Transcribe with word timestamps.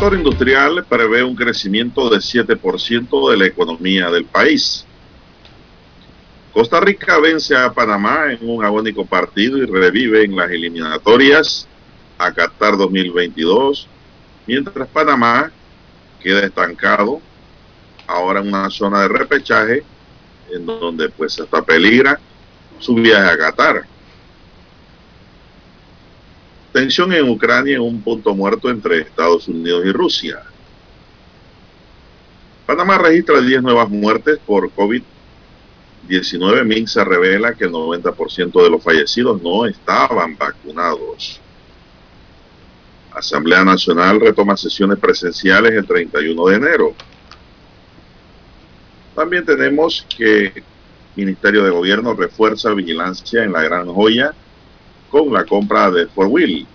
Sector 0.00 0.16
industrial 0.16 0.86
prevé 0.88 1.22
un 1.22 1.36
crecimiento 1.36 2.08
de 2.08 2.20
7% 2.20 3.30
de 3.30 3.36
la 3.36 3.44
economía 3.44 4.08
del 4.08 4.24
país. 4.24 4.86
Costa 6.54 6.80
Rica 6.80 7.18
vence 7.18 7.54
a 7.54 7.70
Panamá 7.70 8.32
en 8.32 8.48
un 8.48 8.64
agónico 8.64 9.04
partido 9.04 9.58
y 9.58 9.66
revive 9.66 10.24
en 10.24 10.34
las 10.34 10.50
eliminatorias 10.50 11.68
a 12.16 12.32
Qatar 12.32 12.78
2022, 12.78 13.88
mientras 14.46 14.88
Panamá 14.88 15.52
queda 16.18 16.46
estancado 16.46 17.20
ahora 18.06 18.40
en 18.40 18.48
una 18.48 18.70
zona 18.70 19.02
de 19.02 19.08
repechaje 19.08 19.82
en 20.50 20.64
donde 20.64 21.10
pues 21.10 21.38
hasta 21.38 21.60
peligra 21.60 22.18
su 22.78 22.94
viaje 22.94 23.32
a 23.32 23.36
Qatar. 23.36 23.84
Tensión 26.72 27.12
en 27.12 27.28
Ucrania 27.28 27.76
en 27.76 27.82
un 27.82 28.00
punto 28.00 28.34
muerto 28.34 28.70
entre 28.70 29.00
Estados 29.00 29.48
Unidos 29.48 29.84
y 29.86 29.92
Rusia. 29.92 30.42
Panamá 32.64 32.98
registra 32.98 33.40
10 33.40 33.62
nuevas 33.62 33.88
muertes 33.88 34.38
por 34.46 34.70
COVID-19. 34.70 36.64
Minsa 36.64 37.02
revela 37.02 37.54
que 37.54 37.64
el 37.64 37.72
90% 37.72 38.62
de 38.62 38.70
los 38.70 38.82
fallecidos 38.82 39.42
no 39.42 39.66
estaban 39.66 40.36
vacunados. 40.36 41.40
Asamblea 43.12 43.64
Nacional 43.64 44.20
retoma 44.20 44.56
sesiones 44.56 44.98
presenciales 45.00 45.72
el 45.72 45.84
31 45.84 46.46
de 46.46 46.54
enero. 46.54 46.94
También 49.16 49.44
tenemos 49.44 50.06
que 50.16 50.62
Ministerio 51.16 51.64
de 51.64 51.70
Gobierno 51.70 52.14
refuerza 52.14 52.72
vigilancia 52.72 53.42
en 53.42 53.52
la 53.52 53.62
Gran 53.62 53.86
Joya 53.86 54.32
con 55.10 55.32
la 55.32 55.44
compra 55.44 55.90
de 55.90 56.06
Fort 56.06 56.30
Wheel. 56.30 56.66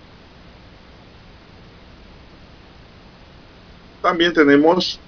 También 4.02 4.32
tenemos 4.32 5.00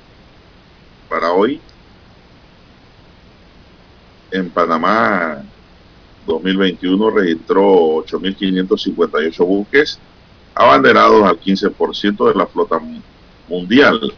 para 1.08 1.32
hoy 1.32 1.60
en 4.30 4.50
Panamá 4.50 5.42
2021 6.26 7.10
registró 7.10 8.04
8.558 8.04 9.46
buques 9.46 9.98
abanderados 10.54 11.22
al 11.24 11.40
15% 11.40 12.28
de 12.28 12.34
la 12.34 12.46
flota 12.46 12.80
mundial. 13.48 14.12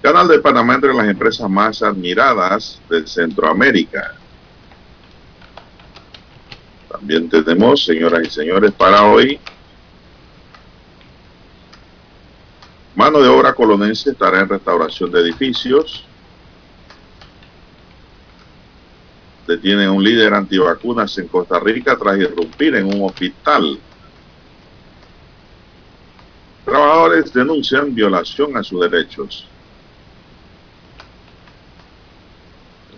Canal 0.00 0.28
de 0.28 0.38
Panamá 0.38 0.74
entre 0.74 0.94
las 0.94 1.08
empresas 1.08 1.48
más 1.48 1.82
admiradas 1.82 2.80
de 2.88 3.06
Centroamérica. 3.06 4.14
También 6.94 7.28
tenemos, 7.28 7.84
señoras 7.84 8.24
y 8.24 8.30
señores, 8.30 8.70
para 8.70 9.04
hoy, 9.04 9.40
mano 12.94 13.20
de 13.20 13.28
obra 13.28 13.52
colonense 13.52 14.10
estará 14.10 14.38
en 14.38 14.48
restauración 14.48 15.10
de 15.10 15.22
edificios. 15.22 16.04
Detienen 19.44 19.90
un 19.90 20.04
líder 20.04 20.34
antivacunas 20.34 21.18
en 21.18 21.26
Costa 21.26 21.58
Rica 21.58 21.98
tras 21.98 22.16
irrumpir 22.16 22.76
en 22.76 22.86
un 22.86 23.08
hospital. 23.08 23.76
Trabajadores 26.64 27.32
denuncian 27.32 27.92
violación 27.92 28.56
a 28.56 28.62
sus 28.62 28.80
derechos. 28.88 29.48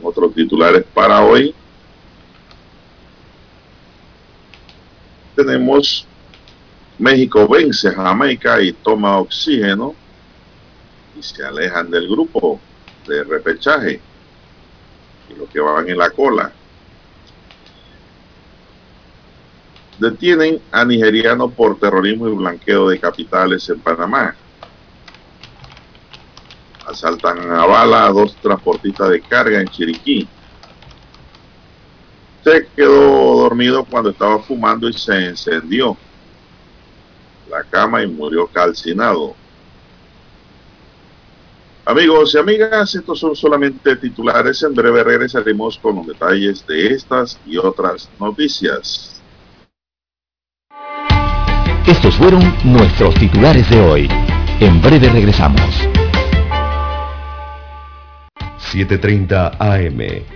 Otros 0.02 0.34
titulares 0.34 0.84
para 0.92 1.24
hoy. 1.24 1.54
Tenemos 5.36 6.06
México 6.98 7.46
vence 7.46 7.88
a 7.88 7.92
Jamaica 7.92 8.60
y 8.62 8.72
toma 8.72 9.18
oxígeno 9.18 9.94
y 11.16 11.22
se 11.22 11.44
alejan 11.44 11.90
del 11.90 12.08
grupo 12.08 12.58
de 13.06 13.22
repechaje 13.22 14.00
y 15.28 15.34
los 15.34 15.48
que 15.50 15.60
van 15.60 15.88
en 15.88 15.98
la 15.98 16.10
cola. 16.10 16.50
Detienen 19.98 20.60
a 20.72 20.84
nigeriano 20.84 21.50
por 21.50 21.78
terrorismo 21.78 22.28
y 22.28 22.34
blanqueo 22.34 22.88
de 22.88 22.98
capitales 22.98 23.68
en 23.68 23.80
Panamá. 23.80 24.34
Asaltan 26.86 27.50
a 27.52 27.66
bala 27.66 28.06
a 28.06 28.10
dos 28.10 28.36
transportistas 28.36 29.10
de 29.10 29.20
carga 29.20 29.60
en 29.60 29.68
Chiriquí 29.68 30.28
se 32.46 32.68
quedó 32.76 33.40
dormido 33.40 33.84
cuando 33.84 34.10
estaba 34.10 34.38
fumando 34.38 34.88
y 34.88 34.92
se 34.92 35.30
encendió 35.30 35.96
la 37.50 37.64
cama 37.64 38.04
y 38.04 38.06
murió 38.06 38.46
calcinado. 38.46 39.34
Amigos 41.84 42.34
y 42.34 42.38
amigas, 42.38 42.94
estos 42.94 43.18
son 43.18 43.34
solamente 43.34 43.96
titulares. 43.96 44.62
En 44.62 44.74
breve 44.74 45.02
regresaremos 45.02 45.76
con 45.78 45.96
los 45.96 46.06
detalles 46.06 46.64
de 46.68 46.86
estas 46.94 47.36
y 47.46 47.56
otras 47.56 48.08
noticias. 48.20 49.20
Estos 51.84 52.14
fueron 52.14 52.54
nuestros 52.62 53.12
titulares 53.16 53.68
de 53.70 53.80
hoy. 53.80 54.08
En 54.60 54.80
breve 54.80 55.08
regresamos. 55.08 55.60
7.30 58.72 59.56
AM 59.58 60.35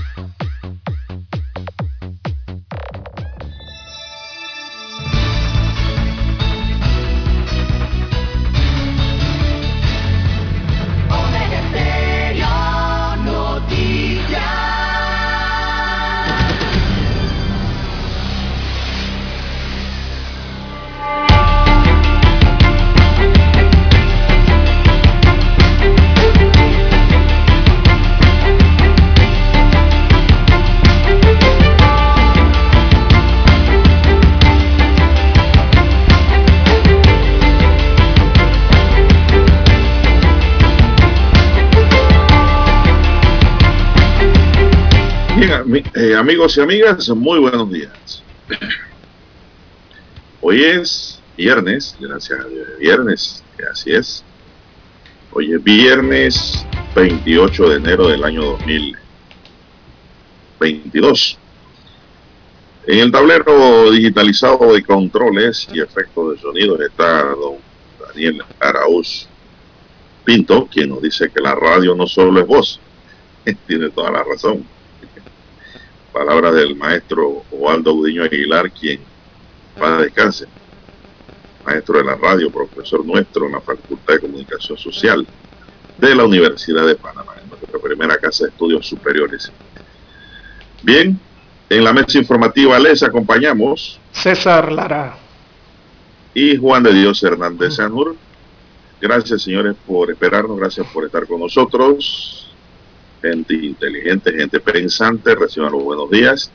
Amigos 46.15 46.57
y 46.57 46.61
amigas, 46.61 47.09
muy 47.09 47.37
buenos 47.39 47.71
días. 47.71 48.23
Hoy 50.41 50.63
es 50.63 51.19
viernes, 51.37 51.95
gracias 51.99 52.39
a 52.39 52.45
Dios, 52.45 52.67
viernes, 52.79 53.43
así 53.71 53.93
es. 53.93 54.23
Hoy 55.31 55.53
es 55.53 55.63
viernes 55.63 56.65
28 56.95 57.69
de 57.69 57.75
enero 57.77 58.07
del 58.07 58.23
año 58.23 58.43
2022. 58.43 61.37
En 62.87 62.99
el 62.99 63.11
tablero 63.11 63.91
digitalizado 63.91 64.73
de 64.73 64.83
controles 64.83 65.67
y 65.71 65.79
efectos 65.79 66.35
de 66.35 66.41
sonido 66.41 66.81
está 66.81 67.23
don 67.23 67.57
Daniel 68.07 68.41
Arauz 68.59 69.27
Pinto, 70.25 70.67
quien 70.67 70.89
nos 70.89 71.01
dice 71.01 71.29
que 71.29 71.41
la 71.41 71.55
radio 71.55 71.95
no 71.95 72.07
solo 72.07 72.41
es 72.41 72.47
voz, 72.47 72.79
tiene 73.67 73.89
toda 73.89 74.11
la 74.11 74.23
razón. 74.23 74.65
Palabras 76.11 76.53
del 76.55 76.75
maestro 76.75 77.43
Waldo 77.51 77.93
Udiño 77.93 78.23
Aguilar, 78.23 78.71
quien 78.71 78.99
va 79.81 79.97
a 79.97 80.01
descanse 80.01 80.45
maestro 81.65 81.99
de 81.99 82.03
la 82.03 82.15
radio, 82.15 82.51
profesor 82.51 83.05
nuestro 83.05 83.45
en 83.45 83.53
la 83.53 83.61
Facultad 83.61 84.15
de 84.15 84.19
Comunicación 84.19 84.77
Social 84.77 85.25
de 85.97 86.15
la 86.15 86.25
Universidad 86.25 86.85
de 86.85 86.95
Panamá, 86.95 87.33
en 87.41 87.49
nuestra 87.49 87.79
primera 87.79 88.17
casa 88.17 88.45
de 88.45 88.49
estudios 88.49 88.87
superiores. 88.87 89.51
Bien, 90.81 91.19
en 91.69 91.83
la 91.83 91.93
mesa 91.93 92.17
informativa 92.17 92.79
les 92.79 93.03
acompañamos 93.03 93.99
César 94.11 94.71
Lara 94.71 95.17
y 96.33 96.57
Juan 96.57 96.83
de 96.83 96.93
Dios 96.93 97.21
Hernández 97.23 97.75
Sanur. 97.75 98.15
Gracias, 98.99 99.43
señores, 99.43 99.75
por 99.85 100.11
esperarnos, 100.11 100.57
gracias 100.57 100.87
por 100.93 101.05
estar 101.05 101.25
con 101.27 101.39
nosotros. 101.39 102.50
Gente 103.21 103.53
inteligente, 103.53 104.33
gente 104.33 104.59
pensante, 104.59 105.35
reciban 105.35 105.71
los 105.71 105.83
buenos 105.83 106.09
días. 106.09 106.51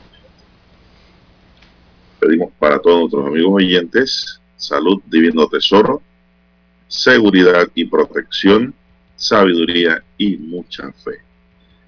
Pedimos 2.19 2.51
para 2.59 2.79
todos 2.79 2.99
nuestros 2.99 3.25
amigos 3.27 3.53
oyentes 3.53 4.41
salud, 4.57 5.01
divino 5.05 5.47
tesoro, 5.47 6.01
seguridad 6.87 7.67
y 7.75 7.85
protección, 7.85 8.73
sabiduría 9.15 10.03
y 10.17 10.35
mucha 10.37 10.91
fe. 10.91 11.21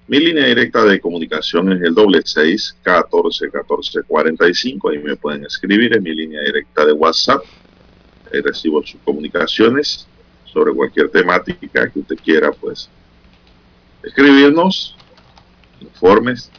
Mi 0.06 0.18
línea 0.18 0.46
directa 0.46 0.84
de 0.84 1.00
comunicación 1.00 1.72
es 1.72 1.82
el 1.82 1.94
doble 1.94 2.22
seis 2.24 2.76
catorce 2.82 3.50
catorce 3.50 4.02
cuarenta 4.04 4.48
y 4.48 4.54
cinco. 4.54 4.88
Ahí 4.88 4.98
me 4.98 5.16
pueden 5.16 5.44
escribir 5.44 5.94
en 5.94 6.02
mi 6.02 6.14
línea 6.14 6.40
directa 6.42 6.86
de 6.86 6.92
WhatsApp. 6.92 7.44
Ahí 8.32 8.40
recibo 8.40 8.82
sus 8.84 9.00
comunicaciones 9.02 10.06
sobre 10.46 10.72
cualquier 10.72 11.10
temática 11.10 11.90
que 11.90 12.00
usted 12.00 12.16
quiera, 12.24 12.50
pues 12.50 12.88
escribirnos, 14.02 14.96
informes, 15.80 16.50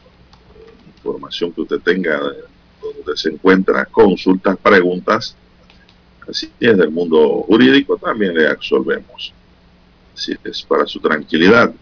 información 0.98 1.52
que 1.52 1.62
usted 1.62 1.80
tenga 1.80 2.20
donde 2.82 3.16
se 3.18 3.30
encuentra, 3.30 3.86
consultas, 3.86 4.58
preguntas 4.58 5.36
Así 6.32 6.50
es, 6.60 6.78
del 6.78 6.92
mundo 6.92 7.44
jurídico 7.48 7.98
también 7.98 8.34
le 8.36 8.48
absolvemos. 8.48 9.34
Así 10.16 10.34
es, 10.44 10.62
para 10.62 10.86
su 10.86 11.00
tranquilidad. 11.00 11.74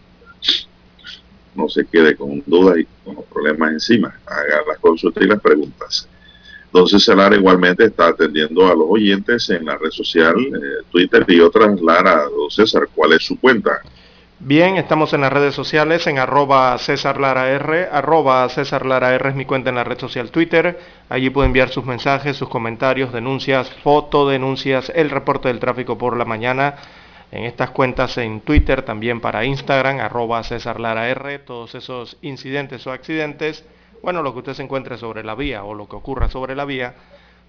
No 1.56 1.67
se 1.67 1.85
quede 1.85 2.15
con 2.15 2.41
dudas 2.45 2.77
y 2.79 2.88
con 3.03 3.15
los 3.15 3.25
problemas 3.25 3.73
encima. 3.73 4.17
Haga 4.25 4.62
las 4.67 4.79
consultas 4.79 5.23
y 5.23 5.27
las 5.27 5.41
preguntas. 5.41 6.07
Entonces, 6.65 7.07
Lara 7.07 7.35
igualmente 7.35 7.85
está 7.85 8.07
atendiendo 8.07 8.67
a 8.67 8.75
los 8.75 8.85
oyentes 8.89 9.50
en 9.50 9.65
la 9.65 9.77
red 9.77 9.89
social, 9.89 10.35
eh, 10.38 10.83
Twitter 10.91 11.25
y 11.27 11.39
otras. 11.41 11.81
Lara, 11.81 12.23
don 12.23 12.50
César, 12.50 12.88
¿cuál 12.94 13.13
es 13.13 13.23
su 13.23 13.39
cuenta? 13.39 13.81
Bien, 14.41 14.77
estamos 14.77 15.12
en 15.12 15.19
las 15.19 15.33
redes 15.33 15.53
sociales 15.53 16.07
en 16.07 16.18
arroba 16.18 16.77
César 16.77 17.19
Lara 17.19 17.44
arroba 17.91 18.47
César 18.47 18.86
Lara 18.86 19.13
es 19.13 19.36
mi 19.36 19.44
cuenta 19.44 19.68
en 19.68 19.75
la 19.75 19.83
red 19.83 20.00
social 20.00 20.31
Twitter. 20.31 20.80
Allí 21.09 21.30
puede 21.30 21.47
enviar 21.47 21.68
sus 21.68 21.83
mensajes, 21.83 22.38
sus 22.38 22.47
comentarios, 22.47 23.12
denuncias, 23.12 23.69
fotodenuncias, 23.83 24.94
el 24.95 25.09
reporte 25.09 25.50
del 25.50 25.59
tráfico 25.59 25.97
por 25.97 26.15
la 26.15 26.24
mañana. 26.24 26.75
En 27.33 27.44
estas 27.44 27.71
cuentas 27.71 28.18
en 28.18 28.39
Twitter, 28.39 28.83
también 28.83 29.19
para 29.19 29.44
Instagram, 29.44 30.00
arroba 30.00 30.41
César 30.44 30.80
Lara 30.80 31.13
todos 31.39 31.75
esos 31.75 32.15
incidentes 32.21 32.88
o 32.88 32.94
accidentes, 32.94 33.65
bueno, 34.01 34.24
lo 34.24 34.31
que 34.31 34.39
usted 34.39 34.53
se 34.53 34.63
encuentre 34.63 34.97
sobre 34.97 35.21
la 35.21 35.36
vía 35.36 35.65
o 35.65 35.74
lo 35.74 35.89
que 35.89 35.97
ocurra 35.97 36.30
sobre 36.30 36.56
la 36.56 36.63
vía, 36.63 36.94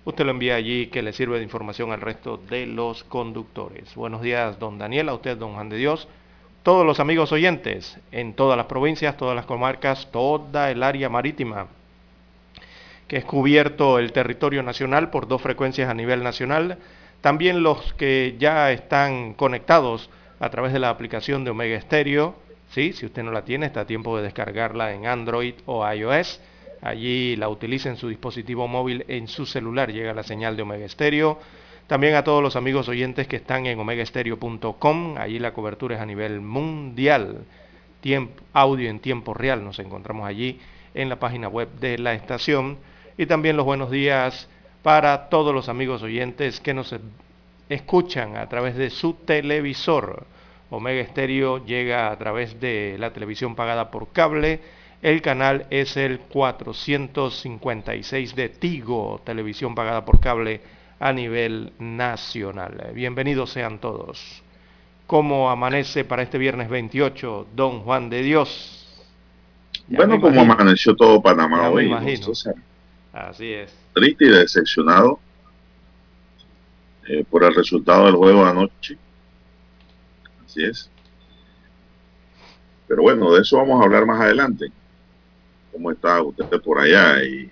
usted 0.05 0.25
lo 0.25 0.33
envía 0.33 0.57
allí 0.57 0.89
que 0.89 1.03
le 1.03 1.13
sirve 1.13 1.39
de 1.39 1.45
información 1.45 1.93
al 1.93 2.01
resto 2.01 2.37
de 2.37 2.67
los 2.67 3.05
conductores. 3.05 3.95
Buenos 3.95 4.23
días, 4.23 4.59
don 4.59 4.77
Daniel, 4.77 5.09
a 5.09 5.15
usted, 5.15 5.37
don 5.37 5.55
Juan 5.55 5.69
de 5.69 5.77
Dios 5.77 6.09
todos 6.63 6.85
los 6.85 7.01
amigos 7.01 7.33
oyentes 7.33 7.99
en 8.13 8.35
todas 8.35 8.57
las 8.57 8.67
provincias, 8.67 9.17
todas 9.17 9.35
las 9.35 9.47
comarcas, 9.47 10.11
toda 10.11 10.71
el 10.71 10.83
área 10.83 11.09
marítima, 11.09 11.69
que 13.09 13.17
es 13.17 13.25
cubierto 13.25 13.99
el 13.99 14.13
territorio 14.13 14.63
nacional 14.63 15.11
por 15.11 15.27
dos 15.27 15.43
frecuencias 15.43 15.89
a 15.89 15.95
nivel 15.95 16.23
nacional, 16.23 16.79
también 17.21 17.63
los 17.63 17.93
que 17.95 18.37
ya 18.39 18.73
están 18.73 19.35
conectados 19.35 20.11
a 20.39 20.49
través 20.51 20.73
de 20.73 20.79
la 20.79 20.91
aplicación 20.91 21.45
de 21.45 21.51
Omega 21.51 21.81
Stereo, 21.81 22.35
¿sí? 22.71 22.93
si 22.93 23.07
usted 23.07 23.23
no 23.23 23.33
la 23.33 23.45
tiene, 23.45 23.67
está 23.67 23.81
a 23.81 23.87
tiempo 23.87 24.17
de 24.17 24.23
descargarla 24.23 24.93
en 24.93 25.07
Android 25.07 25.55
o 25.67 25.91
iOS, 25.91 26.41
allí 26.83 27.37
la 27.37 27.49
utilice 27.49 27.89
en 27.89 27.97
su 27.97 28.09
dispositivo 28.09 28.69
móvil, 28.69 29.05
en 29.09 29.29
su 29.29 29.45
celular 29.45 29.93
llega 29.93 30.15
la 30.15 30.23
señal 30.23 30.57
de 30.57 30.63
Omega 30.63 30.89
Stereo, 30.89 31.39
también 31.91 32.15
a 32.15 32.23
todos 32.23 32.41
los 32.41 32.55
amigos 32.55 32.89
oyentes 32.89 33.27
que 33.27 33.35
están 33.35 33.67
en 33.67 33.81
omegaestereo.com, 33.81 35.19
allí 35.19 35.41
la 35.41 35.53
cobertura 35.53 35.97
es 35.97 36.01
a 36.01 36.07
nivel 36.07 36.41
mundial, 36.41 37.39
audio 38.53 38.89
en 38.89 39.01
tiempo 39.01 39.35
real, 39.35 39.65
nos 39.65 39.81
encontramos 39.81 40.25
allí 40.25 40.61
en 40.95 41.09
la 41.09 41.19
página 41.19 41.49
web 41.49 41.69
de 41.81 41.99
la 41.99 42.15
estación. 42.15 42.79
Y 43.19 43.27
también 43.27 43.57
los 43.57 43.67
buenos 43.67 43.91
días 43.91 44.49
para 44.85 45.29
todos 45.31 45.53
los 45.53 45.69
amigos 45.69 46.05
oyentes 46.05 46.61
que 46.61 46.75
nos 46.75 46.95
escuchan 47.69 48.37
a 48.37 48.49
través 48.49 48.77
de 48.77 48.91
su 48.91 49.15
televisor. 49.15 50.29
Omega 50.71 51.01
Estéreo 51.01 51.67
llega 51.67 52.13
a 52.13 52.17
través 52.17 52.61
de 52.61 52.99
la 53.01 53.13
televisión 53.13 53.57
pagada 53.57 53.91
por 53.91 54.13
cable. 54.13 54.61
El 55.03 55.23
canal 55.23 55.67
es 55.71 55.97
el 55.97 56.21
456 56.21 58.37
de 58.37 58.49
Tigo, 58.49 59.21
televisión 59.25 59.75
pagada 59.75 60.05
por 60.05 60.21
cable 60.21 60.61
a 61.01 61.13
nivel 61.15 61.73
nacional. 61.79 62.93
Bienvenidos 62.95 63.51
sean 63.51 63.81
todos. 63.81 64.43
¿Cómo 65.07 65.51
amanece 65.51 66.05
para 66.05 66.23
este 66.23 66.37
viernes 66.37 66.69
28, 66.69 67.49
don 67.57 67.81
Juan 67.81 68.11
de 68.11 68.23
Dios? 68.23 68.77
bueno, 69.89 70.21
como 70.21 70.43
amaneció 70.43 70.95
todo 70.95 71.21
Panamá 71.21 71.63
ya 71.63 71.71
hoy. 71.71 71.85
Me 71.85 71.91
imagino. 71.91 72.33
Así 73.13 73.53
es. 73.53 73.75
Triste 73.95 74.27
y 74.27 74.29
decepcionado 74.29 75.19
eh, 77.09 77.25
por 77.29 77.45
el 77.45 77.55
resultado 77.55 78.05
del 78.05 78.15
juego 78.15 78.45
de 78.45 78.51
anoche. 78.51 78.99
Así 80.45 80.63
es. 80.63 80.91
Pero 82.87 83.03
bueno, 83.03 83.33
de 83.33 83.41
eso 83.41 83.57
vamos 83.57 83.81
a 83.81 83.85
hablar 83.85 84.05
más 84.05 84.21
adelante. 84.21 84.71
¿Cómo 85.73 85.91
está 85.91 86.23
usted 86.23 86.61
por 86.61 86.79
allá? 86.79 87.25
Y 87.25 87.51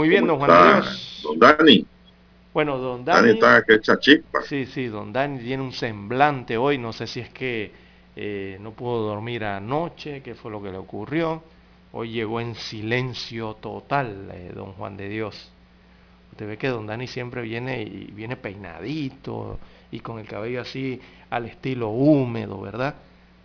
muy 0.00 0.08
bien, 0.08 0.26
don 0.26 0.38
Juan 0.38 0.80
Dios. 0.80 1.20
Don 1.22 1.38
Dani. 1.38 1.86
Bueno, 2.54 2.78
don 2.78 3.04
Dani. 3.04 3.18
Dani 3.18 3.32
está 3.32 3.62
que 3.62 3.74
echa 3.74 3.98
chispa. 3.98 4.40
Sí, 4.48 4.64
sí, 4.64 4.86
don 4.86 5.12
Dani 5.12 5.40
tiene 5.40 5.62
un 5.62 5.72
semblante 5.72 6.56
hoy. 6.56 6.78
No 6.78 6.94
sé 6.94 7.06
si 7.06 7.20
es 7.20 7.28
que 7.28 7.70
eh, 8.16 8.56
no 8.62 8.72
pudo 8.72 9.02
dormir 9.08 9.44
anoche, 9.44 10.22
qué 10.22 10.34
fue 10.34 10.50
lo 10.50 10.62
que 10.62 10.70
le 10.70 10.78
ocurrió. 10.78 11.42
Hoy 11.92 12.12
llegó 12.12 12.40
en 12.40 12.54
silencio 12.54 13.58
total, 13.60 14.30
eh, 14.32 14.52
don 14.54 14.72
Juan 14.72 14.96
de 14.96 15.10
Dios. 15.10 15.52
Usted 16.32 16.46
ve 16.48 16.56
que 16.56 16.68
don 16.68 16.86
Dani 16.86 17.06
siempre 17.06 17.42
viene 17.42 17.82
y 17.82 18.10
viene 18.10 18.36
peinadito 18.38 19.58
y 19.90 20.00
con 20.00 20.18
el 20.18 20.26
cabello 20.26 20.62
así 20.62 20.98
al 21.28 21.44
estilo 21.44 21.90
húmedo, 21.90 22.58
¿verdad? 22.58 22.94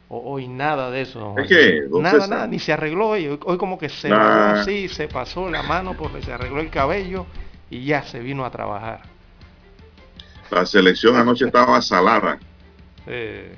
Hoy 0.10 0.48
nada 0.48 0.92
de 0.92 1.02
eso. 1.02 1.36
Es 1.38 1.48
que, 1.48 1.84
nada, 1.90 2.28
nada, 2.28 2.48
ni 2.48 2.60
se 2.60 2.74
arregló 2.74 3.10
hoy. 3.10 3.40
Hoy 3.44 3.58
como 3.58 3.78
que 3.78 3.90
se 3.90 4.10
nah. 4.10 4.62
así, 4.62 4.88
se 4.88 5.08
pasó 5.08 5.50
la 5.50 5.64
mano 5.64 5.96
porque 5.98 6.22
se 6.22 6.34
arregló 6.34 6.60
el 6.60 6.70
cabello 6.70 7.26
y 7.70 7.86
ya 7.86 8.04
se 8.04 8.20
vino 8.20 8.46
a 8.46 8.52
trabajar. 8.52 9.02
La 10.52 10.66
selección 10.66 11.16
anoche 11.16 11.46
estaba 11.46 11.82
salada. 11.82 12.40
Eh. 13.08 13.56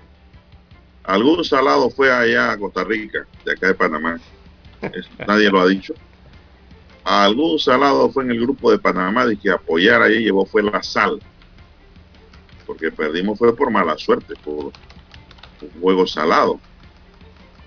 Algún 1.03 1.43
salado 1.43 1.89
fue 1.89 2.11
allá 2.11 2.51
a 2.51 2.57
Costa 2.57 2.83
Rica, 2.83 3.25
de 3.45 3.51
acá 3.53 3.67
de 3.67 3.73
Panamá. 3.73 4.19
Nadie 5.27 5.49
lo 5.49 5.61
ha 5.61 5.67
dicho. 5.67 5.93
Algún 7.03 7.57
salado 7.59 8.09
fue 8.09 8.25
en 8.25 8.31
el 8.31 8.41
grupo 8.41 8.71
de 8.71 8.79
Panamá 8.79 9.25
de 9.25 9.37
que 9.37 9.49
apoyar 9.49 10.01
ahí 10.01 10.23
llevó 10.23 10.45
fue 10.45 10.63
la 10.63 10.83
sal. 10.83 11.21
Porque 12.65 12.91
perdimos 12.91 13.39
fue 13.39 13.55
por 13.55 13.71
mala 13.71 13.97
suerte, 13.97 14.33
por 14.43 14.73
un 15.61 15.81
juego 15.81 16.07
salado. 16.07 16.59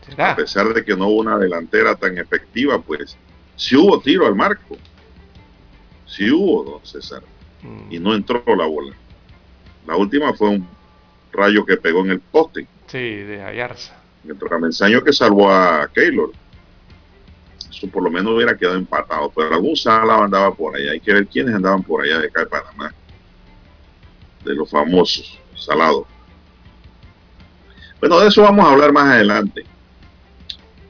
¿Será? 0.06 0.32
A 0.32 0.36
pesar 0.36 0.72
de 0.72 0.84
que 0.84 0.96
no 0.96 1.08
hubo 1.08 1.20
una 1.20 1.38
delantera 1.38 1.94
tan 1.94 2.18
efectiva, 2.18 2.80
pues 2.80 3.16
sí 3.56 3.76
hubo 3.76 4.00
tiro 4.00 4.26
al 4.26 4.34
marco. 4.34 4.76
Sí 6.06 6.30
hubo, 6.30 6.64
don 6.64 6.84
César. 6.84 7.22
Mm. 7.62 7.92
Y 7.92 7.98
no 7.98 8.14
entró 8.14 8.42
la 8.56 8.66
bola. 8.66 8.94
La 9.86 9.96
última 9.96 10.32
fue 10.34 10.50
un 10.50 10.68
rayo 11.32 11.64
que 11.64 11.76
pegó 11.76 12.00
en 12.04 12.12
el 12.12 12.20
poste. 12.20 12.66
Sí, 12.86 12.98
de 12.98 13.42
Ayarza. 13.42 13.96
El 14.26 14.38
tramensaño 14.38 15.02
que 15.02 15.12
salvó 15.12 15.50
a 15.50 15.88
Keylor. 15.92 16.32
Eso 17.70 17.88
por 17.88 18.02
lo 18.02 18.10
menos 18.10 18.34
hubiera 18.34 18.56
quedado 18.56 18.76
empatado, 18.76 19.30
pero 19.34 19.54
algún 19.54 19.76
Sala 19.76 20.24
andaba 20.24 20.54
por 20.54 20.76
allá. 20.76 20.92
Hay 20.92 21.00
que 21.00 21.12
ver 21.12 21.26
quiénes 21.26 21.54
andaban 21.54 21.82
por 21.82 22.02
allá 22.02 22.18
de 22.18 22.26
acá 22.26 22.40
de 22.40 22.46
Panamá. 22.46 22.92
De 24.44 24.54
los 24.54 24.68
famosos, 24.68 25.38
Salado. 25.56 26.06
Bueno, 28.00 28.18
de 28.18 28.26
eso 28.28 28.42
vamos 28.42 28.66
a 28.66 28.72
hablar 28.72 28.92
más 28.92 29.14
adelante. 29.14 29.64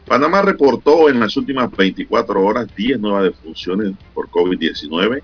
Panamá 0.07 0.43
reportó 0.43 1.09
en 1.09 1.19
las 1.19 1.37
últimas 1.37 1.69
24 1.71 2.41
horas 2.41 2.69
10 2.77 3.01
nuevas 3.01 3.25
defunciones 3.25 3.95
por 4.15 4.29
COVID-19 4.29 5.21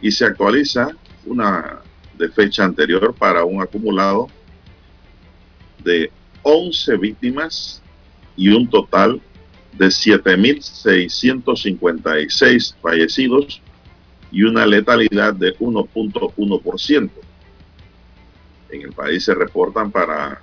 y 0.00 0.10
se 0.10 0.24
actualiza 0.24 0.88
una 1.26 1.80
de 2.16 2.30
fecha 2.30 2.64
anterior 2.64 3.14
para 3.14 3.44
un 3.44 3.60
acumulado 3.60 4.28
de 5.84 6.10
11 6.42 6.96
víctimas 6.96 7.82
y 8.36 8.48
un 8.48 8.66
total 8.68 9.20
de 9.72 9.88
7.656 9.88 12.74
fallecidos 12.80 13.60
y 14.30 14.42
una 14.42 14.64
letalidad 14.64 15.34
de 15.34 15.54
1.1%. 15.58 17.10
En 18.70 18.82
el 18.82 18.92
país 18.92 19.24
se 19.24 19.34
reportan 19.34 19.90
para 19.90 20.40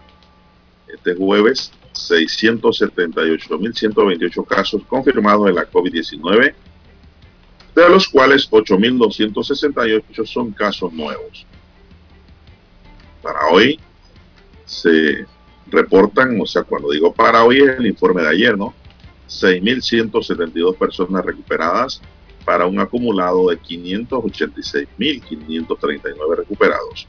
este 0.93 1.15
jueves 1.15 1.71
678.128 1.93 4.45
casos 4.45 4.83
confirmados 4.87 5.47
de 5.47 5.53
la 5.53 5.67
COVID-19, 5.69 6.53
de 7.75 7.89
los 7.89 8.07
cuales 8.07 8.49
8.268 8.49 10.25
son 10.25 10.51
casos 10.51 10.93
nuevos. 10.93 11.45
Para 13.21 13.47
hoy 13.47 13.77
se 14.65 15.25
reportan, 15.67 16.39
o 16.39 16.45
sea, 16.45 16.63
cuando 16.63 16.91
digo 16.91 17.13
para 17.13 17.43
hoy 17.43 17.61
es 17.61 17.79
el 17.79 17.87
informe 17.87 18.21
de 18.21 18.29
ayer, 18.29 18.57
¿no? 18.57 18.73
6.172 19.27 20.77
personas 20.77 21.25
recuperadas 21.25 22.01
para 22.45 22.65
un 22.65 22.79
acumulado 22.79 23.49
de 23.49 23.59
586.539 23.59 26.37
recuperados. 26.37 27.05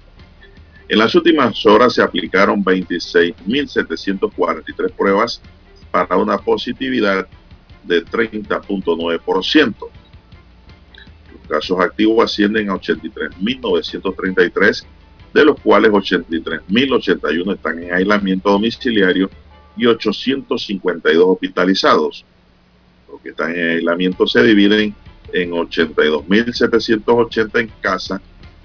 En 0.88 0.99
las 0.99 1.14
últimas 1.14 1.64
horas 1.66 1.95
se 1.95 2.02
aplicaron 2.02 2.64
26.743 2.64 4.90
pruebas 4.92 5.42
para 5.90 6.16
una 6.16 6.38
positividad 6.38 7.28
de 7.85 8.07
30.9%. 8.07 9.75
Los 11.33 11.42
casos 11.47 11.78
activos 11.80 12.25
ascienden 12.25 12.71
a 12.71 12.76
83.933, 12.76 14.87
de 15.35 15.45
los 15.45 15.61
cuales 15.61 15.90
83.081 15.90 17.54
están 17.54 17.83
en 17.83 17.92
aislamiento 17.92 18.50
domiciliario 18.50 19.28
y 19.76 19.85
852 19.85 21.26
hospitalizados. 21.26 22.25
Los 23.12 23.21
que 23.21 23.28
están 23.28 23.54
en 23.54 23.76
aislamiento 23.76 24.26
se 24.26 24.42
dividen 24.42 24.95
en 25.35 25.50
82.780 25.50 27.61
en 27.61 27.68
casa 27.83 28.23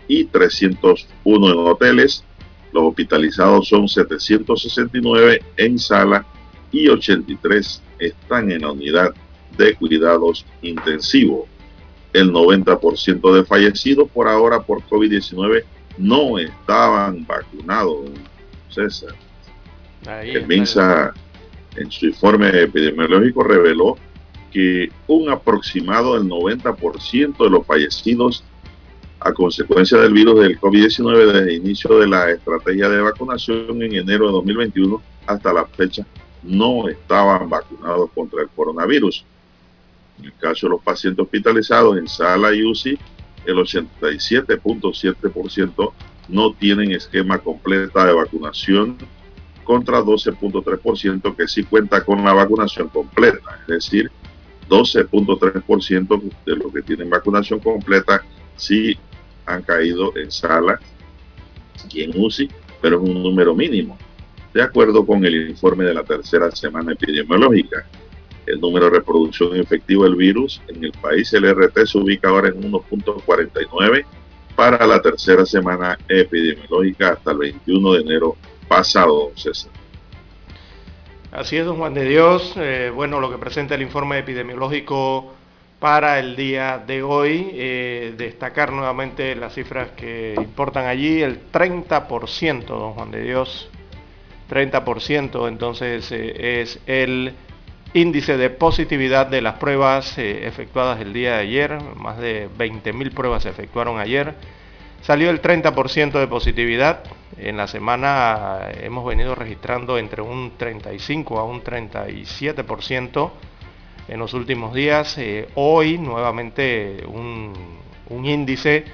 y 0.07 0.25
301 0.25 1.51
en 1.51 1.59
hoteles. 1.59 2.23
Los 2.71 2.83
hospitalizados 2.83 3.67
son 3.67 3.87
769 3.87 5.41
en 5.57 5.77
sala 5.77 6.25
y 6.71 6.87
83 6.87 7.81
están 7.99 8.51
en 8.51 8.61
la 8.61 8.71
unidad 8.71 9.13
de 9.57 9.75
cuidados 9.75 10.45
intensivos. 10.61 11.47
El 12.13 12.31
90% 12.31 13.35
de 13.35 13.45
fallecidos 13.45 14.09
por 14.09 14.27
ahora 14.27 14.61
por 14.61 14.81
COVID-19 14.83 15.63
no 15.97 16.39
estaban 16.39 17.25
vacunados. 17.25 18.09
César. 18.69 19.13
el 20.23 20.47
MINSA 20.47 21.13
en 21.75 21.91
su 21.91 22.07
informe 22.07 22.49
epidemiológico 22.49 23.43
reveló 23.43 23.97
que 24.51 24.91
un 25.07 25.29
aproximado 25.29 26.17
del 26.17 26.29
90% 26.29 27.37
de 27.37 27.49
los 27.49 27.65
fallecidos 27.65 28.43
a 29.23 29.33
consecuencia 29.33 29.97
del 29.99 30.13
virus 30.13 30.41
del 30.41 30.59
COVID-19 30.59 31.25
desde 31.25 31.39
el 31.39 31.51
inicio 31.51 31.97
de 31.99 32.07
la 32.07 32.29
estrategia 32.29 32.89
de 32.89 33.01
vacunación 33.01 33.81
en 33.81 33.95
enero 33.95 34.27
de 34.27 34.33
2021 34.33 35.01
hasta 35.27 35.53
la 35.53 35.65
fecha 35.65 36.05
no 36.43 36.87
estaban 36.89 37.49
vacunados 37.49 38.11
contra 38.13 38.41
el 38.41 38.49
coronavirus. 38.49 39.25
En 40.19 40.25
el 40.25 40.33
caso 40.33 40.67
de 40.67 40.71
los 40.71 40.83
pacientes 40.83 41.23
hospitalizados 41.23 41.97
en 41.97 42.05
sala 42.07 42.53
y 42.53 42.63
UCI, 42.63 42.99
el 43.45 43.55
87.7% 43.55 45.93
no 46.27 46.53
tienen 46.53 46.91
esquema 46.91 47.39
completa 47.39 48.05
de 48.05 48.13
vacunación 48.13 48.97
contra 49.63 50.01
12.3% 50.01 51.35
que 51.35 51.47
sí 51.47 51.63
cuenta 51.63 52.03
con 52.03 52.23
la 52.23 52.33
vacunación 52.33 52.89
completa. 52.89 53.59
Es 53.61 53.67
decir, 53.67 54.11
12.3% 54.69 56.21
de 56.45 56.55
los 56.55 56.73
que 56.73 56.81
tienen 56.81 57.09
vacunación 57.09 57.59
completa 57.59 58.23
sí 58.55 58.97
han 59.45 59.61
caído 59.63 60.15
en 60.15 60.31
sala 60.31 60.79
y 61.91 62.03
en 62.03 62.11
UCI, 62.19 62.49
pero 62.81 62.97
es 62.97 63.09
un 63.09 63.21
número 63.21 63.53
mínimo. 63.53 63.97
De 64.53 64.61
acuerdo 64.61 65.05
con 65.05 65.25
el 65.25 65.49
informe 65.49 65.85
de 65.85 65.93
la 65.93 66.03
tercera 66.03 66.51
semana 66.51 66.93
epidemiológica, 66.93 67.85
el 68.45 68.59
número 68.59 68.85
de 68.85 68.97
reproducción 68.97 69.55
efectiva 69.55 70.05
del 70.05 70.15
virus 70.15 70.61
en 70.67 70.83
el 70.83 70.91
país, 70.91 71.33
el 71.33 71.45
RT, 71.45 71.85
se 71.85 71.97
ubica 71.97 72.29
ahora 72.29 72.49
en 72.49 72.61
1.49 72.71 74.05
para 74.55 74.85
la 74.85 75.01
tercera 75.01 75.45
semana 75.45 75.97
epidemiológica 76.07 77.13
hasta 77.13 77.31
el 77.31 77.37
21 77.37 77.93
de 77.93 78.01
enero 78.01 78.35
pasado, 78.67 79.31
César. 79.35 79.71
Así 81.31 81.57
es, 81.57 81.65
don 81.65 81.77
Juan 81.77 81.95
de 81.95 82.05
Dios. 82.05 82.53
Eh, 82.57 82.91
bueno, 82.93 83.19
lo 83.19 83.31
que 83.31 83.39
presenta 83.39 83.73
el 83.73 83.81
informe 83.81 84.19
epidemiológico 84.19 85.33
para 85.83 86.17
el 86.17 86.37
día 86.37 86.81
de 86.87 87.03
hoy. 87.03 87.51
Eh, 87.55 88.13
destacar 88.17 88.71
nuevamente 88.71 89.35
las 89.35 89.53
cifras 89.53 89.89
que 89.97 90.33
importan 90.37 90.85
allí, 90.85 91.21
el 91.21 91.51
30%, 91.51 92.63
don 92.67 92.93
Juan 92.93 93.11
de 93.11 93.21
Dios, 93.21 93.69
30% 94.49 95.49
entonces 95.49 96.09
eh, 96.13 96.61
es 96.61 96.79
el 96.87 97.33
índice 97.93 98.37
de 98.37 98.49
positividad 98.49 99.27
de 99.27 99.41
las 99.41 99.55
pruebas 99.55 100.17
eh, 100.17 100.47
efectuadas 100.47 101.01
el 101.01 101.11
día 101.11 101.33
de 101.33 101.41
ayer, 101.41 101.77
más 101.97 102.17
de 102.17 102.47
20.000 102.57 103.13
pruebas 103.13 103.43
se 103.43 103.49
efectuaron 103.49 103.99
ayer. 103.99 104.35
Salió 105.01 105.29
el 105.31 105.41
30% 105.41 106.13
de 106.13 106.27
positividad. 106.27 107.03
En 107.37 107.57
la 107.57 107.67
semana 107.67 108.69
hemos 108.81 109.05
venido 109.05 109.35
registrando 109.35 109.97
entre 109.97 110.21
un 110.21 110.53
35 110.55 111.39
a 111.39 111.43
un 111.43 111.61
37% 111.61 113.31
en 114.07 114.19
los 114.19 114.33
últimos 114.33 114.73
días. 114.73 115.17
Eh, 115.17 115.47
hoy 115.55 115.97
nuevamente 115.97 117.03
un, 117.07 117.53
índice 118.09 118.85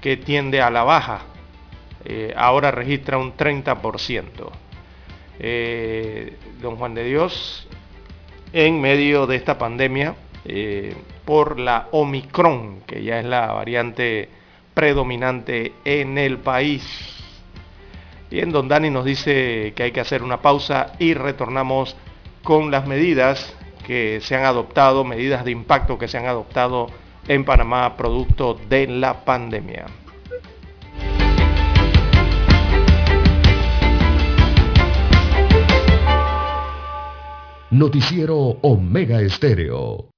que 0.00 0.16
tiende 0.16 0.60
a 0.60 0.70
la 0.70 0.82
baja. 0.82 1.22
Eh, 2.04 2.34
ahora 2.36 2.70
registra 2.70 3.18
un 3.18 3.36
30%. 3.36 4.50
Eh, 5.38 6.36
don 6.60 6.76
Juan 6.76 6.94
de 6.94 7.04
Dios, 7.04 7.68
en 8.52 8.80
medio 8.80 9.26
de 9.26 9.36
esta 9.36 9.58
pandemia, 9.58 10.16
por 11.24 11.58
la 11.58 11.88
Omicron, 11.92 12.82
que 12.86 13.02
ya 13.02 13.18
es 13.18 13.24
la 13.24 13.46
variante 13.52 14.28
predominante 14.74 15.72
en 15.84 16.18
el 16.18 16.38
país. 16.38 16.84
Bien, 18.30 18.50
don 18.50 18.68
Dani 18.68 18.90
nos 18.90 19.04
dice 19.04 19.72
que 19.74 19.84
hay 19.84 19.92
que 19.92 20.00
hacer 20.00 20.22
una 20.22 20.42
pausa 20.42 20.92
y 20.98 21.14
retornamos 21.14 21.96
con 22.42 22.70
las 22.70 22.86
medidas 22.86 23.56
que 23.84 24.20
se 24.20 24.34
han 24.34 24.44
adoptado, 24.44 25.04
medidas 25.04 25.44
de 25.44 25.52
impacto 25.52 25.98
que 25.98 26.08
se 26.08 26.18
han 26.18 26.26
adoptado 26.26 26.88
en 27.28 27.44
Panamá 27.44 27.96
producto 27.96 28.58
de 28.68 28.88
la 28.88 29.24
pandemia. 29.24 29.86
Noticiero 37.70 38.36
Omega 38.62 39.20
Estéreo. 39.20 40.10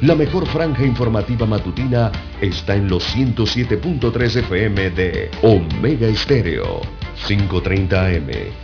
La 0.00 0.14
mejor 0.14 0.46
franja 0.46 0.84
informativa 0.84 1.46
matutina 1.46 2.10
está 2.40 2.74
en 2.74 2.88
los 2.88 3.14
107.3 3.14 4.36
FM 4.36 4.90
de 4.90 5.30
Omega 5.42 6.06
Estéreo, 6.06 6.80
530 7.26 8.06
AM 8.06 8.63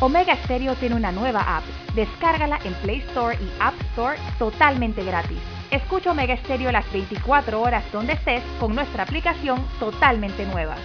Omega 0.00 0.36
Stereo 0.44 0.74
tiene 0.74 0.94
una 0.94 1.10
nueva 1.10 1.40
app. 1.56 1.64
Descárgala 1.94 2.58
en 2.64 2.74
Play 2.74 2.98
Store 3.08 3.34
y 3.40 3.50
App 3.60 3.74
Store 3.92 4.18
totalmente 4.38 5.02
gratis. 5.02 5.38
Escucha 5.70 6.10
Omega 6.10 6.34
Estéreo 6.34 6.70
las 6.70 6.90
24 6.92 7.60
horas 7.60 7.82
donde 7.92 8.12
estés 8.12 8.42
con 8.60 8.74
nuestra 8.74 9.04
aplicación 9.04 9.66
totalmente 9.80 10.44
nueva. 10.44 10.76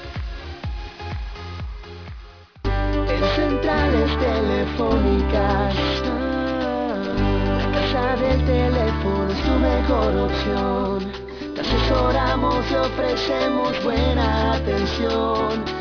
En 2.64 3.24
centrales 3.36 4.18
telefónicas, 4.18 5.76
la 7.58 7.72
casa 7.74 8.16
del 8.16 8.46
teléfono 8.46 9.30
es 9.30 9.44
tu 9.44 9.52
mejor 9.52 10.16
opción. 10.16 11.12
Te 11.54 11.62
asesoramos 11.62 12.72
y 12.72 12.76
ofrecemos 12.76 13.84
buena 13.84 14.54
atención. 14.54 15.81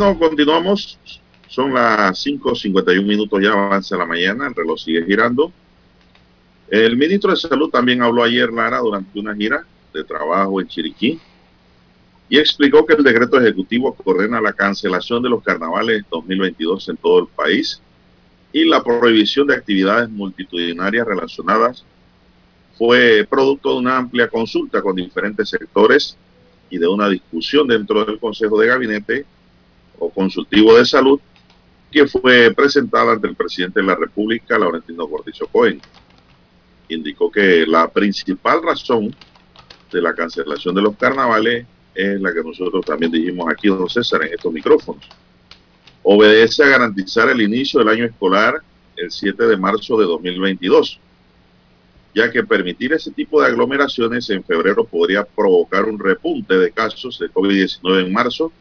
Bueno, 0.00 0.18
continuamos. 0.18 0.98
Son 1.46 1.74
las 1.74 2.24
5.51 2.24 3.04
minutos 3.04 3.38
ya, 3.42 3.52
avanza 3.52 3.98
la 3.98 4.06
mañana, 4.06 4.46
el 4.46 4.54
reloj 4.54 4.80
sigue 4.80 5.04
girando. 5.04 5.52
El 6.70 6.96
ministro 6.96 7.32
de 7.32 7.36
Salud 7.36 7.68
también 7.68 8.00
habló 8.00 8.22
ayer, 8.22 8.50
Lara, 8.50 8.78
durante 8.78 9.20
una 9.20 9.34
gira 9.34 9.62
de 9.92 10.02
trabajo 10.02 10.58
en 10.58 10.68
Chiriquí 10.68 11.20
y 12.30 12.38
explicó 12.38 12.86
que 12.86 12.94
el 12.94 13.04
decreto 13.04 13.38
ejecutivo 13.38 13.94
ordena 14.04 14.40
la 14.40 14.54
cancelación 14.54 15.22
de 15.22 15.28
los 15.28 15.42
carnavales 15.42 16.02
2022 16.10 16.88
en 16.88 16.96
todo 16.96 17.18
el 17.18 17.26
país 17.26 17.82
y 18.54 18.64
la 18.64 18.82
prohibición 18.82 19.48
de 19.48 19.56
actividades 19.56 20.08
multitudinarias 20.08 21.06
relacionadas 21.06 21.84
fue 22.78 23.26
producto 23.28 23.72
de 23.72 23.80
una 23.80 23.98
amplia 23.98 24.28
consulta 24.28 24.80
con 24.80 24.96
diferentes 24.96 25.50
sectores 25.50 26.16
y 26.70 26.78
de 26.78 26.88
una 26.88 27.06
discusión 27.06 27.68
dentro 27.68 28.02
del 28.06 28.18
Consejo 28.18 28.58
de 28.58 28.66
Gabinete 28.66 29.26
o 30.00 30.10
Consultivo 30.10 30.76
de 30.76 30.84
Salud 30.84 31.20
que 31.90 32.06
fue 32.06 32.52
presentada 32.54 33.12
ante 33.12 33.26
el 33.26 33.34
presidente 33.34 33.80
de 33.80 33.86
la 33.86 33.96
República, 33.96 34.58
Laurentino 34.58 35.08
Cortizo 35.08 35.46
Cohen. 35.46 35.80
Indicó 36.88 37.30
que 37.30 37.66
la 37.66 37.88
principal 37.88 38.62
razón 38.62 39.14
de 39.92 40.00
la 40.00 40.14
cancelación 40.14 40.74
de 40.74 40.82
los 40.82 40.96
carnavales 40.96 41.66
es 41.94 42.20
la 42.20 42.32
que 42.32 42.42
nosotros 42.42 42.84
también 42.84 43.10
dijimos 43.10 43.48
aquí, 43.50 43.68
don 43.68 43.88
César, 43.88 44.22
en 44.22 44.34
estos 44.34 44.52
micrófonos. 44.52 45.04
Obedece 46.02 46.62
a 46.62 46.68
garantizar 46.68 47.28
el 47.28 47.42
inicio 47.42 47.80
del 47.80 47.88
año 47.88 48.04
escolar 48.04 48.60
el 48.96 49.10
7 49.10 49.46
de 49.46 49.56
marzo 49.56 49.98
de 49.98 50.04
2022, 50.04 51.00
ya 52.14 52.30
que 52.30 52.44
permitir 52.44 52.92
ese 52.92 53.10
tipo 53.10 53.40
de 53.40 53.48
aglomeraciones 53.48 54.30
en 54.30 54.44
febrero 54.44 54.84
podría 54.84 55.24
provocar 55.24 55.86
un 55.86 55.98
repunte 55.98 56.56
de 56.56 56.70
casos 56.70 57.18
de 57.18 57.30
COVID-19 57.30 58.06
en 58.06 58.12
marzo 58.12 58.52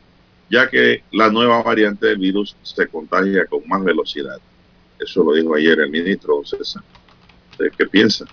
ya 0.49 0.67
que 0.69 1.03
la 1.11 1.29
nueva 1.29 1.61
variante 1.61 2.07
del 2.07 2.17
virus 2.17 2.55
se 2.63 2.87
contagia 2.87 3.45
con 3.45 3.67
más 3.67 3.83
velocidad. 3.83 4.39
Eso 4.99 5.23
lo 5.23 5.33
dijo 5.33 5.55
ayer 5.55 5.79
el 5.79 5.89
ministro 5.89 6.41
César. 6.43 6.83
qué 7.57 7.85
piensa? 7.85 8.25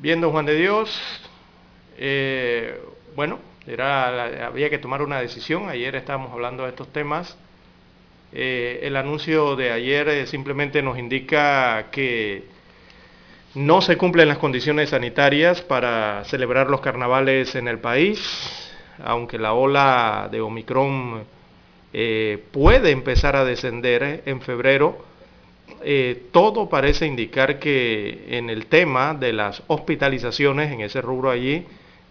Bien, 0.00 0.20
don 0.20 0.30
Juan 0.30 0.46
de 0.46 0.54
Dios. 0.54 1.00
Eh, 1.98 2.80
bueno, 3.14 3.38
era, 3.66 4.46
había 4.46 4.70
que 4.70 4.78
tomar 4.78 5.02
una 5.02 5.20
decisión. 5.20 5.68
Ayer 5.68 5.96
estábamos 5.96 6.32
hablando 6.32 6.62
de 6.62 6.70
estos 6.70 6.92
temas. 6.92 7.36
Eh, 8.32 8.80
el 8.82 8.96
anuncio 8.96 9.56
de 9.56 9.72
ayer 9.72 10.08
eh, 10.08 10.26
simplemente 10.26 10.82
nos 10.82 10.98
indica 10.98 11.90
que 11.90 12.44
no 13.54 13.80
se 13.80 13.96
cumplen 13.96 14.28
las 14.28 14.38
condiciones 14.38 14.90
sanitarias 14.90 15.62
para 15.62 16.24
celebrar 16.24 16.68
los 16.68 16.80
carnavales 16.80 17.54
en 17.54 17.68
el 17.68 17.78
país 17.78 18.65
aunque 19.04 19.38
la 19.38 19.54
ola 19.54 20.28
de 20.30 20.40
Omicron 20.40 21.24
eh, 21.92 22.42
puede 22.52 22.90
empezar 22.90 23.36
a 23.36 23.44
descender 23.44 24.22
en 24.26 24.40
febrero, 24.40 24.98
eh, 25.82 26.26
todo 26.30 26.68
parece 26.68 27.06
indicar 27.06 27.58
que 27.58 28.26
en 28.36 28.50
el 28.50 28.66
tema 28.66 29.14
de 29.14 29.32
las 29.32 29.62
hospitalizaciones, 29.66 30.72
en 30.72 30.80
ese 30.80 31.00
rubro 31.00 31.30
allí, 31.30 31.64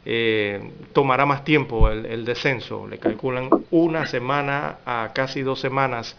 eh, 0.05 0.71
tomará 0.93 1.25
más 1.25 1.43
tiempo 1.43 1.89
el, 1.89 2.25
descenso. 2.25 2.87
Le 2.87 2.97
calculan 2.97 3.49
una 3.71 4.05
semana 4.05 4.77
a 4.85 5.11
casi 5.13 5.41
dos 5.41 5.59
semanas 5.59 6.15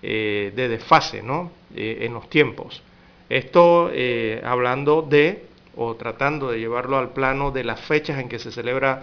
de 0.00 0.52
desfase 0.56 1.22
¿no? 1.22 1.52
en 1.76 2.12
los 2.12 2.28
tiempos. 2.28 2.82
Esto 3.28 3.90
hablando 4.42 5.02
de, 5.02 5.44
o 5.76 5.94
tratando 5.94 6.50
de 6.50 6.58
llevarlo 6.58 6.98
al 6.98 7.10
plano 7.10 7.52
de 7.52 7.62
las 7.62 7.80
fechas 7.80 8.18
en 8.18 8.28
que 8.28 8.40
se 8.40 8.50
celebra 8.50 9.02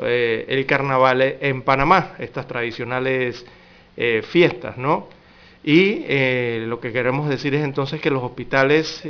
eh, 0.00 0.44
el 0.48 0.66
carnaval 0.66 1.22
en 1.40 1.62
Panamá, 1.62 2.14
estas 2.18 2.48
tradicionales 2.48 3.46
eh, 3.96 4.22
fiestas, 4.22 4.76
¿no? 4.76 5.08
Y 5.62 6.04
eh, 6.06 6.64
lo 6.66 6.80
que 6.80 6.92
queremos 6.92 7.28
decir 7.28 7.54
es 7.54 7.64
entonces 7.64 8.00
que 8.00 8.10
los 8.10 8.22
hospitales 8.22 9.00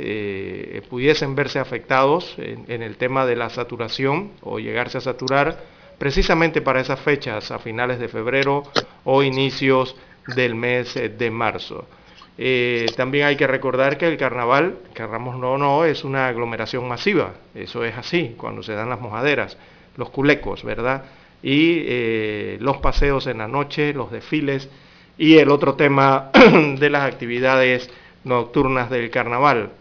pudiesen 0.89 1.35
verse 1.35 1.59
afectados 1.59 2.33
en, 2.37 2.81
el 2.81 2.95
tema 2.95 3.25
de 3.25 3.35
la 3.35 3.49
saturación 3.49 4.31
o 4.41 4.59
llegarse 4.59 4.97
a 4.99 5.01
saturar 5.01 5.59
precisamente 5.97 6.61
para 6.61 6.79
esas 6.79 7.01
fechas, 7.01 7.51
a 7.51 7.59
finales 7.59 7.99
de 7.99 8.07
febrero 8.07 8.63
o 9.03 9.21
inicios 9.21 9.97
del 10.27 10.55
mes 10.55 10.93
de 10.93 11.29
marzo. 11.29 11.89
también 12.95 13.25
hay 13.25 13.35
que 13.35 13.47
recordar 13.47 13.97
que 13.97 14.07
el 14.07 14.15
carnaval, 14.15 14.77
querramos 14.93 15.37
no 15.37 15.57
no, 15.57 15.83
es 15.83 16.05
una 16.05 16.27
aglomeración 16.27 16.87
masiva, 16.87 17.33
eso 17.53 17.83
es 17.83 17.97
así, 17.97 18.33
cuando 18.37 18.63
se 18.63 18.71
dan 18.71 18.89
las 18.89 19.01
mojaderas 19.01 19.57
los 19.97 20.09
culecos, 20.09 20.63
¿verdad? 20.63 21.05
Y 21.41 21.83
eh, 21.85 22.57
los 22.59 22.77
paseos 22.77 23.27
en 23.27 23.39
la 23.39 23.47
noche, 23.47 23.93
los 23.93 24.11
desfiles 24.11 24.69
y 25.17 25.37
el 25.37 25.49
otro 25.49 25.75
tema 25.75 26.31
de 26.79 26.89
las 26.89 27.03
actividades 27.03 27.89
nocturnas 28.23 28.89
del 28.89 29.09
carnaval. 29.09 29.71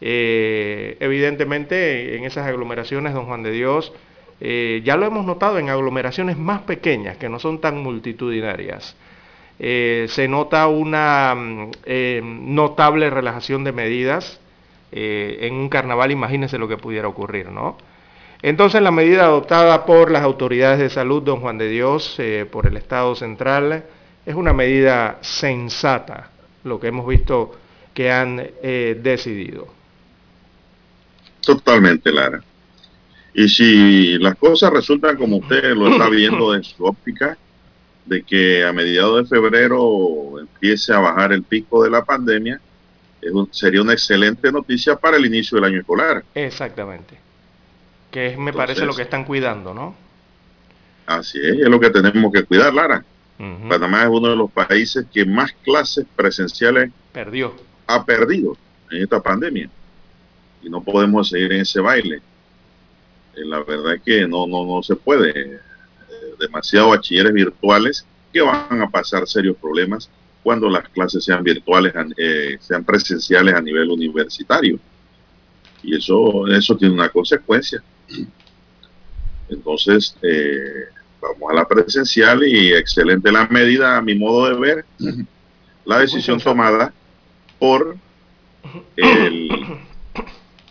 Eh, 0.00 0.96
evidentemente 1.00 2.16
en 2.16 2.24
esas 2.24 2.46
aglomeraciones, 2.46 3.14
don 3.14 3.26
Juan 3.26 3.42
de 3.42 3.50
Dios, 3.50 3.92
eh, 4.40 4.80
ya 4.84 4.96
lo 4.96 5.06
hemos 5.06 5.26
notado 5.26 5.58
en 5.58 5.68
aglomeraciones 5.68 6.38
más 6.38 6.62
pequeñas, 6.62 7.16
que 7.16 7.28
no 7.28 7.40
son 7.40 7.60
tan 7.60 7.82
multitudinarias. 7.82 8.96
se 9.58 10.28
nota 10.28 10.68
una 10.68 11.34
mm, 11.34 12.54
notable 12.54 13.10
relajación 13.10 13.64
de 13.64 13.72
medidas. 13.72 14.40
en 14.92 15.54
un 15.54 15.68
carnaval, 15.68 16.12
imagínense 16.12 16.56
lo 16.58 16.68
que 16.68 16.76
pudiera 16.78 17.08
ocurrir, 17.08 17.50
¿no? 17.50 17.76
Entonces 18.42 18.80
la 18.82 18.90
medida 18.90 19.24
adoptada 19.24 19.84
por 19.84 20.10
las 20.10 20.22
autoridades 20.22 20.78
de 20.78 20.90
salud, 20.90 21.22
don 21.22 21.40
Juan 21.40 21.58
de 21.58 21.68
Dios, 21.68 22.14
eh, 22.18 22.46
por 22.50 22.66
el 22.66 22.76
Estado 22.76 23.14
central, 23.16 23.84
es 24.24 24.34
una 24.34 24.52
medida 24.52 25.18
sensata, 25.22 26.30
lo 26.62 26.78
que 26.78 26.88
hemos 26.88 27.06
visto 27.06 27.56
que 27.92 28.12
han 28.12 28.40
eh, 28.62 28.98
decidido. 29.02 29.66
Totalmente, 31.40 32.12
Lara. 32.12 32.42
Y 33.34 33.48
si 33.48 34.18
las 34.18 34.36
cosas 34.36 34.72
resultan 34.72 35.16
como 35.16 35.38
usted 35.38 35.74
lo 35.74 35.88
está 35.88 36.08
viendo 36.10 36.54
en 36.54 36.62
su 36.62 36.84
óptica, 36.84 37.36
de 38.06 38.22
que 38.22 38.64
a 38.64 38.72
mediados 38.72 39.28
de 39.28 39.36
febrero 39.36 40.40
empiece 40.40 40.92
a 40.92 40.98
bajar 40.98 41.32
el 41.32 41.42
pico 41.42 41.82
de 41.82 41.90
la 41.90 42.04
pandemia, 42.04 42.60
sería 43.50 43.82
una 43.82 43.92
excelente 43.92 44.50
noticia 44.52 44.96
para 44.96 45.16
el 45.16 45.26
inicio 45.26 45.56
del 45.56 45.64
año 45.64 45.80
escolar. 45.80 46.24
Exactamente. 46.34 47.27
Que 48.10 48.36
me 48.36 48.52
parece 48.52 48.86
lo 48.86 48.94
que 48.94 49.02
están 49.02 49.24
cuidando, 49.24 49.74
¿no? 49.74 49.94
Así 51.06 51.38
es, 51.38 51.58
es 51.58 51.68
lo 51.68 51.80
que 51.80 51.90
tenemos 51.90 52.32
que 52.32 52.44
cuidar, 52.44 52.72
Lara. 52.72 53.04
Panamá 53.68 54.02
es 54.02 54.08
uno 54.08 54.30
de 54.30 54.36
los 54.36 54.50
países 54.50 55.06
que 55.12 55.24
más 55.24 55.52
clases 55.62 56.04
presenciales 56.16 56.90
perdió. 57.12 57.54
ha 57.86 58.04
perdido 58.04 58.56
en 58.90 59.02
esta 59.02 59.22
pandemia. 59.22 59.70
Y 60.60 60.68
no 60.68 60.82
podemos 60.82 61.28
seguir 61.28 61.52
en 61.52 61.60
ese 61.60 61.80
baile. 61.80 62.16
Eh, 63.36 63.44
la 63.44 63.62
verdad 63.62 63.94
es 63.94 64.02
que 64.02 64.26
no, 64.26 64.46
no, 64.46 64.66
no 64.66 64.82
se 64.82 64.96
puede. 64.96 65.30
Eh, 65.38 65.60
demasiado 66.38 66.90
bachilleres 66.90 67.32
virtuales 67.32 68.06
que 68.32 68.40
van 68.40 68.82
a 68.82 68.88
pasar 68.90 69.26
serios 69.26 69.56
problemas 69.56 70.10
cuando 70.42 70.68
las 70.68 70.88
clases 70.88 71.24
sean 71.24 71.42
virtuales, 71.42 71.92
eh, 72.16 72.56
sean 72.60 72.84
presenciales 72.84 73.54
a 73.54 73.60
nivel 73.60 73.90
universitario. 73.90 74.78
Y 75.82 75.96
eso, 75.96 76.46
eso 76.48 76.76
tiene 76.76 76.94
una 76.94 77.08
consecuencia. 77.08 77.82
Entonces, 79.48 80.14
vamos 81.20 81.50
a 81.50 81.54
la 81.54 81.66
presencial 81.66 82.46
y 82.46 82.72
excelente 82.74 83.32
la 83.32 83.46
medida, 83.46 83.96
a 83.96 84.02
mi 84.02 84.14
modo 84.14 84.48
de 84.48 84.60
ver, 84.60 84.84
la 85.84 85.98
decisión 86.00 86.38
tomada 86.38 86.92
por 87.58 87.96
el 88.96 89.48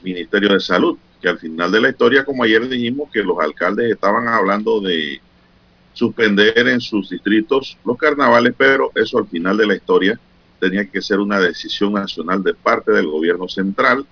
Ministerio 0.04 0.54
de 0.54 0.60
Salud, 0.60 0.98
que 1.22 1.30
al 1.30 1.40
final 1.40 1.72
de 1.72 1.82
la 1.82 1.90
historia, 1.90 2.24
como 2.24 2.44
ayer 2.44 2.68
dijimos, 2.68 3.10
que 3.12 3.24
los 3.24 3.40
alcaldes 3.40 3.92
estaban 3.92 4.28
hablando 4.28 4.80
de 4.80 5.20
suspender 5.94 6.56
en 6.68 6.80
sus 6.80 7.10
distritos 7.10 7.78
los 7.84 7.98
carnavales, 7.98 8.54
pero 8.56 8.92
eso 8.94 9.18
al 9.18 9.28
final 9.28 9.58
de 9.58 9.66
la 9.66 9.76
historia 9.76 10.20
tenía 10.60 10.86
que 10.86 11.02
ser 11.02 11.20
una 11.20 11.40
decisión 11.40 11.94
nacional 11.94 12.44
de 12.44 12.54
parte 12.54 12.92
del 12.92 13.08
gobierno 13.08 13.48
central 13.48 14.06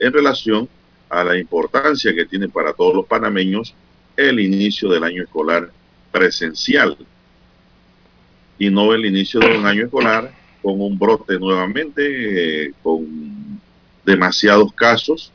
en 0.00 0.12
relación 0.12 0.68
a 1.08 1.24
la 1.24 1.38
importancia 1.38 2.14
que 2.14 2.26
tiene 2.26 2.48
para 2.48 2.72
todos 2.72 2.94
los 2.94 3.06
panameños 3.06 3.74
el 4.16 4.40
inicio 4.40 4.88
del 4.88 5.04
año 5.04 5.22
escolar 5.22 5.70
presencial 6.10 6.96
y 8.58 8.70
no 8.70 8.92
el 8.92 9.06
inicio 9.06 9.40
de 9.40 9.56
un 9.56 9.66
año 9.66 9.84
escolar 9.84 10.32
con 10.62 10.80
un 10.80 10.98
brote 10.98 11.38
nuevamente, 11.38 12.66
eh, 12.66 12.72
con 12.82 13.06
demasiados 14.04 14.72
casos 14.72 15.32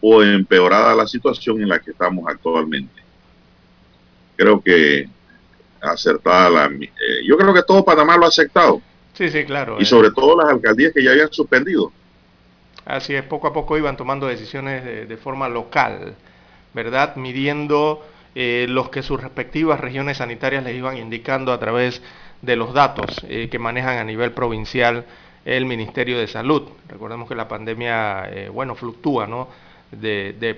o 0.00 0.22
empeorada 0.22 0.94
la 0.94 1.06
situación 1.06 1.62
en 1.62 1.68
la 1.68 1.78
que 1.78 1.92
estamos 1.92 2.24
actualmente. 2.28 3.02
Creo 4.36 4.60
que 4.60 5.08
acertada 5.80 6.50
la... 6.50 6.66
Eh, 6.66 6.90
yo 7.26 7.36
creo 7.38 7.54
que 7.54 7.62
todo 7.62 7.84
Panamá 7.84 8.16
lo 8.16 8.26
ha 8.26 8.28
aceptado. 8.28 8.82
Sí, 9.14 9.30
sí, 9.30 9.44
claro. 9.44 9.76
Y 9.78 9.84
eh. 9.84 9.86
sobre 9.86 10.10
todo 10.10 10.36
las 10.36 10.50
alcaldías 10.50 10.92
que 10.92 11.02
ya 11.02 11.12
habían 11.12 11.32
suspendido. 11.32 11.90
Así 12.86 13.16
es, 13.16 13.24
poco 13.24 13.48
a 13.48 13.52
poco 13.52 13.76
iban 13.76 13.96
tomando 13.96 14.28
decisiones 14.28 14.84
de, 14.84 15.16
forma 15.16 15.48
local, 15.48 16.14
¿verdad? 16.72 17.16
Midiendo 17.16 18.06
eh, 18.36 18.66
los 18.68 18.90
que 18.90 19.02
sus 19.02 19.20
respectivas 19.20 19.80
regiones 19.80 20.18
sanitarias 20.18 20.62
les 20.62 20.76
iban 20.76 20.96
indicando 20.96 21.52
a 21.52 21.58
través 21.58 22.00
de 22.42 22.54
los 22.54 22.72
datos 22.72 23.26
eh, 23.28 23.48
que 23.50 23.58
manejan 23.58 23.98
a 23.98 24.04
nivel 24.04 24.30
provincial 24.30 25.04
el 25.44 25.66
Ministerio 25.66 26.16
de 26.16 26.28
Salud. 26.28 26.62
Recordemos 26.88 27.28
que 27.28 27.34
la 27.34 27.48
pandemia, 27.48 28.28
eh, 28.30 28.48
bueno, 28.50 28.76
fluctúa, 28.76 29.26
¿no? 29.26 29.48
De, 29.90 30.34
de, 30.38 30.54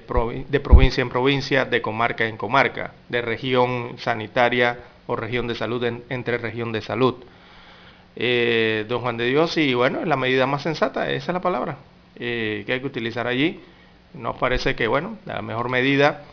provincia 0.60 1.00
en 1.00 1.08
provincia, 1.08 1.64
de 1.64 1.80
comarca 1.80 2.26
en 2.26 2.36
comarca, 2.36 2.92
de 3.08 3.22
región 3.22 3.94
sanitaria 3.98 4.80
o 5.06 5.16
región 5.16 5.46
de 5.46 5.54
salud 5.54 5.82
entre 6.10 6.36
región 6.36 6.72
de 6.72 6.82
salud. 6.82 7.14
don 8.88 9.00
Juan 9.00 9.16
de 9.16 9.26
Dios, 9.26 9.56
y 9.56 9.72
bueno, 9.72 10.04
la 10.04 10.16
medida 10.16 10.46
más 10.46 10.62
sensata, 10.62 11.10
esa 11.10 11.32
es 11.32 11.34
la 11.34 11.40
palabra 11.40 11.76
que 12.18 12.64
hay 12.68 12.80
que 12.80 12.86
utilizar 12.86 13.26
allí. 13.26 13.60
Nos 14.14 14.36
parece 14.36 14.74
que, 14.74 14.86
bueno, 14.86 15.18
la 15.26 15.42
mejor 15.42 15.68
medida 15.68 16.24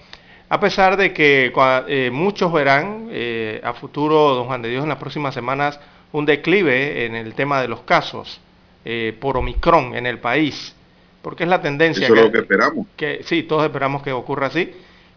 a 0.47 0.59
pesar 0.59 0.95
de 0.95 1.11
que 1.11 1.51
eh, 1.87 2.09
muchos 2.11 2.53
verán 2.53 3.07
eh, 3.11 3.59
a 3.63 3.73
futuro, 3.73 4.35
don 4.35 4.45
Juan 4.45 4.61
de 4.61 4.69
Dios, 4.69 4.83
en 4.83 4.89
las 4.89 4.99
próximas 4.99 5.33
semanas, 5.33 5.79
un 6.11 6.25
declive 6.25 7.05
en 7.05 7.15
el 7.15 7.33
tema 7.33 7.61
de 7.61 7.67
los 7.67 7.81
casos 7.81 8.39
eh, 8.83 9.17
por 9.19 9.37
Omicron 9.37 9.95
en 9.95 10.05
el 10.05 10.19
país, 10.19 10.75
porque 11.23 11.43
es 11.43 11.49
la 11.49 11.61
tendencia... 11.61 12.05
Eso 12.05 12.13
que, 12.13 12.19
es 12.19 12.25
lo 12.27 12.31
que 12.31 12.37
esperamos. 12.39 12.87
Que, 12.95 13.21
sí, 13.23 13.43
todos 13.43 13.63
esperamos 13.63 14.03
que 14.03 14.11
ocurra 14.11 14.47
así, 14.47 14.71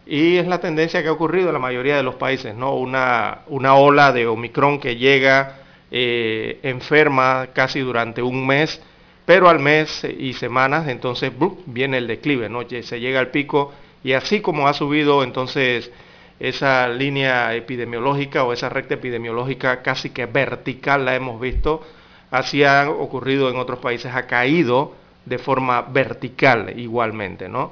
y 0.07 0.37
es 0.37 0.47
la 0.47 0.59
tendencia 0.59 1.03
que 1.03 1.09
ha 1.09 1.11
ocurrido 1.11 1.49
en 1.49 1.53
la 1.53 1.59
mayoría 1.59 1.95
de 1.95 2.03
los 2.03 2.15
países, 2.15 2.55
¿no? 2.55 2.73
Una, 2.75 3.41
una 3.47 3.75
ola 3.75 4.11
de 4.11 4.25
Omicron 4.25 4.79
que 4.79 4.95
llega 4.95 5.57
enferma 5.91 7.47
casi 7.53 7.79
durante 7.79 8.21
un 8.21 8.45
mes, 8.45 8.81
pero 9.29 9.47
al 9.47 9.59
mes 9.59 10.07
y 10.17 10.33
semanas, 10.33 10.87
entonces 10.87 11.31
viene 11.67 11.99
el 11.99 12.07
declive, 12.07 12.49
¿no? 12.49 12.67
Se 12.67 12.99
llega 12.99 13.19
al 13.19 13.27
pico 13.27 13.71
y 14.03 14.13
así 14.13 14.41
como 14.41 14.67
ha 14.67 14.73
subido 14.73 15.21
entonces 15.21 15.91
esa 16.39 16.87
línea 16.87 17.53
epidemiológica 17.53 18.43
o 18.43 18.53
esa 18.53 18.69
recta 18.69 18.95
epidemiológica 18.95 19.83
casi 19.83 20.09
que 20.09 20.25
vertical 20.25 21.05
la 21.05 21.15
hemos 21.15 21.39
visto, 21.39 21.85
así 22.31 22.63
ha 22.63 22.89
ocurrido 22.89 23.51
en 23.51 23.57
otros 23.57 23.77
países, 23.77 24.11
ha 24.15 24.25
caído 24.25 24.95
de 25.25 25.37
forma 25.37 25.83
vertical 25.83 26.73
igualmente, 26.75 27.47
¿no? 27.47 27.71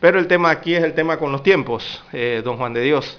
Pero 0.00 0.18
el 0.18 0.26
tema 0.26 0.50
aquí 0.50 0.74
es 0.74 0.84
el 0.84 0.92
tema 0.92 1.16
con 1.16 1.32
los 1.32 1.42
tiempos, 1.42 2.04
eh, 2.12 2.42
don 2.44 2.58
Juan 2.58 2.74
de 2.74 2.82
Dios. 2.82 3.18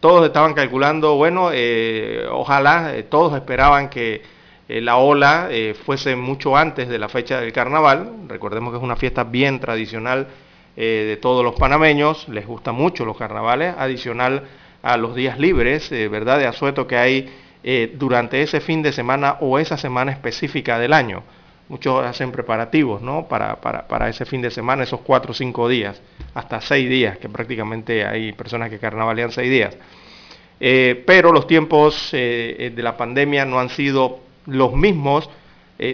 Todos 0.00 0.26
estaban 0.26 0.52
calculando, 0.52 1.16
bueno, 1.16 1.48
eh, 1.54 2.22
ojalá, 2.30 2.94
eh, 2.94 3.04
todos 3.04 3.34
esperaban 3.34 3.88
que 3.88 4.39
la 4.80 4.96
ola 4.98 5.48
fuese 5.84 6.14
mucho 6.16 6.56
antes 6.56 6.88
de 6.88 6.98
la 6.98 7.08
fecha 7.08 7.40
del 7.40 7.52
carnaval. 7.52 8.12
Recordemos 8.28 8.72
que 8.72 8.78
es 8.78 8.82
una 8.82 8.96
fiesta 8.96 9.24
bien 9.24 9.58
tradicional 9.58 10.28
eh, 10.76 11.04
de 11.08 11.16
todos 11.16 11.44
los 11.44 11.56
panameños, 11.56 12.28
les 12.28 12.46
gusta 12.46 12.72
mucho 12.72 13.04
los 13.04 13.16
carnavales, 13.16 13.74
adicional 13.76 14.44
a 14.82 14.96
los 14.96 15.14
días 15.14 15.38
libres, 15.38 15.90
eh, 15.90 16.08
¿verdad?, 16.08 16.38
de 16.38 16.46
asueto 16.46 16.86
que 16.86 16.96
hay 16.96 17.28
eh, 17.64 17.92
durante 17.98 18.40
ese 18.40 18.60
fin 18.60 18.80
de 18.80 18.92
semana 18.92 19.36
o 19.40 19.58
esa 19.58 19.76
semana 19.76 20.12
específica 20.12 20.78
del 20.78 20.92
año. 20.92 21.22
Muchos 21.68 22.04
hacen 22.04 22.30
preparativos, 22.30 23.02
¿no?, 23.02 23.26
para, 23.28 23.56
para, 23.56 24.08
ese 24.08 24.24
fin 24.24 24.42
de 24.42 24.50
semana, 24.50 24.84
esos 24.84 25.00
cuatro 25.00 25.32
o 25.32 25.34
cinco 25.34 25.68
días, 25.68 26.00
hasta 26.34 26.60
seis 26.60 26.88
días, 26.88 27.18
que 27.18 27.28
prácticamente 27.28 28.06
hay 28.06 28.32
personas 28.32 28.70
que 28.70 28.78
carnavalean 28.78 29.32
seis 29.32 29.50
días. 29.50 29.76
pero 30.58 31.32
los 31.32 31.46
tiempos 31.46 32.10
de 32.12 32.72
la 32.76 32.96
pandemia 32.96 33.44
no 33.44 33.60
han 33.60 33.68
sido 33.68 34.29
los 34.46 34.72
mismos, 34.74 35.28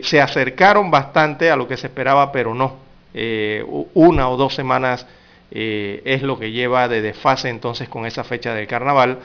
se 0.02 0.20
acercaron 0.20 0.90
bastante 0.90 1.50
a 1.50 1.56
lo 1.56 1.68
que 1.68 1.76
se 1.76 1.87
esperaba, 1.87 2.32
pero 2.32 2.54
no 2.54 2.87
eh, 3.18 3.64
una 3.94 4.28
o 4.28 4.37
dos 4.37 4.54
semanas 4.54 5.06
eh, 5.50 6.02
es 6.04 6.20
lo 6.20 6.38
que 6.38 6.52
lleva 6.52 6.87
de 6.87 7.00
desfase 7.00 7.48
entonces 7.48 7.88
con 7.88 8.04
esa 8.04 8.24
fecha 8.24 8.54
del 8.54 8.66
carnaval. 8.66 9.20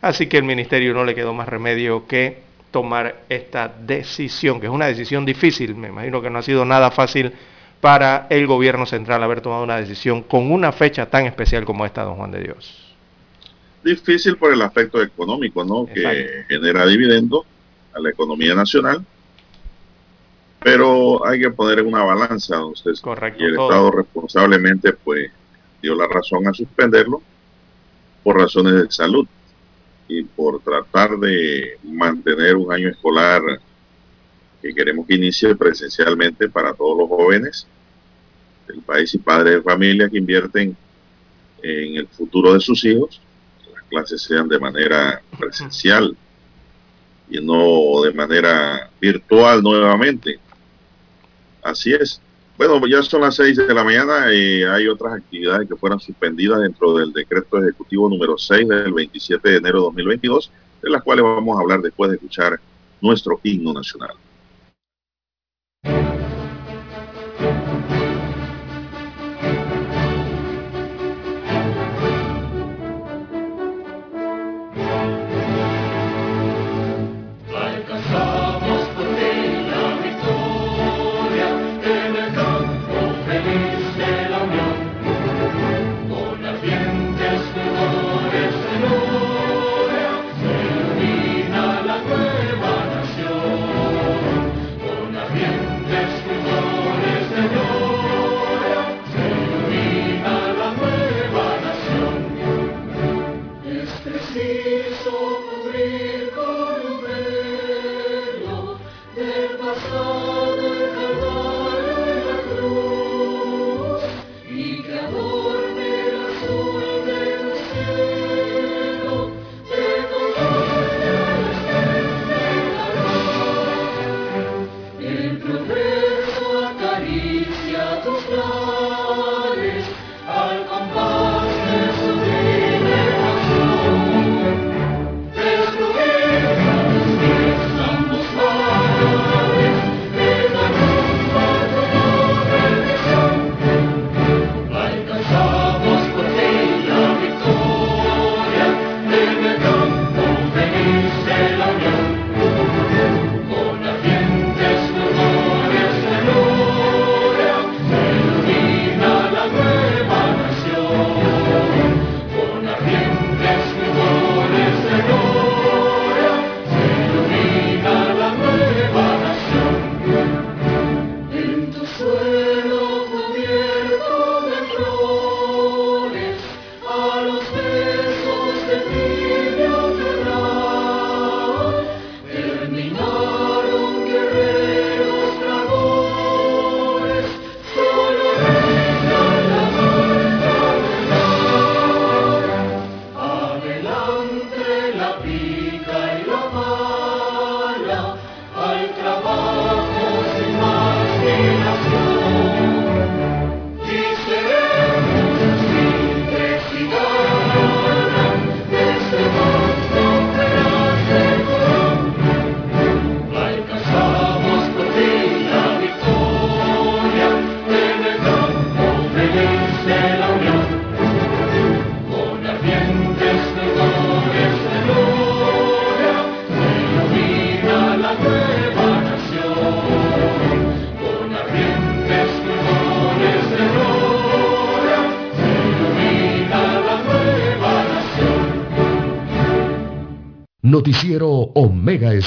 Así 0.00 0.28
que 0.28 0.36
el 0.36 0.44
ministerio 0.44 0.94
no 0.94 1.04
le 1.04 1.16
quedó 1.16 1.34
más 1.34 1.48
remedio 1.48 2.06
que 2.06 2.42
tomar 2.70 3.22
esta 3.28 3.68
decisión, 3.68 4.60
que 4.60 4.66
es 4.66 4.72
una 4.72 4.86
decisión 4.86 5.24
difícil, 5.26 5.74
me 5.74 5.88
imagino 5.88 6.22
que 6.22 6.30
no 6.30 6.38
ha 6.38 6.42
sido 6.42 6.64
nada 6.64 6.92
fácil 6.92 7.32
para 7.80 8.28
el 8.30 8.46
gobierno 8.46 8.86
central 8.86 9.20
haber 9.24 9.40
tomado 9.40 9.64
una 9.64 9.78
decisión 9.78 10.22
con 10.22 10.52
una 10.52 10.70
fecha 10.70 11.06
tan 11.06 11.26
especial 11.26 11.64
como 11.64 11.84
esta, 11.84 12.04
don 12.04 12.14
Juan 12.14 12.30
de 12.30 12.40
Dios. 12.40 12.94
Difícil 13.82 14.36
por 14.36 14.52
el 14.52 14.62
aspecto 14.62 15.02
económico, 15.02 15.64
¿no? 15.64 15.86
Que 15.86 16.44
genera 16.48 16.86
dividendo 16.86 17.44
a 17.94 18.00
la 18.00 18.10
economía 18.10 18.54
nacional 18.54 19.04
pero 20.64 21.24
hay 21.26 21.40
que 21.40 21.50
poner 21.50 21.80
en 21.80 21.88
una 21.88 22.02
balanza, 22.02 22.56
Correcto, 23.02 23.42
y 23.42 23.46
el 23.46 23.52
Estado 23.52 23.90
responsablemente 23.90 24.94
pues 24.94 25.30
dio 25.82 25.94
la 25.94 26.08
razón 26.08 26.48
a 26.48 26.54
suspenderlo 26.54 27.22
por 28.22 28.38
razones 28.38 28.72
de 28.72 28.90
salud 28.90 29.28
y 30.08 30.22
por 30.22 30.60
tratar 30.60 31.18
de 31.18 31.78
mantener 31.82 32.56
un 32.56 32.72
año 32.72 32.88
escolar 32.88 33.42
que 34.62 34.74
queremos 34.74 35.06
que 35.06 35.16
inicie 35.16 35.54
presencialmente 35.54 36.48
para 36.48 36.72
todos 36.72 36.96
los 36.96 37.08
jóvenes 37.10 37.66
del 38.66 38.80
país 38.80 39.14
y 39.14 39.18
padres 39.18 39.56
de 39.56 39.62
familia 39.62 40.08
que 40.08 40.16
invierten 40.16 40.74
en 41.62 41.96
el 41.96 42.08
futuro 42.08 42.54
de 42.54 42.60
sus 42.60 42.82
hijos, 42.86 43.20
que 43.62 43.70
las 43.70 43.82
clases 43.82 44.22
sean 44.22 44.48
de 44.48 44.58
manera 44.58 45.20
presencial 45.38 46.16
y 47.28 47.40
no 47.40 48.02
de 48.02 48.12
manera 48.12 48.90
virtual 49.00 49.62
nuevamente. 49.62 50.38
Así 51.62 51.92
es. 51.92 52.20
Bueno, 52.56 52.86
ya 52.86 53.02
son 53.02 53.22
las 53.22 53.34
6 53.34 53.56
de 53.56 53.74
la 53.74 53.82
mañana 53.82 54.32
y 54.32 54.62
hay 54.62 54.86
otras 54.86 55.14
actividades 55.14 55.68
que 55.68 55.74
fueron 55.74 55.98
suspendidas 55.98 56.60
dentro 56.60 56.94
del 56.94 57.12
decreto 57.12 57.58
ejecutivo 57.58 58.08
número 58.08 58.38
6 58.38 58.68
del 58.68 58.92
27 58.92 59.48
de 59.48 59.56
enero 59.56 59.78
de 59.78 59.84
2022, 59.86 60.50
de 60.82 60.90
las 60.90 61.02
cuales 61.02 61.24
vamos 61.24 61.58
a 61.58 61.62
hablar 61.62 61.80
después 61.80 62.10
de 62.10 62.16
escuchar 62.16 62.60
nuestro 63.00 63.40
himno 63.42 63.72
nacional. 63.72 64.14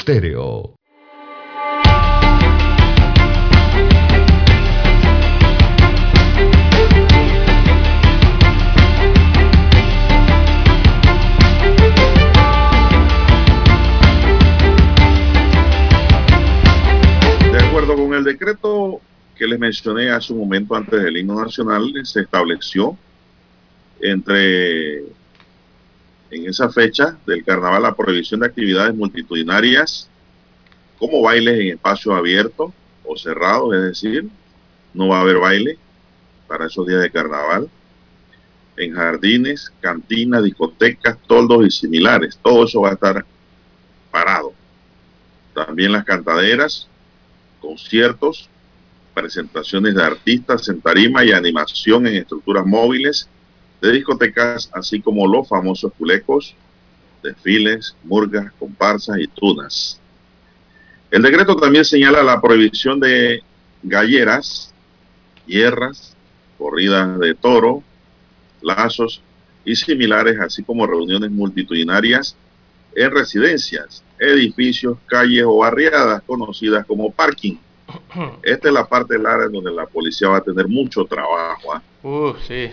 De 0.07 0.13
acuerdo 17.59 17.95
con 17.97 18.13
el 18.13 18.23
decreto 18.23 19.01
que 19.35 19.45
les 19.45 19.59
mencioné 19.59 20.09
hace 20.09 20.31
un 20.31 20.39
momento 20.39 20.73
antes 20.73 21.03
del 21.03 21.17
himno 21.17 21.43
nacional, 21.43 21.91
se 22.05 22.21
estableció 22.21 22.97
entre 23.99 25.16
en 26.31 26.47
esa 26.47 26.69
fecha 26.69 27.17
del 27.25 27.43
carnaval 27.43 27.83
la 27.83 27.95
prohibición 27.95 28.41
de 28.41 28.47
actividades 28.47 28.95
multitudinarias 28.95 30.09
como 30.99 31.21
bailes 31.21 31.59
en 31.59 31.67
espacios 31.73 32.15
abiertos 32.15 32.71
o 33.03 33.15
cerrados, 33.15 33.75
es 33.75 33.81
decir, 33.83 34.27
no 34.93 35.09
va 35.09 35.19
a 35.19 35.21
haber 35.21 35.37
baile 35.37 35.77
para 36.47 36.65
esos 36.65 36.87
días 36.87 37.01
de 37.01 37.11
carnaval, 37.11 37.69
en 38.77 38.93
jardines, 38.93 39.71
cantinas, 39.79 40.43
discotecas, 40.43 41.17
toldos 41.27 41.65
y 41.65 41.71
similares, 41.71 42.37
todo 42.41 42.65
eso 42.65 42.81
va 42.81 42.89
a 42.89 42.93
estar 42.93 43.25
parado. 44.11 44.53
También 45.53 45.91
las 45.91 46.05
cantaderas, 46.05 46.87
conciertos, 47.59 48.49
presentaciones 49.13 49.95
de 49.95 50.03
artistas 50.03 50.69
en 50.69 50.79
tarima 50.81 51.25
y 51.25 51.31
animación 51.31 52.05
en 52.05 52.15
estructuras 52.15 52.65
móviles 52.65 53.27
de 53.81 53.91
discotecas, 53.91 54.69
así 54.73 55.01
como 55.01 55.27
los 55.27 55.47
famosos 55.47 55.91
culecos, 55.97 56.55
desfiles, 57.23 57.95
murgas, 58.03 58.51
comparsas 58.59 59.19
y 59.19 59.27
tunas. 59.27 59.99
El 61.11 61.21
decreto 61.21 61.55
también 61.55 61.85
señala 61.85 62.23
la 62.23 62.41
prohibición 62.41 62.99
de 62.99 63.41
galleras, 63.83 64.73
hierras, 65.45 66.15
corridas 66.57 67.19
de 67.19 67.33
toro, 67.35 67.83
lazos 68.61 69.21
y 69.63 69.75
similares, 69.75 70.39
así 70.39 70.63
como 70.63 70.87
reuniones 70.87 71.31
multitudinarias 71.31 72.35
en 72.95 73.11
residencias, 73.11 74.03
edificios, 74.19 74.97
calles 75.05 75.43
o 75.45 75.57
barriadas 75.57 76.23
conocidas 76.23 76.85
como 76.85 77.11
parking. 77.11 77.57
Esta 78.43 78.67
es 78.67 78.73
la 78.73 78.87
parte 78.87 79.13
del 79.13 79.25
área 79.25 79.47
donde 79.47 79.71
la 79.71 79.85
policía 79.85 80.29
va 80.29 80.37
a 80.37 80.43
tener 80.43 80.67
mucho 80.67 81.05
trabajo. 81.05 81.73
¿ah? 81.73 81.81
Uh, 82.03 82.33
sí. 82.47 82.71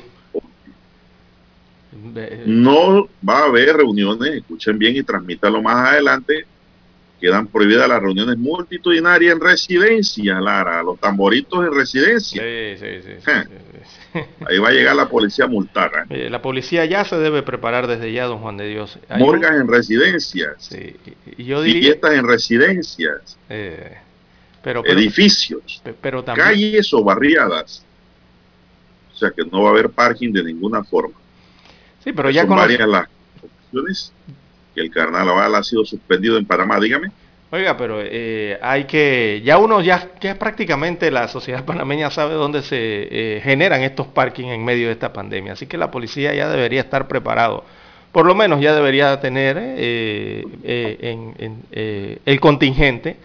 No 2.47 3.09
va 3.29 3.41
a 3.41 3.45
haber 3.47 3.77
reuniones, 3.77 4.35
escuchen 4.35 4.79
bien 4.79 4.97
y 4.97 5.03
transmítanlo 5.03 5.63
más 5.63 5.91
adelante. 5.91 6.45
Quedan 7.21 7.47
prohibidas 7.47 7.89
las 7.89 8.03
reuniones 8.03 8.37
multitudinarias 8.37 9.33
en 9.35 9.41
residencia, 9.41 10.41
Lara, 10.41 10.83
los 10.83 10.99
tamboritos 11.01 11.65
en 11.65 11.73
residencia. 11.75 12.43
Sí, 12.43 12.77
sí, 12.79 13.11
sí. 13.21 14.21
Ahí 14.47 14.59
va 14.59 14.69
a 14.69 14.73
llegar 14.73 14.95
la 14.95 15.09
policía 15.09 15.47
a 15.47 15.49
multar. 15.49 16.07
La 16.11 16.43
policía 16.43 16.85
ya 16.85 17.05
se 17.05 17.17
debe 17.17 17.43
preparar 17.43 17.87
desde 17.87 18.13
ya, 18.13 18.25
don 18.27 18.39
Juan 18.41 18.57
de 18.59 18.69
Dios. 18.69 18.99
Un- 19.09 19.19
Morgas 19.21 19.53
en 19.59 19.69
residencias, 19.69 20.71
y- 20.73 21.45
yo 21.45 21.63
diría... 21.63 21.83
fiestas 21.93 22.15
en 22.15 22.29
residencias, 22.29 23.39
eh, 23.49 23.97
pero, 24.63 24.83
pero, 24.83 24.99
edificios, 24.99 25.81
pe- 25.83 25.95
pero 25.99 26.23
también... 26.25 26.47
calles 26.47 26.93
o 26.93 27.03
barriadas. 27.03 27.85
O 29.15 29.17
sea 29.17 29.31
que 29.31 29.45
no 29.45 29.63
va 29.63 29.71
a 29.71 29.73
haber 29.73 29.89
parking 29.91 30.33
de 30.33 30.45
ninguna 30.45 30.83
forma. 30.85 31.15
Sí, 32.05 32.13
pero 32.13 32.31
ya 32.31 32.47
con 32.47 32.57
varias 32.59 32.87
las 32.89 33.09
ocasiones 33.43 34.13
que 34.75 34.81
el 34.83 34.91
carnaval 34.91 35.55
ha 35.55 35.63
sido 35.63 35.85
suspendido 35.85 36.37
en 36.37 36.45
Panamá. 36.45 36.79
Dígame. 36.79 37.09
Oiga, 37.51 37.77
pero 37.77 38.01
eh, 38.03 38.59
hay 38.61 38.85
que, 38.85 39.41
ya 39.45 39.59
uno 39.59 39.81
ya, 39.81 40.11
ya 40.21 40.37
prácticamente 40.39 41.11
la 41.11 41.29
sociedad 41.29 41.65
panameña 41.67 42.11
sabe 42.11 42.35
dónde 42.35 42.63
se 42.63 42.77
eh, 42.79 43.41
generan 43.43 43.83
estos 43.83 44.09
parkings 44.09 44.53
en 44.53 44.65
medio 44.65 44.89
de 44.89 44.93
esta 44.95 45.13
pandemia, 45.13 45.53
así 45.53 45.67
que 45.67 45.79
la 45.79 45.91
policía 45.91 46.35
ya 46.35 46.49
debería 46.49 46.81
estar 46.81 47.07
preparado, 47.07 47.65
por 48.11 48.27
lo 48.27 48.35
menos 48.35 48.61
ya 48.61 48.75
debería 48.75 49.21
tener 49.21 49.57
eh, 49.61 50.45
eh, 50.65 50.99
en- 51.01 51.35
en, 51.39 51.63
eh, 51.71 52.19
el 52.27 52.41
contingente 52.41 53.17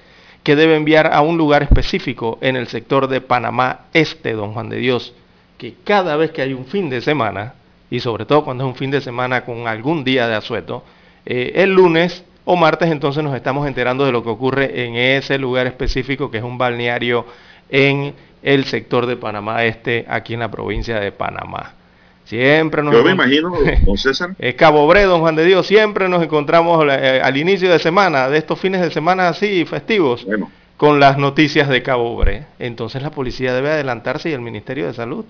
que 0.44 0.56
debe 0.56 0.76
enviar 0.76 1.12
a 1.12 1.22
un 1.22 1.38
lugar 1.38 1.64
específico 1.64 2.38
en 2.42 2.56
el 2.56 2.68
sector 2.68 3.08
de 3.08 3.22
Panamá 3.22 3.86
Este, 3.94 4.34
don 4.34 4.54
Juan 4.54 4.70
de 4.70 4.78
Dios, 4.78 5.14
que 5.58 5.74
cada 5.84 6.16
vez 6.18 6.30
que 6.32 6.44
hay 6.44 6.54
un 6.54 6.66
fin 6.66 6.90
de 6.92 7.02
semana, 7.02 7.56
y 7.92 8.00
sobre 8.00 8.26
todo 8.26 8.44
cuando 8.44 8.64
es 8.64 8.70
un 8.70 8.76
fin 8.76 8.92
de 8.92 9.02
semana 9.02 9.46
con 9.46 9.68
algún 9.68 10.04
día 10.04 10.28
de 10.28 10.36
asueto, 10.36 10.84
eh, 11.26 11.54
el 11.56 11.74
lunes 11.74 12.24
o 12.46 12.56
martes 12.56 12.90
entonces 12.90 13.24
nos 13.24 13.36
estamos 13.36 13.68
enterando 13.68 14.06
de 14.06 14.12
lo 14.12 14.24
que 14.24 14.30
ocurre 14.30 14.86
en 14.86 14.96
ese 14.96 15.38
lugar 15.38 15.68
específico 15.68 16.32
que 16.32 16.38
es 16.40 16.44
un 16.44 16.58
balneario 16.58 17.26
en 17.70 18.14
el 18.42 18.66
sector 18.66 19.06
de 19.06 19.18
Panamá 19.18 19.66
Este, 19.66 20.06
aquí 20.08 20.34
en 20.34 20.40
la 20.40 20.50
provincia 20.50 21.00
de 21.00 21.12
Panamá. 21.12 21.74
Siempre 22.26 22.84
nos 22.84 22.94
Yo 22.94 23.04
me 23.04 23.12
imagino, 23.12 23.52
don 23.86 23.98
César, 23.98 24.36
es 24.40 24.54
Cabo 24.54 24.86
Bre, 24.88 25.04
don 25.04 25.22
Juan 25.22 25.36
de 25.36 25.46
Dios, 25.46 25.66
siempre 25.66 26.08
nos 26.08 26.22
encontramos 26.22 26.86
eh, 26.88 27.22
al 27.24 27.38
inicio 27.38 27.72
de 27.72 27.80
semana, 27.80 28.30
de 28.30 28.38
estos 28.38 28.60
fines 28.60 28.82
de 28.82 28.92
semana 28.92 29.30
así 29.30 29.66
festivos, 29.66 30.26
bueno, 30.26 30.52
con 30.78 31.00
las 31.00 31.18
noticias 31.18 31.68
de 31.70 31.82
Cabo 31.82 32.16
Bre. 32.16 32.46
Entonces 32.60 33.02
la 33.02 33.10
policía 33.10 33.54
debe 33.54 33.72
adelantarse 33.72 34.30
y 34.30 34.34
el 34.34 34.42
Ministerio 34.42 34.86
de 34.86 34.94
Salud. 34.94 35.26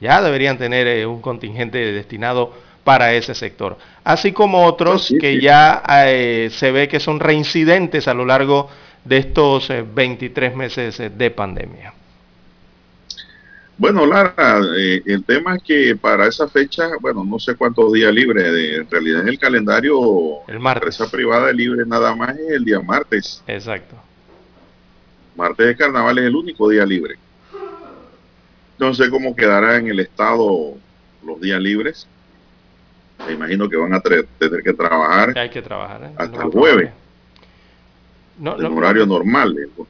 Ya 0.00 0.22
deberían 0.22 0.58
tener 0.58 0.86
eh, 0.86 1.06
un 1.06 1.20
contingente 1.20 1.78
destinado 1.92 2.52
para 2.86 3.12
ese 3.14 3.34
sector. 3.34 3.76
Así 4.04 4.30
como 4.32 4.64
otros 4.64 5.12
que 5.20 5.40
ya 5.40 5.82
eh, 6.06 6.48
se 6.52 6.70
ve 6.70 6.86
que 6.86 7.00
son 7.00 7.18
reincidentes 7.18 8.06
a 8.06 8.14
lo 8.14 8.24
largo 8.24 8.70
de 9.04 9.16
estos 9.18 9.68
eh, 9.70 9.84
23 9.84 10.54
meses 10.54 11.00
eh, 11.00 11.10
de 11.10 11.30
pandemia. 11.32 11.92
bueno, 13.76 14.06
Lara, 14.06 14.60
el 15.04 15.24
tema 15.24 15.56
es 15.56 15.62
que 15.64 15.96
para 15.96 16.28
esa 16.28 16.48
fecha, 16.48 16.90
bueno, 17.00 17.24
no 17.24 17.40
sé 17.40 17.56
cuántos 17.56 17.92
días 17.92 18.12
libres, 18.12 18.52
de, 18.52 18.76
en 18.76 18.90
realidad 18.90 19.22
en 19.22 19.28
el 19.28 19.38
calendario, 19.40 20.44
El 20.46 20.54
la 20.54 20.60
martes. 20.60 20.94
empresa 20.98 21.10
privada 21.10 21.52
libre 21.52 21.84
nada 21.86 22.14
más 22.14 22.38
es 22.38 22.52
el 22.52 22.64
día 22.64 22.80
martes. 22.80 23.42
Exacto. 23.48 23.96
Martes 25.34 25.66
de 25.66 25.76
carnaval 25.76 26.18
es 26.18 26.24
el 26.26 26.36
único 26.36 26.68
día 26.68 26.86
libre. 26.86 27.16
Entonces, 28.78 29.08
¿cómo 29.08 29.34
quedará 29.34 29.76
en 29.76 29.88
el 29.88 30.00
estado 30.00 30.74
los 31.24 31.40
días 31.40 31.60
libres? 31.60 32.06
Me 33.26 33.32
imagino 33.32 33.68
que 33.68 33.76
van 33.76 33.94
a 33.94 34.00
tener 34.00 34.26
que 34.62 34.72
trabajar 34.74 35.36
Hay 35.38 35.48
que 35.48 35.62
trabajar. 35.62 36.02
¿eh? 36.04 36.10
Hasta 36.16 36.42
el 36.42 36.50
jueves. 36.50 36.90
No, 38.38 38.56
en 38.56 38.62
no, 38.62 38.76
horario 38.76 39.06
normal. 39.06 39.56
eh, 39.58 39.82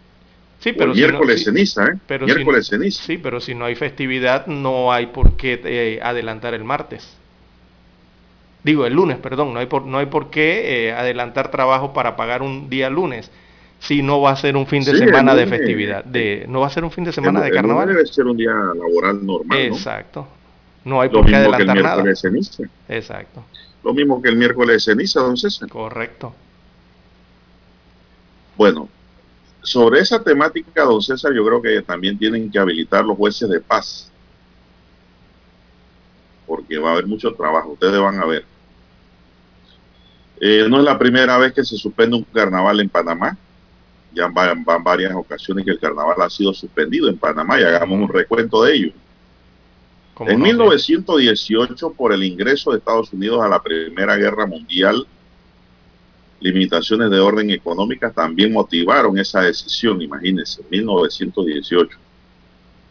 Sí, 0.60 0.70
o 0.70 0.74
pero 0.78 0.94
si 0.94 1.00
no- 1.00 1.06
miércoles 1.08 1.38
sí- 1.40 1.44
ceniza, 1.46 1.86
¿eh? 1.86 1.98
pero 2.06 2.26
si- 2.26 2.34
miércoles 2.34 2.66
ceniza. 2.68 3.02
Sí, 3.02 3.18
pero 3.18 3.40
si 3.40 3.54
no 3.54 3.64
hay 3.64 3.74
festividad, 3.74 4.46
no 4.46 4.92
hay 4.92 5.06
por 5.06 5.36
qué 5.36 5.60
eh, 5.64 6.00
adelantar 6.02 6.54
el 6.54 6.64
martes. 6.64 7.06
Digo, 8.62 8.86
el 8.86 8.94
lunes, 8.94 9.18
perdón, 9.18 9.52
no 9.52 9.60
hay 9.60 9.66
por, 9.66 9.82
no 9.82 9.98
hay 9.98 10.06
por 10.06 10.30
qué 10.30 10.86
eh, 10.88 10.92
adelantar 10.92 11.50
trabajo 11.50 11.92
para 11.92 12.16
pagar 12.16 12.42
un 12.42 12.70
día 12.70 12.88
lunes, 12.88 13.30
si 13.78 14.02
no 14.02 14.20
va 14.20 14.30
a 14.32 14.36
ser 14.36 14.56
un 14.56 14.66
fin 14.66 14.82
de 14.84 14.92
Sí, 14.92 14.98
semana 14.98 15.34
de 15.34 15.46
festividad, 15.46 16.04
de, 16.04 16.44
no 16.48 16.60
va 16.60 16.66
a 16.66 16.70
ser 16.70 16.84
un 16.84 16.90
fin 16.90 17.04
de 17.04 17.12
semana 17.12 17.38
El- 17.40 17.44
de 17.46 17.50
carnaval. 17.52 17.88
debe 17.88 18.06
ser 18.06 18.26
un 18.26 18.36
día 18.36 18.50
laboral 18.52 19.24
normal, 19.24 19.68
¿no? 19.68 19.74
Exacto. 19.76 20.26
No 20.84 21.00
hay 21.00 21.08
Lo 21.10 21.18
por 21.20 21.26
qué 21.26 21.36
adelantar 21.36 21.66
nada. 21.76 21.94
miércoles 22.02 22.20
ceniza. 22.20 22.62
Exacto, 22.88 23.44
Lo 23.84 23.92
mismo 23.94 24.20
que 24.22 24.28
el 24.30 24.36
miércoles 24.36 24.84
ceniza, 24.84 25.20
don 25.20 25.36
César. 25.36 25.68
correcto. 25.68 26.34
Bueno, 28.56 28.88
sobre 29.62 30.00
esa 30.00 30.22
temática, 30.22 30.82
don 30.84 31.02
César, 31.02 31.32
yo 31.34 31.44
creo 31.44 31.60
que 31.60 31.82
también 31.82 32.16
tienen 32.18 32.50
que 32.50 32.58
habilitar 32.58 33.04
los 33.04 33.16
jueces 33.16 33.48
de 33.48 33.60
paz. 33.60 34.10
Porque 36.46 36.78
va 36.78 36.90
a 36.90 36.92
haber 36.92 37.06
mucho 37.06 37.34
trabajo, 37.34 37.70
ustedes 37.72 38.00
van 38.00 38.18
a 38.20 38.24
ver. 38.24 38.44
Eh, 40.40 40.66
no 40.68 40.78
es 40.78 40.84
la 40.84 40.98
primera 40.98 41.38
vez 41.38 41.52
que 41.52 41.64
se 41.64 41.76
suspende 41.76 42.16
un 42.16 42.24
carnaval 42.24 42.78
en 42.80 42.88
Panamá. 42.88 43.36
Ya 44.16 44.28
van, 44.28 44.64
van 44.64 44.82
varias 44.82 45.14
ocasiones 45.14 45.64
que 45.64 45.72
el 45.72 45.78
carnaval 45.78 46.16
ha 46.22 46.30
sido 46.30 46.54
suspendido 46.54 47.08
en 47.08 47.18
Panamá 47.18 47.60
y 47.60 47.64
hagamos 47.64 48.00
un 48.00 48.08
recuento 48.08 48.62
de 48.62 48.74
ello. 48.74 48.92
¿Cómo 50.14 50.30
En 50.30 50.38
no? 50.38 50.44
1918, 50.46 51.92
por 51.92 52.14
el 52.14 52.24
ingreso 52.24 52.70
de 52.70 52.78
Estados 52.78 53.12
Unidos 53.12 53.42
a 53.44 53.48
la 53.48 53.62
Primera 53.62 54.16
Guerra 54.16 54.46
Mundial, 54.46 55.06
limitaciones 56.40 57.10
de 57.10 57.20
orden 57.20 57.50
económica 57.50 58.10
también 58.10 58.54
motivaron 58.54 59.18
esa 59.18 59.42
decisión, 59.42 60.00
imagínense, 60.00 60.62
1918, 60.70 61.98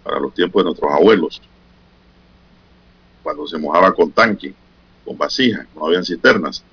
para 0.03 0.19
los 0.19 0.31
tiempos 0.31 0.61
de 0.61 0.65
nuestros 0.65 0.91
abuelos, 0.91 1.41
cuando 3.23 3.47
se 3.47 3.57
mojaba 3.57 3.91
con 3.95 4.11
tanque, 4.11 4.53
con 5.03 5.17
vasijas, 5.17 5.65
no 5.75 5.88
habían 5.88 6.05
cisternas. 6.05 6.63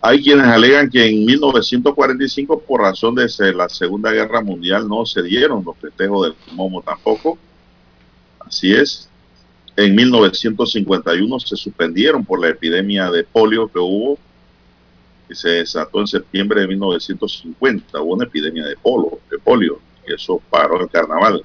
Hay 0.00 0.22
quienes 0.22 0.46
alegan 0.46 0.88
que 0.88 1.06
en 1.06 1.24
1945, 1.24 2.60
por 2.60 2.82
razón 2.82 3.14
de 3.16 3.28
la 3.54 3.68
Segunda 3.68 4.12
Guerra 4.12 4.40
Mundial, 4.40 4.88
no 4.88 5.04
se 5.04 5.22
dieron 5.22 5.64
los 5.64 5.76
festejos 5.76 6.28
del 6.28 6.54
Momo 6.54 6.82
tampoco. 6.82 7.36
Así 8.38 8.72
es. 8.72 9.08
En 9.76 9.94
1951 9.94 11.40
se 11.40 11.56
suspendieron 11.56 12.24
por 12.24 12.40
la 12.40 12.48
epidemia 12.48 13.10
de 13.10 13.24
polio 13.24 13.68
que 13.68 13.78
hubo 13.78 14.18
que 15.28 15.34
se 15.34 15.50
desató 15.50 16.00
en 16.00 16.06
septiembre 16.06 16.62
de 16.62 16.68
1950. 16.68 18.00
Hubo 18.00 18.14
una 18.14 18.24
epidemia 18.24 18.64
de, 18.64 18.76
polo, 18.76 19.20
de 19.30 19.38
polio 19.38 19.78
y 20.06 20.14
eso 20.14 20.40
paró 20.50 20.80
el 20.80 20.88
carnaval. 20.88 21.44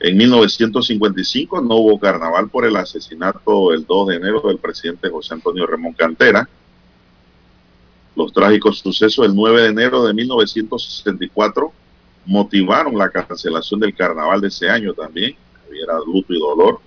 En 0.00 0.16
1955 0.16 1.60
no 1.60 1.76
hubo 1.76 1.98
carnaval 1.98 2.48
por 2.48 2.64
el 2.64 2.76
asesinato 2.76 3.72
el 3.72 3.84
2 3.84 4.08
de 4.08 4.16
enero 4.16 4.40
del 4.46 4.58
presidente 4.58 5.10
José 5.10 5.34
Antonio 5.34 5.66
Ramón 5.66 5.92
Cantera. 5.92 6.48
Los 8.18 8.32
trágicos 8.32 8.80
sucesos 8.80 9.24
del 9.24 9.36
9 9.36 9.62
de 9.62 9.68
enero 9.68 10.04
de 10.04 10.12
1964 10.12 11.72
motivaron 12.26 12.98
la 12.98 13.08
cancelación 13.10 13.78
del 13.78 13.94
carnaval 13.94 14.40
de 14.40 14.48
ese 14.48 14.68
año 14.68 14.92
también. 14.92 15.36
Había 15.64 15.84
luto 16.04 16.34
y 16.34 16.40
dolor. 16.40 16.80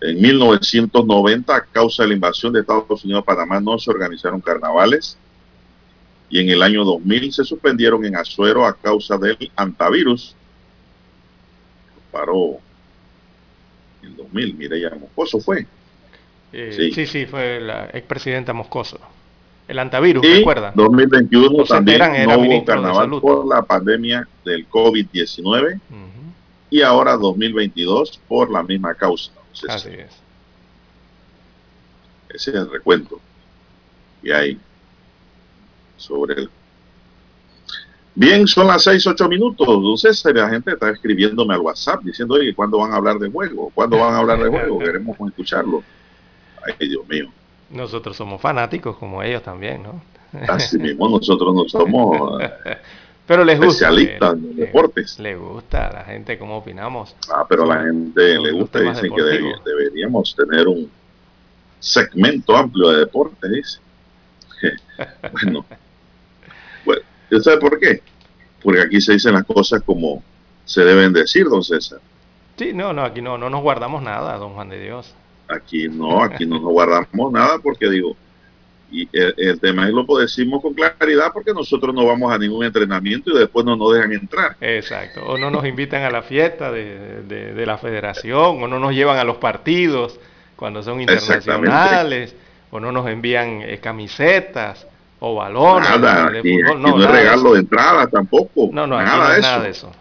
En 0.00 0.20
1990, 0.20 1.56
a 1.56 1.64
causa 1.64 2.04
de 2.04 2.10
la 2.10 2.14
invasión 2.14 2.52
de 2.52 2.60
Estados 2.60 3.04
Unidos 3.04 3.22
a 3.22 3.24
Panamá, 3.24 3.58
no 3.58 3.80
se 3.80 3.90
organizaron 3.90 4.40
carnavales. 4.40 5.18
Y 6.30 6.38
en 6.38 6.50
el 6.50 6.62
año 6.62 6.84
2000 6.84 7.32
se 7.32 7.42
suspendieron 7.42 8.04
en 8.04 8.14
Azuero 8.14 8.64
a 8.64 8.74
causa 8.74 9.18
del 9.18 9.50
antivirus 9.56 10.36
paró 12.12 12.60
en 14.04 14.16
2000, 14.16 14.54
Mireya 14.54 14.90
Moscoso 14.94 15.40
fue. 15.40 15.66
Eh, 16.52 16.72
sí. 16.76 16.92
sí. 16.92 17.06
sí, 17.06 17.26
fue 17.26 17.60
la 17.60 17.86
expresidenta 17.92 18.52
Moscoso. 18.52 19.00
El 19.68 19.78
antivirus, 19.80 20.24
y 20.24 20.34
¿recuerda? 20.34 20.72
2021 20.74 21.64
también 21.64 21.98
no 22.28 22.38
hubo 22.38 22.64
carnaval 22.64 23.20
por 23.20 23.46
la 23.46 23.62
pandemia 23.62 24.28
del 24.44 24.68
COVID-19 24.68 25.74
uh 25.74 25.94
-huh. 25.94 26.00
y 26.70 26.82
ahora 26.82 27.16
2022 27.16 28.20
por 28.28 28.50
la 28.50 28.62
misma 28.62 28.94
causa. 28.94 29.32
Así 29.68 29.88
es. 29.88 30.10
Ese 32.28 32.50
es 32.50 32.56
el 32.56 32.70
recuento 32.70 33.20
que 34.22 34.32
hay 34.32 34.60
sobre 35.96 36.34
el 36.34 36.50
Bien, 38.18 38.46
son 38.46 38.66
las 38.66 38.82
seis, 38.82 39.06
ocho 39.06 39.28
minutos. 39.28 39.68
Entonces, 39.68 40.24
la 40.34 40.48
gente 40.48 40.72
está 40.72 40.88
escribiéndome 40.88 41.52
al 41.52 41.60
WhatsApp 41.60 42.02
diciendo, 42.02 42.36
oye, 42.36 42.54
¿cuándo 42.54 42.78
van 42.78 42.92
a 42.92 42.96
hablar 42.96 43.18
de 43.18 43.30
juego? 43.30 43.70
¿Cuándo 43.74 43.98
van 43.98 44.14
a 44.14 44.18
hablar 44.18 44.42
de 44.42 44.48
juego? 44.48 44.78
Queremos 44.80 45.18
escucharlo. 45.20 45.82
Ay, 46.64 46.88
Dios 46.88 47.06
mío. 47.06 47.30
Nosotros 47.70 48.16
somos 48.16 48.40
fanáticos 48.40 48.96
como 48.96 49.22
ellos 49.22 49.42
también, 49.42 49.82
¿no? 49.82 50.00
Así 50.48 50.78
mismo, 50.78 51.08
nosotros 51.08 51.54
no 51.54 51.68
somos 51.68 52.40
pero 53.26 53.44
les 53.44 53.58
gusta, 53.58 53.88
especialistas 53.88 54.34
en 54.34 54.56
deportes. 54.56 55.18
Le 55.18 55.36
gusta 55.36 55.88
a 55.88 55.92
la 55.92 56.04
gente 56.04 56.38
cómo 56.38 56.58
opinamos. 56.58 57.16
Ah, 57.28 57.44
pero 57.48 57.64
a 57.64 57.76
la 57.76 57.82
gente 57.82 58.38
le 58.38 58.52
gusta 58.52 58.80
y 58.82 58.88
dicen 58.88 59.14
que 59.14 59.22
deb 59.22 59.42
deberíamos 59.64 60.34
tener 60.36 60.68
un 60.68 60.90
segmento 61.80 62.56
amplio 62.56 62.90
de 62.90 62.98
deportes, 63.00 63.50
dice. 63.50 63.80
bueno. 65.32 65.64
Bueno, 66.84 67.02
¿usted 67.32 67.58
por 67.58 67.80
qué? 67.80 68.00
Porque 68.62 68.80
aquí 68.80 69.00
se 69.00 69.14
dicen 69.14 69.34
las 69.34 69.44
cosas 69.44 69.82
como 69.82 70.22
se 70.64 70.84
deben 70.84 71.12
decir, 71.12 71.46
don 71.48 71.64
César. 71.64 72.00
Sí, 72.56 72.72
no, 72.72 72.92
no, 72.92 73.02
aquí 73.02 73.20
no, 73.20 73.36
no 73.36 73.50
nos 73.50 73.62
guardamos 73.62 74.02
nada, 74.02 74.36
don 74.38 74.54
Juan 74.54 74.68
de 74.68 74.80
Dios. 74.80 75.14
Aquí 75.48 75.88
no, 75.88 76.22
aquí 76.22 76.44
no 76.44 76.60
nos 76.60 76.72
guardamos 76.72 77.32
nada 77.32 77.58
porque 77.62 77.88
digo, 77.88 78.16
y 78.90 79.08
el, 79.12 79.34
el, 79.36 79.60
tema 79.60 79.86
es 79.86 79.92
lo 79.92 80.04
decimos 80.18 80.62
con 80.62 80.74
claridad 80.74 81.32
porque 81.32 81.52
nosotros 81.52 81.94
no 81.94 82.06
vamos 82.06 82.32
a 82.32 82.38
ningún 82.38 82.64
entrenamiento 82.64 83.30
y 83.30 83.38
después 83.38 83.64
no 83.64 83.76
nos 83.76 83.94
dejan 83.94 84.12
entrar. 84.12 84.56
Exacto, 84.60 85.24
o 85.24 85.38
no 85.38 85.50
nos 85.50 85.64
invitan 85.66 86.02
a 86.02 86.10
la 86.10 86.22
fiesta 86.22 86.70
de, 86.70 87.22
de, 87.22 87.54
de 87.54 87.66
la 87.66 87.78
federación, 87.78 88.62
o 88.62 88.68
no 88.68 88.78
nos 88.78 88.92
llevan 88.92 89.18
a 89.18 89.24
los 89.24 89.36
partidos 89.36 90.18
cuando 90.56 90.82
son 90.82 91.00
internacionales, 91.00 92.34
o 92.70 92.80
no 92.80 92.92
nos 92.92 93.08
envían 93.08 93.62
eh, 93.62 93.78
camisetas 93.78 94.86
o 95.20 95.34
balones 95.34 95.88
nada, 95.88 96.30
de 96.30 96.38
aquí, 96.40 96.62
fútbol. 96.62 96.82
No, 96.82 96.88
aquí 96.88 96.98
no 96.98 97.04
es 97.04 97.10
regalo 97.10 97.52
de 97.54 97.60
entrada 97.60 98.06
tampoco. 98.06 98.68
No, 98.72 98.86
no, 98.86 99.00
nada, 99.00 99.32
de, 99.32 99.40
eso. 99.40 99.48
nada 99.48 99.62
de 99.62 99.70
eso. 99.70 99.92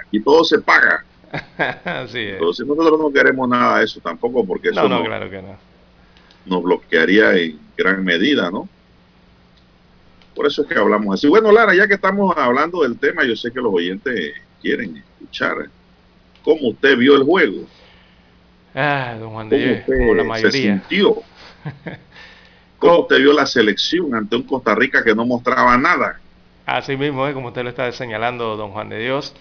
Aquí 0.00 0.20
todo 0.20 0.44
se 0.44 0.60
paga. 0.60 1.04
Así 1.84 2.18
es. 2.18 2.34
Entonces 2.34 2.66
nosotros 2.66 2.98
no 2.98 3.12
queremos 3.12 3.48
nada 3.48 3.78
de 3.78 3.84
eso 3.84 4.00
tampoco 4.00 4.44
porque 4.44 4.68
eso 4.68 4.82
no, 4.82 4.88
no, 4.88 4.98
no, 4.98 5.04
claro 5.04 5.30
que 5.30 5.40
no. 5.40 5.56
nos 6.46 6.62
bloquearía 6.62 7.34
en 7.36 7.58
gran 7.76 8.04
medida, 8.04 8.50
¿no? 8.50 8.68
Por 10.34 10.46
eso 10.46 10.62
es 10.62 10.68
que 10.68 10.78
hablamos 10.78 11.14
así. 11.14 11.28
Bueno, 11.28 11.52
Lara, 11.52 11.74
ya 11.74 11.86
que 11.86 11.94
estamos 11.94 12.34
hablando 12.36 12.82
del 12.82 12.98
tema, 12.98 13.24
yo 13.24 13.36
sé 13.36 13.52
que 13.52 13.60
los 13.60 13.72
oyentes 13.72 14.34
quieren 14.60 14.96
escuchar 14.96 15.68
cómo 16.42 16.68
usted 16.68 16.96
vio 16.96 17.16
el 17.16 17.22
juego. 17.22 17.66
Ah, 18.74 19.16
don 19.18 19.30
Juan 19.30 19.48
de 19.50 19.82
como 19.84 20.14
la 20.14 20.24
mayoría. 20.24 20.50
se 20.50 20.58
sintió. 20.58 21.16
¿Cómo 22.78 23.00
usted 23.00 23.18
vio 23.18 23.32
la 23.32 23.46
selección 23.46 24.14
ante 24.14 24.36
un 24.36 24.42
Costa 24.42 24.74
Rica 24.74 25.04
que 25.04 25.14
no 25.14 25.26
mostraba 25.26 25.76
nada? 25.76 26.18
Así 26.64 26.96
mismo, 26.96 27.26
¿eh? 27.28 27.34
como 27.34 27.48
usted 27.48 27.62
lo 27.62 27.68
está 27.68 27.90
señalando, 27.92 28.56
don 28.56 28.70
Juan 28.70 28.88
de 28.88 28.98
Dios. 28.98 29.34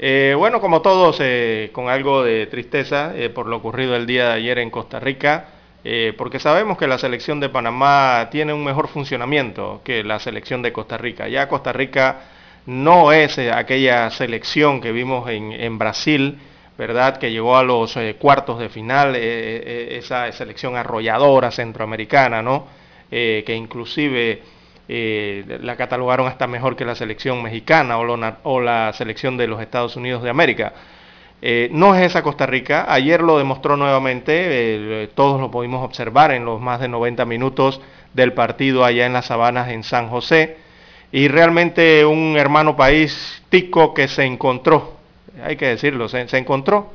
Eh, 0.00 0.34
bueno, 0.38 0.60
como 0.60 0.80
todos, 0.80 1.18
eh, 1.20 1.70
con 1.72 1.88
algo 1.88 2.22
de 2.22 2.46
tristeza 2.46 3.12
eh, 3.16 3.30
por 3.30 3.46
lo 3.46 3.56
ocurrido 3.56 3.96
el 3.96 4.06
día 4.06 4.28
de 4.28 4.34
ayer 4.34 4.58
en 4.60 4.70
Costa 4.70 5.00
Rica, 5.00 5.48
eh, 5.82 6.14
porque 6.16 6.38
sabemos 6.38 6.78
que 6.78 6.86
la 6.86 6.98
selección 6.98 7.40
de 7.40 7.48
Panamá 7.48 8.28
tiene 8.30 8.52
un 8.52 8.62
mejor 8.62 8.86
funcionamiento 8.86 9.80
que 9.82 10.04
la 10.04 10.20
selección 10.20 10.62
de 10.62 10.72
Costa 10.72 10.98
Rica. 10.98 11.28
Ya 11.28 11.48
Costa 11.48 11.72
Rica 11.72 12.20
no 12.66 13.12
es 13.12 13.38
aquella 13.38 14.08
selección 14.10 14.80
que 14.80 14.92
vimos 14.92 15.28
en, 15.30 15.52
en 15.52 15.78
Brasil, 15.78 16.38
¿verdad? 16.76 17.16
Que 17.16 17.32
llegó 17.32 17.56
a 17.56 17.64
los 17.64 17.98
cuartos 18.20 18.60
de 18.60 18.68
final, 18.68 19.16
esa 19.16 20.30
selección 20.30 20.76
arrolladora 20.76 21.50
centroamericana, 21.50 22.42
¿no? 22.42 22.68
que 23.10 23.54
inclusive... 23.56 24.57
Eh, 24.90 25.58
la 25.60 25.76
catalogaron 25.76 26.26
hasta 26.26 26.46
mejor 26.46 26.74
que 26.74 26.86
la 26.86 26.94
selección 26.94 27.42
mexicana 27.42 27.98
o, 27.98 28.04
lo, 28.04 28.18
o 28.44 28.60
la 28.60 28.90
selección 28.94 29.36
de 29.36 29.46
los 29.46 29.60
Estados 29.60 29.96
Unidos 29.96 30.22
de 30.22 30.30
América. 30.30 30.72
Eh, 31.42 31.68
no 31.72 31.94
es 31.94 32.02
esa 32.02 32.22
Costa 32.22 32.46
Rica, 32.46 32.86
ayer 32.88 33.20
lo 33.20 33.36
demostró 33.36 33.76
nuevamente, 33.76 34.32
eh, 34.34 35.10
todos 35.14 35.40
lo 35.40 35.50
pudimos 35.50 35.84
observar 35.84 36.32
en 36.32 36.46
los 36.46 36.58
más 36.60 36.80
de 36.80 36.88
90 36.88 37.26
minutos 37.26 37.82
del 38.14 38.32
partido 38.32 38.82
allá 38.82 39.04
en 39.04 39.12
las 39.12 39.26
sabanas 39.26 39.68
en 39.68 39.84
San 39.84 40.08
José, 40.08 40.56
y 41.12 41.28
realmente 41.28 42.04
un 42.06 42.36
hermano 42.38 42.74
país 42.74 43.42
tico 43.50 43.92
que 43.92 44.08
se 44.08 44.24
encontró, 44.24 44.96
hay 45.44 45.56
que 45.56 45.66
decirlo, 45.66 46.08
se, 46.08 46.26
se 46.28 46.38
encontró 46.38 46.92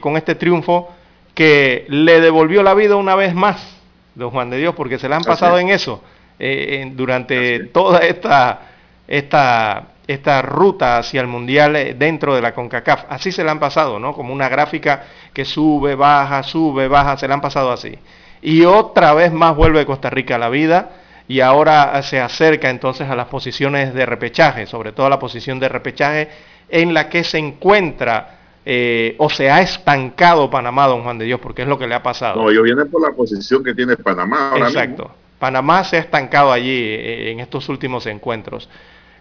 con 0.00 0.16
este 0.16 0.34
triunfo 0.34 0.94
que 1.34 1.84
le 1.88 2.20
devolvió 2.20 2.62
la 2.62 2.74
vida 2.74 2.96
una 2.96 3.16
vez 3.16 3.34
más, 3.34 3.76
don 4.14 4.30
Juan 4.30 4.50
de 4.50 4.58
Dios, 4.58 4.74
porque 4.74 4.98
se 4.98 5.08
la 5.08 5.16
han 5.16 5.24
pasado 5.24 5.58
en 5.58 5.68
eso 5.68 6.02
eh, 6.38 6.90
durante 6.94 7.66
toda 7.66 8.00
esta, 8.00 8.60
esta, 9.06 9.84
esta 10.06 10.42
ruta 10.42 10.98
hacia 10.98 11.20
el 11.20 11.26
Mundial 11.26 11.96
dentro 11.98 12.34
de 12.34 12.42
la 12.42 12.54
CONCACAF. 12.54 13.04
Así 13.08 13.32
se 13.32 13.44
la 13.44 13.52
han 13.52 13.60
pasado, 13.60 13.98
¿no? 13.98 14.12
Como 14.12 14.32
una 14.32 14.48
gráfica 14.48 15.04
que 15.32 15.44
sube, 15.44 15.94
baja, 15.94 16.42
sube, 16.42 16.88
baja, 16.88 17.16
se 17.16 17.28
la 17.28 17.34
han 17.34 17.40
pasado 17.40 17.72
así. 17.72 17.98
Y 18.42 18.64
otra 18.64 19.14
vez 19.14 19.32
más 19.32 19.56
vuelve 19.56 19.86
Costa 19.86 20.10
Rica 20.10 20.36
a 20.36 20.38
la 20.38 20.48
vida 20.48 20.90
y 21.28 21.40
ahora 21.40 22.00
se 22.02 22.20
acerca 22.20 22.70
entonces 22.70 23.08
a 23.08 23.16
las 23.16 23.26
posiciones 23.26 23.94
de 23.94 24.06
repechaje, 24.06 24.66
sobre 24.66 24.92
todo 24.92 25.06
a 25.06 25.10
la 25.10 25.18
posición 25.18 25.58
de 25.58 25.68
repechaje 25.68 26.28
en 26.68 26.94
la 26.94 27.08
que 27.08 27.24
se 27.24 27.38
encuentra 27.38 28.38
eh, 28.64 29.14
o 29.18 29.30
se 29.30 29.50
ha 29.50 29.62
estancado 29.62 30.50
Panamá, 30.50 30.86
don 30.86 31.02
Juan 31.02 31.18
de 31.18 31.24
Dios, 31.24 31.40
porque 31.40 31.62
es 31.62 31.68
lo 31.68 31.78
que 31.78 31.86
le 31.86 31.94
ha 31.94 32.02
pasado. 32.02 32.42
No, 32.42 32.50
ellos 32.50 32.64
vienen 32.64 32.90
por 32.90 33.00
la 33.00 33.14
posición 33.14 33.62
que 33.62 33.74
tiene 33.74 33.96
Panamá 33.96 34.50
ahora 34.50 34.68
Exacto. 34.68 35.04
Mismo. 35.04 35.25
Panamá 35.38 35.84
se 35.84 35.96
ha 35.96 36.00
estancado 36.00 36.52
allí 36.52 36.80
eh, 36.82 37.30
en 37.30 37.40
estos 37.40 37.68
últimos 37.68 38.06
encuentros. 38.06 38.68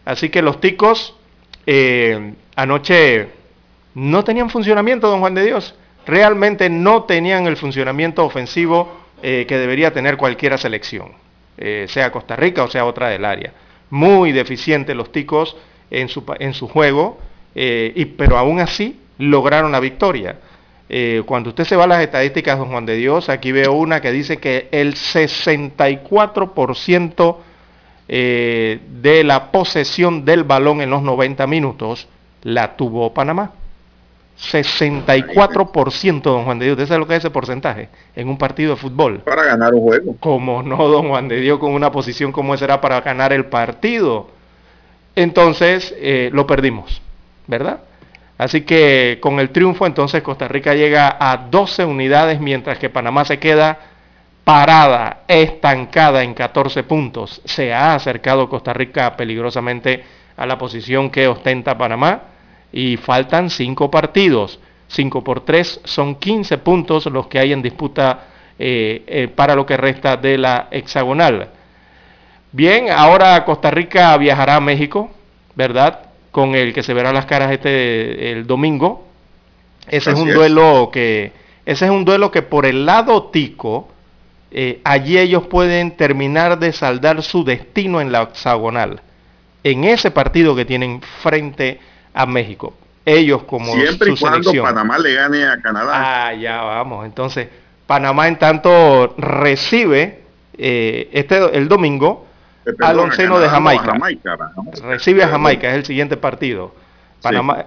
Así 0.06 0.30
que 0.30 0.42
los 0.42 0.62
ticos 0.62 1.16
eh, 1.66 2.34
anoche 2.56 3.30
no 3.96 4.24
tenían 4.24 4.50
funcionamiento, 4.50 5.10
don 5.10 5.20
Juan 5.20 5.34
de 5.34 5.44
Dios. 5.44 5.76
Realmente 6.06 6.70
no 6.70 7.04
tenían 7.04 7.48
el 7.48 7.58
funcionamiento 7.58 8.24
ofensivo 8.24 8.96
eh, 9.24 9.46
que 9.48 9.58
debería 9.58 9.92
tener 9.92 10.18
cualquier 10.18 10.58
selección, 10.60 11.14
sea 11.88 12.12
Costa 12.12 12.36
Rica 12.36 12.64
o 12.64 12.70
sea 12.70 12.86
otra 12.86 13.10
del 13.10 13.26
área. 13.26 13.54
Muy 13.90 14.32
deficientes 14.32 14.96
los 14.96 15.12
ticos 15.12 15.56
en 15.90 16.10
su, 16.10 16.24
en 16.40 16.54
su 16.54 16.68
juego, 16.68 17.18
y, 17.56 18.06
pero 18.06 18.38
aún 18.38 18.60
así 18.60 19.00
lograron 19.18 19.72
la 19.72 19.80
victoria. 19.80 20.38
Eh, 20.88 21.24
cuando 21.26 21.50
usted 21.50 21.64
se 21.64 21.76
va 21.76 21.86
a 21.86 21.88
las 21.88 22.02
estadísticas, 22.02 22.60
don 22.60 22.70
Juan 22.70 22.86
de 22.86 22.96
Dios, 22.96 23.30
aquí 23.30 23.52
veo 23.52 23.74
una 23.74 24.02
que 24.02 24.12
dice 24.12 24.38
que 24.38 24.70
el 24.72 24.94
64% 24.94 27.38
eh, 28.08 28.80
de 29.02 29.24
la 29.24 29.52
posesión 29.52 30.26
del 30.26 30.44
balón 30.44 30.82
en 30.82 30.92
los 30.92 31.02
90 31.02 31.48
minutos 31.48 32.08
la 32.44 32.76
tuvo 32.76 33.12
Panamá. 33.14 33.52
64%, 34.38 36.22
don 36.22 36.44
Juan 36.44 36.60
de 36.60 36.66
Dios. 36.66 36.76
¿Usted 36.76 36.88
sabe 36.88 37.00
lo 37.00 37.08
que 37.08 37.16
es 37.16 37.20
ese 37.20 37.30
porcentaje 37.30 37.90
en 38.16 38.28
un 38.28 38.38
partido 38.38 38.72
de 38.72 38.76
fútbol? 38.76 39.20
Para 39.20 39.46
ganar 39.46 39.74
un 39.74 39.82
juego. 39.82 40.16
Como 40.20 40.62
no, 40.62 40.88
don 40.88 41.08
Juan 41.08 41.30
de 41.30 41.40
Dios, 41.40 41.58
con 41.58 41.74
una 41.74 41.92
posición 41.92 42.32
como 42.32 42.54
esa 42.54 42.66
era 42.66 42.82
para 42.82 43.02
ganar 43.02 43.34
el 43.34 43.46
partido. 43.46 44.30
Entonces, 45.16 45.96
eh, 45.98 46.30
lo 46.34 46.46
perdimos, 46.46 47.02
¿verdad? 47.48 47.80
Así 48.38 48.62
que 48.62 49.20
con 49.22 49.40
el 49.40 49.50
triunfo 49.50 49.86
entonces 49.86 50.22
Costa 50.22 50.48
Rica 50.48 50.74
llega 50.74 51.16
a 51.20 51.38
12 51.38 51.86
unidades 51.86 52.40
mientras 52.40 52.78
que 52.78 52.90
Panamá 52.90 53.24
se 53.24 53.40
queda 53.40 53.80
parada, 54.44 55.24
estancada 55.28 56.24
en 56.24 56.34
14 56.34 56.84
puntos. 56.84 57.42
Se 57.46 57.74
ha 57.74 57.96
acercado 57.96 58.50
Costa 58.50 58.74
Rica 58.74 59.16
peligrosamente 59.16 60.04
a 60.38 60.46
la 60.46 60.58
posición 60.58 61.10
que 61.10 61.28
ostenta 61.28 61.78
Panamá 61.78 62.22
y 62.72 62.98
faltan 62.98 63.50
5 63.50 63.90
partidos. 63.90 64.60
5 64.88 65.24
por 65.24 65.44
3 65.44 65.82
son 65.84 66.16
15 66.16 66.60
puntos 66.60 67.06
los 67.08 67.28
que 67.28 67.40
hay 67.40 67.54
en 67.54 67.62
disputa 67.62 68.26
eh, 68.60 69.04
eh, 69.08 69.28
para 69.30 69.56
lo 69.56 69.66
que 69.66 69.78
resta 69.78 70.16
de 70.18 70.38
la 70.38 70.68
hexagonal. 70.70 71.50
Bien, 72.52 72.90
ahora 72.92 73.44
Costa 73.46 73.72
Rica 73.72 74.16
viajará 74.18 74.58
a 74.58 74.62
México, 74.62 75.10
¿verdad? 75.56 76.05
Con 76.36 76.54
el 76.54 76.74
que 76.74 76.84
se 76.84 76.94
verá 76.94 77.14
las 77.14 77.28
caras 77.28 77.50
este 77.54 78.34
el 78.34 78.46
domingo. 78.46 79.08
Ese 79.88 80.12
es 80.12 80.20
un 80.20 80.34
duelo 80.34 80.90
que 80.92 81.32
ese 81.66 81.86
es 81.86 81.92
un 81.92 82.04
duelo 82.04 82.30
que 82.30 82.42
por 82.42 82.66
el 82.66 82.86
lado 82.86 83.28
tico 83.28 83.88
eh, 84.52 84.82
allí 84.84 85.18
ellos 85.18 85.48
pueden 85.48 85.96
terminar 85.96 86.60
de 86.60 86.74
saldar 86.74 87.24
su 87.24 87.46
destino 87.46 88.02
en 88.02 88.12
la 88.12 88.24
hexagonal. 88.24 89.00
En 89.64 89.86
ese 89.86 90.12
partido 90.12 90.58
que 90.58 90.66
tienen 90.66 91.02
frente 91.24 91.80
a 92.14 92.26
México. 92.26 92.74
Ellos 93.06 93.44
como 93.44 93.74
Siempre 93.74 94.12
y 94.12 94.18
cuando 94.18 94.52
Panamá 94.62 95.00
le 95.00 95.14
gane 95.14 95.46
a 95.46 95.62
Canadá. 95.62 95.92
Ah, 95.94 96.34
ya 96.34 96.62
vamos. 96.64 97.06
Entonces, 97.06 97.48
Panamá 97.88 98.28
en 98.28 98.38
tanto 98.38 99.16
recibe 99.18 100.20
eh, 100.58 101.08
este 101.14 101.58
el 101.58 101.70
domingo 101.70 102.26
eh, 102.66 102.72
al 102.80 103.00
onceno 103.00 103.40
de 103.40 103.48
Jamaica. 103.48 103.98
recibe 104.84 105.24
a 105.24 105.30
Jamaica, 105.30 105.70
es 105.70 105.76
el 105.76 105.86
siguiente 105.86 106.18
partido. 106.18 106.74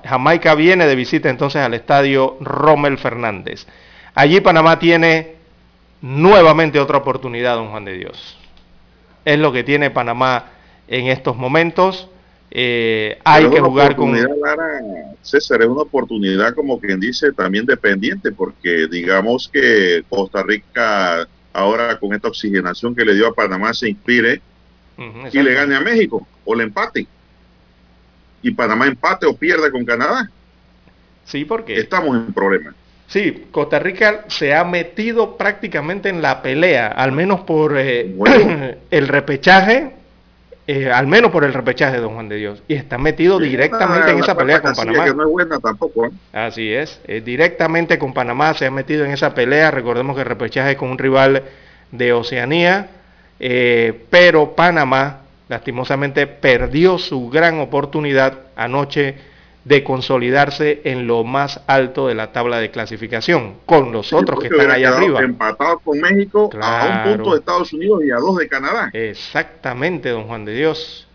Jamaica 0.04 0.54
viene 0.54 0.86
de 0.86 0.94
visita 0.94 1.28
entonces 1.28 1.62
al 1.62 1.74
estadio 1.74 2.36
Rommel 2.40 2.98
Fernández. 2.98 3.66
Allí 4.14 4.40
Panamá 4.40 4.78
tiene 4.78 5.36
nuevamente 6.00 6.78
otra 6.78 6.98
oportunidad, 6.98 7.56
don 7.56 7.70
Juan 7.70 7.84
de 7.84 7.98
Dios. 7.98 8.38
Es 9.24 9.38
lo 9.38 9.52
que 9.52 9.64
tiene 9.64 9.90
Panamá 9.90 10.46
en 10.86 11.08
estos 11.08 11.36
momentos. 11.36 12.08
Eh, 12.50 13.18
hay 13.24 13.48
que 13.50 13.60
jugar 13.60 13.94
con... 13.96 14.16
César, 15.22 15.60
es 15.60 15.68
una 15.68 15.82
oportunidad 15.82 16.54
como 16.54 16.80
quien 16.80 16.98
dice 16.98 17.32
también 17.32 17.66
dependiente, 17.66 18.32
porque 18.32 18.86
digamos 18.90 19.50
que 19.52 20.02
Costa 20.08 20.42
Rica 20.42 21.28
ahora 21.52 21.98
con 21.98 22.14
esta 22.14 22.28
oxigenación 22.28 22.94
que 22.94 23.04
le 23.04 23.14
dio 23.14 23.26
a 23.26 23.34
Panamá 23.34 23.74
se 23.74 23.88
inspire 23.88 24.40
y 25.32 25.42
le 25.42 25.54
gane 25.54 25.76
a 25.76 25.80
México 25.80 26.26
o 26.44 26.54
le 26.54 26.64
empate. 26.64 27.06
Y 28.42 28.50
Panamá 28.52 28.86
empate 28.86 29.26
o 29.26 29.36
pierde 29.36 29.70
con 29.70 29.84
Canadá. 29.84 30.30
Sí, 31.24 31.44
porque... 31.44 31.78
Estamos 31.78 32.16
en 32.16 32.32
problemas. 32.32 32.74
Sí, 33.08 33.46
Costa 33.50 33.78
Rica 33.78 34.24
se 34.28 34.54
ha 34.54 34.64
metido 34.64 35.36
prácticamente 35.36 36.10
en 36.10 36.20
la 36.20 36.42
pelea, 36.42 36.88
al 36.88 37.12
menos 37.12 37.40
por 37.40 37.76
eh, 37.78 38.14
el 38.90 39.08
repechaje, 39.08 39.94
eh, 40.66 40.90
al 40.92 41.06
menos 41.06 41.30
por 41.30 41.44
el 41.44 41.54
repechaje, 41.54 41.96
don 41.98 42.12
Juan 42.12 42.28
de 42.28 42.36
Dios, 42.36 42.62
y 42.68 42.74
está 42.74 42.98
metido 42.98 43.38
directamente 43.38 44.10
en 44.10 44.18
esa 44.18 44.36
pelea 44.36 44.60
con 44.60 44.74
Panamá. 44.74 45.04
Que 45.06 45.14
no 45.14 45.22
es 45.22 45.30
buena 45.30 45.58
tampoco. 45.58 46.06
¿eh? 46.06 46.10
Así 46.34 46.70
es, 46.70 47.00
directamente 47.24 47.98
con 47.98 48.12
Panamá 48.12 48.52
se 48.52 48.66
ha 48.66 48.70
metido 48.70 49.06
en 49.06 49.12
esa 49.12 49.34
pelea. 49.34 49.70
Recordemos 49.70 50.14
que 50.14 50.22
el 50.22 50.28
repechaje 50.28 50.72
es 50.72 50.76
con 50.76 50.90
un 50.90 50.98
rival 50.98 51.44
de 51.90 52.12
Oceanía, 52.12 52.90
pero 53.38 54.54
Panamá 54.54 55.20
lastimosamente 55.48 56.26
perdió 56.26 56.98
su 56.98 57.30
gran 57.30 57.60
oportunidad 57.60 58.38
anoche 58.56 59.16
de 59.64 59.84
consolidarse 59.84 60.80
en 60.84 61.06
lo 61.06 61.24
más 61.24 61.60
alto 61.66 62.08
de 62.08 62.14
la 62.14 62.32
tabla 62.32 62.58
de 62.58 62.70
clasificación, 62.70 63.56
con 63.66 63.92
los 63.92 64.12
otros 64.12 64.40
que 64.40 64.46
están 64.48 64.70
allá 64.70 64.96
arriba. 64.96 65.20
Empatados 65.20 65.82
con 65.82 66.00
México 66.00 66.50
a 66.60 67.04
un 67.04 67.16
punto 67.16 67.32
de 67.32 67.38
Estados 67.40 67.72
Unidos 67.72 68.02
y 68.04 68.10
a 68.10 68.16
dos 68.16 68.38
de 68.38 68.48
Canadá. 68.48 68.90
Exactamente, 68.92 70.08
don 70.08 70.24
Juan 70.24 70.44
de 70.44 70.54
Dios. 70.54 71.06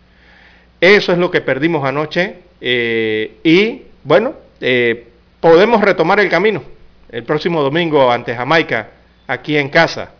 Eso 0.80 1.12
es 1.12 1.18
lo 1.18 1.30
que 1.30 1.40
perdimos 1.40 1.84
anoche 1.84 2.36
eh, 2.60 3.38
y 3.42 3.82
bueno, 4.04 4.34
eh, 4.60 5.08
podemos 5.40 5.80
retomar 5.80 6.20
el 6.20 6.28
camino 6.28 6.62
el 7.14 7.22
próximo 7.22 7.62
domingo 7.62 8.10
ante 8.10 8.34
Jamaica, 8.34 8.88
aquí 9.28 9.56
en 9.56 9.68
casa. 9.68 10.13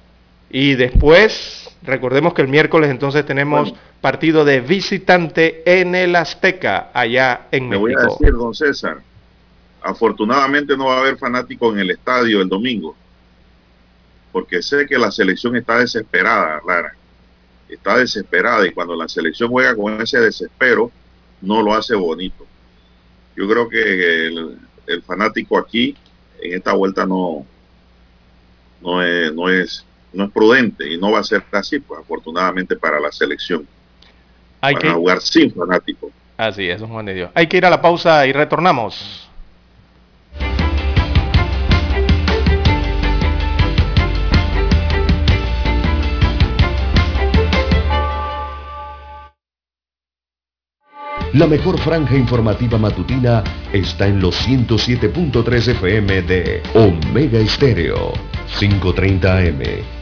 Y 0.57 0.77
después, 0.77 1.69
recordemos 1.83 2.33
que 2.33 2.43
el 2.43 2.47
miércoles 2.47 2.89
entonces 2.89 3.27
tenemos 3.27 3.75
partido 4.01 4.45
de 4.45 4.61
visitante 4.61 5.65
en 5.67 5.97
el 5.97 6.15
Azteca, 6.15 6.93
allá 6.95 7.49
en 7.51 7.69
México. 7.69 7.89
Me 7.89 7.95
voy 7.97 8.01
a 8.01 8.07
decir, 8.09 8.33
don 8.33 8.55
César, 8.55 9.03
afortunadamente 9.83 10.77
no 10.77 10.87
va 10.87 10.99
a 10.99 11.01
haber 11.01 11.19
fanático 11.19 11.73
en 11.73 11.81
el 11.81 11.91
estadio 11.91 12.41
el 12.41 12.49
domingo, 12.49 12.95
porque 14.31 14.63
sé 14.63 14.87
que 14.87 14.97
la 14.97 15.11
selección 15.11 15.57
está 15.57 15.79
desesperada, 15.79 16.63
Lara. 16.65 16.95
Está 17.69 17.99
desesperada 17.99 18.65
y 18.65 18.71
cuando 18.71 18.95
la 18.95 19.09
selección 19.09 19.51
juega 19.51 19.75
con 19.75 20.01
ese 20.01 20.21
desespero, 20.21 20.93
no 21.41 21.63
lo 21.63 21.75
hace 21.75 21.97
bonito. 21.97 22.47
Yo 23.35 23.49
creo 23.49 23.69
que 23.69 24.27
el, 24.29 24.57
el 24.87 25.03
fanático 25.03 25.59
aquí, 25.59 25.97
en 26.41 26.55
esta 26.55 26.75
vuelta, 26.75 27.05
no, 27.05 27.45
no, 28.81 29.03
es, 29.03 29.35
no, 29.35 29.49
es, 29.49 29.85
no 30.15 30.25
es 30.25 30.31
prudente 30.31 30.91
y 30.91 30.99
no 30.99 31.11
va 31.11 31.21
a 31.21 31.25
ser 31.25 31.43
así, 31.53 31.79
pues 31.81 32.01
afortunadamente 32.01 32.77
para 32.77 33.01
la 33.01 33.13
selección. 33.13 33.67
Hay 34.61 34.77
que 34.77 34.89
jugar 34.89 35.21
sin 35.21 35.53
fanático. 35.53 36.11
Así 36.37 36.69
es, 36.69 36.81
un 36.81 36.89
Juan 36.89 37.07
de 37.07 37.15
Dios. 37.15 37.31
Hay 37.35 37.47
que 37.47 37.59
ir 37.59 37.67
a 37.67 37.71
la 37.71 37.81
pausa 37.81 38.27
y 38.27 38.33
retornamos. 38.33 39.29
La 51.35 51.49
mejor 51.49 51.79
franja 51.81 52.17
informativa 52.17 52.79
matutina 52.79 53.43
está 53.73 54.07
en 54.07 54.21
los 54.21 54.47
107.3 54.47 55.69
FM 55.73 56.23
de 56.23 56.63
Omega 56.75 57.41
Estéreo, 57.41 58.13
530 58.57 59.39
AM 59.39 59.94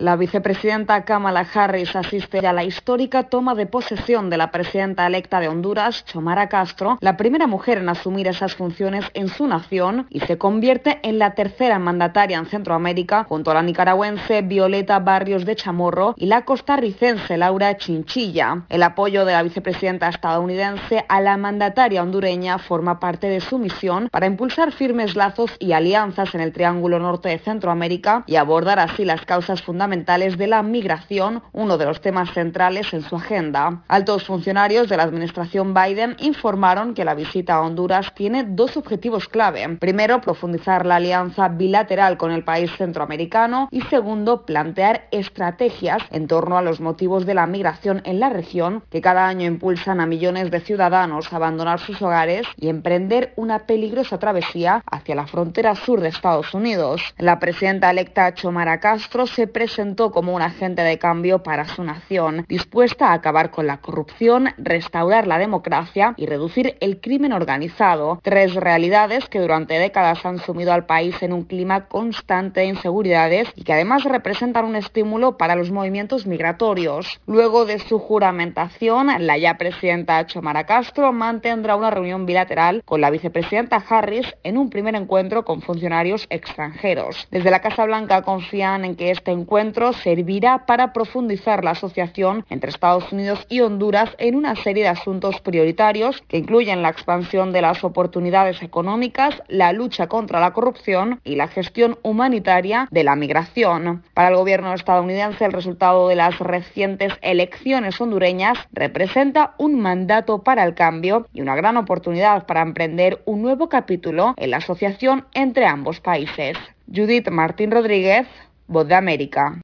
La 0.00 0.14
vicepresidenta 0.14 1.04
Kamala 1.04 1.44
Harris 1.52 1.96
asiste 1.96 2.38
a 2.46 2.52
la 2.52 2.62
histórica 2.62 3.24
toma 3.24 3.56
de 3.56 3.66
posesión 3.66 4.30
de 4.30 4.36
la 4.36 4.52
presidenta 4.52 5.04
electa 5.04 5.40
de 5.40 5.48
Honduras, 5.48 6.04
Chomara 6.04 6.48
Castro, 6.48 6.98
la 7.00 7.16
primera 7.16 7.48
mujer 7.48 7.78
en 7.78 7.88
asumir 7.88 8.28
esas 8.28 8.54
funciones 8.54 9.04
en 9.14 9.26
su 9.26 9.48
nación 9.48 10.06
y 10.08 10.20
se 10.20 10.38
convierte 10.38 11.00
en 11.02 11.18
la 11.18 11.34
tercera 11.34 11.80
mandataria 11.80 12.38
en 12.38 12.46
Centroamérica 12.46 13.24
junto 13.24 13.50
a 13.50 13.54
la 13.54 13.62
nicaragüense 13.62 14.42
Violeta 14.42 15.00
Barrios 15.00 15.44
de 15.44 15.56
Chamorro 15.56 16.14
y 16.16 16.26
la 16.26 16.44
costarricense 16.44 17.36
Laura 17.36 17.76
Chinchilla. 17.76 18.66
El 18.68 18.84
apoyo 18.84 19.24
de 19.24 19.32
la 19.32 19.42
vicepresidenta 19.42 20.08
estadounidense 20.08 21.06
a 21.08 21.20
la 21.20 21.36
mandataria 21.36 22.04
hondureña 22.04 22.58
forma 22.58 23.00
parte 23.00 23.28
de 23.28 23.40
su 23.40 23.58
misión 23.58 24.08
para 24.12 24.26
impulsar 24.26 24.70
firmes 24.70 25.16
lazos 25.16 25.56
y 25.58 25.72
alianzas 25.72 26.36
en 26.36 26.40
el 26.40 26.52
Triángulo 26.52 27.00
Norte 27.00 27.30
de 27.30 27.40
Centroamérica 27.40 28.22
y 28.28 28.36
abordar 28.36 28.78
así 28.78 29.04
las 29.04 29.26
causas 29.26 29.60
fundamentales 29.60 29.87
fundamentales 29.88 30.36
de 30.36 30.48
la 30.48 30.62
migración, 30.62 31.42
uno 31.54 31.78
de 31.78 31.86
los 31.86 32.02
temas 32.02 32.30
centrales 32.34 32.92
en 32.92 33.00
su 33.00 33.16
agenda. 33.16 33.84
Altos 33.88 34.24
funcionarios 34.24 34.86
de 34.90 34.98
la 34.98 35.04
administración 35.04 35.72
Biden 35.72 36.14
informaron 36.18 36.92
que 36.92 37.06
la 37.06 37.14
visita 37.14 37.54
a 37.54 37.62
Honduras 37.62 38.12
tiene 38.14 38.44
dos 38.44 38.76
objetivos 38.76 39.28
clave. 39.28 39.66
Primero, 39.80 40.20
profundizar 40.20 40.84
la 40.84 40.96
alianza 40.96 41.48
bilateral 41.48 42.18
con 42.18 42.32
el 42.32 42.44
país 42.44 42.70
centroamericano 42.76 43.68
y 43.70 43.80
segundo, 43.80 44.44
plantear 44.44 45.08
estrategias 45.10 46.02
en 46.10 46.26
torno 46.26 46.58
a 46.58 46.62
los 46.62 46.80
motivos 46.80 47.24
de 47.24 47.32
la 47.32 47.46
migración 47.46 48.02
en 48.04 48.20
la 48.20 48.28
región 48.28 48.82
que 48.90 49.00
cada 49.00 49.26
año 49.26 49.46
impulsan 49.46 50.00
a 50.00 50.06
millones 50.06 50.50
de 50.50 50.60
ciudadanos 50.60 51.32
a 51.32 51.36
abandonar 51.36 51.80
sus 51.80 52.02
hogares 52.02 52.46
y 52.58 52.68
emprender 52.68 53.32
una 53.36 53.60
peligrosa 53.60 54.18
travesía 54.18 54.82
hacia 54.84 55.14
la 55.14 55.26
frontera 55.26 55.74
sur 55.74 56.02
de 56.02 56.08
Estados 56.08 56.52
Unidos. 56.52 57.00
La 57.16 57.38
presidenta 57.38 57.90
electa 57.90 58.34
Chomara 58.34 58.80
Castro 58.80 59.26
se 59.26 59.46
presentó 59.46 59.77
como 60.12 60.34
un 60.34 60.42
agente 60.42 60.82
de 60.82 60.98
cambio 60.98 61.44
para 61.44 61.64
su 61.64 61.84
nación, 61.84 62.44
dispuesta 62.48 63.10
a 63.10 63.12
acabar 63.12 63.52
con 63.52 63.68
la 63.68 63.76
corrupción, 63.76 64.48
restaurar 64.58 65.28
la 65.28 65.38
democracia 65.38 66.14
y 66.16 66.26
reducir 66.26 66.76
el 66.80 67.00
crimen 67.00 67.32
organizado, 67.32 68.18
tres 68.24 68.54
realidades 68.54 69.28
que 69.28 69.38
durante 69.38 69.78
décadas 69.78 70.26
han 70.26 70.40
sumido 70.40 70.72
al 70.72 70.86
país 70.86 71.22
en 71.22 71.32
un 71.32 71.44
clima 71.44 71.86
constante 71.86 72.60
de 72.60 72.66
inseguridades 72.66 73.52
y 73.54 73.62
que 73.62 73.72
además 73.72 74.02
representan 74.02 74.64
un 74.64 74.74
estímulo 74.74 75.36
para 75.36 75.54
los 75.54 75.70
movimientos 75.70 76.26
migratorios. 76.26 77.20
Luego 77.26 77.64
de 77.64 77.78
su 77.78 78.00
juramentación, 78.00 79.06
la 79.20 79.38
ya 79.38 79.58
presidenta 79.58 80.26
Chomara 80.26 80.66
Castro 80.66 81.12
mantendrá 81.12 81.76
una 81.76 81.90
reunión 81.90 82.26
bilateral 82.26 82.82
con 82.84 83.00
la 83.00 83.10
vicepresidenta 83.10 83.76
Harris 83.88 84.34
en 84.42 84.58
un 84.58 84.70
primer 84.70 84.96
encuentro 84.96 85.44
con 85.44 85.62
funcionarios 85.62 86.26
extranjeros. 86.30 87.28
Desde 87.30 87.52
la 87.52 87.60
Casa 87.60 87.84
Blanca 87.84 88.22
confían 88.22 88.84
en 88.84 88.96
que 88.96 89.12
este 89.12 89.30
encuentro 89.30 89.67
servirá 90.02 90.66
para 90.66 90.92
profundizar 90.92 91.64
la 91.64 91.72
asociación 91.72 92.44
entre 92.50 92.70
Estados 92.70 93.12
Unidos 93.12 93.46
y 93.48 93.60
Honduras 93.60 94.10
en 94.18 94.34
una 94.34 94.56
serie 94.56 94.84
de 94.84 94.88
asuntos 94.88 95.40
prioritarios 95.40 96.22
que 96.28 96.38
incluyen 96.38 96.82
la 96.82 96.88
expansión 96.88 97.52
de 97.52 97.62
las 97.62 97.84
oportunidades 97.84 98.62
económicas, 98.62 99.42
la 99.48 99.72
lucha 99.72 100.08
contra 100.08 100.40
la 100.40 100.52
corrupción 100.52 101.20
y 101.24 101.36
la 101.36 101.48
gestión 101.48 101.98
humanitaria 102.02 102.88
de 102.90 103.04
la 103.04 103.16
migración. 103.16 104.02
Para 104.14 104.28
el 104.28 104.36
gobierno 104.36 104.74
estadounidense, 104.74 105.44
el 105.44 105.52
resultado 105.52 106.08
de 106.08 106.16
las 106.16 106.38
recientes 106.38 107.12
elecciones 107.22 108.00
hondureñas 108.00 108.58
representa 108.72 109.54
un 109.58 109.80
mandato 109.80 110.42
para 110.42 110.64
el 110.64 110.74
cambio 110.74 111.26
y 111.32 111.40
una 111.40 111.56
gran 111.56 111.76
oportunidad 111.76 112.46
para 112.46 112.62
emprender 112.62 113.22
un 113.24 113.42
nuevo 113.42 113.68
capítulo 113.68 114.34
en 114.36 114.50
la 114.50 114.58
asociación 114.58 115.26
entre 115.34 115.66
ambos 115.66 116.00
países. 116.00 116.56
Judith 116.90 117.28
Martín 117.28 117.70
Rodríguez, 117.70 118.26
Voz 118.68 118.86
de 118.86 118.94
América. 118.94 119.62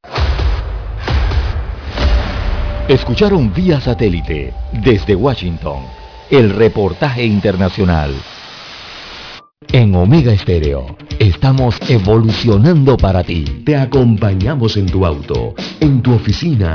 Escucharon 2.88 3.52
vía 3.52 3.78
satélite 3.78 4.55
desde 4.72 5.14
Washington 5.14 5.82
el 6.30 6.48
reportaje 6.50 7.22
internacional. 7.22 8.14
En 9.72 9.94
Omega 9.94 10.32
Estéreo 10.32 10.96
estamos 11.18 11.78
evolucionando 11.90 12.96
para 12.96 13.22
ti. 13.22 13.44
Te 13.66 13.76
acompañamos 13.76 14.78
en 14.78 14.86
tu 14.86 15.05
auto, 15.05 15.55
en 15.80 16.00
tu 16.00 16.14
oficina, 16.14 16.74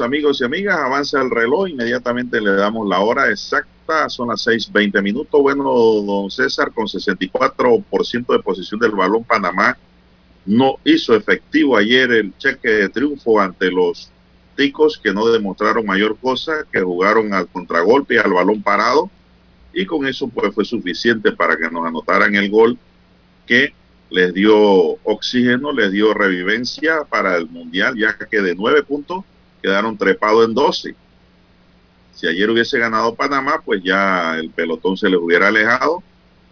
Amigos 0.00 0.40
y 0.40 0.44
amigas. 0.44 0.78
Avanza 0.78 1.20
el 1.20 1.30
reloj. 1.30 1.68
Inmediatamente 1.68 2.40
le 2.40 2.52
damos 2.52 2.88
la 2.88 3.00
hora 3.00 3.30
exacta. 3.30 4.08
Son 4.08 4.28
las 4.28 4.46
6:20 4.46 5.02
minutos. 5.02 5.40
Bueno, 5.40 5.64
don 5.64 6.30
César, 6.30 6.72
con 6.72 6.86
64% 6.86 8.32
de 8.32 8.42
posición 8.42 8.80
del 8.80 8.92
balón, 8.92 9.24
Panamá 9.24 9.76
no 10.44 10.76
hizo 10.84 11.14
efectivo 11.14 11.76
ayer 11.76 12.10
el 12.12 12.36
cheque 12.36 12.68
de 12.68 12.88
triunfo 12.88 13.40
ante 13.40 13.70
los 13.70 14.10
ticos 14.56 14.98
que 14.98 15.12
no 15.12 15.26
demostraron 15.28 15.86
mayor 15.86 16.16
cosa, 16.18 16.66
que 16.70 16.80
jugaron 16.80 17.32
al 17.32 17.48
contragolpe 17.48 18.14
y 18.14 18.18
al 18.18 18.32
balón 18.32 18.62
parado. 18.62 19.10
Y 19.72 19.86
con 19.86 20.06
eso 20.06 20.28
pues 20.28 20.54
fue 20.54 20.64
suficiente 20.64 21.32
para 21.32 21.56
que 21.56 21.70
nos 21.70 21.86
anotaran 21.86 22.34
el 22.34 22.50
gol 22.50 22.76
que 23.46 23.72
les 24.10 24.34
dio 24.34 24.56
oxígeno, 25.04 25.72
les 25.72 25.90
dio 25.90 26.12
revivencia 26.12 27.04
para 27.08 27.36
el 27.36 27.48
Mundial, 27.48 27.96
ya 27.96 28.16
que 28.30 28.42
de 28.42 28.54
nueve 28.54 28.82
puntos 28.82 29.24
quedaron 29.62 29.96
trepados 29.96 30.46
en 30.46 30.54
12. 30.54 30.94
Si 32.12 32.26
ayer 32.26 32.50
hubiese 32.50 32.78
ganado 32.78 33.14
Panamá, 33.14 33.62
pues 33.64 33.82
ya 33.82 34.36
el 34.38 34.50
pelotón 34.50 34.96
se 34.96 35.08
les 35.08 35.18
hubiera 35.18 35.48
alejado 35.48 36.02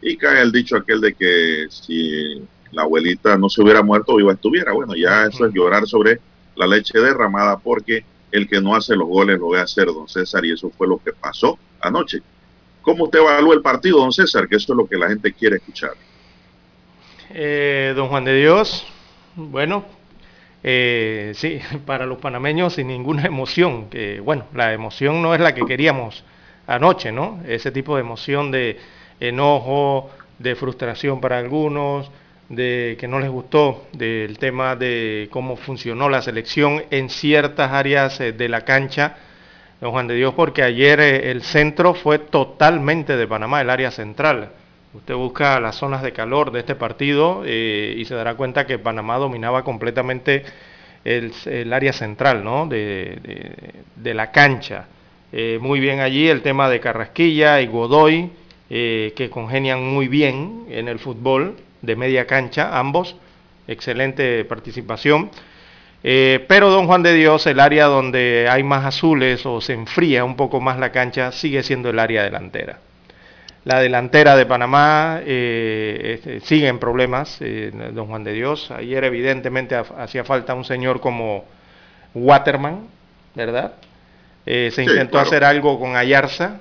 y 0.01 0.17
cae 0.17 0.41
el 0.41 0.53
dicho 0.53 0.77
aquel 0.77 1.01
de 1.01 1.15
que 1.15 1.67
si 1.71 2.43
la 2.73 2.83
abuelita 2.83 3.37
no 3.37 3.49
se 3.49 3.63
hubiera 3.63 3.83
muerto, 3.83 4.17
viva 4.17 4.33
estuviera. 4.33 4.73
Bueno, 4.73 4.95
ya 4.95 5.27
eso 5.27 5.47
es 5.47 5.53
llorar 5.53 5.87
sobre 5.87 6.21
la 6.57 6.67
leche 6.67 6.99
derramada 6.99 7.59
porque 7.59 8.05
el 8.31 8.49
que 8.49 8.61
no 8.61 8.75
hace 8.75 8.95
los 8.95 9.09
goles 9.09 9.39
lo 9.39 9.51
ve 9.51 9.61
hacer 9.61 9.87
don 9.87 10.09
César 10.09 10.45
y 10.45 10.53
eso 10.53 10.71
fue 10.71 10.87
lo 10.87 10.99
que 10.99 11.13
pasó 11.13 11.59
anoche. 11.81 12.23
¿Cómo 12.83 13.05
usted 13.05 13.19
evalúa 13.19 13.55
el 13.55 13.63
partido, 13.63 13.99
don 13.99 14.13
César? 14.13 14.49
Que 14.49 14.57
eso 14.57 14.73
es 14.73 14.77
lo 14.77 14.87
que 14.87 14.97
la 14.97 15.09
gente 15.09 15.33
quiere 15.33 15.57
escuchar. 15.57 15.93
Eh, 17.31 17.93
don 17.95 18.09
Juan 18.09 18.25
de 18.25 18.35
Dios, 18.35 18.87
bueno, 19.37 19.85
eh, 20.63 21.33
sí, 21.35 21.61
para 21.87 22.07
los 22.07 22.19
panameños 22.19 22.75
sin 22.75 22.89
ninguna 22.89 23.25
emoción, 23.25 23.89
que 23.89 24.21
bueno, 24.21 24.45
la 24.55 24.73
emoción 24.73 25.23
no 25.23 25.35
es 25.35 25.41
la 25.41 25.55
que 25.55 25.65
queríamos 25.65 26.25
anoche, 26.67 27.13
¿no? 27.13 27.41
Ese 27.47 27.71
tipo 27.71 27.97
de 27.97 28.03
emoción 28.03 28.51
de 28.51 28.79
enojo, 29.19 30.11
de 30.39 30.55
frustración 30.55 31.21
para 31.21 31.39
algunos, 31.39 32.11
de 32.49 32.97
que 32.99 33.07
no 33.07 33.21
les 33.21 33.31
gustó 33.31 33.87
del 33.93 34.39
tema 34.39 34.75
de 34.75 35.29
cómo 35.31 35.57
funcionó 35.57 36.09
la 36.09 36.21
selección 36.21 36.83
en 36.91 37.09
ciertas 37.09 37.71
áreas 37.73 38.21
eh, 38.21 38.33
de 38.33 38.49
la 38.49 38.63
cancha, 38.63 39.17
don 39.81 39.93
Juan 39.93 40.09
de 40.09 40.17
Dios, 40.17 40.35
porque 40.35 40.63
ayer 40.63 41.01
eh, 41.01 41.31
el 41.31 41.43
centro 41.43 41.95
fue 41.95 42.19
totalmente 42.19 43.17
de 43.17 43.27
Panamá, 43.27 43.61
el 43.61 43.71
área 43.71 43.91
central. 43.91 44.51
Usted 44.93 45.14
busca 45.14 45.61
las 45.61 45.76
zonas 45.76 46.03
de 46.03 46.12
calor 46.12 46.51
de 46.51 46.61
este 46.61 46.74
partido 46.74 47.43
eh, 47.47 47.95
y 47.97 48.05
se 48.07 48.14
dará 48.16 48.34
cuenta 48.34 48.66
que 48.66 48.76
Panamá 48.76 49.18
dominaba 49.18 49.62
completamente 49.62 50.43
el, 51.05 51.72
área 51.72 51.93
central 51.93 52.43
¿no? 52.43 52.66
de, 52.66 53.78
la 53.97 54.32
cancha. 54.32 54.86
Eh, 55.32 55.59
muy 55.61 55.78
bien 55.78 56.01
allí 56.01 56.28
el 56.28 56.43
tema 56.43 56.68
de 56.68 56.80
Carrasquilla 56.80 57.61
y 57.61 57.68
Godoy, 57.68 58.32
eh, 58.68 59.12
que 59.14 59.30
congenian 59.30 59.80
muy 59.80 60.09
bien 60.09 60.66
en 60.68 60.88
el 60.88 60.99
fútbol 60.99 61.57
de 61.82 61.95
media 61.95 62.26
cancha, 62.26 62.76
ambos. 62.76 63.14
Excelente 63.68 64.45
participación. 64.45 65.30
pero 66.03 66.70
Don 66.70 66.88
Juan 66.88 67.05
de 67.05 67.14
Dios, 67.14 67.47
el 67.47 67.61
área 67.61 67.86
donde 67.86 68.49
hay 68.51 68.64
más 68.64 68.84
azules 68.84 69.47
o 69.47 69.61
se 69.61 69.74
enfría 69.74 70.24
un 70.24 70.34
poco 70.34 70.61
más 70.61 70.80
la 70.80 70.91
cancha, 70.91 71.30
sigue 71.30 71.62
siendo 71.62 71.91
el 71.91 72.01
área 72.01 72.24
delantera. 72.24 72.80
La 73.65 73.81
delantera 73.81 74.37
de 74.37 74.47
Panamá 74.47 75.21
eh, 75.23 76.15
este, 76.15 76.41
sigue 76.41 76.69
en 76.69 76.79
problemas, 76.79 77.37
eh, 77.41 77.71
don 77.93 78.07
Juan 78.07 78.25
de 78.25 78.33
Dios. 78.33 78.71
Ayer 78.71 79.05
evidentemente 79.05 79.75
hacía 79.75 80.25
falta 80.25 80.55
un 80.55 80.65
señor 80.65 81.01
como 81.01 81.45
Waterman, 82.15 82.87
¿verdad? 83.35 83.75
Eh, 84.47 84.71
se 84.73 84.83
intentó 84.83 85.19
hacer 85.19 85.45
algo 85.45 85.79
con 85.79 85.95
Ayarza, 85.97 86.61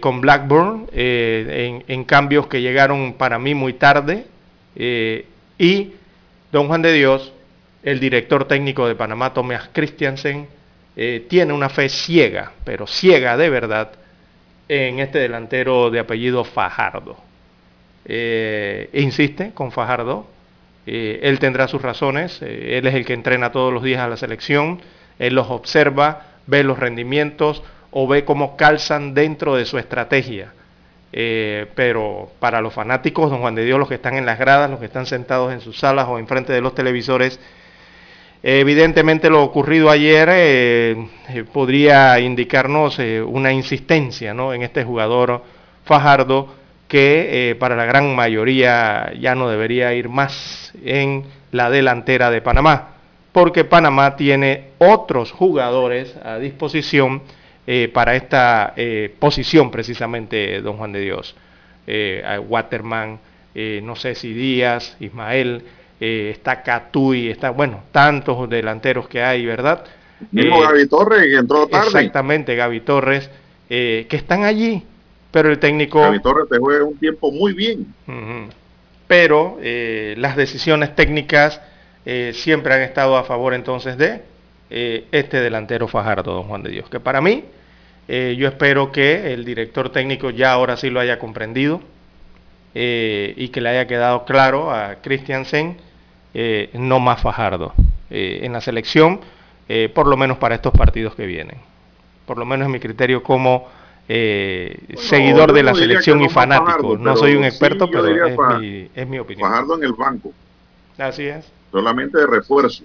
con 0.00 0.20
Blackburn, 0.20 0.88
en, 0.92 1.84
en, 1.86 2.04
cambios 2.04 2.46
que 2.46 2.60
llegaron 2.60 3.14
para 3.14 3.38
mí 3.38 3.54
muy 3.54 3.74
tarde. 3.74 4.26
y 4.74 5.92
don 6.50 6.66
Juan 6.68 6.82
de 6.82 6.92
Dios, 6.92 7.32
el 7.82 8.00
director 8.00 8.46
técnico 8.48 8.88
de 8.88 8.94
Panamá, 8.94 9.32
Thomas 9.32 9.70
Christiansen, 9.72 10.48
tiene 11.28 11.52
una 11.52 11.68
fe 11.68 11.88
ciega, 11.88 12.52
pero 12.64 12.86
ciega 12.86 13.36
de 13.36 13.48
verdad, 13.48 13.92
en 14.72 15.00
este 15.00 15.18
delantero 15.18 15.90
de 15.90 16.00
apellido 16.00 16.44
Fajardo. 16.44 17.16
eh, 18.04 18.88
insiste 18.94 19.52
con 19.52 19.70
Fajardo. 19.70 20.26
Eh, 20.86 21.20
él 21.22 21.38
tendrá 21.38 21.68
sus 21.68 21.82
razones, 21.82 22.40
eh, 22.42 22.78
él 22.78 22.86
es 22.86 22.94
el 22.94 23.04
que 23.04 23.12
entrena 23.12 23.52
todos 23.52 23.72
los 23.72 23.82
días 23.84 24.00
a 24.00 24.08
la 24.08 24.16
selección, 24.16 24.80
él 25.20 25.34
los 25.34 25.48
observa, 25.50 26.22
ve 26.46 26.64
los 26.64 26.78
rendimientos 26.78 27.62
o 27.92 28.08
ve 28.08 28.24
cómo 28.24 28.56
calzan 28.56 29.14
dentro 29.14 29.54
de 29.54 29.64
su 29.66 29.78
estrategia. 29.78 30.52
pero 31.74 32.30
para 32.40 32.60
los 32.62 32.72
fanáticos, 32.72 33.30
don 33.30 33.40
Juan 33.40 33.54
de 33.54 33.64
Dios, 33.66 33.78
los 33.78 33.88
que 33.88 33.96
están 33.96 34.16
en 34.16 34.24
las 34.24 34.38
gradas, 34.38 34.70
los 34.70 34.80
que 34.80 34.86
están 34.86 35.04
sentados 35.06 35.52
en 35.52 35.60
sus 35.60 35.78
salas 35.78 36.08
o 36.08 36.18
enfrente 36.18 36.52
de 36.54 36.62
los 36.62 36.74
televisores, 36.74 37.38
evidentemente 38.42 39.30
lo 39.30 39.42
ocurrido 39.42 39.90
ayer 39.90 40.96
podría 41.52 42.18
indicarnos 42.18 42.98
una 43.26 43.52
insistencia 43.52 44.34
¿no? 44.34 44.52
en 44.52 44.62
este 44.62 44.84
jugador 44.84 45.42
Fajardo, 45.84 46.48
que 46.92 47.50
eh, 47.50 47.54
para 47.54 47.74
la 47.74 47.86
gran 47.86 48.14
mayoría 48.14 49.14
ya 49.18 49.34
no 49.34 49.48
debería 49.48 49.94
ir 49.94 50.10
más 50.10 50.72
en 50.84 51.24
la 51.50 51.70
delantera 51.70 52.30
de 52.30 52.42
Panamá, 52.42 52.96
porque 53.32 53.64
Panamá 53.64 54.14
tiene 54.14 54.72
otros 54.76 55.32
jugadores 55.32 56.14
a 56.22 56.36
disposición 56.36 57.22
eh, 57.66 57.90
para 57.92 58.14
esta 58.14 58.74
eh, 58.76 59.14
posición 59.18 59.70
precisamente, 59.70 60.60
don 60.60 60.76
Juan 60.76 60.92
de 60.92 61.00
Dios. 61.00 61.34
Waterman, 62.48 63.18
no 63.82 63.96
sé 63.96 64.14
si 64.14 64.32
Díaz, 64.32 64.96
Ismael, 65.00 65.64
está 66.02 66.62
Catuy, 66.62 67.28
está, 67.28 67.50
bueno, 67.50 67.82
tantos 67.92 68.48
delanteros 68.48 69.08
que 69.08 69.22
hay, 69.22 69.46
¿verdad? 69.46 69.84
Mismo 70.30 70.60
Gaby 70.60 70.86
Torres, 70.88 71.22
que 71.22 71.36
entró 71.36 71.66
tarde. 71.66 71.86
Exactamente, 71.86 72.54
Gaby 72.54 72.80
Torres, 72.80 73.30
que 73.68 74.06
están 74.10 74.44
allí 74.44 74.84
pero 75.32 75.50
el 75.50 75.58
técnico... 75.58 76.00
Javi 76.00 76.20
Torres 76.20 76.48
te 76.48 76.58
juega 76.58 76.84
un 76.84 76.98
tiempo 76.98 77.32
muy 77.32 77.54
bien. 77.54 77.86
Pero 79.08 79.58
eh, 79.62 80.14
las 80.18 80.36
decisiones 80.36 80.94
técnicas 80.94 81.60
eh, 82.04 82.32
siempre 82.34 82.74
han 82.74 82.82
estado 82.82 83.16
a 83.16 83.24
favor 83.24 83.54
entonces 83.54 83.96
de 83.96 84.22
eh, 84.70 85.06
este 85.10 85.40
delantero 85.40 85.88
Fajardo, 85.88 86.34
don 86.34 86.44
Juan 86.44 86.62
de 86.62 86.70
Dios. 86.70 86.88
Que 86.90 87.00
para 87.00 87.20
mí, 87.20 87.44
yo 88.08 88.46
espero 88.46 88.92
que 88.92 89.32
el 89.32 89.46
director 89.46 89.90
técnico 89.90 90.28
ya 90.28 90.52
ahora 90.52 90.76
sí 90.76 90.90
lo 90.90 91.00
haya 91.00 91.18
comprendido 91.18 91.80
y 92.74 93.48
que 93.48 93.60
le 93.62 93.70
haya 93.70 93.86
quedado 93.86 94.26
claro 94.26 94.70
a 94.70 94.96
Christiansen, 94.96 95.78
no 96.34 97.00
más 97.00 97.20
Fajardo 97.20 97.74
en 98.10 98.52
la 98.52 98.60
selección, 98.60 99.20
por 99.94 100.06
lo 100.06 100.16
menos 100.16 100.38
para 100.38 100.54
estos 100.54 100.72
partidos 100.72 101.14
que 101.14 101.26
vienen. 101.26 101.58
Por 102.26 102.38
lo 102.38 102.44
menos 102.44 102.66
en 102.66 102.72
mi 102.72 102.80
criterio 102.80 103.22
como 103.22 103.68
eh, 104.08 104.78
seguidor 104.96 105.52
de 105.52 105.62
la 105.62 105.74
selección 105.74 106.20
y 106.22 106.28
fanático. 106.28 106.98
no 106.98 107.16
soy 107.16 107.34
un 107.36 107.44
experto, 107.44 107.88
pero 107.90 108.06
es 108.06 109.08
mi, 109.08 109.18
opinión. 109.18 109.48
Fajardo 109.48 109.76
en 109.76 109.84
el 109.84 109.92
banco. 109.92 110.32
Así 110.98 111.24
es. 111.24 111.50
Solamente 111.70 112.18
de 112.18 112.26
refuerzo. 112.26 112.84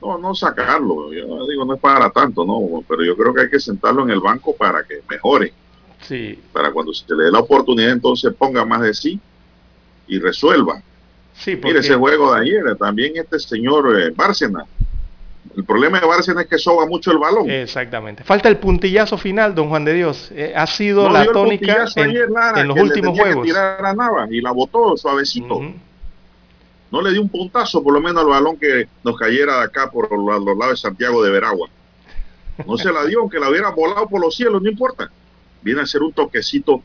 No, 0.00 0.18
no 0.18 0.34
sacarlo. 0.34 1.12
Yo 1.12 1.46
digo, 1.46 1.64
no 1.64 1.74
es 1.74 1.80
para 1.80 2.10
tanto, 2.10 2.44
no. 2.44 2.84
Pero 2.86 3.02
yo 3.02 3.16
creo 3.16 3.34
que 3.34 3.42
hay 3.42 3.50
que 3.50 3.58
sentarlo 3.58 4.02
en 4.04 4.10
el 4.10 4.20
banco 4.20 4.54
para 4.54 4.84
que 4.84 5.00
mejore. 5.08 5.52
Sí. 6.02 6.38
Para 6.52 6.70
cuando 6.70 6.92
se 6.92 7.04
le 7.14 7.24
dé 7.24 7.32
la 7.32 7.40
oportunidad, 7.40 7.90
entonces 7.90 8.32
ponga 8.34 8.64
más 8.64 8.82
de 8.82 8.94
sí 8.94 9.18
y 10.06 10.18
resuelva. 10.18 10.82
Sí, 11.38 11.58
Mire 11.62 11.80
ese 11.80 11.94
juego 11.94 12.34
de 12.34 12.40
ayer. 12.40 12.76
También 12.76 13.12
este 13.16 13.38
señor 13.38 14.00
eh, 14.00 14.10
Bárcena 14.10 14.64
el 15.56 15.64
problema 15.64 15.98
de 15.98 16.06
Bárcena 16.06 16.42
es 16.42 16.48
que 16.48 16.58
soba 16.58 16.86
mucho 16.86 17.10
el 17.12 17.18
balón. 17.18 17.50
Exactamente. 17.50 18.22
Falta 18.24 18.48
el 18.48 18.58
puntillazo 18.58 19.16
final, 19.16 19.54
don 19.54 19.70
Juan 19.70 19.86
de 19.86 19.94
Dios. 19.94 20.30
Eh, 20.32 20.52
ha 20.54 20.66
sido 20.66 21.08
la 21.08 21.24
tónica 21.24 21.86
en, 21.96 22.68
los 22.68 22.78
últimos 22.78 23.18
juegos. 23.18 23.46
tirar 23.46 23.84
a 23.84 23.94
Nava 23.94 24.26
y 24.30 24.42
la 24.42 24.52
botó 24.52 24.96
suavecito. 24.98 25.62
No 26.92 27.02
le 27.02 27.10
dio 27.10 27.22
un 27.22 27.30
puntazo, 27.30 27.82
por 27.82 27.94
lo 27.94 28.00
menos 28.00 28.22
al 28.22 28.28
balón 28.28 28.58
que 28.58 28.86
nos 29.02 29.16
cayera 29.16 29.58
de 29.58 29.64
acá 29.64 29.90
por 29.90 30.10
los, 30.12 30.44
lados 30.44 30.70
de 30.70 30.76
Santiago 30.76 31.24
de 31.24 31.30
Veragua. 31.30 31.68
No 32.66 32.76
se 32.76 32.92
la 32.92 33.04
dio, 33.06 33.20
aunque 33.20 33.40
la 33.40 33.48
hubiera 33.48 33.70
volado 33.70 34.06
por 34.08 34.20
los 34.20 34.36
cielos, 34.36 34.62
no 34.62 34.68
importa. 34.68 35.10
Viene 35.62 35.80
a 35.80 35.86
ser 35.86 36.02
un 36.02 36.12
toquecito, 36.12 36.82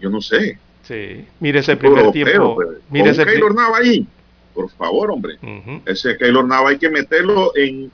yo 0.00 0.08
no 0.08 0.22
sé. 0.22 0.58
Sí, 0.84 1.26
mire 1.40 1.60
ese 1.60 1.76
primer 1.76 2.12
tiempo. 2.12 2.54
Pues. 2.56 2.68
Mire 2.90 3.10
ese 3.10 3.24
Nava 3.24 3.78
ahí 3.78 4.06
por 4.54 4.70
favor, 4.70 5.10
hombre. 5.10 5.36
Ese 5.84 6.16
Keylor 6.16 6.46
Nava 6.46 6.70
hay 6.70 6.78
que 6.78 6.88
meterlo 6.88 7.52
en 7.56 7.90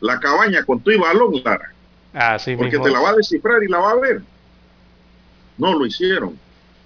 la 0.00 0.18
cabaña 0.18 0.64
con 0.64 0.80
tu 0.80 0.90
y 0.90 0.96
balón, 0.96 1.34
Lara. 1.44 1.72
Porque 2.56 2.78
te 2.78 2.90
la 2.90 3.00
va 3.00 3.10
a 3.10 3.16
descifrar 3.16 3.62
y 3.62 3.68
la 3.68 3.78
va 3.78 3.90
a 3.92 3.96
ver. 3.96 4.22
No 5.58 5.78
lo 5.78 5.84
hicieron. 5.84 6.38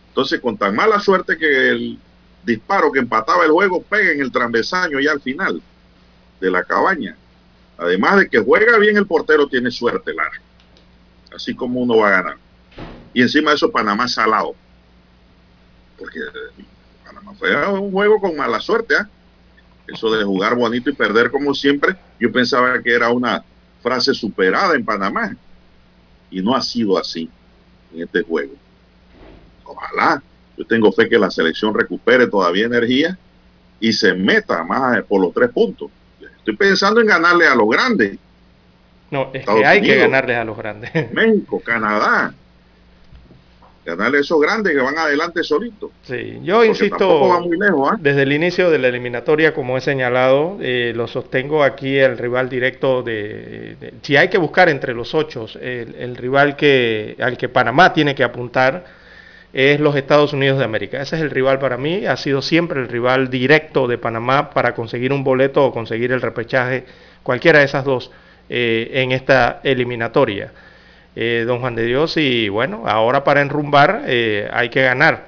Entonces, 0.09 0.41
con 0.41 0.59
tan 0.59 0.75
mala 0.75 0.99
suerte 0.99 1.39
que 1.39 1.69
el 1.71 1.99
disparo 2.45 2.91
que 2.91 2.99
empataba 2.99 3.45
el 3.45 3.53
juego 3.53 3.81
pega 3.83 4.13
en 4.13 4.21
el 4.21 4.33
transversaño 4.33 4.99
ya 4.99 5.13
al 5.13 5.21
final 5.21 5.63
de 6.41 6.51
la 6.51 6.65
cabaña. 6.65 7.17
Además 7.79 8.19
de 8.19 8.29
que 8.29 8.41
juega 8.41 8.77
bien 8.79 8.97
el 8.97 9.07
portero, 9.07 9.47
tiene 9.47 9.71
suerte, 9.71 10.13
Lara. 10.13 10.41
Así 11.35 11.55
como 11.55 11.81
uno 11.81 11.99
va 11.99 12.09
a 12.09 12.23
ganar. 12.23 12.37
Y 13.15 13.23
encima 13.23 13.51
de 13.51 13.57
eso, 13.57 13.71
Panamá 13.71 14.09
salado. 14.09 14.55
Porque 16.03 16.19
fue 17.39 17.69
un 17.69 17.93
juego 17.93 18.21
con 18.21 18.37
mala 18.37 18.61
suerte. 18.61 18.97
¿ah? 18.97 19.09
Eso 19.87 20.11
de 20.11 20.25
jugar 20.25 20.57
bonito 20.57 20.91
y 20.91 20.95
perder 20.95 21.31
como 21.31 21.55
siempre, 21.55 21.95
yo 22.19 22.33
pensaba 22.33 22.83
que 22.83 22.93
era 22.93 23.11
una 23.11 23.45
frase 23.83 24.13
superada 24.15 24.75
en 24.75 24.85
Panamá. 24.85 25.37
Y 26.31 26.43
no 26.43 26.57
ha 26.57 26.63
sido 26.63 26.99
así 26.99 27.31
en 27.95 28.03
este 28.03 28.23
juego. 28.23 28.55
Ojalá. 29.65 30.23
Yo 30.57 30.67
tengo 30.67 30.93
fe 30.93 31.09
que 31.09 31.19
la 31.19 31.31
selección 31.31 31.73
recupere 31.73 32.27
todavía 32.27 32.67
energía 32.67 33.17
y 33.81 33.93
se 33.93 34.13
meta 34.13 34.63
más 34.65 35.03
por 35.05 35.21
los 35.21 35.33
tres 35.33 35.51
puntos. 35.51 35.91
Estoy 36.39 36.57
pensando 36.57 37.01
en 37.01 37.07
ganarle 37.07 37.47
a 37.47 37.55
los 37.55 37.69
grandes. 37.69 38.19
No, 39.11 39.31
es 39.33 39.45
que 39.45 39.67
hay 39.67 39.81
que 39.81 39.97
ganarles 39.97 40.37
a 40.37 40.45
los 40.45 40.57
grandes. 40.57 40.91
México, 41.13 41.61
Canadá, 41.65 42.35
ganarle 43.85 44.21
esos 44.21 44.41
grandes 44.41 44.75
que 44.75 44.81
van 44.81 44.97
adelante 44.97 45.43
solitos. 45.43 45.91
Sí, 46.03 46.39
yo 46.43 46.65
insisto, 46.65 47.33
¿ah? 47.33 47.97
desde 47.99 48.23
el 48.23 48.33
inicio 48.33 48.71
de 48.71 48.79
la 48.79 48.89
eliminatoria, 48.89 49.53
como 49.55 49.77
he 49.77 49.81
señalado, 49.81 50.59
eh, 50.61 50.93
lo 50.95 51.09
sostengo 51.09 51.65
aquí 51.65 51.99
el 51.99 52.17
rival 52.17 52.49
directo 52.49 53.03
de, 53.03 53.77
si 54.03 54.17
hay 54.17 54.29
que 54.29 54.39
buscar 54.39 54.69
entre 54.69 54.95
los 54.95 55.15
ocho, 55.15 55.47
el, 55.61 56.17
rival 56.17 56.55
que 56.57 57.17
al 57.21 57.37
que 57.37 57.49
Panamá 57.49 57.93
tiene 57.93 58.15
que 58.15 58.23
apuntar 58.23 58.85
es 59.53 59.81
los 59.81 59.97
Estados 59.97 60.33
Unidos 60.33 60.59
de 60.59 60.65
América. 60.65 61.03
Ese 61.03 61.17
es 61.17 61.23
el 61.23 61.31
rival 61.31 61.59
para 61.59 61.77
mí, 61.77 62.07
ha 62.07 62.17
sido 62.17 62.41
siempre 62.41 62.81
el 62.81 62.89
rival 62.89 63.31
directo 63.31 63.89
de 63.89 63.99
Panamá 63.99 64.51
para 64.51 64.75
conseguir 64.75 65.13
un 65.13 65.25
boleto 65.25 65.65
o 65.65 65.73
conseguir 65.73 66.13
el 66.13 66.23
repechaje, 66.23 66.85
cualquiera 67.23 67.59
de 67.59 67.65
esas 67.65 67.85
dos, 67.85 68.11
eh, 68.49 68.91
en 68.95 69.13
esta 69.13 69.61
eliminatoria. 69.65 70.53
Eh, 71.15 71.45
don 71.47 71.61
Juan 71.61 71.75
de 71.75 71.85
Dios, 71.85 72.17
y 72.17 72.49
bueno, 72.49 72.85
ahora 72.87 73.23
para 73.23 73.43
enrumbar 73.43 74.05
eh, 74.07 74.49
hay 74.53 74.71
que 74.71 74.83
ganar. 74.83 75.27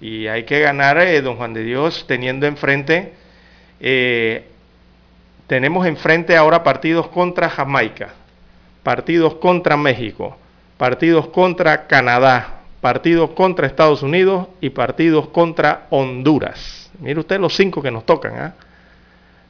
Y 0.00 0.26
hay 0.26 0.44
que 0.44 0.60
ganar, 0.60 0.98
eh, 0.98 1.22
don 1.22 1.36
Juan 1.36 1.54
de 1.54 1.62
Dios, 1.62 2.04
teniendo 2.06 2.46
enfrente, 2.46 3.14
tenemos 5.46 5.86
enfrente 5.86 6.36
ahora 6.36 6.62
partidos 6.62 7.08
contra 7.08 7.48
Jamaica, 7.48 8.10
partidos 8.82 9.34
contra 9.36 9.76
México, 9.76 10.36
partidos 10.76 11.28
contra 11.28 11.86
Canadá, 11.86 12.60
partidos 12.80 13.30
contra 13.30 13.66
Estados 13.66 14.02
Unidos 14.02 14.48
y 14.60 14.70
partidos 14.70 15.28
contra 15.28 15.86
Honduras. 15.90 16.90
Mire 17.00 17.20
usted 17.20 17.40
los 17.40 17.54
cinco 17.56 17.80
que 17.80 17.90
nos 17.90 18.04
tocan. 18.04 18.34
¿ah? 18.36 18.54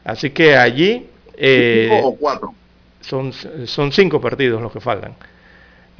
Así 0.05 0.31
que 0.31 0.57
allí... 0.57 1.09
¿Cinco 1.37 2.09
o 2.09 2.17
cuatro? 2.17 2.55
Son, 3.01 3.33
son 3.33 3.93
cinco 3.93 4.21
partidos 4.21 4.63
los 4.63 4.73
que 4.73 4.81
faltan. 4.81 5.15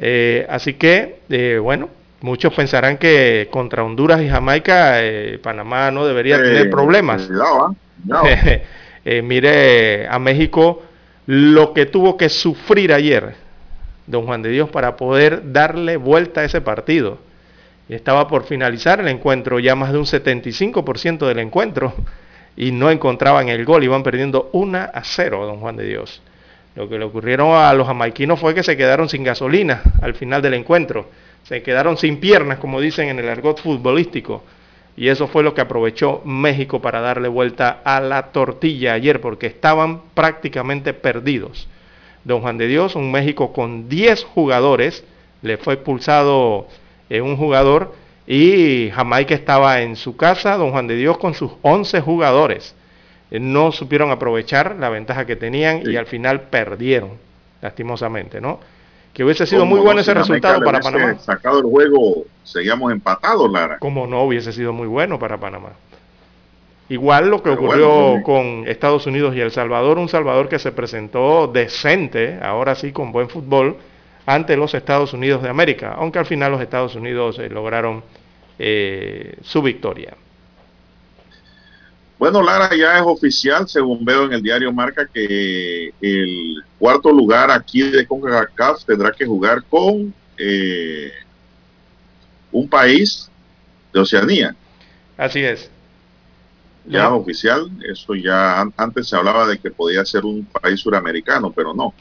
Eh, 0.05 0.45
así 0.49 0.75
que, 0.75 1.21
eh, 1.29 1.61
bueno, 1.63 1.89
muchos 2.23 2.53
pensarán 2.53 2.99
que 2.99 3.47
contra 3.53 3.85
Honduras 3.85 4.21
y 4.21 4.29
Jamaica 4.29 5.01
eh, 5.01 5.39
Panamá 5.41 5.93
no 5.93 6.05
debería 6.05 6.43
tener 6.43 6.71
problemas. 6.71 7.29
¿ah? 8.11 8.25
mire 9.23 10.09
a 10.09 10.19
México 10.19 10.83
lo 11.27 11.73
que 11.73 11.87
tuvo 11.87 12.17
que 12.17 12.29
sufrir 12.29 12.93
ayer 12.93 13.35
don 14.09 14.27
Juan 14.27 14.43
de 14.43 14.51
Dios 14.51 14.71
para 14.71 14.97
poder 14.97 15.53
darle 15.53 15.97
vuelta 15.97 16.41
a 16.41 16.45
ese 16.45 16.61
partido. 16.61 17.19
Estaba 17.89 18.27
por 18.27 18.43
finalizar 18.45 18.99
el 18.99 19.07
encuentro, 19.07 19.61
ya 19.61 19.77
más 19.77 19.93
de 19.93 19.99
un 19.99 20.07
75% 20.07 21.29
del 21.29 21.39
encuentro, 21.39 21.95
y 22.57 22.73
no 22.73 22.91
encontraban 22.91 23.49
el 23.49 23.65
gol, 23.65 23.85
iban 23.85 24.03
perdiendo 24.03 24.51
1 24.53 24.79
a 24.93 25.05
0, 25.05 25.47
don 25.47 25.61
Juan 25.61 25.77
de 25.77 25.85
Dios. 25.85 26.23
Lo 26.75 26.89
que 26.89 26.99
le 26.99 27.05
ocurrieron 27.05 27.55
a 27.55 27.73
los 27.75 27.87
jamaiquinos 27.87 28.41
fue 28.41 28.55
que 28.55 28.63
se 28.63 28.77
quedaron 28.77 29.09
sin 29.09 29.25
gasolina 29.25 29.83
al 30.01 30.15
final 30.15 30.41
del 30.41 30.55
encuentro. 30.55 31.11
Se 31.43 31.63
quedaron 31.63 31.99
sin 31.99 32.19
piernas, 32.19 32.59
como 32.59 32.81
dicen 32.81 33.09
en 33.09 33.19
el 33.19 33.29
argot 33.29 33.61
futbolístico. 33.61 34.43
Y 34.97 35.09
eso 35.09 35.27
fue 35.27 35.43
lo 35.43 35.55
que 35.55 35.61
aprovechó 35.61 36.23
México 36.25 36.81
para 36.81 37.01
darle 37.01 37.29
vuelta 37.29 37.81
a 37.85 38.01
la 38.01 38.33
tortilla 38.33 38.95
ayer, 38.95 39.21
porque 39.21 39.47
estaban 39.47 40.03
prácticamente 40.15 40.95
perdidos. 40.95 41.69
Don 42.25 42.41
Juan 42.41 42.59
de 42.59 42.69
Dios, 42.69 42.95
un 42.95 43.11
México 43.11 43.53
con 43.53 43.89
10 43.89 44.25
jugadores, 44.25 45.05
le 45.43 45.57
fue 45.57 45.75
expulsado 45.75 46.69
eh, 47.11 47.21
un 47.21 47.37
jugador 47.37 47.95
Y 48.27 48.91
Jamaica 48.95 49.35
estaba 49.35 49.83
en 49.83 49.97
su 49.97 50.17
casa, 50.17 50.57
don 50.57 50.71
Juan 50.71 50.87
de 50.87 50.95
Dios, 50.95 51.19
con 51.19 51.35
sus 51.35 51.53
11 51.63 52.01
jugadores. 52.01 52.75
Eh, 53.33 53.41
no 53.41 53.73
supieron 53.73 54.11
aprovechar 54.11 54.77
la 54.79 54.91
ventaja 54.91 55.25
que 55.25 55.37
tenían 55.37 55.91
y 55.91 55.97
al 55.97 56.05
final 56.05 56.43
perdieron, 56.43 57.13
lastimosamente, 57.63 58.43
¿no? 58.43 58.61
Que 59.15 59.25
hubiese 59.25 59.47
sido 59.47 59.65
muy 59.65 59.81
bueno 59.81 60.03
ese 60.03 60.13
resultado 60.13 60.63
para 60.63 60.81
Panamá. 60.81 61.19
Sacado 61.19 61.61
el 61.61 61.65
juego, 61.65 62.25
seguíamos 62.45 62.93
empatados, 62.93 63.51
Lara. 63.51 63.79
Como 63.79 64.07
no 64.07 64.25
hubiese 64.25 64.53
sido 64.53 64.75
muy 64.75 64.87
bueno 64.87 65.19
para 65.19 65.39
Panamá. 65.39 65.71
Igual 66.91 67.31
lo 67.31 67.43
que 67.43 67.49
ocurrió 67.49 68.23
con 68.23 68.65
Estados 68.67 69.07
Unidos 69.07 69.35
y 69.35 69.41
El 69.41 69.51
Salvador, 69.51 69.99
un 69.99 70.11
Salvador 70.11 70.51
que 70.51 70.59
se 70.59 70.73
presentó 70.73 71.47
decente, 71.47 72.39
ahora 72.43 72.75
sí 72.75 72.93
con 72.93 73.13
buen 73.13 73.31
fútbol, 73.31 73.79
ante 74.27 74.59
los 74.59 74.75
Estados 74.75 75.15
Unidos 75.15 75.43
de 75.43 75.49
América, 75.49 75.95
aunque 75.97 76.19
al 76.19 76.27
final 76.27 76.53
los 76.53 76.61
Estados 76.61 76.95
Unidos 76.95 77.39
eh, 77.39 77.49
lograron 77.49 78.03
eh, 78.59 79.37
su 79.43 79.63
victoria. 79.63 80.15
Bueno, 82.23 82.41
Lara, 82.41 82.71
ya 82.77 82.99
es 82.99 83.03
oficial, 83.05 83.69
según 83.69 84.05
veo 84.05 84.27
en 84.27 84.33
el 84.35 84.41
diario 84.41 84.73
Marca, 84.73 85.09
que 85.13 85.93
el 86.01 86.63
cuarto 86.79 87.11
lugar 87.11 87.51
aquí 87.51 87.83
de 87.83 88.07
CONCACAF 88.07 88.85
tendrá 88.85 89.11
que 89.11 89.27
jugar 89.27 89.65
con 89.65 90.15
eh, 90.39 91.11
un 92.53 92.69
país 92.69 93.29
de 93.93 93.99
Oceanía. 93.99 94.55
Así 95.17 95.43
es. 95.43 95.69
Ya 96.87 97.07
es 97.07 97.11
oficial, 97.11 97.69
eso 97.93 98.15
ya 98.15 98.71
antes 98.77 99.09
se 99.09 99.17
hablaba 99.17 99.49
de 99.49 99.59
que 99.59 99.73
podía 99.73 100.05
ser 100.05 100.25
un 100.25 100.45
país 100.45 100.79
suramericano, 100.79 101.51
pero 101.51 101.75
no. 101.75 101.93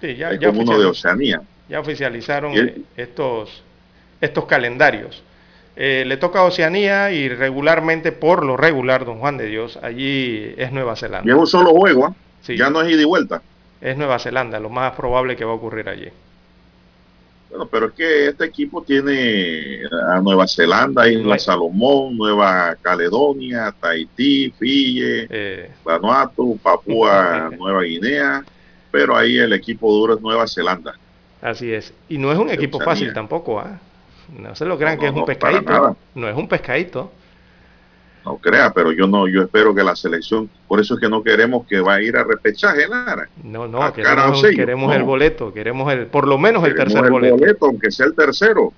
Sí, 0.00 0.16
ya, 0.16 0.30
es 0.30 0.40
como 0.40 0.62
uno 0.62 0.78
de 0.78 0.86
Oceanía 0.86 1.42
ya 1.68 1.80
oficializaron 1.80 2.86
estos, 2.96 3.62
estos 4.22 4.46
calendarios. 4.46 5.22
Eh, 5.78 6.04
le 6.06 6.16
toca 6.16 6.40
a 6.40 6.44
Oceanía 6.44 7.12
y 7.12 7.28
regularmente, 7.28 8.10
por 8.10 8.44
lo 8.44 8.56
regular, 8.56 9.04
don 9.04 9.18
Juan 9.18 9.36
de 9.36 9.46
Dios, 9.46 9.78
allí 9.82 10.54
es 10.56 10.72
Nueva 10.72 10.96
Zelanda. 10.96 11.30
Y 11.30 11.34
es 11.34 11.38
un 11.38 11.46
solo 11.46 11.72
juego, 11.72 12.14
¿eh? 12.48 12.56
ya 12.56 12.70
no 12.70 12.80
es 12.80 12.90
ida 12.90 13.02
y 13.02 13.04
vuelta. 13.04 13.42
Es 13.82 13.96
Nueva 13.98 14.18
Zelanda, 14.18 14.58
lo 14.58 14.70
más 14.70 14.94
probable 14.94 15.36
que 15.36 15.44
va 15.44 15.52
a 15.52 15.56
ocurrir 15.56 15.86
allí. 15.90 16.08
Bueno, 17.50 17.66
pero 17.66 17.86
es 17.86 17.92
que 17.92 18.28
este 18.28 18.46
equipo 18.46 18.82
tiene 18.82 19.82
a 20.08 20.18
Nueva 20.20 20.46
Zelanda, 20.48 21.08
Isla 21.08 21.38
Salomón, 21.38 22.16
Nueva 22.16 22.74
Caledonia, 22.80 23.72
Tahití, 23.78 24.50
Fiji, 24.58 25.26
eh. 25.28 25.70
Vanuatu, 25.84 26.58
Papúa 26.62 27.50
Nueva 27.58 27.82
Guinea, 27.82 28.42
pero 28.90 29.14
ahí 29.14 29.36
el 29.36 29.52
equipo 29.52 29.92
duro 29.92 30.14
es 30.14 30.22
Nueva 30.22 30.48
Zelanda. 30.48 30.94
Así 31.42 31.70
es. 31.70 31.92
Y 32.08 32.16
no 32.16 32.32
es 32.32 32.38
un 32.38 32.48
equipo 32.48 32.80
fácil 32.80 33.12
tampoco, 33.12 33.60
¿ah? 33.60 33.78
No 34.28 34.54
se 34.54 34.64
lo 34.64 34.78
crean 34.78 34.98
que 34.98 35.06
es 35.06 35.12
un 35.12 35.24
pescadito. 35.24 35.96
No 36.14 36.28
es 36.28 36.36
un 36.36 36.48
pescadito. 36.48 37.12
No 38.24 38.38
crea, 38.38 38.72
pero 38.72 38.90
yo 38.90 39.06
no, 39.06 39.28
yo 39.28 39.42
espero 39.42 39.72
que 39.72 39.84
la 39.84 39.94
selección, 39.94 40.50
por 40.66 40.80
eso 40.80 40.94
es 40.94 41.00
que 41.00 41.08
no 41.08 41.22
queremos 41.22 41.64
que 41.64 41.80
va 41.80 41.94
a 41.94 42.02
ir 42.02 42.16
a 42.16 42.24
repechaje, 42.24 42.88
Lara. 42.88 43.28
No, 43.44 43.68
no, 43.68 43.92
queremos, 43.92 44.42
queremos 44.42 44.96
el 44.96 45.04
boleto, 45.04 45.52
queremos 45.52 45.92
el, 45.92 46.06
por 46.06 46.26
lo 46.26 46.36
menos 46.36 46.64
el 46.64 46.74
tercer 46.74 47.08
boleto. 47.08 47.36
boleto. 47.36 47.66
Aunque 47.66 47.90
sea 47.92 48.06
el 48.06 48.16
tercero. 48.16 48.72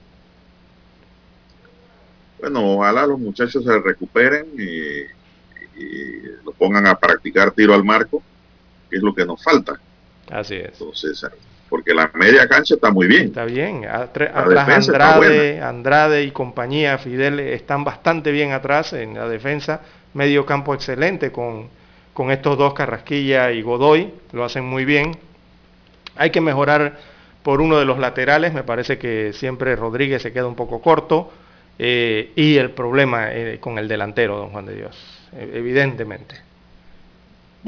Bueno, 2.40 2.74
ojalá 2.74 3.06
los 3.06 3.18
muchachos 3.18 3.64
se 3.64 3.78
recuperen 3.80 4.48
y, 4.58 5.82
y 5.82 6.22
lo 6.44 6.52
pongan 6.52 6.86
a 6.86 6.94
practicar 6.96 7.50
tiro 7.52 7.72
al 7.72 7.84
marco, 7.84 8.22
que 8.90 8.96
es 8.96 9.02
lo 9.02 9.14
que 9.14 9.24
nos 9.24 9.42
falta. 9.42 9.80
Así 10.30 10.56
es. 10.56 10.72
Entonces, 10.72 11.24
porque 11.68 11.94
la 11.94 12.10
media 12.14 12.48
cancha 12.48 12.74
está 12.74 12.90
muy 12.90 13.06
bien. 13.06 13.26
Está 13.26 13.44
bien. 13.44 13.86
Atrás 13.86 14.88
Andrade, 14.88 15.60
Andrade 15.60 16.24
y 16.24 16.30
compañía, 16.30 16.98
Fidel, 16.98 17.40
están 17.40 17.84
bastante 17.84 18.32
bien 18.32 18.52
atrás 18.52 18.92
en 18.92 19.14
la 19.14 19.28
defensa. 19.28 19.80
Medio 20.14 20.46
campo 20.46 20.74
excelente 20.74 21.30
con, 21.30 21.68
con 22.14 22.30
estos 22.30 22.56
dos, 22.56 22.74
Carrasquilla 22.74 23.52
y 23.52 23.62
Godoy, 23.62 24.12
lo 24.32 24.44
hacen 24.44 24.64
muy 24.64 24.84
bien. 24.84 25.16
Hay 26.16 26.30
que 26.30 26.40
mejorar 26.40 26.96
por 27.42 27.60
uno 27.60 27.78
de 27.78 27.84
los 27.84 27.98
laterales, 27.98 28.52
me 28.52 28.64
parece 28.64 28.98
que 28.98 29.32
siempre 29.32 29.76
Rodríguez 29.76 30.22
se 30.22 30.32
queda 30.32 30.46
un 30.46 30.56
poco 30.56 30.80
corto. 30.80 31.30
Eh, 31.78 32.32
y 32.34 32.56
el 32.56 32.72
problema 32.72 33.32
eh, 33.32 33.58
con 33.60 33.78
el 33.78 33.86
delantero, 33.86 34.36
don 34.36 34.50
Juan 34.50 34.66
de 34.66 34.74
Dios, 34.74 34.96
e, 35.32 35.48
evidentemente. 35.54 36.47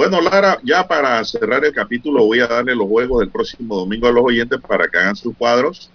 Bueno, 0.00 0.18
Lara, 0.22 0.58
ya 0.62 0.88
para 0.88 1.22
cerrar 1.26 1.62
el 1.62 1.74
capítulo 1.74 2.24
voy 2.24 2.40
a 2.40 2.46
darle 2.46 2.74
los 2.74 2.88
juegos 2.88 3.20
del 3.20 3.28
próximo 3.28 3.76
domingo 3.76 4.08
a 4.08 4.10
los 4.10 4.24
oyentes 4.24 4.58
para 4.66 4.88
que 4.88 4.96
hagan 4.96 5.14
sus 5.14 5.36
cuadros. 5.36 5.90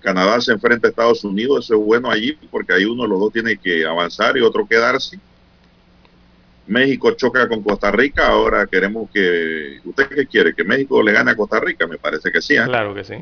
Canadá 0.00 0.38
se 0.42 0.52
enfrenta 0.52 0.86
a 0.86 0.90
Estados 0.90 1.24
Unidos, 1.24 1.64
eso 1.64 1.76
es 1.76 1.80
bueno 1.80 2.10
allí 2.10 2.38
porque 2.50 2.74
ahí 2.74 2.84
uno 2.84 3.04
de 3.04 3.08
los 3.08 3.18
dos 3.18 3.32
tiene 3.32 3.56
que 3.56 3.86
avanzar 3.86 4.36
y 4.36 4.42
otro 4.42 4.66
quedarse. 4.66 5.18
México 6.66 7.10
choca 7.12 7.48
con 7.48 7.62
Costa 7.62 7.90
Rica, 7.90 8.26
ahora 8.26 8.66
queremos 8.66 9.08
que... 9.10 9.80
¿Usted 9.82 10.08
qué 10.10 10.26
quiere? 10.26 10.54
¿Que 10.54 10.62
México 10.62 11.02
le 11.02 11.12
gane 11.12 11.30
a 11.30 11.34
Costa 11.34 11.58
Rica? 11.58 11.86
Me 11.86 11.96
parece 11.96 12.30
que 12.30 12.42
sí. 12.42 12.56
¿eh? 12.56 12.64
Claro 12.66 12.94
que 12.94 13.02
sí. 13.02 13.14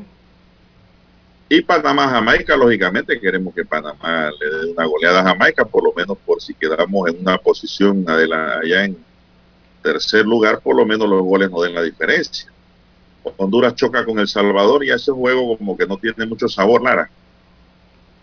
Y 1.48 1.62
Panamá, 1.62 2.08
Jamaica, 2.08 2.56
lógicamente 2.56 3.20
queremos 3.20 3.54
que 3.54 3.64
Panamá 3.64 4.32
le 4.40 4.58
dé 4.58 4.72
una 4.72 4.86
goleada 4.86 5.20
a 5.20 5.24
Jamaica, 5.24 5.64
por 5.64 5.84
lo 5.84 5.92
menos 5.92 6.18
por 6.26 6.42
si 6.42 6.52
quedamos 6.54 7.11
en 7.11 7.20
una 7.20 7.38
posición 7.38 8.04
allá 8.08 8.86
en 8.86 9.09
tercer 9.83 10.24
lugar, 10.24 10.61
por 10.61 10.76
lo 10.76 10.87
menos 10.87 11.09
los 11.09 11.22
goles 11.22 11.51
no 11.51 11.62
den 11.62 11.74
la 11.74 11.83
diferencia. 11.83 12.51
Honduras 13.37 13.74
choca 13.74 14.05
con 14.05 14.18
El 14.18 14.28
Salvador 14.28 14.85
y 14.85 14.91
ese 14.91 15.12
juego 15.12 15.57
como 15.57 15.76
que 15.76 15.87
no 15.87 15.99
tiene 15.99 16.26
mucho 16.26 16.49
sabor, 16.49 16.83
Lara. 16.83 17.11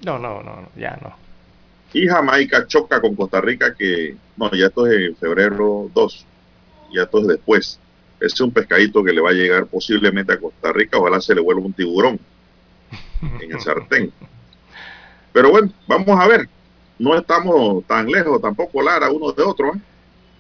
No, 0.03 0.17
no, 0.17 0.41
no, 0.41 0.69
ya 0.75 0.97
no. 1.01 1.15
Y 1.93 2.07
Jamaica 2.07 2.67
choca 2.67 2.99
con 2.99 3.15
Costa 3.15 3.41
Rica 3.41 3.73
que, 3.73 4.15
no, 4.35 4.51
ya 4.51 4.67
esto 4.67 4.85
es 4.87 5.09
en 5.09 5.15
febrero 5.15 5.89
2, 5.93 6.25
ya 6.93 7.03
esto 7.03 7.19
es 7.19 7.27
después. 7.27 7.79
Ese 8.19 8.33
es 8.33 8.41
un 8.41 8.51
pescadito 8.51 9.03
que 9.03 9.13
le 9.13 9.21
va 9.21 9.29
a 9.29 9.33
llegar 9.33 9.67
posiblemente 9.67 10.33
a 10.33 10.39
Costa 10.39 10.73
Rica, 10.73 10.97
ojalá 10.97 11.21
se 11.21 11.35
le 11.35 11.41
vuelva 11.41 11.61
un 11.61 11.73
tiburón 11.73 12.19
en 13.41 13.51
el 13.51 13.61
sartén. 13.61 14.11
Pero 15.31 15.51
bueno, 15.51 15.71
vamos 15.87 16.19
a 16.19 16.27
ver. 16.27 16.49
No 16.99 17.15
estamos 17.15 17.85
tan 17.85 18.07
lejos 18.07 18.41
tampoco, 18.41 18.81
Lara, 18.81 19.11
uno 19.11 19.31
de 19.31 19.43
otro. 19.43 19.75
¿eh? 19.75 19.79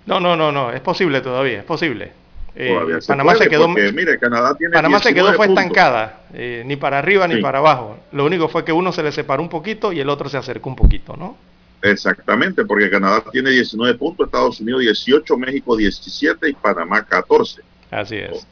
No, 0.07 0.21
no, 0.21 0.35
no, 0.35 0.51
no, 0.51 0.71
es 0.71 0.81
posible 0.81 1.21
todavía, 1.21 1.59
es 1.59 1.65
posible. 1.65 2.11
Eh, 2.55 2.99
Panamá 3.05 3.35
se 3.35 3.49
quedó, 3.49 3.67
mire, 3.67 4.17
Canadá 4.17 4.55
tiene 4.57 4.73
Panamá 4.73 4.99
se 4.99 5.13
quedó 5.13 5.31
fue 5.33 5.45
estancada, 5.45 6.21
eh, 6.33 6.63
ni 6.65 6.75
para 6.75 6.97
arriba 6.97 7.27
ni 7.27 7.39
para 7.39 7.59
abajo. 7.59 7.99
Lo 8.13 8.25
único 8.25 8.47
fue 8.47 8.65
que 8.65 8.71
uno 8.71 8.91
se 8.91 9.03
le 9.03 9.11
separó 9.11 9.43
un 9.43 9.49
poquito 9.49 9.93
y 9.93 9.99
el 9.99 10.09
otro 10.09 10.27
se 10.27 10.37
acercó 10.37 10.69
un 10.69 10.75
poquito, 10.75 11.15
¿no? 11.15 11.37
Exactamente, 11.83 12.65
porque 12.65 12.89
Canadá 12.89 13.23
tiene 13.31 13.51
19 13.51 13.95
puntos, 13.99 14.25
Estados 14.25 14.59
Unidos 14.59 14.81
18, 14.81 15.37
México 15.37 15.75
17 15.75 16.49
y 16.49 16.53
Panamá 16.53 17.03
14. 17.03 17.61
Así 17.91 18.15
es. 18.15 18.47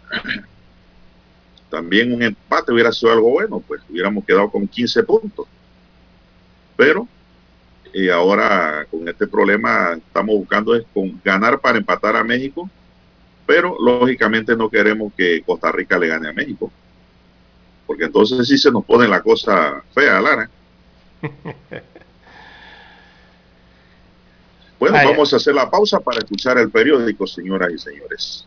También 1.72 2.14
un 2.14 2.22
empate 2.22 2.72
hubiera 2.72 2.92
sido 2.92 3.12
algo 3.12 3.32
bueno, 3.32 3.64
pues 3.66 3.82
hubiéramos 3.90 4.24
quedado 4.24 4.52
con 4.52 4.68
15 4.68 5.04
puntos. 5.04 5.48
Pero 6.76 7.08
y 7.96 8.10
ahora 8.10 8.86
con 8.92 9.08
este 9.08 9.26
problema 9.26 9.94
estamos 9.94 10.36
buscando 10.36 10.76
es 10.76 10.84
con 10.94 11.18
ganar 11.24 11.62
para 11.62 11.78
empatar 11.78 12.18
a 12.18 12.26
México, 12.26 12.70
pero 13.46 13.78
lógicamente 13.80 14.54
no 14.58 14.70
queremos 14.70 15.14
que 15.16 15.42
Costa 15.44 15.72
Rica 15.72 15.98
le 15.98 16.10
gane 16.10 16.28
a 16.28 16.34
México, 16.34 16.70
porque 17.88 18.04
entonces 18.04 18.46
sí 18.50 18.58
se 18.58 18.70
nos 18.70 18.84
pone 18.84 19.08
la 19.08 19.22
cosa 19.22 19.82
fea, 19.94 20.20
Lara. 20.20 20.50
bueno, 24.78 24.98
vamos 24.98 25.32
a 25.34 25.38
hacer 25.38 25.56
la 25.56 25.72
pausa 25.72 26.02
para 26.02 26.18
escuchar 26.18 26.58
el 26.58 26.70
periódico, 26.70 27.26
señoras 27.26 27.72
y 27.74 27.78
señores. 27.78 28.46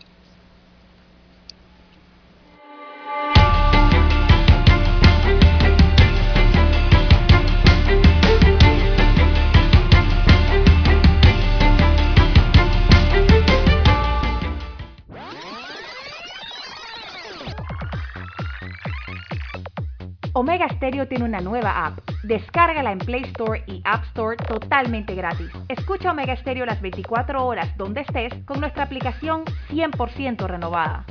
Omega 20.38 20.68
Stereo 20.68 21.08
tiene 21.08 21.24
una 21.24 21.40
nueva 21.40 21.84
app. 21.84 21.98
Descárgala 22.22 22.92
en 22.92 22.98
Play 22.98 23.22
Store 23.24 23.64
y 23.66 23.82
App 23.84 24.04
Store 24.04 24.36
totalmente 24.36 25.16
gratis. 25.16 25.50
Escucha 25.68 26.12
Omega 26.12 26.36
Stereo 26.36 26.64
las 26.64 26.80
24 26.80 27.44
horas 27.44 27.76
donde 27.76 28.02
estés 28.02 28.32
con 28.44 28.60
nuestra 28.60 28.84
aplicación 28.84 29.44
100% 29.68 30.46
renovada. 30.46 31.04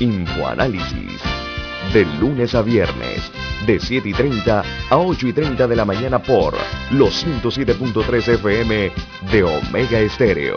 Infoanálisis. 0.00 1.22
De 1.92 2.06
lunes 2.18 2.54
a 2.54 2.62
viernes, 2.62 3.30
de 3.66 3.78
7 3.78 4.08
y 4.08 4.14
30 4.14 4.62
a 4.88 4.96
8 4.96 5.28
y 5.28 5.32
30 5.34 5.66
de 5.66 5.76
la 5.76 5.84
mañana 5.84 6.18
por 6.18 6.54
los 6.92 7.26
107.3 7.26 8.28
FM 8.36 8.90
de 9.30 9.42
Omega 9.42 10.00
Estéreo. 10.00 10.56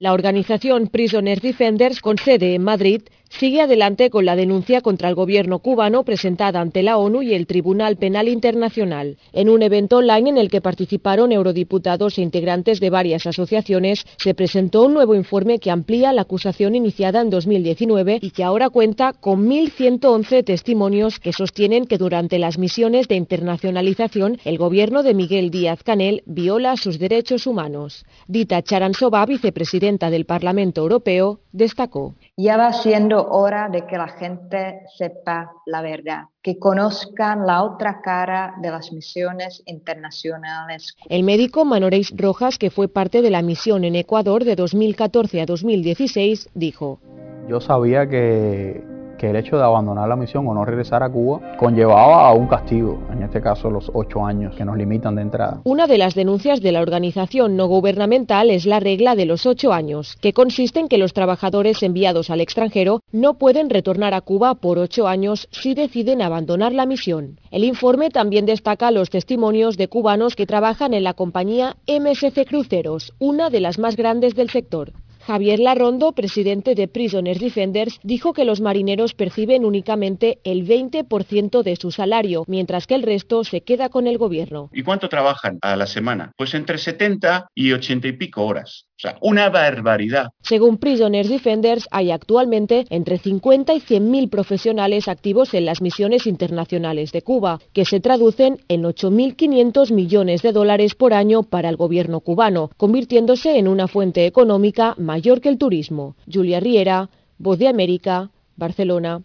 La 0.00 0.12
organización 0.12 0.86
Prisoner 0.86 1.40
Defenders, 1.40 2.00
con 2.00 2.18
sede 2.18 2.54
en 2.54 2.62
Madrid, 2.62 3.02
sigue 3.28 3.60
adelante 3.60 4.10
con 4.10 4.24
la 4.24 4.36
denuncia 4.36 4.80
contra 4.80 5.08
el 5.08 5.14
gobierno 5.14 5.58
cubano 5.60 6.04
presentada 6.04 6.60
ante 6.60 6.82
la 6.82 6.98
ONU 6.98 7.22
y 7.22 7.34
el 7.34 7.46
Tribunal 7.46 7.96
Penal 7.96 8.28
Internacional. 8.28 9.16
En 9.32 9.48
un 9.48 9.62
evento 9.62 9.98
online 9.98 10.30
en 10.30 10.38
el 10.38 10.50
que 10.50 10.60
participaron 10.60 11.32
eurodiputados 11.32 12.18
e 12.18 12.22
integrantes 12.22 12.80
de 12.80 12.90
varias 12.90 13.26
asociaciones, 13.26 14.04
se 14.16 14.34
presentó 14.34 14.84
un 14.84 14.94
nuevo 14.94 15.14
informe 15.14 15.58
que 15.58 15.70
amplía 15.70 16.12
la 16.12 16.22
acusación 16.22 16.74
iniciada 16.74 17.20
en 17.20 17.30
2019 17.30 18.18
y 18.22 18.30
que 18.30 18.44
ahora 18.44 18.70
cuenta 18.70 19.12
con 19.12 19.48
1.111 19.48 20.44
testimonios 20.44 21.18
que 21.18 21.32
sostienen 21.32 21.86
que 21.86 21.98
durante 21.98 22.38
las 22.38 22.58
misiones 22.58 23.08
de 23.08 23.16
internacionalización 23.16 24.38
el 24.44 24.58
gobierno 24.58 25.02
de 25.02 25.14
Miguel 25.14 25.50
Díaz 25.50 25.82
Canel 25.82 26.22
viola 26.26 26.76
sus 26.76 26.98
derechos 26.98 27.46
humanos. 27.46 28.04
Dita 28.26 28.62
Charansova, 28.62 29.24
vicepresidenta 29.26 30.10
del 30.10 30.24
Parlamento 30.24 30.80
Europeo, 30.82 31.40
destacó. 31.58 32.14
Ya 32.36 32.56
va 32.56 32.72
siendo 32.72 33.28
hora 33.28 33.68
de 33.68 33.86
que 33.86 33.98
la 33.98 34.08
gente 34.08 34.80
sepa 34.96 35.52
la 35.66 35.82
verdad, 35.82 36.22
que 36.42 36.58
conozcan 36.58 37.46
la 37.46 37.62
otra 37.62 38.00
cara 38.00 38.54
de 38.62 38.70
las 38.70 38.92
misiones 38.92 39.62
internacionales. 39.66 40.96
El 41.10 41.24
médico 41.24 41.66
Manoreis 41.66 42.14
Rojas, 42.16 42.58
que 42.58 42.70
fue 42.70 42.88
parte 42.88 43.20
de 43.20 43.30
la 43.30 43.42
misión 43.42 43.84
en 43.84 43.96
Ecuador 43.96 44.44
de 44.44 44.56
2014 44.56 45.42
a 45.42 45.46
2016, 45.46 46.50
dijo. 46.54 47.00
Yo 47.48 47.60
sabía 47.60 48.08
que 48.08 48.82
que 49.18 49.28
el 49.28 49.36
hecho 49.36 49.58
de 49.58 49.64
abandonar 49.64 50.08
la 50.08 50.16
misión 50.16 50.46
o 50.46 50.54
no 50.54 50.64
regresar 50.64 51.02
a 51.02 51.10
Cuba 51.10 51.56
conllevaba 51.58 52.28
a 52.28 52.32
un 52.32 52.46
castigo, 52.46 53.02
en 53.12 53.22
este 53.22 53.42
caso 53.42 53.70
los 53.70 53.90
ocho 53.92 54.24
años 54.24 54.54
que 54.56 54.64
nos 54.64 54.76
limitan 54.76 55.16
de 55.16 55.22
entrada. 55.22 55.60
Una 55.64 55.86
de 55.86 55.98
las 55.98 56.14
denuncias 56.14 56.62
de 56.62 56.72
la 56.72 56.80
organización 56.80 57.56
no 57.56 57.66
gubernamental 57.66 58.50
es 58.50 58.64
la 58.64 58.80
regla 58.80 59.14
de 59.16 59.26
los 59.26 59.44
ocho 59.44 59.72
años, 59.72 60.16
que 60.20 60.32
consiste 60.32 60.80
en 60.80 60.88
que 60.88 60.98
los 60.98 61.12
trabajadores 61.12 61.82
enviados 61.82 62.30
al 62.30 62.40
extranjero 62.40 63.00
no 63.12 63.34
pueden 63.34 63.68
retornar 63.68 64.14
a 64.14 64.20
Cuba 64.20 64.54
por 64.54 64.78
ocho 64.78 65.08
años 65.08 65.48
si 65.50 65.74
deciden 65.74 66.22
abandonar 66.22 66.72
la 66.72 66.86
misión. 66.86 67.40
El 67.50 67.64
informe 67.64 68.10
también 68.10 68.46
destaca 68.46 68.90
los 68.90 69.10
testimonios 69.10 69.76
de 69.76 69.88
cubanos 69.88 70.36
que 70.36 70.46
trabajan 70.46 70.94
en 70.94 71.04
la 71.04 71.14
compañía 71.14 71.76
MSC 71.86 72.46
Cruceros, 72.46 73.12
una 73.18 73.50
de 73.50 73.60
las 73.60 73.78
más 73.78 73.96
grandes 73.96 74.34
del 74.34 74.50
sector. 74.50 74.92
Javier 75.28 75.60
Larrondo, 75.60 76.12
presidente 76.12 76.74
de 76.74 76.88
Prisoners 76.88 77.38
Defenders, 77.38 78.00
dijo 78.02 78.32
que 78.32 78.46
los 78.46 78.62
marineros 78.62 79.12
perciben 79.12 79.66
únicamente 79.66 80.38
el 80.42 80.66
20% 80.66 81.62
de 81.62 81.76
su 81.76 81.90
salario, 81.90 82.44
mientras 82.46 82.86
que 82.86 82.94
el 82.94 83.02
resto 83.02 83.44
se 83.44 83.60
queda 83.60 83.90
con 83.90 84.06
el 84.06 84.16
gobierno. 84.16 84.70
¿Y 84.72 84.82
cuánto 84.82 85.10
trabajan 85.10 85.58
a 85.60 85.76
la 85.76 85.86
semana? 85.86 86.32
Pues 86.34 86.54
entre 86.54 86.78
70 86.78 87.50
y 87.54 87.72
80 87.72 88.08
y 88.08 88.12
pico 88.12 88.46
horas. 88.46 88.87
O 88.98 89.00
sea, 89.00 89.16
una 89.20 89.48
barbaridad. 89.48 90.30
Según 90.42 90.78
Prisoners 90.78 91.28
Defenders, 91.28 91.86
hay 91.92 92.10
actualmente 92.10 92.84
entre 92.90 93.18
50 93.18 93.74
y 93.74 93.80
100 93.80 94.10
mil 94.10 94.28
profesionales 94.28 95.06
activos 95.06 95.54
en 95.54 95.66
las 95.66 95.80
misiones 95.80 96.26
internacionales 96.26 97.12
de 97.12 97.22
Cuba, 97.22 97.60
que 97.72 97.84
se 97.84 98.00
traducen 98.00 98.58
en 98.66 98.82
8.500 98.82 99.92
millones 99.92 100.42
de 100.42 100.50
dólares 100.50 100.96
por 100.96 101.14
año 101.14 101.44
para 101.44 101.68
el 101.68 101.76
gobierno 101.76 102.18
cubano, 102.18 102.70
convirtiéndose 102.76 103.56
en 103.56 103.68
una 103.68 103.86
fuente 103.86 104.26
económica 104.26 104.96
mayor 104.98 105.40
que 105.40 105.48
el 105.48 105.58
turismo. 105.58 106.16
Julia 106.26 106.58
Riera, 106.58 107.08
Voz 107.38 107.60
de 107.60 107.68
América, 107.68 108.30
Barcelona. 108.56 109.22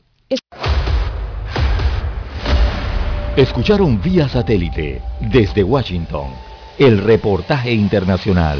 Escucharon 3.36 4.00
vía 4.00 4.30
satélite 4.30 5.02
desde 5.20 5.64
Washington 5.64 6.28
el 6.78 7.00
reportaje 7.00 7.72
internacional. 7.74 8.60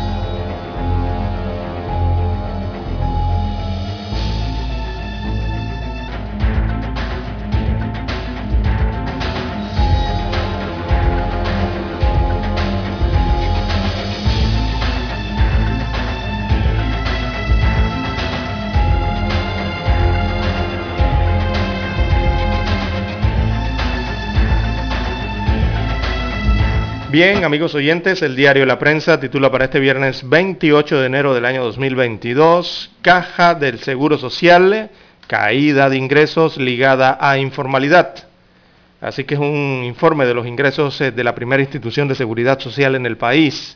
Bien, 27.11 27.43
amigos 27.43 27.75
oyentes, 27.75 28.21
el 28.21 28.37
diario 28.37 28.65
La 28.65 28.79
Prensa 28.79 29.19
titula 29.19 29.51
para 29.51 29.65
este 29.65 29.81
viernes 29.81 30.29
28 30.29 31.01
de 31.01 31.07
enero 31.07 31.33
del 31.33 31.43
año 31.43 31.61
2022, 31.61 32.89
Caja 33.01 33.53
del 33.53 33.79
Seguro 33.79 34.17
Social, 34.17 34.89
caída 35.27 35.89
de 35.89 35.97
ingresos 35.97 36.55
ligada 36.55 37.17
a 37.19 37.37
informalidad. 37.37 38.15
Así 39.01 39.25
que 39.25 39.33
es 39.33 39.41
un 39.41 39.81
informe 39.83 40.25
de 40.25 40.33
los 40.33 40.47
ingresos 40.47 41.01
eh, 41.01 41.11
de 41.11 41.23
la 41.25 41.35
primera 41.35 41.61
institución 41.61 42.07
de 42.07 42.15
seguridad 42.15 42.61
social 42.61 42.95
en 42.95 43.05
el 43.05 43.17
país. 43.17 43.75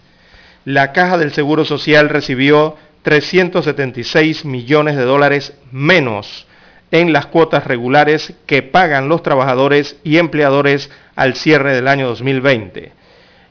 La 0.63 0.93
Caja 0.93 1.17
del 1.17 1.33
Seguro 1.33 1.65
Social 1.65 2.07
recibió 2.07 2.77
376 3.01 4.45
millones 4.45 4.95
de 4.95 5.03
dólares 5.03 5.51
menos 5.73 6.47
en 6.89 7.11
las 7.11 7.25
cuotas 7.25 7.67
regulares 7.67 8.33
que 8.45 8.63
pagan 8.63 9.09
los 9.09 9.23
trabajadores 9.23 9.97
y 10.05 10.19
empleadores 10.19 10.89
al 11.17 11.36
cierre 11.36 11.75
del 11.75 11.89
año 11.89 12.07
2020 12.07 13.03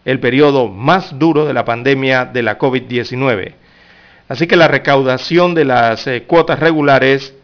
el 0.05 0.21
periodo 0.21 0.69
más 0.69 1.19
duro 1.19 1.47
de 1.47 1.55
la 1.55 1.65
pandemia 1.65 2.25
de 2.27 2.43
la 2.43 2.59
COVID-19. 2.59 3.55
Así 4.29 4.47
que 4.47 4.57
la 4.57 4.69
recaudación 4.69 5.55
de 5.55 5.65
las 5.65 6.07
eh, 6.07 6.25
cuotas 6.27 6.59
regulares 6.59 7.35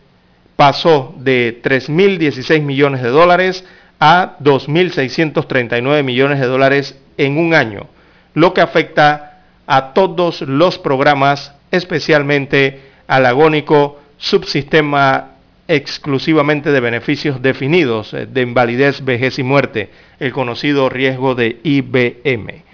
pasó 0.57 1.15
de 1.19 1.61
3.016 1.63 2.63
millones 2.63 3.03
de 3.03 3.09
dólares 3.09 3.65
a 3.99 4.37
2.639 4.41 6.03
millones 6.03 6.41
de 6.41 6.47
dólares 6.47 6.99
en 7.17 7.39
un 7.39 7.55
año, 7.55 7.87
lo 8.35 8.55
que 8.55 8.61
afecta 8.61 9.43
a 9.67 9.93
todos 9.93 10.41
los 10.43 10.79
programas, 10.79 11.55
especialmente 11.71 12.81
al 13.07 13.27
agónico 13.27 14.01
subsistema 14.17 15.30
exclusivamente 15.71 16.73
de 16.73 16.81
beneficios 16.81 17.41
definidos 17.41 18.13
eh, 18.13 18.27
de 18.27 18.43
invalidez, 18.43 19.05
vejez 19.05 19.39
y 19.39 19.45
muerte, 19.45 19.91
el 20.19 20.33
conocido 20.33 20.89
riesgo 20.89 21.37
de 21.37 21.61
IBM. 21.63 22.65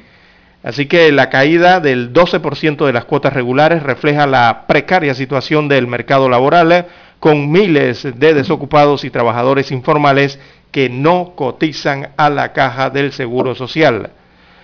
Así 0.63 0.87
que 0.87 1.13
la 1.13 1.29
caída 1.29 1.79
del 1.81 2.15
12% 2.15 2.87
de 2.87 2.93
las 2.95 3.05
cuotas 3.05 3.35
regulares 3.35 3.83
refleja 3.83 4.27
la 4.27 4.65
precaria 4.67 5.15
situación 5.15 5.69
del 5.69 5.87
mercado 5.87 6.31
laboral, 6.31 6.73
eh, 6.73 6.87
con 7.21 7.51
miles 7.51 8.03
de 8.19 8.35
desocupados 8.35 9.05
y 9.05 9.11
trabajadores 9.11 9.71
informales 9.73 10.39
que 10.71 10.89
no 10.89 11.33
cotizan 11.37 12.11
a 12.17 12.31
la 12.31 12.53
caja 12.55 12.89
del 12.89 13.13
Seguro 13.13 13.55
Social. 13.55 14.11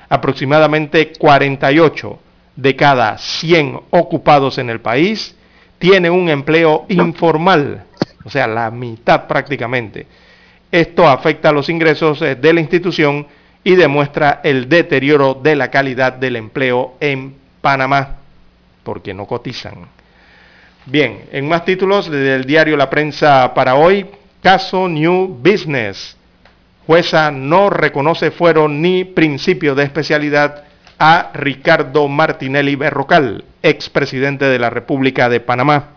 Aproximadamente 0.09 1.13
48 1.19 2.19
de 2.57 2.77
cada 2.77 3.19
100 3.19 3.81
ocupados 3.91 4.59
en 4.59 4.71
el 4.71 4.81
país 4.81 5.37
tienen 5.83 6.13
un 6.13 6.29
empleo 6.29 6.85
informal, 6.89 7.83
o 8.25 8.31
sea, 8.31 8.47
la 8.47 8.71
mitad 8.71 9.27
prácticamente. 9.27 10.07
Esto 10.71 11.07
afecta 11.07 11.51
a 11.51 11.53
los 11.53 11.69
ingresos 11.69 12.23
eh, 12.23 12.35
de 12.35 12.53
la 12.53 12.61
institución 12.61 13.27
y 13.65 13.75
demuestra 13.75 14.41
el 14.43 14.69
deterioro 14.69 15.35
de 15.35 15.57
la 15.57 15.71
calidad 15.71 16.15
del 16.15 16.37
empleo 16.37 16.95
en 17.01 17.35
Panamá, 17.61 18.17
porque 18.83 19.15
no 19.15 19.27
cotizan. 19.27 19.87
Bien, 20.87 21.27
en 21.31 21.49
más 21.49 21.65
títulos 21.65 22.11
del 22.11 22.45
diario 22.45 22.77
La 22.77 22.91
Prensa 22.91 23.55
para 23.55 23.77
hoy, 23.77 24.07
caso 24.43 24.89
New 24.89 25.39
Business. 25.41 26.17
Jueza 26.87 27.31
no 27.31 27.71
reconoce 27.71 28.33
fuero 28.33 28.69
ni 28.69 29.05
principio 29.05 29.77
de 29.77 29.85
especialidad 29.85 30.65
a 30.99 31.31
Ricardo 31.35 32.09
Martinelli 32.09 32.75
Berrocal, 32.75 33.45
expresidente 33.63 34.47
de 34.47 34.59
la 34.59 34.71
República 34.71 35.29
de 35.29 35.39
Panamá. 35.39 35.91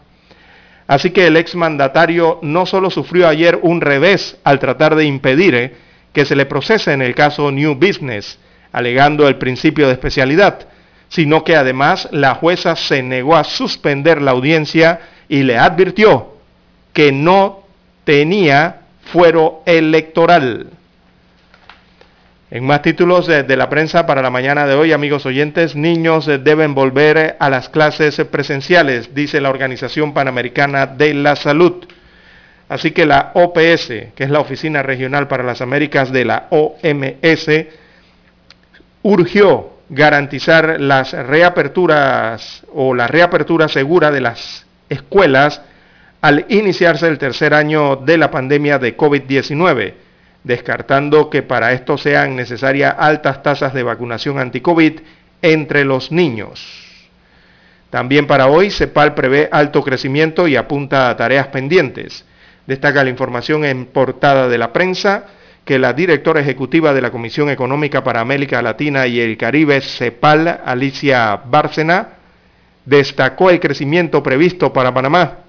Así 0.87 1.11
que 1.11 1.27
el 1.27 1.37
exmandatario 1.37 2.39
no 2.41 2.65
solo 2.65 2.89
sufrió 2.89 3.27
ayer 3.27 3.59
un 3.61 3.81
revés 3.81 4.37
al 4.43 4.59
tratar 4.59 4.95
de 4.95 5.05
impedir 5.05 5.55
eh, 5.55 5.73
que 6.13 6.25
se 6.25 6.35
le 6.35 6.45
procese 6.45 6.93
en 6.93 7.01
el 7.01 7.15
caso 7.15 7.51
New 7.51 7.75
Business, 7.75 8.37
alegando 8.71 9.27
el 9.27 9.37
principio 9.37 9.87
de 9.87 9.93
especialidad, 9.93 10.67
sino 11.09 11.43
que 11.43 11.55
además 11.55 12.07
la 12.11 12.35
jueza 12.35 12.75
se 12.75 13.01
negó 13.01 13.35
a 13.35 13.43
suspender 13.43 14.21
la 14.21 14.31
audiencia 14.31 15.01
y 15.27 15.43
le 15.43 15.57
advirtió 15.57 16.35
que 16.93 17.11
no 17.11 17.63
tenía 18.03 18.81
fuero 19.11 19.63
electoral. 19.65 20.67
En 22.55 22.63
más 22.63 22.81
títulos 22.81 23.27
de, 23.27 23.57
la 23.57 23.67
prensa 23.67 24.05
para 24.05 24.21
la 24.21 24.29
mañana 24.29 24.65
de 24.65 24.75
hoy, 24.75 24.93
amigos 24.93 25.25
oyentes, 25.25 25.75
niños 25.75 26.25
deben 26.25 26.73
volver 26.73 27.35
a 27.37 27.49
las 27.49 27.67
clases 27.67 28.15
presenciales, 28.31 29.13
dice 29.13 29.41
la 29.41 29.49
Organización 29.49 30.13
Panamericana 30.13 30.87
de 30.87 31.13
la 31.15 31.35
Salud. 31.35 31.85
Así 32.69 32.91
que 32.91 33.05
la 33.05 33.31
OPS, 33.33 33.87
que 34.15 34.23
es 34.23 34.29
la 34.29 34.39
Oficina 34.39 34.81
Regional 34.81 35.27
para 35.27 35.43
las 35.43 35.59
Américas 35.59 36.13
de 36.13 36.23
la 36.23 36.47
OMS, 36.49 37.49
urgió 39.01 39.71
garantizar 39.89 40.79
las 40.79 41.11
reaperturas 41.11 42.63
o 42.73 42.93
la 42.93 43.07
reapertura 43.07 43.67
segura 43.67 44.11
de 44.11 44.21
las 44.21 44.65
escuelas 44.87 45.61
al 46.21 46.45
iniciarse 46.47 47.09
el 47.09 47.17
tercer 47.17 47.53
año 47.53 47.97
de 47.97 48.17
la 48.17 48.31
pandemia 48.31 48.79
de 48.79 48.95
COVID-19, 48.95 50.04
descartando 50.45 51.29
que 51.31 51.41
para 51.41 51.73
esto 51.73 51.97
sean 51.97 52.35
necesarias 52.35 52.95
altas 52.97 53.41
tasas 53.41 53.73
de 53.73 53.81
vacunación 53.81 54.39
anti-COVID 54.39 54.99
entre 55.41 55.83
los 55.83 56.11
niños. 56.11 56.85
También 57.89 58.27
para 58.27 58.47
hoy, 58.47 58.69
CEPAL 58.69 59.15
prevé 59.15 59.49
alto 59.51 59.83
crecimiento 59.83 60.47
y 60.47 60.55
apunta 60.55 61.09
a 61.09 61.17
tareas 61.17 61.47
pendientes. 61.47 62.25
Destaca 62.67 63.03
la 63.03 63.09
información 63.09 63.65
en 63.65 63.87
portada 63.87 64.47
de 64.47 64.57
la 64.57 64.71
prensa 64.71 65.25
que 65.65 65.79
la 65.79 65.93
directora 65.93 66.41
ejecutiva 66.41 66.93
de 66.93 67.01
la 67.01 67.09
Comisión 67.09 67.49
Económica 67.49 68.03
para 68.03 68.21
América 68.21 68.61
Latina 68.61 69.07
y 69.07 69.19
el 69.19 69.37
Caribe, 69.37 69.81
CEPAL, 69.81 70.61
Alicia 70.63 71.41
Bárcena, 71.43 72.09
destacó 72.85 73.49
el 73.49 73.59
crecimiento 73.59 74.21
previsto 74.21 74.71
para 74.71 74.93
Panamá, 74.93 75.39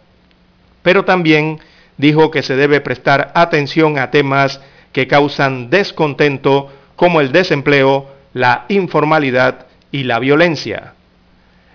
pero 0.83 1.05
también 1.05 1.61
dijo 1.99 2.31
que 2.31 2.43
se 2.43 2.57
debe 2.57 2.81
prestar 2.81 3.31
atención 3.35 3.99
a 3.99 4.11
temas 4.11 4.59
que 4.97 5.07
causan 5.07 5.69
descontento 5.69 6.73
como 6.97 7.21
el 7.21 7.31
desempleo, 7.31 8.07
la 8.33 8.65
informalidad 8.71 9.67
y 9.93 10.05
la 10.05 10.19
violencia. 10.19 10.95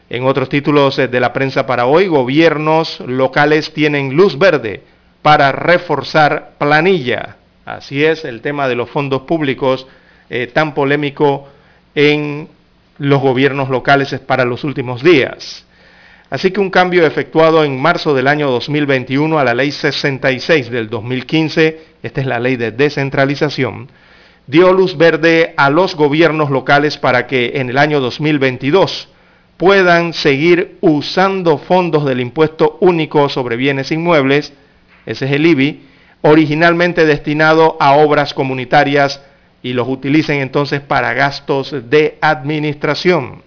En 0.10 0.26
otros 0.26 0.50
títulos 0.50 0.98
de 0.98 1.20
la 1.20 1.32
prensa 1.32 1.68
para 1.68 1.86
hoy, 1.86 2.08
gobiernos 2.08 3.00
locales 3.02 3.76
tienen 3.76 4.16
luz 4.16 4.40
verde 4.40 4.82
para 5.22 5.52
reforzar 5.52 6.54
planilla. 6.58 7.36
Así 7.64 8.04
es 8.04 8.26
el 8.26 8.42
tema 8.42 8.68
de 8.68 8.74
los 8.74 8.90
fondos 8.90 9.22
públicos 9.22 9.86
eh, 10.28 10.48
tan 10.48 10.74
polémico 10.74 11.48
en 11.94 12.48
los 12.98 13.22
gobiernos 13.22 13.70
locales 13.70 14.20
para 14.26 14.46
los 14.46 14.64
últimos 14.64 15.04
días. 15.04 15.64
Así 16.32 16.50
que 16.50 16.60
un 16.60 16.72
cambio 16.72 17.06
efectuado 17.06 17.64
en 17.64 17.80
marzo 17.80 18.16
del 18.16 18.28
año 18.28 18.50
2021 18.50 19.38
a 19.38 19.44
la 19.44 19.54
ley 19.54 19.70
66 19.72 20.72
del 20.72 20.90
2015, 20.90 21.91
esta 22.04 22.22
es 22.22 22.28
la 22.28 22.40
ley 22.40 22.56
de 22.56 22.72
descentralización, 22.72 23.90
dio 24.48 24.74
luz 24.74 24.98
verde 24.98 25.54
a 25.58 25.70
los 25.70 25.96
gobiernos 25.96 26.50
locales 26.50 26.98
para 26.98 27.28
que 27.28 27.54
en 27.56 27.70
el 27.70 27.78
año 27.78 28.00
2022 28.00 29.10
puedan 29.58 30.14
seguir 30.14 30.78
usando 30.82 31.58
fondos 31.58 32.06
del 32.06 32.20
impuesto 32.20 32.78
único 32.82 33.30
sobre 33.30 33.56
bienes 33.56 33.92
inmuebles, 33.92 34.54
ese 35.06 35.26
es 35.26 35.32
el 35.32 35.46
IBI, 35.46 35.84
originalmente 36.22 37.06
destinado 37.06 37.78
a 37.80 37.94
obras 37.94 38.34
comunitarias 38.34 39.22
y 39.64 39.74
los 39.74 39.88
utilicen 39.88 40.42
entonces 40.42 40.82
para 40.82 41.14
gastos 41.14 41.76
de 41.90 42.18
administración. 42.22 43.44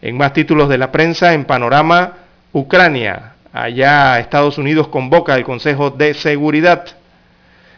En 0.00 0.16
más 0.16 0.32
títulos 0.32 0.68
de 0.68 0.78
la 0.78 0.92
prensa, 0.92 1.34
en 1.34 1.44
panorama, 1.44 2.14
Ucrania, 2.52 3.34
allá 3.52 4.18
Estados 4.18 4.58
Unidos 4.58 4.88
convoca 4.88 5.34
el 5.34 5.44
Consejo 5.44 5.90
de 5.90 6.14
Seguridad. 6.14 6.86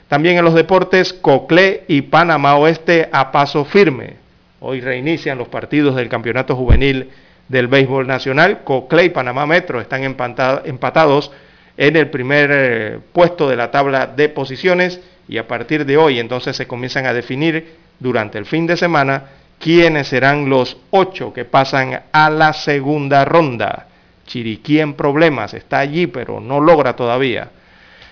También 0.09 0.39
en 0.39 0.45
los 0.45 0.55
deportes, 0.55 1.13
Coclé 1.13 1.85
y 1.89 2.03
Panamá 2.03 2.57
Oeste 2.57 3.09
a 3.11 3.33
paso 3.33 3.65
firme. 3.65 4.15
Hoy 4.61 4.81
reinician 4.81 5.37
los 5.37 5.49
partidos 5.49 5.97
del 5.97 6.09
Campeonato 6.09 6.55
Juvenil 6.55 7.11
del 7.49 7.67
Béisbol 7.67 8.07
Nacional. 8.07 8.63
Coclé 8.63 9.07
y 9.07 9.11
Panamá 9.11 9.47
Metro 9.47 9.81
están 9.81 10.05
empatados 10.05 11.33
en 11.77 11.97
el 11.97 12.09
primer 12.09 12.51
eh, 12.53 12.99
puesto 13.13 13.49
de 13.49 13.57
la 13.57 13.71
tabla 13.71 14.07
de 14.07 14.29
posiciones 14.29 15.01
y 15.29 15.39
a 15.39 15.49
partir 15.49 15.85
de 15.85 15.97
hoy 15.97 16.21
entonces 16.21 16.57
se 16.57 16.67
comienzan 16.67 17.07
a 17.07 17.13
definir 17.13 17.75
durante 17.99 18.39
el 18.39 18.47
fin 18.47 18.67
de 18.67 18.77
semana 18.77 19.25
quiénes 19.59 20.09
serán 20.09 20.49
los 20.49 20.77
ocho 20.91 21.33
que 21.33 21.45
pasan 21.45 22.03
a 22.13 22.31
la 22.31 22.53
segunda 22.53 23.25
ronda. 23.25 23.89
Chiriquí 24.27 24.81
en 24.81 24.95
problemas, 24.95 25.53
está 25.53 25.81
allí 25.81 26.07
pero 26.07 26.41
no 26.41 26.61
logra 26.61 26.95
todavía. 26.95 27.51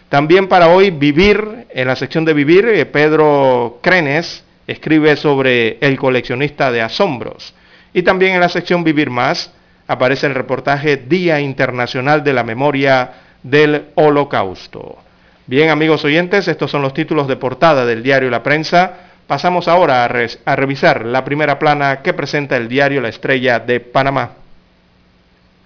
También 0.08 0.46
para 0.46 0.68
hoy 0.68 0.90
vivir, 0.90 1.44
en 1.74 1.88
la 1.88 1.96
sección 1.96 2.24
de 2.24 2.34
vivir, 2.34 2.66
eh, 2.66 2.86
Pedro 2.86 3.80
Crenes 3.82 4.44
escribe 4.66 5.16
sobre 5.16 5.76
el 5.80 5.98
coleccionista 5.98 6.70
de 6.70 6.80
asombros. 6.80 7.52
Y 7.92 8.02
también 8.02 8.34
en 8.34 8.40
la 8.40 8.48
sección 8.48 8.84
vivir 8.84 9.10
más 9.10 9.52
aparece 9.88 10.26
el 10.26 10.34
reportaje 10.34 10.96
Día 10.96 11.40
Internacional 11.40 12.22
de 12.22 12.32
la 12.32 12.44
Memoria 12.44 13.10
del 13.42 13.86
Holocausto. 13.96 14.98
Bien, 15.46 15.68
amigos 15.68 16.04
oyentes, 16.04 16.46
estos 16.46 16.70
son 16.70 16.80
los 16.80 16.94
títulos 16.94 17.26
de 17.26 17.36
portada 17.36 17.84
del 17.84 18.04
diario 18.04 18.30
La 18.30 18.44
Prensa. 18.44 18.92
Pasamos 19.26 19.66
ahora 19.66 20.04
a, 20.04 20.56
revisar 20.56 21.04
la 21.04 21.24
primera 21.24 21.58
plana 21.58 22.02
que 22.02 22.14
presenta 22.14 22.56
el 22.56 22.68
diario 22.68 23.00
La 23.00 23.08
Estrella 23.08 23.58
de 23.58 23.80
Panamá. 23.80 24.43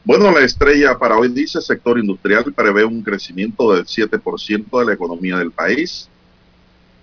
Bueno, 0.09 0.31
la 0.31 0.41
estrella 0.41 0.99
para 0.99 1.19
hoy 1.19 1.29
dice 1.29 1.61
sector 1.61 1.99
industrial 1.99 2.55
prevé 2.55 2.83
un 2.83 3.03
crecimiento 3.03 3.75
del 3.75 3.85
7% 3.85 4.79
de 4.79 4.87
la 4.87 4.95
economía 4.95 5.37
del 5.37 5.51
país. 5.51 6.09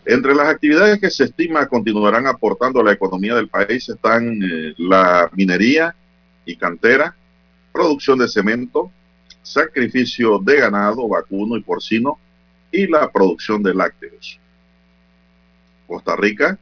Entre 0.04 0.34
las 0.34 0.48
actividades 0.48 1.00
que 1.00 1.12
se 1.12 1.26
estima 1.26 1.68
continuarán 1.68 2.26
aportando 2.26 2.80
a 2.80 2.84
la 2.84 2.94
economía 2.94 3.36
del 3.36 3.48
país 3.48 3.88
están 3.90 4.42
eh, 4.42 4.74
la 4.80 5.30
minería 5.34 5.96
y 6.48 6.56
cantera, 6.56 7.16
producción 7.72 8.18
de 8.18 8.28
cemento, 8.28 8.90
sacrificio 9.44 10.40
de 10.40 10.62
ganado, 10.62 11.08
vacuno 11.08 11.58
y 11.58 11.62
porcino 11.62 12.18
y 12.72 12.88
la 12.88 13.12
producción 13.12 13.62
de 13.62 13.76
lácteos. 13.76 14.40
Costa 15.86 16.16
Rica 16.16 16.58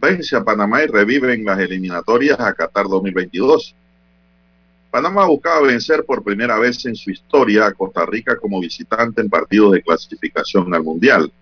vence 0.00 0.36
a 0.36 0.44
Panamá 0.44 0.84
y 0.84 0.86
revive 0.86 1.34
en 1.34 1.44
las 1.44 1.58
eliminatorias 1.58 2.38
a 2.38 2.54
Qatar 2.54 2.86
2022. 2.86 3.74
Panamá 4.92 5.24
buscaba 5.24 5.62
vencer 5.62 6.04
por 6.04 6.22
primera 6.22 6.58
vez 6.58 6.84
en 6.84 6.94
su 6.94 7.10
historia 7.10 7.64
a 7.64 7.72
Costa 7.72 8.04
Rica 8.04 8.36
como 8.36 8.60
visitante 8.60 9.22
en 9.22 9.30
partidos 9.30 9.72
de 9.72 9.82
clasificación 9.82 10.72
al 10.74 10.82
Mundial. 10.84 11.32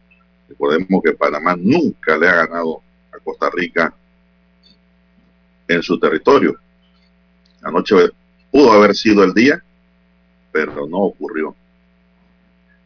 Recordemos 0.49 1.03
que 1.03 1.15
Panamá 1.15 1.57
nunca 1.57 2.17
le 2.17 2.29
ha 2.29 2.47
ganado 2.47 2.81
a 3.13 3.19
Costa 3.19 3.51
Rica 3.53 3.93
en 5.67 5.83
su 5.83 5.99
territorio. 5.99 6.57
Anoche 7.61 7.97
pudo 8.53 8.71
haber 8.71 8.95
sido 8.95 9.25
el 9.25 9.35
día 9.35 9.61
pero 10.53 10.87
no 10.87 10.99
ocurrió. 10.99 11.55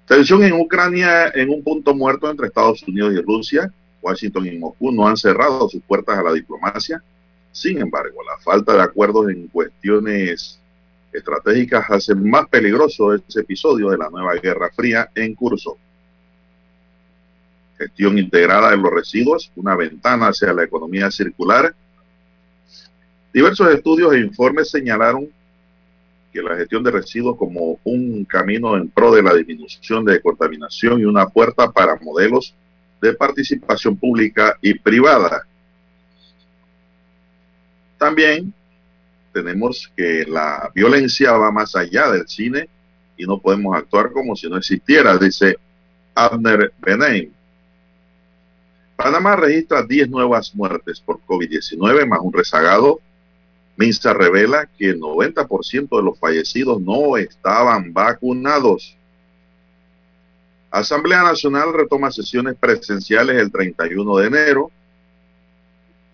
Tensión 0.07 0.45
en 0.45 0.55
Ucrania 0.55 1.29
en 1.35 1.51
un 1.51 1.63
punto 1.63 1.95
muerto 1.95 2.31
entre 2.31 2.47
Estados 2.47 2.83
Unidos 2.85 3.13
y 3.13 3.21
Rusia. 3.21 3.71
Washington 4.01 4.47
y 4.47 4.59
Moscú 4.59 4.93
no 4.93 5.07
han 5.07 5.17
cerrado 5.17 5.69
sus 5.69 5.83
puertas 5.83 6.19
a 6.19 6.23
la 6.23 6.33
diplomacia. 6.33 7.03
Sin 7.55 7.81
embargo, 7.81 8.21
la 8.25 8.37
falta 8.39 8.73
de 8.73 8.83
acuerdos 8.83 9.31
en 9.31 9.47
cuestiones 9.47 10.59
estratégicas 11.13 11.89
hace 11.89 12.13
más 12.13 12.49
peligroso 12.49 13.15
ese 13.15 13.41
episodio 13.43 13.91
de 13.91 13.97
la 13.97 14.11
nueva 14.11 14.35
Guerra 14.35 14.71
Fría 14.75 15.09
en 15.15 15.37
curso. 15.37 15.79
Gestión 17.79 18.19
integrada 18.19 18.73
de 18.73 18.77
los 18.77 18.93
residuos, 18.93 19.53
una 19.55 19.77
ventana 19.77 20.31
hacia 20.31 20.53
la 20.53 20.65
economía 20.65 21.13
circular. 21.13 21.73
Diversos 23.33 23.73
estudios 23.73 24.15
e 24.15 24.19
informes 24.19 24.69
señalaron 24.69 25.29
que 26.33 26.43
la 26.43 26.57
gestión 26.57 26.83
de 26.83 26.91
residuos 26.91 27.37
como 27.37 27.79
un 27.85 28.25
camino 28.25 28.77
en 28.77 28.89
pro 28.89 29.15
de 29.15 29.23
la 29.23 29.33
disminución 29.33 30.05
de 30.05 30.21
contaminación 30.21 30.99
y 30.99 31.05
una 31.05 31.29
puerta 31.29 31.71
para 31.71 31.95
modelos 32.03 32.53
de 33.01 33.15
participación 33.15 33.97
pública 33.97 34.59
y 34.61 34.77
privada. 34.77 35.47
También 38.05 38.53
tenemos 39.33 39.91
que 39.97 40.27
la 40.29 40.71
violencia 40.75 41.33
va 41.33 41.51
más 41.51 41.75
allá 41.75 42.13
del 42.13 42.29
cine 42.29 42.69
y 43.17 43.25
no 43.25 43.39
podemos 43.39 43.75
actuar 43.75 44.13
como 44.13 44.37
si 44.37 44.47
no 44.47 44.59
existiera, 44.59 45.17
dice 45.17 45.57
Abner 46.15 46.71
Benem. 46.81 47.31
Panamá 48.95 49.37
registra 49.37 49.83
10 49.83 50.11
nuevas 50.11 50.55
muertes 50.55 51.01
por 51.01 51.19
COVID-19 51.23 52.07
más 52.07 52.21
un 52.21 52.35
rezagado 52.35 53.01
Minsa 53.79 54.13
revela 54.13 54.69
que 54.77 54.91
el 54.91 55.01
90% 55.01 55.97
de 55.97 56.03
los 56.03 56.19
fallecidos 56.19 56.83
no 56.83 57.17
estaban 57.17 57.95
vacunados. 57.95 58.99
Asamblea 60.71 61.23
Nacional 61.23 61.73
retoma 61.73 62.11
sesiones 62.11 62.55
presenciales 62.61 63.37
el 63.39 63.51
31 63.51 64.17
de 64.19 64.27
enero. 64.27 64.71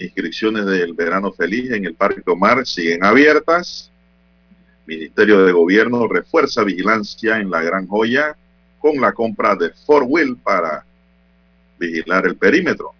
Inscripciones 0.00 0.64
del 0.64 0.94
verano 0.94 1.30
feliz 1.30 1.70
en 1.72 1.84
el 1.84 1.94
Parque 1.94 2.22
Omar 2.24 2.66
siguen 2.66 3.04
abiertas. 3.04 3.92
Ministerio 4.86 5.44
de 5.44 5.52
Gobierno 5.52 6.08
refuerza 6.08 6.64
vigilancia 6.64 7.38
en 7.38 7.50
la 7.50 7.60
Gran 7.60 7.86
Joya 7.86 8.34
con 8.78 8.98
la 8.98 9.12
compra 9.12 9.54
de 9.56 9.70
Fort 9.70 10.06
Wheel 10.08 10.38
para 10.42 10.86
vigilar 11.78 12.26
el 12.26 12.36
perímetro. 12.36 12.94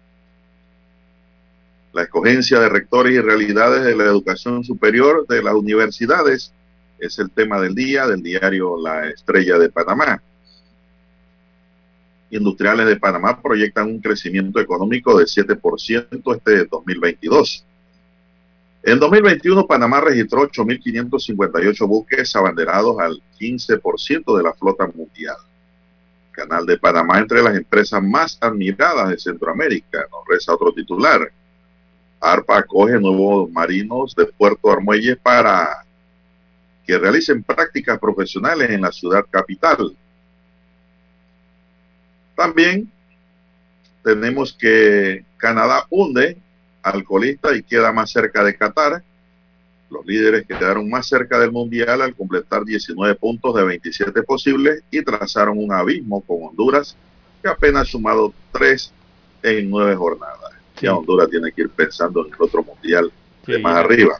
La 1.91 2.03
escogencia 2.03 2.59
de 2.59 2.69
rectores 2.69 3.13
y 3.13 3.19
realidades 3.19 3.83
de 3.83 3.95
la 3.95 4.03
educación 4.03 4.63
superior 4.63 5.25
de 5.27 5.41
las 5.41 5.55
universidades 5.55 6.53
es 6.99 7.17
el 7.17 7.31
tema 7.31 7.59
del 7.59 7.73
día 7.73 8.05
del 8.05 8.21
diario 8.21 8.79
La 8.79 9.09
Estrella 9.09 9.57
de 9.57 9.69
Panamá. 9.69 10.21
Industriales 12.31 12.87
de 12.87 12.95
Panamá 12.95 13.41
proyectan 13.41 13.87
un 13.87 13.99
crecimiento 13.99 14.59
económico 14.59 15.17
de 15.17 15.25
7% 15.25 16.35
este 16.35 16.65
2022. 16.65 17.65
En 18.83 18.99
2021, 18.99 19.67
Panamá 19.67 20.01
registró 20.01 20.49
8.558 20.49 21.87
buques 21.87 22.35
abanderados 22.35 22.97
al 22.99 23.21
15% 23.37 24.37
de 24.37 24.43
la 24.43 24.53
flota 24.53 24.87
mundial. 24.87 25.35
Canal 26.31 26.65
de 26.65 26.77
Panamá 26.77 27.19
entre 27.19 27.43
las 27.43 27.55
empresas 27.55 28.01
más 28.01 28.37
admiradas 28.39 29.09
de 29.09 29.19
Centroamérica, 29.19 30.07
nos 30.09 30.25
reza 30.27 30.53
otro 30.53 30.71
titular. 30.73 31.31
ARPA 32.21 32.59
acoge 32.59 32.99
nuevos 32.99 33.51
marinos 33.51 34.15
de 34.15 34.25
Puerto 34.25 34.71
Armuelle 34.71 35.17
para 35.17 35.85
que 36.85 36.97
realicen 36.97 37.43
prácticas 37.43 37.99
profesionales 37.99 38.69
en 38.69 38.81
la 38.81 38.91
ciudad 38.91 39.25
capital. 39.29 39.95
También 42.41 42.91
tenemos 44.03 44.51
que 44.51 45.23
Canadá 45.37 45.85
hunde 45.91 46.37
alcoholista 46.81 47.55
y 47.55 47.61
queda 47.61 47.91
más 47.91 48.09
cerca 48.09 48.43
de 48.43 48.55
Qatar. 48.55 49.03
Los 49.91 50.03
líderes 50.07 50.47
quedaron 50.47 50.89
más 50.89 51.07
cerca 51.07 51.37
del 51.37 51.51
Mundial 51.51 52.01
al 52.01 52.15
completar 52.15 52.65
19 52.65 53.13
puntos 53.13 53.53
de 53.53 53.63
27 53.63 54.23
posibles 54.23 54.81
y 54.89 55.03
trazaron 55.03 55.59
un 55.59 55.71
abismo 55.71 56.21
con 56.21 56.37
Honduras, 56.41 56.97
que 57.43 57.49
apenas 57.49 57.83
ha 57.83 57.91
sumado 57.91 58.33
3 58.53 58.91
en 59.43 59.69
9 59.69 59.95
jornadas. 59.95 60.53
Ya 60.81 60.95
Honduras 60.95 61.29
tiene 61.29 61.51
que 61.51 61.61
ir 61.61 61.69
pensando 61.69 62.25
en 62.25 62.33
el 62.33 62.41
otro 62.41 62.63
mundial 62.63 63.11
de 63.45 63.59
más 63.59 63.75
arriba. 63.75 64.19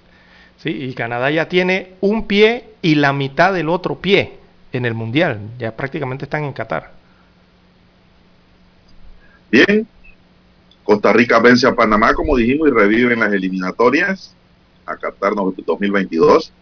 Sí, 0.58 0.70
y 0.70 0.94
Canadá 0.94 1.32
ya 1.32 1.50
tiene 1.50 1.94
un 2.02 2.28
pie 2.28 2.66
y 2.84 2.94
la 2.94 3.14
mitad 3.14 3.52
del 3.52 3.68
otro 3.68 4.00
pie 4.00 4.34
en 4.74 4.86
el 4.86 4.94
mundial. 4.94 5.40
Ya 5.58 5.76
prácticamente 5.76 6.26
están 6.26 6.44
en 6.44 6.54
Qatar. 6.54 7.01
Bien, 9.52 9.86
Costa 10.86 11.12
Rica 11.12 11.38
vence 11.40 11.68
a 11.68 11.76
Panamá, 11.76 12.14
como 12.14 12.38
dijimos, 12.38 12.70
y 12.70 12.72
revive 12.72 13.14
en 13.14 13.20
las 13.20 13.34
eliminatorias 13.34 14.34
a 14.86 14.96
Qatar 14.96 15.34
2022. 15.36 16.54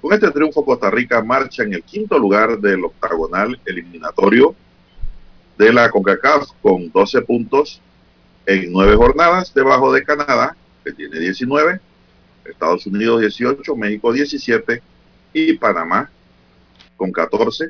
Con 0.00 0.14
este 0.14 0.30
triunfo, 0.30 0.64
Costa 0.64 0.90
Rica 0.90 1.22
marcha 1.22 1.62
en 1.62 1.74
el 1.74 1.82
quinto 1.82 2.18
lugar 2.18 2.58
del 2.58 2.86
octagonal 2.86 3.60
eliminatorio 3.66 4.54
de 5.58 5.72
la 5.74 5.90
CONCACAF 5.90 6.48
con 6.62 6.90
12 6.90 7.20
puntos 7.22 7.82
en 8.46 8.72
nueve 8.72 8.96
jornadas 8.96 9.52
debajo 9.52 9.92
de 9.92 10.02
Canadá, 10.02 10.56
que 10.82 10.92
tiene 10.92 11.20
19, 11.20 11.80
Estados 12.46 12.86
Unidos 12.86 13.20
18, 13.20 13.76
México 13.76 14.10
17 14.10 14.82
y 15.34 15.52
Panamá 15.54 16.10
con 16.96 17.12
14, 17.12 17.66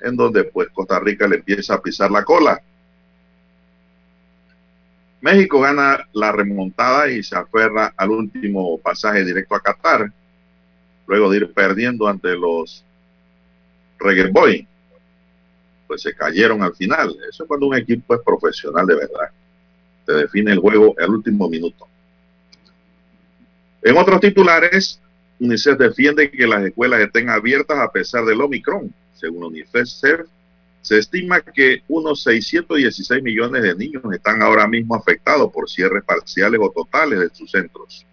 en 0.00 0.16
donde 0.16 0.44
pues 0.44 0.68
Costa 0.70 0.98
Rica 0.98 1.28
le 1.28 1.36
empieza 1.36 1.74
a 1.74 1.82
pisar 1.82 2.10
la 2.10 2.24
cola. 2.24 2.62
México 5.22 5.60
gana 5.60 6.06
la 6.12 6.32
remontada 6.32 7.10
y 7.10 7.22
se 7.22 7.36
aferra 7.36 7.94
al 7.96 8.10
último 8.10 8.76
pasaje 8.78 9.24
directo 9.24 9.54
a 9.54 9.60
Qatar, 9.60 10.12
luego 11.06 11.30
de 11.30 11.38
ir 11.38 11.52
perdiendo 11.52 12.06
ante 12.06 12.36
los 12.36 12.84
Reggae 13.98 14.30
Boy. 14.30 14.68
Pues 15.86 16.02
se 16.02 16.14
cayeron 16.14 16.62
al 16.62 16.74
final. 16.74 17.16
Eso 17.28 17.44
es 17.44 17.48
cuando 17.48 17.68
un 17.68 17.76
equipo 17.76 18.14
es 18.14 18.20
profesional 18.22 18.86
de 18.86 18.96
verdad 18.96 19.30
se 20.06 20.12
define 20.12 20.52
el 20.52 20.58
juego 20.58 20.94
al 20.98 21.10
último 21.10 21.48
minuto. 21.48 21.86
En 23.82 23.96
otros 23.96 24.20
titulares, 24.20 25.00
UNICEF 25.40 25.78
defiende 25.78 26.30
que 26.30 26.46
las 26.46 26.64
escuelas 26.64 27.00
estén 27.00 27.28
abiertas 27.28 27.78
a 27.78 27.90
pesar 27.90 28.24
del 28.24 28.40
Omicron. 28.40 28.92
Según 29.14 29.44
UNICEF, 29.44 30.26
se 30.82 30.98
estima 30.98 31.40
que 31.40 31.82
unos 31.88 32.24
616 32.24 33.22
millones 33.22 33.62
de 33.62 33.74
niños 33.74 34.02
están 34.12 34.42
ahora 34.42 34.66
mismo 34.66 34.96
afectados 34.96 35.50
por 35.52 35.70
cierres 35.70 36.02
parciales 36.04 36.60
o 36.60 36.70
totales 36.70 37.20
de 37.20 37.30
sus 37.30 37.50
centros. 37.50 38.04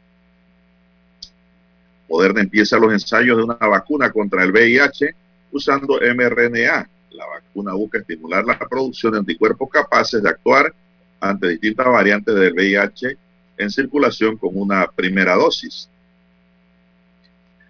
Moderna 2.08 2.41
empieza 2.41 2.78
los 2.78 2.94
ensayos 2.94 3.38
de 3.38 3.44
una 3.44 3.56
vacuna 3.56 4.12
contra 4.12 4.44
el 4.44 4.52
VIH 4.52 5.16
usando 5.52 6.00
mRNA. 6.00 6.90
La 7.12 7.26
vacuna 7.26 7.74
busca 7.74 7.98
estimular 7.98 8.46
la 8.46 8.58
producción 8.58 9.14
de 9.14 9.20
anticuerpos 9.20 9.70
capaces 9.70 10.22
de 10.22 10.30
actuar 10.30 10.74
ante 11.20 11.50
distintas 11.50 11.88
variantes 11.88 12.36
del 12.36 12.54
VIH 12.54 13.18
en 13.58 13.70
circulación 13.70 14.38
con 14.38 14.52
una 14.54 14.88
primera 14.91 15.36
dosis. 15.36 15.90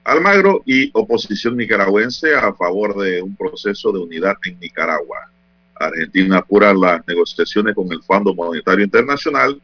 Almagro 0.09 0.63
y 0.65 0.89
oposición 0.93 1.55
nicaragüense 1.55 2.33
a 2.33 2.51
favor 2.53 2.97
de 2.97 3.21
un 3.21 3.35
proceso 3.35 3.91
de 3.91 3.99
unidad 3.99 4.37
en 4.43 4.59
Nicaragua. 4.59 5.29
Argentina 5.75 6.37
apura 6.37 6.73
las 6.73 7.07
negociaciones 7.07 7.75
con 7.75 7.91
el 7.91 8.01
Fondo 8.01 8.33
Monetario 8.33 8.85
Internacional 8.85 9.61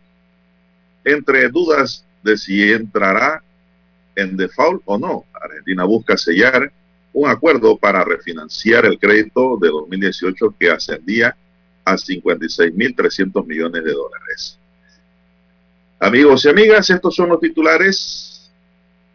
entre 1.03 1.49
dudas 1.49 2.05
de 2.23 2.38
si 2.38 2.61
entrará 2.72 3.41
en 4.15 4.38
default 4.38 4.84
o 4.85 4.99
no. 4.99 5.26
Argentina 5.34 5.84
busca 5.84 6.15
sellar 6.15 6.72
un 7.13 7.27
acuerdo 7.27 7.76
para 7.76 8.03
refinanciar 8.03 8.85
el 8.85 8.99
crédito 8.99 9.57
de 9.59 9.69
2018 9.69 10.55
que 10.59 10.69
ascendía 10.69 11.35
a 11.84 11.95
56.300 11.95 13.47
millones 13.47 13.84
de 13.84 13.93
dólares. 13.93 14.59
Amigos 15.99 16.45
y 16.45 16.49
amigas, 16.49 16.88
estos 16.91 17.15
son 17.15 17.30
los 17.30 17.39
titulares 17.39 18.51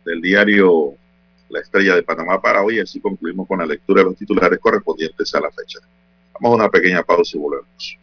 del 0.05 0.21
diario 0.21 0.97
La 1.51 1.61
Estrella 1.61 1.97
de 1.97 2.03
Panamá 2.03 2.41
para 2.41 2.63
hoy. 2.63 2.81
Así 2.81 3.01
concluimos 3.01 3.47
con 3.47 3.59
la 3.59 3.67
lectura 3.67 4.03
de 4.03 4.11
los 4.11 4.17
titulares 4.17 4.59
correspondientes 4.59 5.35
a 5.35 5.41
la 5.41 5.51
fecha. 5.51 5.79
Vamos 6.35 6.53
a 6.53 6.63
una 6.63 6.69
pequeña 6.71 7.03
pausa 7.03 7.37
y 7.37 7.41
volvemos. 7.41 7.99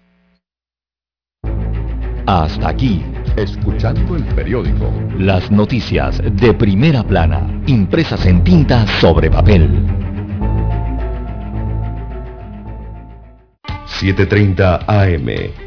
Hasta 2.28 2.68
aquí, 2.68 3.02
escuchando 3.38 4.18
el 4.18 4.26
periódico. 4.36 4.92
Las 5.18 5.50
noticias 5.50 6.22
de 6.22 6.54
primera 6.54 7.02
plana, 7.02 7.64
impresas 7.68 8.26
en 8.26 8.44
tinta 8.44 8.86
sobre 9.00 9.32
papel. 9.32 9.70
7.30 14.00 14.84
AM. 14.88 15.67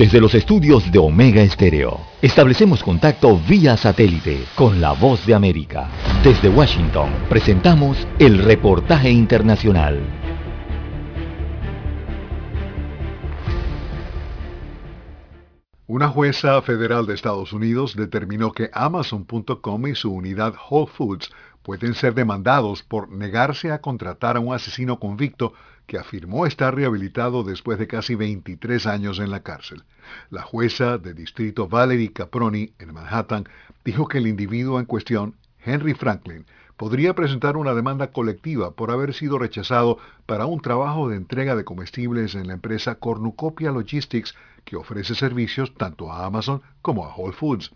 Desde 0.00 0.18
los 0.18 0.34
estudios 0.34 0.90
de 0.90 0.98
Omega 0.98 1.42
Estéreo, 1.42 2.00
establecemos 2.22 2.82
contacto 2.82 3.38
vía 3.46 3.76
satélite 3.76 4.46
con 4.54 4.80
la 4.80 4.92
voz 4.92 5.26
de 5.26 5.34
América. 5.34 5.90
Desde 6.24 6.48
Washington, 6.48 7.10
presentamos 7.28 8.08
el 8.18 8.38
reportaje 8.38 9.10
internacional. 9.10 10.00
Una 15.86 16.08
jueza 16.08 16.62
federal 16.62 17.04
de 17.04 17.12
Estados 17.12 17.52
Unidos 17.52 17.94
determinó 17.94 18.52
que 18.52 18.70
Amazon.com 18.72 19.86
y 19.86 19.94
su 19.94 20.10
unidad 20.10 20.54
Whole 20.70 20.90
Foods 20.90 21.30
pueden 21.62 21.92
ser 21.92 22.14
demandados 22.14 22.82
por 22.82 23.10
negarse 23.12 23.70
a 23.70 23.82
contratar 23.82 24.38
a 24.38 24.40
un 24.40 24.54
asesino 24.54 24.98
convicto 24.98 25.52
que 25.90 25.98
afirmó 25.98 26.46
estar 26.46 26.72
rehabilitado 26.72 27.42
después 27.42 27.76
de 27.76 27.88
casi 27.88 28.14
23 28.14 28.86
años 28.86 29.18
en 29.18 29.28
la 29.28 29.42
cárcel. 29.42 29.82
La 30.30 30.42
jueza 30.42 30.98
de 30.98 31.14
distrito 31.14 31.66
Valerie 31.66 32.12
Caproni 32.12 32.74
en 32.78 32.94
Manhattan 32.94 33.48
dijo 33.84 34.06
que 34.06 34.18
el 34.18 34.28
individuo 34.28 34.78
en 34.78 34.86
cuestión, 34.86 35.34
Henry 35.64 35.94
Franklin, 35.94 36.46
podría 36.76 37.16
presentar 37.16 37.56
una 37.56 37.74
demanda 37.74 38.12
colectiva 38.12 38.70
por 38.70 38.92
haber 38.92 39.14
sido 39.14 39.36
rechazado 39.36 39.98
para 40.26 40.46
un 40.46 40.60
trabajo 40.60 41.08
de 41.08 41.16
entrega 41.16 41.56
de 41.56 41.64
comestibles 41.64 42.36
en 42.36 42.46
la 42.46 42.52
empresa 42.52 42.94
Cornucopia 42.94 43.72
Logistics 43.72 44.36
que 44.64 44.76
ofrece 44.76 45.16
servicios 45.16 45.74
tanto 45.74 46.12
a 46.12 46.24
Amazon 46.24 46.62
como 46.82 47.04
a 47.04 47.16
Whole 47.16 47.32
Foods. 47.32 47.72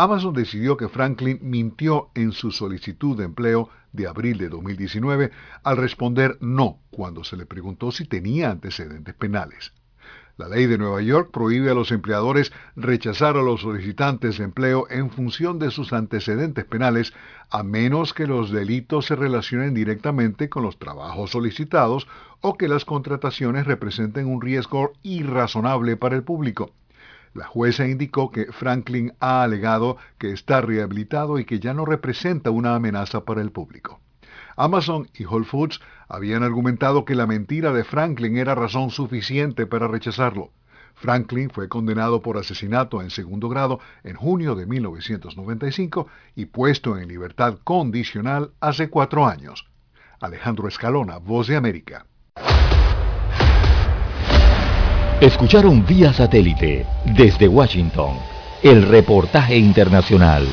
Amazon 0.00 0.32
decidió 0.32 0.76
que 0.76 0.88
Franklin 0.88 1.40
mintió 1.42 2.10
en 2.14 2.30
su 2.30 2.52
solicitud 2.52 3.18
de 3.18 3.24
empleo 3.24 3.68
de 3.90 4.06
abril 4.06 4.38
de 4.38 4.48
2019 4.48 5.32
al 5.64 5.76
responder 5.76 6.38
no 6.40 6.78
cuando 6.92 7.24
se 7.24 7.36
le 7.36 7.46
preguntó 7.46 7.90
si 7.90 8.04
tenía 8.04 8.52
antecedentes 8.52 9.12
penales. 9.16 9.72
La 10.36 10.48
ley 10.48 10.66
de 10.66 10.78
Nueva 10.78 11.02
York 11.02 11.30
prohíbe 11.32 11.72
a 11.72 11.74
los 11.74 11.90
empleadores 11.90 12.52
rechazar 12.76 13.36
a 13.36 13.42
los 13.42 13.62
solicitantes 13.62 14.38
de 14.38 14.44
empleo 14.44 14.86
en 14.88 15.10
función 15.10 15.58
de 15.58 15.72
sus 15.72 15.92
antecedentes 15.92 16.64
penales, 16.64 17.12
a 17.50 17.64
menos 17.64 18.14
que 18.14 18.28
los 18.28 18.52
delitos 18.52 19.06
se 19.06 19.16
relacionen 19.16 19.74
directamente 19.74 20.48
con 20.48 20.62
los 20.62 20.78
trabajos 20.78 21.32
solicitados 21.32 22.06
o 22.40 22.56
que 22.56 22.68
las 22.68 22.84
contrataciones 22.84 23.66
representen 23.66 24.28
un 24.28 24.40
riesgo 24.40 24.92
irrazonable 25.02 25.96
para 25.96 26.14
el 26.14 26.22
público. 26.22 26.70
La 27.38 27.46
jueza 27.46 27.86
indicó 27.86 28.32
que 28.32 28.46
Franklin 28.46 29.12
ha 29.20 29.44
alegado 29.44 29.96
que 30.18 30.32
está 30.32 30.60
rehabilitado 30.60 31.38
y 31.38 31.44
que 31.44 31.60
ya 31.60 31.72
no 31.72 31.84
representa 31.84 32.50
una 32.50 32.74
amenaza 32.74 33.24
para 33.24 33.40
el 33.40 33.52
público. 33.52 34.00
Amazon 34.56 35.08
y 35.16 35.24
Whole 35.24 35.44
Foods 35.44 35.80
habían 36.08 36.42
argumentado 36.42 37.04
que 37.04 37.14
la 37.14 37.28
mentira 37.28 37.72
de 37.72 37.84
Franklin 37.84 38.36
era 38.38 38.56
razón 38.56 38.90
suficiente 38.90 39.66
para 39.66 39.86
rechazarlo. 39.86 40.50
Franklin 40.96 41.48
fue 41.50 41.68
condenado 41.68 42.22
por 42.22 42.38
asesinato 42.38 43.02
en 43.02 43.10
segundo 43.10 43.48
grado 43.48 43.78
en 44.02 44.16
junio 44.16 44.56
de 44.56 44.66
1995 44.66 46.08
y 46.34 46.46
puesto 46.46 46.98
en 46.98 47.06
libertad 47.06 47.58
condicional 47.62 48.50
hace 48.58 48.90
cuatro 48.90 49.28
años. 49.28 49.68
Alejandro 50.18 50.66
Escalona, 50.66 51.18
Voz 51.18 51.46
de 51.46 51.54
América. 51.54 52.04
Escucharon 55.20 55.84
vía 55.84 56.12
satélite 56.12 56.86
desde 57.04 57.48
Washington 57.48 58.12
el 58.62 58.84
reportaje 58.84 59.56
internacional. 59.56 60.46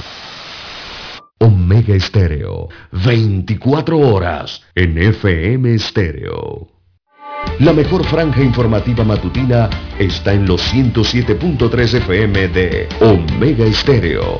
Omega 1.38 1.94
Estéreo, 1.94 2.70
24 2.92 4.00
horas 4.00 4.64
en 4.74 4.98
FM 4.98 5.76
Estéreo. 5.76 6.68
La 7.60 7.74
mejor 7.74 8.04
franja 8.06 8.42
informativa 8.42 9.04
matutina 9.04 9.70
está 10.00 10.34
en 10.34 10.48
los 10.48 10.74
107.3 10.74 11.98
FM 11.98 12.48
de 12.48 12.90
Omega 13.02 13.66
Estéreo, 13.66 14.40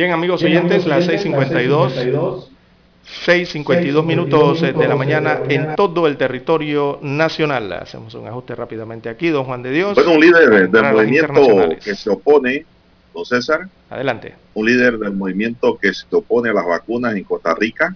Bien, 0.00 0.12
amigos 0.12 0.42
oyentes, 0.42 0.86
las 0.86 1.06
6.52. 1.06 2.48
6.52 3.26 4.02
minutos 4.02 4.62
de 4.62 4.88
la 4.88 4.96
mañana 4.96 5.40
en 5.46 5.76
todo 5.76 6.06
el 6.06 6.16
territorio 6.16 6.98
nacional. 7.02 7.70
Hacemos 7.74 8.14
un 8.14 8.26
ajuste 8.26 8.54
rápidamente 8.54 9.10
aquí, 9.10 9.28
don 9.28 9.44
Juan 9.44 9.62
de 9.62 9.72
Dios. 9.72 9.94
Bueno, 9.96 10.12
un 10.12 10.20
líder 10.20 10.70
del 10.70 10.92
movimiento 10.94 11.68
que 11.84 11.94
se 11.94 12.08
opone, 12.08 12.64
don 13.12 13.26
César. 13.26 13.68
Adelante. 13.90 14.36
Un 14.54 14.68
líder 14.68 14.96
del 14.96 15.12
movimiento 15.12 15.76
que 15.76 15.92
se 15.92 16.06
opone 16.10 16.48
a 16.48 16.54
las 16.54 16.64
vacunas 16.64 17.14
en 17.14 17.24
Costa 17.24 17.54
Rica, 17.54 17.94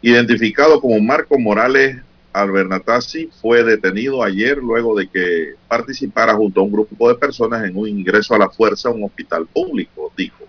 identificado 0.00 0.80
como 0.80 0.98
Marco 1.00 1.38
Morales 1.38 1.98
Albernatazzi 2.32 3.30
fue 3.40 3.64
detenido 3.64 4.22
ayer 4.22 4.58
luego 4.58 4.96
de 4.96 5.08
que 5.08 5.54
participara 5.66 6.34
junto 6.34 6.60
a 6.60 6.64
un 6.64 6.72
grupo 6.72 7.08
de 7.08 7.14
personas 7.14 7.64
en 7.64 7.76
un 7.76 7.88
ingreso 7.88 8.34
a 8.34 8.38
la 8.38 8.50
fuerza 8.50 8.88
a 8.88 8.92
un 8.92 9.04
hospital 9.04 9.46
público, 9.46 10.12
dijo. 10.16 10.44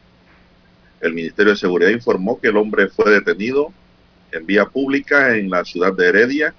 El 1.01 1.13
Ministerio 1.13 1.53
de 1.53 1.57
Seguridad 1.57 1.91
informó 1.91 2.39
que 2.39 2.49
el 2.49 2.57
hombre 2.57 2.87
fue 2.87 3.09
detenido 3.11 3.71
en 4.31 4.45
vía 4.45 4.65
pública 4.65 5.35
en 5.37 5.49
la 5.49 5.63
ciudad 5.63 5.93
de 5.93 6.07
Heredia, 6.07 6.53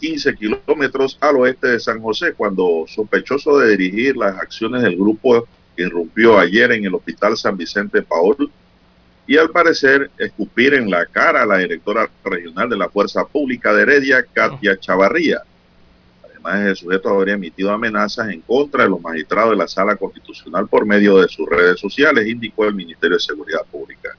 15 0.00 0.34
kilómetros 0.34 1.18
al 1.20 1.36
oeste 1.36 1.68
de 1.68 1.80
San 1.80 2.00
José, 2.00 2.32
cuando 2.32 2.84
sospechoso 2.86 3.58
de 3.58 3.76
dirigir 3.76 4.16
las 4.16 4.38
acciones 4.38 4.82
del 4.82 4.96
grupo 4.96 5.46
que 5.76 5.82
irrumpió 5.82 6.38
ayer 6.38 6.72
en 6.72 6.84
el 6.84 6.94
Hospital 6.94 7.36
San 7.36 7.56
Vicente 7.56 8.02
Paul 8.02 8.50
y 9.28 9.36
al 9.36 9.50
parecer 9.50 10.10
escupir 10.16 10.72
en 10.72 10.90
la 10.90 11.04
cara 11.04 11.42
a 11.42 11.46
la 11.46 11.58
directora 11.58 12.10
regional 12.24 12.70
de 12.70 12.78
la 12.78 12.88
Fuerza 12.88 13.26
Pública 13.26 13.74
de 13.74 13.82
Heredia, 13.82 14.24
Katia 14.32 14.80
Chavarría. 14.80 15.42
Además, 16.24 16.60
el 16.66 16.76
sujeto 16.76 17.10
habría 17.10 17.34
emitido 17.34 17.70
amenazas 17.70 18.30
en 18.30 18.40
contra 18.40 18.84
de 18.84 18.88
los 18.88 19.02
magistrados 19.02 19.50
de 19.50 19.58
la 19.58 19.68
Sala 19.68 19.96
Constitucional 19.96 20.66
por 20.66 20.86
medio 20.86 21.18
de 21.18 21.28
sus 21.28 21.46
redes 21.46 21.78
sociales, 21.78 22.26
indicó 22.26 22.64
el 22.64 22.74
Ministerio 22.74 23.18
de 23.18 23.22
Seguridad 23.22 23.66
Pública. 23.70 24.16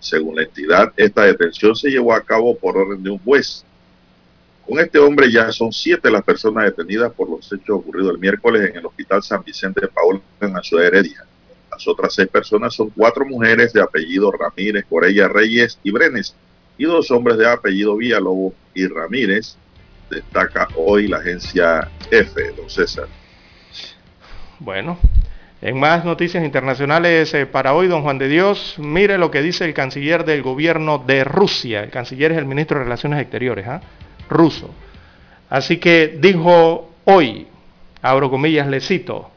Según 0.00 0.36
la 0.36 0.42
entidad, 0.42 0.92
esta 0.98 1.22
detención 1.22 1.74
se 1.74 1.88
llevó 1.88 2.12
a 2.12 2.20
cabo 2.20 2.54
por 2.58 2.76
orden 2.76 3.02
de 3.02 3.08
un 3.08 3.18
juez. 3.20 3.64
Con 4.66 4.78
este 4.80 4.98
hombre 4.98 5.32
ya 5.32 5.50
son 5.50 5.72
siete 5.72 6.10
las 6.10 6.22
personas 6.22 6.64
detenidas 6.64 7.10
por 7.10 7.30
los 7.30 7.50
hechos 7.50 7.78
ocurridos 7.78 8.12
el 8.12 8.18
miércoles 8.18 8.68
en 8.68 8.76
el 8.76 8.84
Hospital 8.84 9.22
San 9.22 9.42
Vicente 9.42 9.80
de 9.80 9.88
Paul 9.88 10.20
en 10.42 10.52
la 10.52 10.62
ciudad 10.62 10.82
de 10.82 10.88
Heredia. 10.88 11.24
Las 11.76 11.86
otras 11.88 12.14
seis 12.14 12.28
personas 12.28 12.72
son 12.72 12.88
cuatro 12.88 13.26
mujeres 13.26 13.70
de 13.74 13.82
apellido 13.82 14.32
Ramírez, 14.32 14.86
Corella 14.88 15.28
Reyes 15.28 15.78
y 15.82 15.90
Brenes 15.90 16.34
y 16.78 16.84
dos 16.84 17.10
hombres 17.10 17.36
de 17.36 17.46
apellido 17.46 17.98
Villalobos 17.98 18.54
y 18.72 18.86
Ramírez, 18.86 19.56
destaca 20.08 20.68
hoy 20.74 21.06
la 21.06 21.18
agencia 21.18 21.90
F, 22.10 22.50
don 22.56 22.70
César. 22.70 23.08
Bueno, 24.58 24.98
en 25.60 25.78
más 25.78 26.02
noticias 26.02 26.42
internacionales 26.42 27.34
eh, 27.34 27.44
para 27.44 27.74
hoy, 27.74 27.88
don 27.88 28.00
Juan 28.00 28.16
de 28.16 28.28
Dios, 28.28 28.76
mire 28.78 29.18
lo 29.18 29.30
que 29.30 29.42
dice 29.42 29.66
el 29.66 29.74
canciller 29.74 30.24
del 30.24 30.40
gobierno 30.40 31.04
de 31.06 31.24
Rusia. 31.24 31.82
El 31.82 31.90
canciller 31.90 32.32
es 32.32 32.38
el 32.38 32.46
ministro 32.46 32.78
de 32.78 32.84
Relaciones 32.84 33.20
Exteriores, 33.20 33.66
¿ah? 33.66 33.82
ruso. 34.30 34.70
Así 35.50 35.76
que 35.76 36.16
dijo 36.22 36.90
hoy, 37.04 37.46
abro 38.00 38.30
comillas, 38.30 38.66
le 38.66 38.80
cito, 38.80 39.30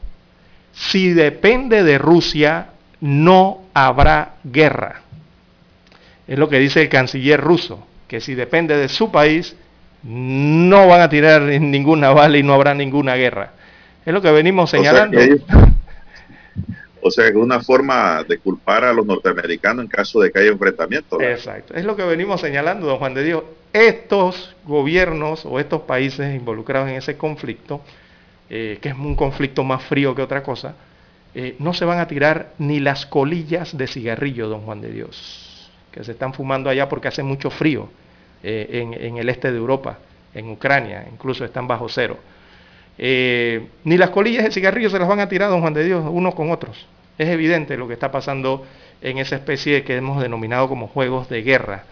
si 0.80 1.14
depende 1.14 1.84
de 1.84 1.98
Rusia, 1.98 2.68
no 3.02 3.64
habrá 3.74 4.36
guerra. 4.46 5.02
Es 6.26 6.40
lo 6.40 6.48
que 6.48 6.58
dice 6.58 6.82
el 6.82 6.88
canciller 6.88 7.42
ruso, 7.42 7.86
que 8.08 8.22
si 8.22 8.34
depende 8.34 8.78
de 8.78 8.88
su 8.88 9.12
país, 9.12 9.58
no 10.04 10.88
van 10.88 11.02
a 11.02 11.10
tirar 11.10 11.42
ninguna 11.42 12.12
bala 12.12 12.38
y 12.38 12.44
no 12.44 12.54
habrá 12.54 12.74
ninguna 12.74 13.16
guerra. 13.16 13.52
Es 14.06 14.14
lo 14.14 14.22
que 14.22 14.32
venimos 14.32 14.70
señalando. 14.70 15.20
O 17.02 17.12
sea, 17.12 17.26
que, 17.26 17.32
es 17.32 17.36
una 17.44 17.60
forma 17.60 18.24
de 18.24 18.38
culpar 18.38 18.86
a 18.86 18.94
los 18.94 19.06
norteamericanos 19.06 19.84
en 19.84 19.90
caso 19.90 20.22
de 20.22 20.32
que 20.32 20.40
haya 20.40 20.52
enfrentamiento. 20.52 21.20
Exacto. 21.20 21.74
Es 21.74 21.84
lo 21.84 21.98
que 21.98 22.04
venimos 22.04 22.40
señalando, 22.40 22.88
don 22.88 23.00
Juan 23.00 23.14
de 23.14 23.26
Dios. 23.26 23.44
Estos 23.74 24.56
gobiernos 24.64 25.46
o 25.46 25.60
estos 25.60 25.82
países 25.82 26.34
involucrados 26.34 26.88
en 26.88 26.96
ese 26.96 27.18
conflicto, 27.18 27.82
eh, 28.52 28.80
que 28.82 28.90
es 28.90 28.96
un 28.96 29.14
conflicto 29.16 29.64
más 29.64 29.84
frío 29.84 30.16
que 30.16 30.24
otra 30.24 30.42
cosa, 30.42 30.74
eh, 31.36 31.56
no 31.60 31.72
se 31.72 31.86
van 31.86 32.00
a 32.00 32.08
tirar 32.08 32.54
ni 32.58 32.80
las 32.80 33.06
colillas 33.06 33.78
de 33.78 33.86
cigarrillo, 33.86 34.48
don 34.50 34.62
Juan 34.62 34.82
de 34.82 34.92
Dios, 34.92 35.70
que 35.92 36.04
se 36.04 36.14
están 36.14 36.34
fumando 36.34 36.68
allá 36.68 36.90
porque 36.90 37.08
hace 37.08 37.22
mucho 37.22 37.52
frío 37.52 37.90
eh, 38.42 38.88
en, 39.02 39.18
el 39.18 39.30
este 39.30 39.52
de 39.52 39.58
Europa, 39.58 40.00
en 40.34 40.50
Ucrania, 40.50 41.06
incluso 41.12 41.46
están 41.46 41.68
bajo 41.68 41.88
cero. 41.90 42.18
ni 42.98 43.98
las 43.98 44.10
colillas 44.10 44.46
de 44.46 44.52
cigarrillo 44.52 44.90
se 44.90 44.98
las 44.98 45.08
van 45.08 45.20
a 45.20 45.30
tirar, 45.30 45.52
don 45.52 45.62
Juan 45.62 45.76
de 45.76 45.84
Dios, 45.84 46.04
unos 46.10 46.34
con 46.34 46.50
otros. 46.50 46.88
Es 47.20 47.28
evidente 47.30 47.78
lo 47.78 47.88
que 47.88 47.94
está 47.94 48.10
pasando 48.12 48.66
en 49.04 49.20
esa 49.20 49.36
especie 49.36 49.84
que 49.84 49.96
hemos 49.96 50.24
denominado 50.24 50.68
como 50.68 50.88
juegos 50.88 51.30
de 51.30 51.44
guerra, 51.44 51.84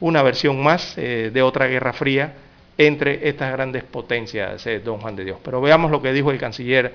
una 0.00 0.22
versión 0.22 0.62
más 0.62 0.96
de 0.96 1.42
otra 1.42 1.66
guerra 1.66 1.92
fría 1.92 2.32
entre 2.78 3.28
estas 3.28 3.52
grandes 3.52 3.84
potencias, 3.84 4.66
eh, 4.66 4.80
don 4.80 4.98
Juan 5.00 5.16
de 5.16 5.24
Dios. 5.24 5.38
Pero 5.42 5.60
veamos 5.60 5.90
lo 5.90 6.02
que 6.02 6.12
dijo 6.12 6.30
el 6.30 6.38
canciller 6.38 6.92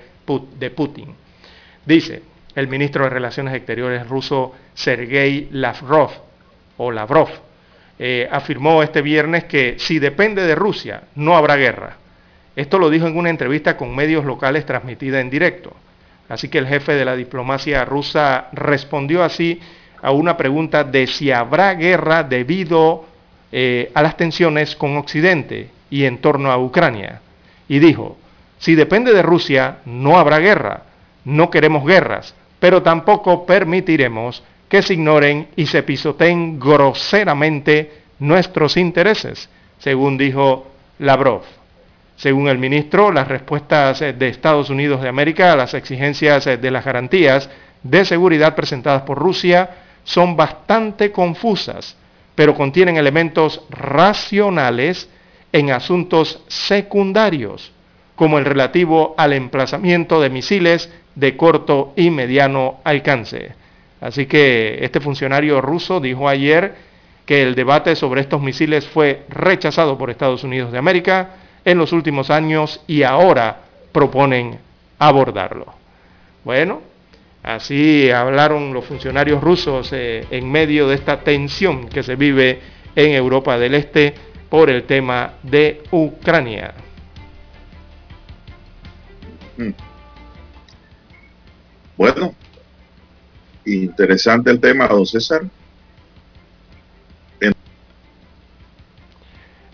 de 0.58 0.70
Putin. 0.70 1.14
Dice 1.84 2.22
el 2.54 2.68
ministro 2.68 3.04
de 3.04 3.10
Relaciones 3.10 3.54
Exteriores 3.54 4.08
ruso 4.08 4.54
Sergei 4.74 5.48
Lavrov, 5.52 6.10
o 6.76 6.90
Lavrov, 6.90 7.28
eh, 7.98 8.28
afirmó 8.30 8.82
este 8.82 9.02
viernes 9.02 9.44
que 9.44 9.76
si 9.78 9.98
depende 9.98 10.46
de 10.46 10.54
Rusia, 10.54 11.04
no 11.14 11.36
habrá 11.36 11.56
guerra. 11.56 11.96
Esto 12.54 12.78
lo 12.78 12.90
dijo 12.90 13.06
en 13.06 13.16
una 13.16 13.30
entrevista 13.30 13.76
con 13.76 13.94
medios 13.94 14.24
locales 14.24 14.66
transmitida 14.66 15.20
en 15.20 15.30
directo. 15.30 15.72
Así 16.28 16.48
que 16.48 16.58
el 16.58 16.66
jefe 16.66 16.94
de 16.94 17.04
la 17.04 17.16
diplomacia 17.16 17.84
rusa 17.84 18.48
respondió 18.52 19.22
así 19.22 19.60
a 20.00 20.10
una 20.10 20.36
pregunta 20.36 20.84
de 20.84 21.06
si 21.06 21.30
habrá 21.30 21.74
guerra 21.74 22.22
debido 22.22 23.06
eh, 23.54 23.90
a 23.92 24.02
las 24.02 24.16
tensiones 24.16 24.74
con 24.74 24.96
Occidente 24.96 25.68
y 25.90 26.04
en 26.04 26.18
torno 26.18 26.50
a 26.50 26.56
Ucrania. 26.56 27.20
Y 27.68 27.80
dijo, 27.80 28.16
si 28.58 28.74
depende 28.74 29.12
de 29.12 29.20
Rusia, 29.20 29.78
no 29.84 30.18
habrá 30.18 30.38
guerra. 30.38 30.84
No 31.24 31.50
queremos 31.50 31.84
guerras, 31.84 32.34
pero 32.58 32.82
tampoco 32.82 33.44
permitiremos 33.44 34.42
que 34.68 34.80
se 34.80 34.94
ignoren 34.94 35.48
y 35.54 35.66
se 35.66 35.82
pisoteen 35.82 36.58
groseramente 36.58 37.92
nuestros 38.20 38.78
intereses, 38.78 39.50
según 39.78 40.16
dijo 40.16 40.66
Lavrov. 40.98 41.42
Según 42.16 42.48
el 42.48 42.58
ministro, 42.58 43.12
las 43.12 43.28
respuestas 43.28 44.00
de 44.00 44.28
Estados 44.28 44.70
Unidos 44.70 45.02
de 45.02 45.08
América 45.08 45.52
a 45.52 45.56
las 45.56 45.74
exigencias 45.74 46.44
de 46.46 46.70
las 46.70 46.84
garantías 46.84 47.50
de 47.82 48.04
seguridad 48.04 48.54
presentadas 48.54 49.02
por 49.02 49.18
Rusia 49.18 49.70
son 50.04 50.36
bastante 50.36 51.12
confusas 51.12 51.96
pero 52.34 52.54
contienen 52.54 52.96
elementos 52.96 53.62
racionales 53.70 55.08
en 55.52 55.70
asuntos 55.70 56.42
secundarios, 56.48 57.72
como 58.16 58.38
el 58.38 58.44
relativo 58.44 59.14
al 59.18 59.32
emplazamiento 59.32 60.20
de 60.20 60.30
misiles 60.30 60.90
de 61.14 61.36
corto 61.36 61.92
y 61.96 62.10
mediano 62.10 62.80
alcance. 62.84 63.52
Así 64.00 64.26
que 64.26 64.78
este 64.82 65.00
funcionario 65.00 65.60
ruso 65.60 66.00
dijo 66.00 66.28
ayer 66.28 66.74
que 67.26 67.42
el 67.42 67.54
debate 67.54 67.94
sobre 67.94 68.20
estos 68.20 68.42
misiles 68.42 68.86
fue 68.86 69.24
rechazado 69.28 69.96
por 69.96 70.10
Estados 70.10 70.42
Unidos 70.42 70.72
de 70.72 70.78
América 70.78 71.30
en 71.64 71.78
los 71.78 71.92
últimos 71.92 72.30
años 72.30 72.80
y 72.86 73.04
ahora 73.04 73.60
proponen 73.92 74.58
abordarlo. 74.98 75.66
Bueno, 76.44 76.80
Así 77.42 78.08
hablaron 78.10 78.72
los 78.72 78.84
funcionarios 78.84 79.42
rusos 79.42 79.92
eh, 79.92 80.26
en 80.30 80.50
medio 80.50 80.86
de 80.86 80.94
esta 80.94 81.20
tensión 81.20 81.88
que 81.88 82.02
se 82.02 82.14
vive 82.14 82.60
en 82.94 83.12
Europa 83.12 83.58
del 83.58 83.74
Este 83.74 84.14
por 84.48 84.70
el 84.70 84.84
tema 84.84 85.34
de 85.42 85.82
Ucrania. 85.90 86.72
Mm. 89.56 89.70
Bueno, 91.96 92.34
interesante 93.64 94.50
el 94.50 94.60
tema, 94.60 94.86
don 94.86 95.04
César. 95.04 95.42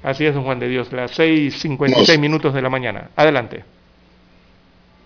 Así 0.02 0.24
es, 0.24 0.34
don 0.34 0.44
Juan 0.44 0.58
de 0.58 0.68
Dios, 0.68 0.90
las 0.92 1.18
6.56 1.18 2.18
minutos 2.18 2.54
de 2.54 2.62
la 2.62 2.70
mañana. 2.70 3.10
Adelante. 3.14 3.64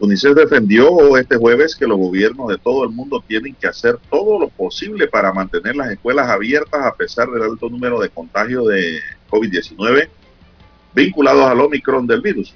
UNICEF 0.02 0.34
defendió 0.34 1.16
este 1.16 1.36
jueves 1.36 1.76
que 1.76 1.86
los 1.86 1.96
gobiernos 1.96 2.48
de 2.48 2.58
todo 2.58 2.82
el 2.82 2.90
mundo 2.90 3.22
tienen 3.24 3.54
que 3.54 3.68
hacer 3.68 4.00
todo 4.10 4.40
lo 4.40 4.48
posible 4.48 5.06
para 5.06 5.32
mantener 5.32 5.76
las 5.76 5.92
escuelas 5.92 6.28
abiertas 6.28 6.84
a 6.84 6.92
pesar 6.96 7.30
del 7.30 7.44
alto 7.44 7.70
número 7.70 8.00
de 8.00 8.08
contagios 8.08 8.66
de 8.66 8.98
COVID-19 9.30 10.08
vinculados 10.92 11.46
al 11.46 11.60
Omicron 11.60 12.04
del 12.04 12.20
virus. 12.20 12.52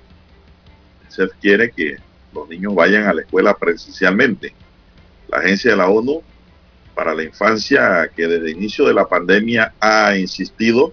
UNICEF 1.02 1.30
quiere 1.40 1.70
que 1.70 1.94
los 2.34 2.48
niños 2.48 2.74
vayan 2.74 3.04
a 3.04 3.14
la 3.14 3.20
escuela 3.20 3.54
presencialmente. 3.54 4.52
La 5.28 5.38
Agencia 5.38 5.70
de 5.70 5.76
la 5.76 5.88
ONU 5.88 6.22
para 6.96 7.14
la 7.14 7.22
Infancia, 7.22 8.10
que 8.16 8.26
desde 8.26 8.50
el 8.50 8.56
inicio 8.56 8.86
de 8.86 8.94
la 8.94 9.06
pandemia 9.06 9.72
ha 9.78 10.16
insistido 10.16 10.92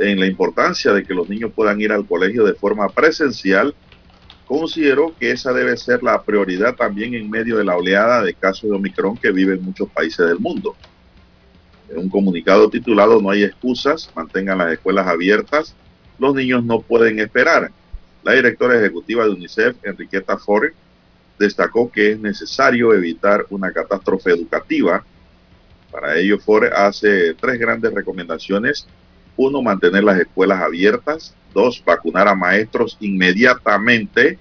en 0.00 0.20
la 0.20 0.26
importancia 0.26 0.90
de 0.94 1.04
que 1.04 1.12
los 1.12 1.28
niños 1.28 1.52
puedan 1.54 1.78
ir 1.82 1.92
al 1.92 2.06
colegio 2.06 2.46
de 2.46 2.54
forma 2.54 2.88
presencial, 2.88 3.74
considero 4.48 5.14
que 5.20 5.30
esa 5.30 5.52
debe 5.52 5.76
ser 5.76 6.02
la 6.02 6.22
prioridad 6.22 6.74
también 6.74 7.14
en 7.14 7.28
medio 7.28 7.58
de 7.58 7.64
la 7.64 7.76
oleada 7.76 8.22
de 8.22 8.32
casos 8.32 8.70
de 8.70 8.76
Omicron 8.76 9.16
que 9.18 9.30
viven 9.30 9.62
muchos 9.62 9.90
países 9.90 10.26
del 10.26 10.38
mundo. 10.38 10.74
En 11.90 11.98
un 11.98 12.08
comunicado 12.08 12.68
titulado 12.70 13.20
No 13.20 13.30
hay 13.30 13.44
excusas, 13.44 14.10
mantengan 14.16 14.58
las 14.58 14.72
escuelas 14.72 15.06
abiertas, 15.06 15.74
los 16.18 16.34
niños 16.34 16.64
no 16.64 16.80
pueden 16.80 17.20
esperar. 17.20 17.70
La 18.24 18.32
directora 18.32 18.78
ejecutiva 18.78 19.24
de 19.24 19.30
UNICEF, 19.30 19.76
Enriqueta 19.82 20.38
Ford, 20.38 20.72
destacó 21.38 21.92
que 21.92 22.12
es 22.12 22.18
necesario 22.18 22.94
evitar 22.94 23.44
una 23.50 23.70
catástrofe 23.70 24.30
educativa. 24.30 25.04
Para 25.92 26.16
ello, 26.16 26.38
Ford 26.38 26.72
hace 26.74 27.34
tres 27.34 27.60
grandes 27.60 27.92
recomendaciones 27.92 28.86
uno, 29.38 29.62
mantener 29.62 30.04
las 30.04 30.20
escuelas 30.20 30.60
abiertas, 30.60 31.34
dos, 31.54 31.82
vacunar 31.84 32.28
a 32.28 32.34
maestros 32.34 32.98
inmediatamente 33.00 34.38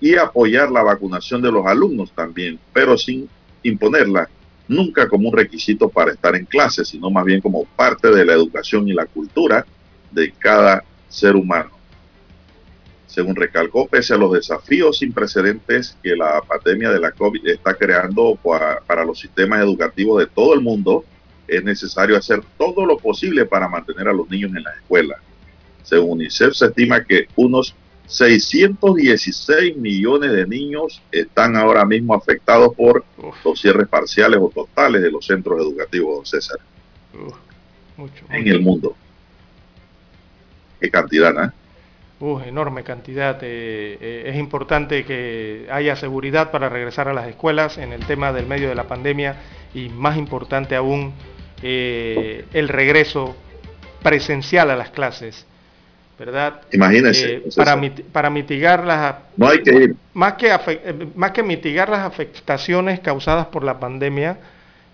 y 0.00 0.14
apoyar 0.14 0.70
la 0.70 0.82
vacunación 0.82 1.42
de 1.42 1.50
los 1.50 1.66
alumnos 1.66 2.12
también, 2.12 2.60
pero 2.72 2.96
sin 2.96 3.28
imponerla 3.62 4.28
nunca 4.68 5.08
como 5.08 5.28
un 5.30 5.36
requisito 5.36 5.88
para 5.88 6.12
estar 6.12 6.36
en 6.36 6.44
clase, 6.44 6.84
sino 6.84 7.10
más 7.10 7.24
bien 7.24 7.40
como 7.40 7.64
parte 7.64 8.10
de 8.10 8.24
la 8.24 8.34
educación 8.34 8.86
y 8.88 8.92
la 8.92 9.06
cultura 9.06 9.66
de 10.10 10.32
cada 10.32 10.84
ser 11.08 11.34
humano. 11.34 11.70
Según 13.06 13.36
recalcó, 13.36 13.86
pese 13.86 14.12
a 14.14 14.18
los 14.18 14.32
desafíos 14.32 14.98
sin 14.98 15.12
precedentes 15.12 15.96
que 16.02 16.16
la 16.16 16.42
pandemia 16.42 16.90
de 16.90 17.00
la 17.00 17.12
COVID 17.12 17.46
está 17.46 17.74
creando 17.74 18.36
para, 18.42 19.04
los 19.04 19.20
sistemas 19.20 19.60
educativos 19.60 20.18
de 20.18 20.26
todo 20.26 20.52
el 20.52 20.60
mundo, 20.60 21.04
es 21.48 21.62
necesario 21.62 22.16
hacer 22.16 22.42
todo 22.58 22.86
lo 22.86 22.98
posible 22.98 23.44
para 23.46 23.68
mantener 23.68 24.08
a 24.08 24.12
los 24.12 24.28
niños 24.28 24.52
en 24.56 24.62
la 24.62 24.72
escuela. 24.72 25.16
Según 25.82 26.12
UNICEF, 26.12 26.54
se 26.54 26.66
estima 26.66 27.04
que 27.04 27.26
unos 27.36 27.74
616 28.06 29.76
millones 29.76 30.32
de 30.32 30.46
niños 30.46 31.02
están 31.10 31.56
ahora 31.56 31.84
mismo 31.84 32.14
afectados 32.14 32.74
por 32.74 33.04
los 33.44 33.60
cierres 33.60 33.88
parciales 33.88 34.38
o 34.42 34.50
totales 34.50 35.02
de 35.02 35.10
los 35.10 35.24
centros 35.26 35.60
educativos, 35.60 36.28
César. 36.28 36.58
en 38.30 38.48
el 38.48 38.60
mundo. 38.60 38.94
Qué 40.80 40.90
cantidad, 40.90 41.32
¿no? 41.32 41.52
Uh, 42.20 42.40
enorme 42.40 42.84
cantidad. 42.84 43.38
Eh, 43.42 43.98
eh, 44.00 44.22
es 44.26 44.36
importante 44.36 45.04
que 45.04 45.66
haya 45.70 45.96
seguridad 45.96 46.50
para 46.50 46.68
regresar 46.68 47.08
a 47.08 47.12
las 47.12 47.28
escuelas 47.28 47.76
en 47.78 47.92
el 47.92 48.06
tema 48.06 48.32
del 48.32 48.46
medio 48.46 48.68
de 48.68 48.74
la 48.74 48.84
pandemia 48.84 49.36
y 49.74 49.88
más 49.88 50.16
importante 50.16 50.76
aún 50.76 51.12
eh, 51.64 52.44
el 52.52 52.68
regreso 52.68 53.34
presencial 54.02 54.70
a 54.70 54.76
las 54.76 54.90
clases. 54.90 55.46
¿Verdad? 56.16 56.60
Imagínense. 56.70 57.42
para, 57.56 57.80
para, 58.12 58.30
mitigar 58.30 58.84
las... 58.84 59.16
No 59.36 59.48
hay 59.48 59.62
que 59.64 59.74
ir. 59.74 59.96
Más 60.12 60.34
que, 60.34 60.54
más 61.16 61.32
que 61.32 61.42
mitigar 61.42 61.88
las 61.88 62.06
afectaciones 62.06 63.00
causadas 63.00 63.46
por 63.46 63.64
la 63.64 63.80
pandemia, 63.80 64.38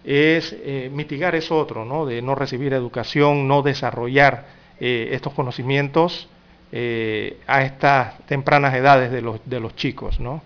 es 0.03 0.57
mitigar 0.93 1.35
eso 1.35 1.59
otro, 1.59 1.85
¿no? 1.85 2.07
De 2.07 2.23
no 2.23 2.35
recibir 2.35 2.73
educación, 2.73 3.47
no 3.47 3.61
desarrollar 3.61 4.47
estos 4.79 5.35
conocimientos 5.35 6.27
eh, 6.73 7.41
a 7.49 7.65
estas 7.65 8.17
tempranas 8.27 8.73
edades 8.75 9.11
de 9.11 9.21
los, 9.23 9.41
de 9.45 9.59
los 9.59 9.75
chicos, 9.75 10.21
¿no? 10.21 10.41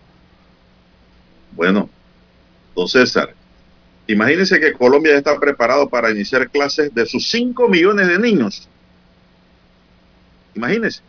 Bueno, 1.52 1.90
don 2.74 2.88
César, 2.88 3.34
imagínense 4.06 4.60
que 4.60 4.72
Colombia 4.72 5.16
está 5.16 5.38
preparado 5.38 5.88
para 5.88 6.10
iniciar 6.10 6.48
clases 6.50 6.94
de 6.94 7.06
sus 7.06 7.28
5 7.30 7.68
millones 7.68 8.08
de 8.08 8.18
niños. 8.18 8.68
Imagínense. 10.54 11.00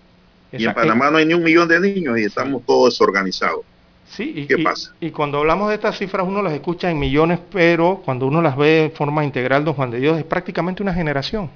Y 0.51 0.65
en 0.65 0.73
Panamá 0.73 1.11
no 1.11 1.17
hay 1.17 1.25
ni 1.25 1.33
un 1.33 1.43
millón 1.43 1.67
de 1.67 1.79
niños 1.79 2.17
y 2.17 2.23
estamos 2.23 2.65
todos 2.65 2.93
desorganizados. 2.93 3.61
Sí, 4.07 4.33
y, 4.35 4.45
¿Qué 4.45 4.59
pasa? 4.59 4.93
Y, 4.99 5.09
cuando 5.09 5.39
hablamos 5.39 5.69
de 5.69 5.75
estas 5.75 5.97
cifras 5.97 6.27
uno 6.27 6.41
las 6.41 6.53
escucha 6.53 6.89
en 6.89 6.99
millones, 6.99 7.39
pero 7.51 8.01
cuando 8.05 8.27
uno 8.27 8.41
las 8.41 8.55
ve 8.55 8.85
en 8.85 8.91
forma 8.91 9.25
integral, 9.25 9.65
don 9.65 9.73
Juan 9.73 9.91
de 9.91 9.99
Dios, 9.99 10.17
es 10.17 10.23
prácticamente 10.23 10.83
una 10.83 10.93
generación. 10.93 11.49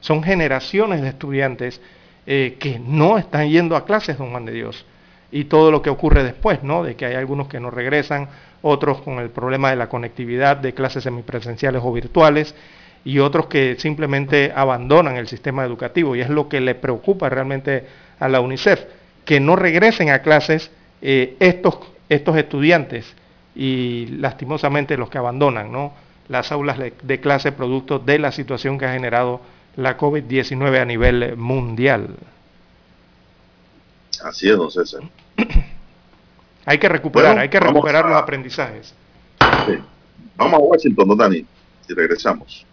Son 0.00 0.22
generaciones 0.22 1.02
de 1.02 1.08
estudiantes 1.08 1.80
eh, 2.26 2.56
que 2.58 2.78
no 2.78 3.18
están 3.18 3.48
yendo 3.48 3.76
a 3.76 3.84
clases, 3.84 4.18
don 4.18 4.30
Juan 4.30 4.44
de 4.44 4.52
Dios. 4.52 4.86
Y 5.30 5.44
todo 5.44 5.70
lo 5.70 5.82
que 5.82 5.90
ocurre 5.90 6.22
después, 6.22 6.62
¿no? 6.62 6.82
De 6.82 6.94
que 6.94 7.06
hay 7.06 7.14
algunos 7.14 7.48
que 7.48 7.60
no 7.60 7.70
regresan, 7.70 8.28
otros 8.62 9.02
con 9.02 9.18
el 9.18 9.30
problema 9.30 9.70
de 9.70 9.76
la 9.76 9.88
conectividad 9.88 10.56
de 10.56 10.74
clases 10.74 11.04
semipresenciales 11.04 11.82
o 11.84 11.92
virtuales, 11.92 12.54
y 13.04 13.20
otros 13.20 13.46
que 13.46 13.76
simplemente 13.78 14.52
abandonan 14.54 15.16
el 15.16 15.28
sistema 15.28 15.64
educativo. 15.64 16.16
Y 16.16 16.20
es 16.20 16.28
lo 16.28 16.48
que 16.48 16.60
le 16.60 16.74
preocupa 16.74 17.28
realmente 17.28 17.84
a 18.18 18.28
la 18.28 18.40
UNICEF, 18.40 18.84
que 19.24 19.38
no 19.38 19.54
regresen 19.54 20.10
a 20.10 20.22
clases 20.22 20.70
eh, 21.02 21.36
estos, 21.38 21.78
estos 22.08 22.36
estudiantes 22.36 23.14
y 23.54 24.06
lastimosamente 24.18 24.96
los 24.96 25.08
que 25.08 25.18
abandonan 25.18 25.70
¿no? 25.70 25.92
las 26.28 26.50
aulas 26.52 26.78
de 26.78 27.20
clase 27.20 27.52
producto 27.52 27.98
de 27.98 28.18
la 28.18 28.32
situación 28.32 28.78
que 28.78 28.86
ha 28.86 28.92
generado 28.92 29.40
la 29.76 29.96
COVID-19 29.96 30.80
a 30.80 30.84
nivel 30.84 31.36
mundial. 31.36 32.16
Así 34.22 34.48
es, 34.48 34.56
don 34.56 34.70
César. 34.70 35.02
hay 36.64 36.78
que 36.78 36.88
recuperar, 36.88 37.38
hay 37.38 37.48
que 37.48 37.60
recuperar 37.60 38.06
los 38.06 38.16
aprendizajes. 38.16 38.94
Vamos 40.36 40.54
a 40.54 40.58
Washington, 40.58 41.08
don 41.08 41.18
Dani, 41.18 41.44
y 41.88 41.94
regresamos. 41.94 42.66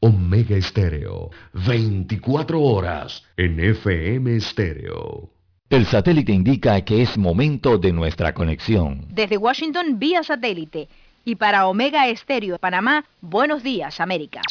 Omega 0.00 0.56
Estéreo, 0.56 1.30
24 1.52 2.60
horas 2.60 3.22
en 3.36 3.60
FM 3.60 4.36
Estéreo. 4.36 5.30
El 5.70 5.86
satélite 5.86 6.32
indica 6.32 6.84
que 6.84 7.02
es 7.02 7.16
momento 7.16 7.78
de 7.78 7.92
nuestra 7.92 8.34
conexión. 8.34 9.06
Desde 9.08 9.36
Washington, 9.36 9.98
vía 9.98 10.22
satélite. 10.22 10.88
Y 11.24 11.36
para 11.36 11.66
Omega 11.66 12.08
Estéreo 12.08 12.54
de 12.54 12.58
Panamá, 12.58 13.04
buenos 13.20 13.62
días, 13.62 14.00
América. 14.00 14.42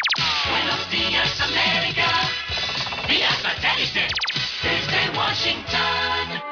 Buenos 0.49 0.89
días, 0.89 1.41
América. 1.41 2.07
Vía 3.07 3.29
satélite. 3.29 4.07
Desde 4.61 5.17
Washington. 5.17 6.50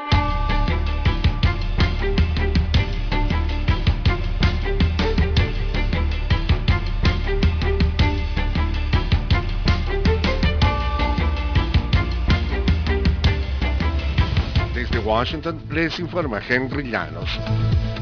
Washington 14.99 15.61
les 15.71 15.99
informa 15.99 16.41
Henry 16.47 16.89
Llanos. 16.89 17.29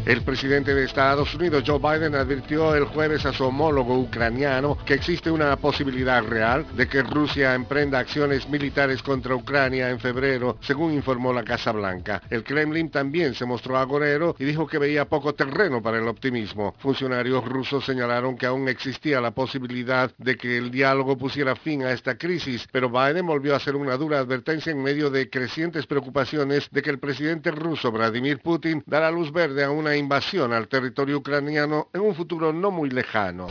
El 0.08 0.22
presidente 0.22 0.74
de 0.74 0.86
Estados 0.86 1.36
Unidos, 1.36 1.66
Joe 1.68 1.80
Biden, 1.80 2.16
advirtió 2.16 2.74
el 2.74 2.86
jueves 2.86 3.26
a 3.26 3.34
su 3.34 3.44
homólogo 3.44 4.00
ucraniano 4.00 4.78
que 4.86 4.94
existe 4.94 5.30
una 5.30 5.54
posibilidad 5.58 6.24
real 6.24 6.66
de 6.78 6.88
que 6.88 7.04
Rusia 7.04 7.54
emprenda 7.54 8.00
acciones 8.00 8.48
militares 8.48 9.04
contra 9.04 9.36
Ucrania 9.36 9.90
en 9.90 10.00
febrero, 10.00 10.60
según 10.62 10.94
informó 10.94 11.34
la 11.34 11.44
Casa 11.44 11.74
Blanca. 11.74 12.22
El 12.30 12.46
Kremlin 12.46 12.90
también 12.90 13.34
se 13.34 13.44
mostró 13.44 13.78
agorero 13.78 14.34
y 14.40 14.46
dijo 14.46 14.66
que 14.66 14.78
veía 14.78 15.10
poco 15.10 15.36
terreno 15.36 15.82
para 15.82 15.98
el 15.98 16.08
optimismo. 16.08 16.74
Funcionarios 16.80 17.44
rusos 17.44 17.84
señalaron 17.84 18.38
que 18.38 18.46
aún 18.46 18.70
existía 18.70 19.20
la 19.20 19.32
posibilidad 19.32 20.10
de 20.18 20.38
que 20.38 20.58
el 20.58 20.72
diálogo 20.72 21.18
pusiera 21.18 21.58
fin 21.58 21.84
a 21.84 21.92
esta 21.92 22.18
crisis, 22.18 22.66
pero 22.72 22.90
Biden 22.90 23.28
volvió 23.28 23.54
a 23.54 23.58
hacer 23.58 23.76
una 23.76 23.98
dura 23.98 24.20
advertencia 24.20 24.72
en 24.72 24.82
medio 24.82 25.10
de 25.10 25.30
crecientes 25.30 25.86
preocupaciones 25.86 26.70
de 26.72 26.82
que 26.82 26.87
el 26.90 27.00
presidente 27.00 27.52
ruso 27.52 27.92
Vladimir 27.92 28.40
Putin 28.40 28.84
dará 28.86 29.12
luz 29.12 29.32
verde 29.32 29.64
a 29.64 29.72
una 29.72 29.96
invasión 29.96 30.54
al 30.54 30.68
territorio 30.68 31.18
ucraniano 31.18 31.90
en 31.94 32.02
un 32.02 32.16
futuro 32.16 32.54
no 32.54 32.72
muy 32.72 32.90
lejano. 32.90 33.48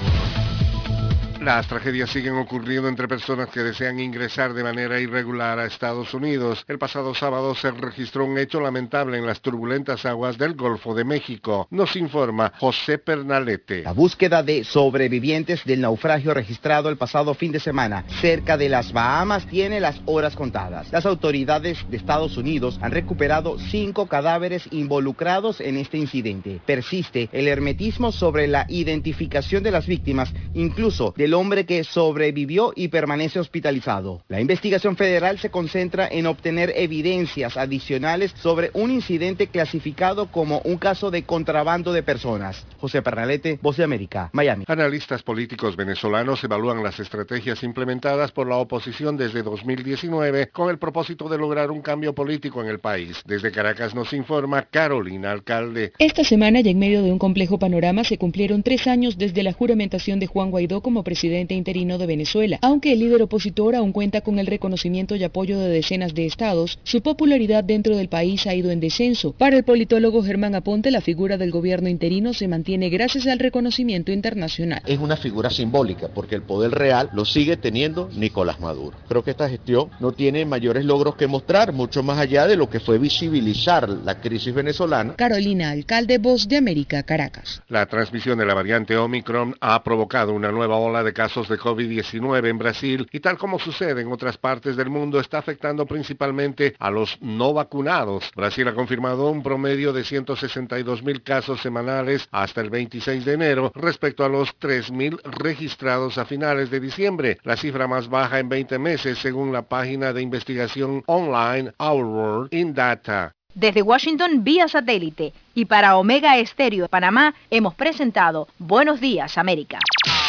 Las 1.47 1.69
tragedias 1.69 2.11
siguen 2.11 2.35
ocurriendo 2.35 2.89
entre 2.89 3.07
personas 3.07 3.51
que 3.51 3.61
desean 3.61 4.01
ingresar 4.01 4.53
de 4.53 4.65
manera 4.65 4.99
irregular 4.99 5.61
a 5.61 5.67
Estados 5.67 6.13
Unidos. 6.13 6.65
El 6.67 6.77
pasado 6.77 7.15
sábado 7.15 7.55
se 7.55 7.71
registró 7.71 8.25
un 8.25 8.37
hecho 8.37 8.61
lamentable 8.61 9.17
en 9.17 9.27
las 9.27 9.41
turbulentas 9.41 10.05
aguas 10.07 10.39
del 10.39 10.55
Golfo 10.55 10.93
de 10.93 11.05
México. 11.05 11.69
Nos 11.71 11.95
informa 11.95 12.53
José 12.59 12.99
Pernalete. 12.99 13.85
La 13.85 13.93
búsqueda 13.93 14.43
de 14.43 14.65
sobrevivientes 14.65 15.65
del 15.65 15.83
naufragio 15.83 16.35
registrado 16.35 16.89
el 16.89 16.97
pasado 16.97 17.33
fin 17.33 17.53
de 17.53 17.61
semana 17.61 18.05
cerca 18.21 18.57
de 18.57 18.69
las 18.69 18.93
Bahamas 18.93 19.47
tiene 19.47 19.79
las 19.79 20.01
horas 20.07 20.35
contadas. 20.35 20.91
Las 20.91 21.07
autoridades 21.07 21.79
de 21.89 21.97
Estados 21.97 22.37
Unidos 22.37 22.81
han 22.83 22.91
recuperado 22.91 23.57
cinco 23.71 24.09
cadáveres 24.09 24.67
involucrados 24.73 25.61
en 25.61 25.77
este 25.77 25.97
incidente. 25.97 26.61
Persiste 26.67 27.29
el 27.31 27.47
hermetismo 27.47 28.11
sobre 28.11 28.49
la 28.49 28.67
identificación 28.69 29.63
de 29.63 29.71
las 29.71 29.87
víctimas, 29.87 30.35
incluso 30.53 31.15
de 31.17 31.27
el 31.27 31.35
hombre 31.37 31.67
que 31.67 31.85
sobrevivió 31.85 32.73
y 32.75 32.89
permanece 32.89 33.39
hospitalizado. 33.39 34.23
La 34.29 34.41
investigación 34.41 34.97
federal 34.97 35.39
se 35.39 35.51
concentra 35.51 36.09
en 36.09 36.27
obtener 36.27 36.73
evidencias 36.75 37.57
adicionales 37.57 38.35
sobre 38.43 38.71
un 38.75 38.91
incidente 38.91 39.47
clasificado 39.47 40.31
como 40.33 40.61
un 40.65 40.79
caso 40.79 41.11
de 41.11 41.23
contrabando 41.23 41.93
de 41.93 42.03
personas. 42.03 42.67
José 42.79 43.03
Pernalete, 43.03 43.59
Voz 43.63 43.77
de 43.77 43.85
América, 43.85 44.31
Miami. 44.33 44.65
Analistas 44.67 45.23
políticos 45.23 45.77
venezolanos 45.77 46.43
evalúan 46.43 46.83
las 46.83 46.99
estrategias 46.99 47.63
implementadas 47.63 48.33
por 48.33 48.49
la 48.49 48.57
oposición 48.57 49.17
desde 49.17 49.43
2019 49.43 50.49
con 50.49 50.71
el 50.71 50.79
propósito 50.79 51.29
de 51.29 51.39
lograr 51.39 51.71
un 51.71 51.83
cambio 51.83 52.15
político 52.15 52.63
en 52.63 52.69
el 52.69 52.79
país. 52.79 53.23
Desde 53.27 53.53
Caracas 53.53 53.95
nos 53.95 54.13
informa 54.13 54.63
Carolina 54.63 55.33
Alcalde. 55.33 55.93
Esta 55.99 56.25
semana 56.25 56.61
y 56.61 56.69
en 56.69 56.79
medio 56.79 57.03
de 57.03 57.13
un 57.13 57.19
complejo 57.19 57.59
panorama 57.59 58.05
se 58.05 58.19
cumplieron 58.19 58.63
tres 58.63 58.87
años 58.87 59.19
desde 59.19 59.43
la 59.43 59.53
juramentación 59.53 60.19
de 60.19 60.27
Juan 60.27 60.51
Guaidó 60.51 60.81
como 60.81 61.05
presidente 61.05 61.26
presidente 61.27 61.55
interino 61.55 61.99
de 61.99 62.07
Venezuela. 62.07 62.59
Aunque 62.63 62.93
el 62.93 63.01
líder 63.01 63.21
opositor 63.21 63.75
aún 63.75 63.91
cuenta 63.91 64.21
con 64.21 64.39
el 64.39 64.47
reconocimiento 64.47 65.17
y 65.17 65.25
apoyo 65.25 65.59
de 65.59 65.69
decenas 65.69 66.15
de 66.15 66.25
estados, 66.25 66.79
su 66.85 67.03
popularidad 67.03 67.65
dentro 67.65 67.97
del 67.97 68.09
país 68.09 68.47
ha 68.47 68.55
ido 68.55 68.71
en 68.71 68.79
descenso. 68.79 69.33
Para 69.33 69.57
el 69.57 69.65
politólogo 69.65 70.23
Germán 70.23 70.55
Aponte, 70.55 70.93
la 70.93 71.01
figura 71.01 71.37
del 71.37 71.51
gobierno 71.51 71.89
interino 71.89 72.33
se 72.33 72.47
mantiene 72.47 72.91
gracias 72.91 73.27
al 73.27 73.41
reconocimiento 73.41 74.13
internacional. 74.13 74.83
Es 74.87 75.01
una 75.01 75.17
figura 75.17 75.51
simbólica 75.51 76.07
porque 76.15 76.37
el 76.37 76.43
poder 76.43 76.71
real 76.71 77.11
lo 77.13 77.25
sigue 77.25 77.57
teniendo 77.57 78.09
Nicolás 78.15 78.61
Maduro. 78.61 78.97
Creo 79.09 79.25
que 79.25 79.33
esta 79.33 79.49
gestión 79.49 79.91
no 79.99 80.13
tiene 80.13 80.45
mayores 80.45 80.85
logros 80.85 81.17
que 81.17 81.27
mostrar, 81.27 81.73
mucho 81.73 82.05
más 82.05 82.21
allá 82.21 82.47
de 82.47 82.57
lo 82.57 82.71
que 82.71 82.79
fue 82.79 82.99
visibilizar 82.99 83.89
la 83.89 84.21
crisis 84.21 84.55
venezolana. 84.55 85.17
Carolina, 85.17 85.73
alcalde 85.73 86.19
Voz 86.19 86.47
de 86.47 86.57
América, 86.57 87.03
Caracas. 87.03 87.63
La 87.69 87.87
transmisión 87.87 88.39
de 88.39 88.47
la 88.47 88.55
variante 88.55 88.97
Omicron 88.97 89.57
ha 89.61 89.83
provocado 89.83 90.33
una 90.33 90.53
nueva 90.53 90.77
ola 90.77 91.03
de 91.03 91.16
casos 91.17 91.49
de 91.49 91.59
COVID-19 91.59 92.47
en 92.47 92.59
Brasil 92.59 93.09
y 93.11 93.21
tal 93.21 93.39
como 93.39 93.59
sucede 93.59 94.03
en 94.03 94.13
otras 94.13 94.37
partes 94.37 94.77
del 94.77 94.91
mundo 94.91 95.19
está 95.19 95.39
afectando 95.39 95.87
principalmente 95.87 96.77
a 96.79 96.91
los 96.91 97.17
no 97.23 97.55
vacunados. 97.55 98.31
Brasil 98.37 98.69
ha 98.69 98.75
confirmado 98.75 99.31
un 99.31 99.43
promedio 99.43 99.95
de 99.95 100.05
162 100.05 101.03
mil 101.03 101.23
casos 101.23 101.63
semanales 101.63 102.29
hasta 102.31 102.61
el 102.61 102.69
26 102.69 103.25
de 103.25 103.33
enero 103.33 103.73
respecto 103.75 104.27
a 104.27 104.29
los 104.29 104.55
3 104.59 104.93
mil 104.93 105.19
registrados 105.25 106.19
a 106.19 106.27
finales 106.27 106.69
de 106.69 106.81
diciembre, 106.81 107.39
la 107.45 107.57
cifra 107.57 107.89
más 107.89 108.11
baja 108.11 108.39
en 108.39 108.51
20 108.51 108.79
meses 108.79 109.19
según 109.19 109.55
la 109.55 109.63
página 109.63 110.13
de 110.13 110.21
investigación 110.21 111.03
online 111.07 111.73
Our 111.79 112.05
World 112.05 112.49
in 112.53 112.75
Data. 112.75 113.33
Desde 113.55 113.81
Washington 113.81 114.45
vía 114.45 114.69
satélite 114.69 115.33
y 115.55 115.65
para 115.65 115.97
Omega 115.97 116.37
Estéreo 116.37 116.83
de 116.83 116.89
Panamá 116.91 117.35
hemos 117.51 117.75
presentado 117.75 118.49
Buenos 118.59 119.01
Días 119.01 119.39
América. 119.39 119.79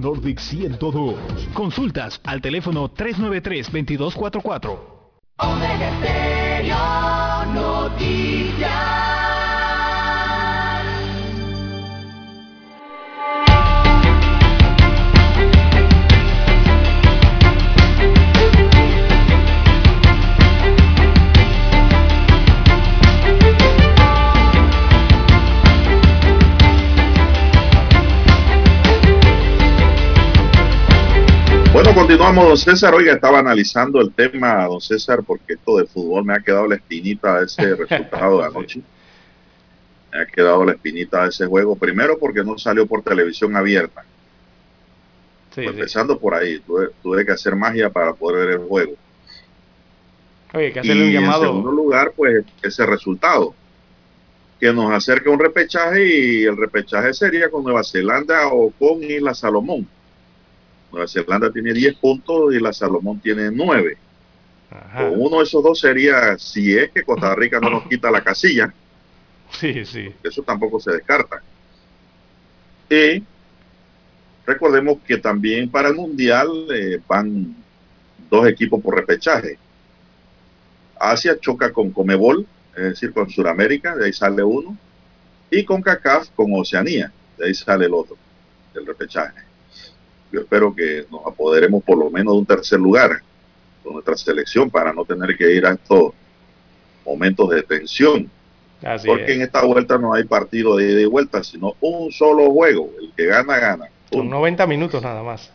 Nordic 0.00 0.38
102. 0.38 1.16
Consultas 1.52 2.20
al 2.24 2.40
teléfono 2.40 2.92
393-2244. 2.94 4.78
Omega 5.38 5.98
Stereo 5.98 7.44
Noticias. 7.52 9.13
Bueno, 31.74 31.92
continuamos, 31.92 32.46
don 32.46 32.56
César. 32.56 32.94
Oiga, 32.94 33.14
estaba 33.14 33.40
analizando 33.40 34.00
el 34.00 34.12
tema, 34.12 34.64
don 34.64 34.80
César, 34.80 35.24
porque 35.26 35.54
esto 35.54 35.78
de 35.78 35.86
fútbol 35.86 36.24
me 36.24 36.32
ha 36.32 36.38
quedado 36.38 36.68
la 36.68 36.76
espinita 36.76 37.40
de 37.40 37.46
ese 37.46 37.74
resultado 37.88 38.38
de 38.38 38.44
anoche. 38.44 38.80
Me 40.12 40.20
ha 40.22 40.26
quedado 40.26 40.64
la 40.64 40.70
espinita 40.70 41.24
de 41.24 41.30
ese 41.30 41.46
juego. 41.46 41.74
Primero 41.74 42.16
porque 42.16 42.44
no 42.44 42.56
salió 42.58 42.86
por 42.86 43.02
televisión 43.02 43.56
abierta. 43.56 44.02
Sí, 45.52 45.62
Pues 45.62 45.66
sí. 45.66 45.80
Empezando 45.80 46.16
por 46.16 46.34
ahí, 46.36 46.60
tuve, 46.60 46.90
tuve 47.02 47.26
que 47.26 47.32
hacer 47.32 47.56
magia 47.56 47.90
para 47.90 48.12
poder 48.12 48.46
ver 48.46 48.60
el 48.60 48.68
juego. 48.68 48.92
Oye, 50.52 50.72
que 50.72 50.78
hacerle 50.78 51.06
un 51.06 51.10
y 51.10 51.16
en 51.16 51.22
llamado. 51.22 51.42
segundo 51.42 51.72
lugar, 51.72 52.12
pues 52.14 52.44
ese 52.62 52.86
resultado 52.86 53.52
que 54.60 54.72
nos 54.72 54.92
acerca 54.92 55.28
a 55.28 55.32
un 55.32 55.40
repechaje 55.40 56.06
y 56.06 56.44
el 56.44 56.56
repechaje 56.56 57.12
sería 57.12 57.50
con 57.50 57.64
Nueva 57.64 57.82
Zelanda 57.82 58.46
o 58.46 58.70
con 58.70 59.02
Isla 59.02 59.34
Salomón. 59.34 59.88
Nueva 60.94 61.08
Zelanda 61.08 61.52
tiene 61.52 61.72
10 61.72 61.96
puntos 61.96 62.54
y 62.54 62.60
la 62.60 62.72
Salomón 62.72 63.20
tiene 63.20 63.50
9. 63.50 63.98
Con 64.96 65.20
uno 65.20 65.38
de 65.38 65.44
esos 65.44 65.62
dos 65.62 65.78
sería, 65.78 66.36
si 66.38 66.76
es 66.76 66.90
que 66.90 67.02
Costa 67.02 67.34
Rica 67.34 67.60
no 67.60 67.70
nos 67.70 67.86
quita 67.86 68.10
la 68.10 68.22
casilla, 68.22 68.72
Sí, 69.60 69.84
sí. 69.84 70.12
eso 70.22 70.42
tampoco 70.42 70.80
se 70.80 70.92
descarta. 70.92 71.42
Y 72.90 73.22
recordemos 74.46 74.98
que 75.06 75.18
también 75.18 75.70
para 75.70 75.88
el 75.88 75.94
Mundial 75.94 76.48
eh, 76.74 77.00
van 77.06 77.54
dos 78.30 78.48
equipos 78.48 78.82
por 78.82 78.96
repechaje. 78.96 79.58
Asia 80.98 81.38
choca 81.38 81.72
con 81.72 81.90
Comebol, 81.90 82.46
es 82.76 82.82
decir, 82.82 83.12
con 83.12 83.30
Sudamérica, 83.30 83.94
de 83.94 84.06
ahí 84.06 84.12
sale 84.12 84.42
uno, 84.42 84.76
y 85.50 85.64
con 85.64 85.82
CACAF 85.82 86.30
con 86.30 86.52
Oceanía, 86.52 87.12
de 87.38 87.46
ahí 87.46 87.54
sale 87.54 87.86
el 87.86 87.94
otro, 87.94 88.16
del 88.74 88.86
repechaje. 88.86 89.40
Yo 90.34 90.40
espero 90.40 90.74
que 90.74 91.04
nos 91.12 91.24
apoderemos 91.24 91.84
por 91.84 91.96
lo 91.96 92.10
menos 92.10 92.34
de 92.34 92.38
un 92.40 92.46
tercer 92.46 92.80
lugar 92.80 93.22
con 93.84 93.92
nuestra 93.92 94.16
selección 94.16 94.68
para 94.68 94.92
no 94.92 95.04
tener 95.04 95.36
que 95.36 95.54
ir 95.54 95.64
a 95.64 95.74
estos 95.74 96.12
momentos 97.06 97.50
de 97.50 97.62
tensión. 97.62 98.28
Así 98.82 99.06
Porque 99.06 99.26
es. 99.26 99.30
en 99.30 99.42
esta 99.42 99.64
vuelta 99.64 99.96
no 99.96 100.12
hay 100.12 100.24
partido 100.24 100.76
de 100.76 100.90
ida 100.90 101.00
y 101.02 101.04
vuelta, 101.04 101.44
sino 101.44 101.74
un 101.80 102.10
solo 102.10 102.50
juego. 102.50 102.90
El 103.00 103.12
que 103.16 103.26
gana, 103.26 103.58
gana. 103.58 103.86
Son 104.10 104.28
90 104.28 104.66
minutos 104.66 105.02
nada 105.04 105.22
más. 105.22 105.52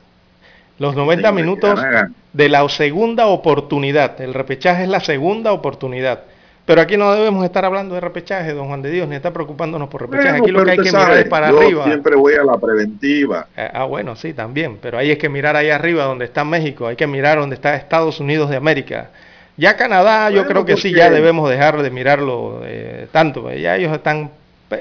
Los 0.77 0.95
90 0.95 1.29
minutos 1.33 1.75
gana, 1.75 1.91
gana. 1.91 2.13
de 2.31 2.47
la 2.47 2.67
segunda 2.69 3.27
oportunidad. 3.27 4.21
El 4.21 4.33
repechaje 4.33 4.83
es 4.83 4.89
la 4.89 5.01
segunda 5.01 5.51
oportunidad. 5.51 6.23
Pero 6.69 6.81
aquí 6.81 6.97
no 6.97 7.11
debemos 7.15 7.43
estar 7.43 7.65
hablando 7.65 7.95
de 7.95 8.01
repechaje, 8.01 8.53
don 8.53 8.67
Juan 8.67 8.83
de 8.83 8.91
Dios, 8.91 9.07
ni 9.07 9.15
estar 9.15 9.33
preocupándonos 9.33 9.89
por 9.89 10.01
repechaje. 10.01 10.39
Bueno, 10.39 10.43
aquí 10.43 10.51
lo 10.51 10.63
que 10.63 10.69
hay 10.69 10.77
que 10.77 10.83
mirar 10.83 11.17
es 11.17 11.27
para 11.27 11.49
yo 11.49 11.57
arriba. 11.57 11.83
siempre 11.85 12.15
voy 12.15 12.35
a 12.35 12.43
la 12.43 12.59
preventiva. 12.59 13.47
Eh, 13.57 13.71
Ah, 13.73 13.85
bueno, 13.85 14.15
sí, 14.15 14.33
también. 14.33 14.77
Pero 14.79 14.99
ahí 14.99 15.09
es 15.09 15.17
que 15.17 15.29
mirar 15.29 15.55
ahí 15.55 15.71
arriba 15.71 16.03
donde 16.03 16.25
está 16.25 16.43
México, 16.43 16.85
hay 16.85 16.95
que 16.95 17.07
mirar 17.07 17.39
donde 17.39 17.55
está 17.55 17.75
Estados 17.75 18.19
Unidos 18.19 18.51
de 18.51 18.55
América. 18.57 19.09
Ya 19.57 19.75
Canadá, 19.77 20.29
yo 20.29 20.45
creo 20.45 20.63
que 20.63 20.77
sí, 20.77 20.93
ya 20.93 21.09
debemos 21.09 21.49
dejar 21.49 21.81
de 21.81 21.89
mirarlo 21.89 22.61
eh, 22.63 23.07
tanto. 23.11 23.51
Ya 23.51 23.75
ellos 23.75 23.91
están, 23.91 24.29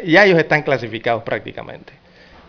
ya 0.05 0.27
ellos 0.27 0.39
están 0.39 0.65
clasificados 0.65 1.23
prácticamente. 1.23 1.94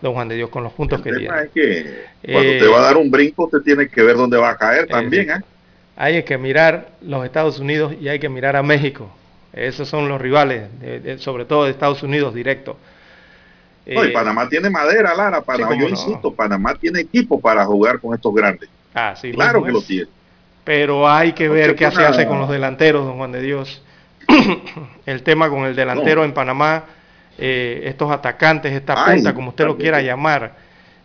Don 0.02 0.12
Juan 0.12 0.28
de 0.28 0.34
Dios, 0.34 0.50
con 0.50 0.64
los 0.64 0.72
puntos 0.74 1.00
que 1.00 1.08
El 1.08 1.16
tienen. 1.16 1.30
tema 1.34 1.44
es 1.46 1.50
que 1.50 2.04
cuando 2.30 2.50
Eh, 2.52 2.58
te 2.60 2.66
va 2.68 2.80
a 2.80 2.82
dar 2.82 2.98
un 2.98 3.10
brinco, 3.10 3.44
usted 3.46 3.60
tiene 3.60 3.88
que 3.88 4.02
ver 4.02 4.16
dónde 4.16 4.36
va 4.36 4.50
a 4.50 4.56
caer 4.58 4.86
también. 4.86 5.30
¿eh? 5.30 5.40
Hay 5.96 6.22
que 6.24 6.36
mirar 6.36 6.88
los 7.00 7.24
Estados 7.24 7.58
Unidos 7.58 7.94
y 7.98 8.06
hay 8.08 8.18
que 8.18 8.28
mirar 8.28 8.54
a 8.54 8.62
México. 8.62 9.10
Esos 9.52 9.88
son 9.88 10.08
los 10.08 10.20
rivales, 10.20 10.68
de- 10.80 11.00
de- 11.00 11.18
sobre 11.18 11.44
todo 11.44 11.64
de 11.64 11.70
Estados 11.72 12.02
Unidos 12.02 12.34
directo. 12.34 12.76
No, 13.86 14.04
y 14.04 14.08
Eh, 14.08 14.12
Panamá 14.12 14.48
tiene 14.48 14.70
madera, 14.70 15.14
Lara. 15.14 15.40
Panamá, 15.40 15.74
yo 15.74 15.82
no. 15.84 15.88
insisto, 15.88 16.32
Panamá 16.32 16.74
tiene 16.74 17.00
equipo 17.00 17.40
para 17.40 17.64
jugar 17.64 17.98
con 17.98 18.14
estos 18.14 18.32
grandes. 18.34 18.68
ah, 18.94 19.14
sí, 19.20 19.32
claro 19.32 19.62
que 19.64 19.72
lo 19.72 19.82
tiene. 19.82 20.08
Pero 20.64 21.08
hay 21.08 21.32
que 21.32 21.48
ver 21.48 21.74
qué 21.74 21.90
se 21.90 22.04
hace 22.04 22.26
con 22.26 22.38
los 22.38 22.48
delanteros, 22.50 23.04
don 23.06 23.16
Juan 23.16 23.32
de 23.32 23.40
Dios. 23.42 23.82
el 25.06 25.22
tema 25.22 25.48
con 25.48 25.64
el 25.64 25.74
delantero 25.74 26.20
No. 26.20 26.24
en 26.26 26.32
Panamá, 26.34 26.84
eh, 27.38 27.82
estos 27.86 28.10
atacantes, 28.12 28.72
esta 28.72 29.04
Ay, 29.04 29.16
punta, 29.16 29.34
como 29.34 29.48
usted 29.50 29.64
lo 29.64 29.76
quiera 29.76 30.00
llamar. 30.02 30.52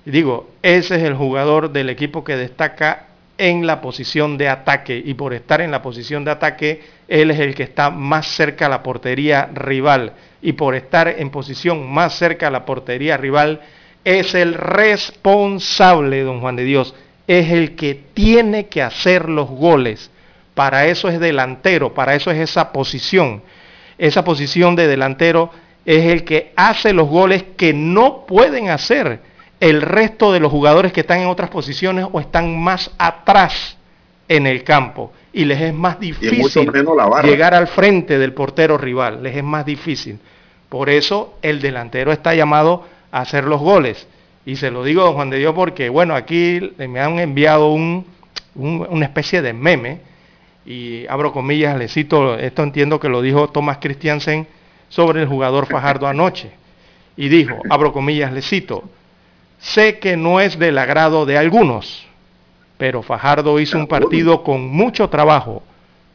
Digo, 0.03 0.51
ese 0.61 0.97
es 0.97 1.03
el 1.03 1.15
jugador 1.15 1.71
del 1.71 1.89
equipo 1.89 2.23
que 2.23 2.35
destaca 2.35 3.05
en 3.37 3.65
la 3.65 3.81
posición 3.81 4.37
de 4.37 4.49
ataque 4.49 5.01
y 5.03 5.13
por 5.15 5.33
estar 5.33 5.61
en 5.61 5.71
la 5.71 5.81
posición 5.81 6.23
de 6.25 6.31
ataque, 6.31 6.83
él 7.07 7.31
es 7.31 7.39
el 7.39 7.55
que 7.55 7.63
está 7.63 7.89
más 7.89 8.27
cerca 8.27 8.65
a 8.65 8.69
la 8.69 8.83
portería 8.83 9.49
rival 9.53 10.13
y 10.41 10.53
por 10.53 10.75
estar 10.75 11.07
en 11.07 11.29
posición 11.29 11.91
más 11.91 12.15
cerca 12.17 12.47
a 12.47 12.51
la 12.51 12.65
portería 12.65 13.17
rival, 13.17 13.61
es 14.03 14.35
el 14.35 14.53
responsable, 14.53 16.21
don 16.21 16.39
Juan 16.39 16.55
de 16.55 16.63
Dios, 16.63 16.93
es 17.27 17.51
el 17.51 17.75
que 17.75 17.95
tiene 18.13 18.67
que 18.67 18.81
hacer 18.81 19.29
los 19.29 19.49
goles. 19.49 20.11
Para 20.53 20.85
eso 20.85 21.09
es 21.09 21.19
delantero, 21.19 21.93
para 21.93 22.15
eso 22.15 22.31
es 22.31 22.37
esa 22.37 22.71
posición. 22.71 23.41
Esa 23.97 24.23
posición 24.23 24.75
de 24.75 24.87
delantero 24.87 25.51
es 25.85 26.05
el 26.05 26.23
que 26.23 26.53
hace 26.55 26.93
los 26.93 27.07
goles 27.07 27.43
que 27.57 27.73
no 27.73 28.25
pueden 28.25 28.69
hacer 28.69 29.21
el 29.59 29.81
resto 29.81 30.31
de 30.31 30.39
los 30.39 30.51
jugadores 30.51 30.91
que 30.91 31.01
están 31.01 31.21
en 31.21 31.27
otras 31.27 31.49
posiciones 31.49 32.05
o 32.11 32.19
están 32.19 32.59
más 32.59 32.91
atrás 32.97 33.77
en 34.27 34.47
el 34.47 34.63
campo. 34.63 35.11
Y 35.35 35.43
les 35.43 35.59
es 35.59 35.73
más 35.73 35.99
difícil 35.99 36.71
llegar 37.23 37.53
al 37.53 37.67
frente 37.67 38.17
del 38.17 38.33
portero 38.33 38.77
rival. 38.77 39.21
Les 39.21 39.35
es 39.35 39.43
más 39.43 39.65
difícil. 39.65 40.17
Por 40.69 40.89
eso 40.89 41.37
el 41.41 41.61
delantero 41.61 42.13
está 42.13 42.33
llamado 42.33 42.87
a 43.11 43.19
hacer 43.19 43.43
los 43.43 43.59
goles. 43.59 44.07
Y 44.45 44.55
se 44.55 44.71
lo 44.71 44.83
digo, 44.83 45.03
don 45.03 45.13
Juan 45.15 45.29
de 45.29 45.37
Dios, 45.37 45.53
porque, 45.53 45.89
bueno, 45.89 46.15
aquí 46.15 46.71
me 46.77 47.01
han 47.01 47.19
enviado 47.19 47.67
un, 47.67 48.05
un, 48.55 48.87
una 48.89 49.05
especie 49.05 49.41
de 49.41 49.51
meme, 49.51 49.99
y 50.65 51.05
abro 51.07 51.31
comillas, 51.31 51.77
le 51.77 51.87
cito, 51.87 52.37
esto 52.37 52.63
entiendo 52.63 52.99
que 52.99 53.09
lo 53.09 53.21
dijo 53.21 53.49
Thomas 53.49 53.79
Christiansen 53.79 54.47
sobre 54.89 55.21
el 55.21 55.27
jugador 55.27 55.67
Fajardo 55.67 56.07
anoche. 56.07 56.51
Y 57.17 57.27
dijo, 57.27 57.59
abro 57.69 57.93
comillas, 57.93 58.31
le 58.31 58.41
cito, 58.41 58.83
sé 59.59 59.99
que 59.99 60.17
no 60.17 60.39
es 60.39 60.57
del 60.57 60.77
agrado 60.77 61.25
de 61.25 61.37
algunos, 61.37 62.07
pero 62.77 63.01
Fajardo 63.01 63.59
hizo 63.59 63.77
un 63.77 63.87
partido 63.87 64.43
con 64.43 64.67
mucho 64.67 65.09
trabajo, 65.09 65.63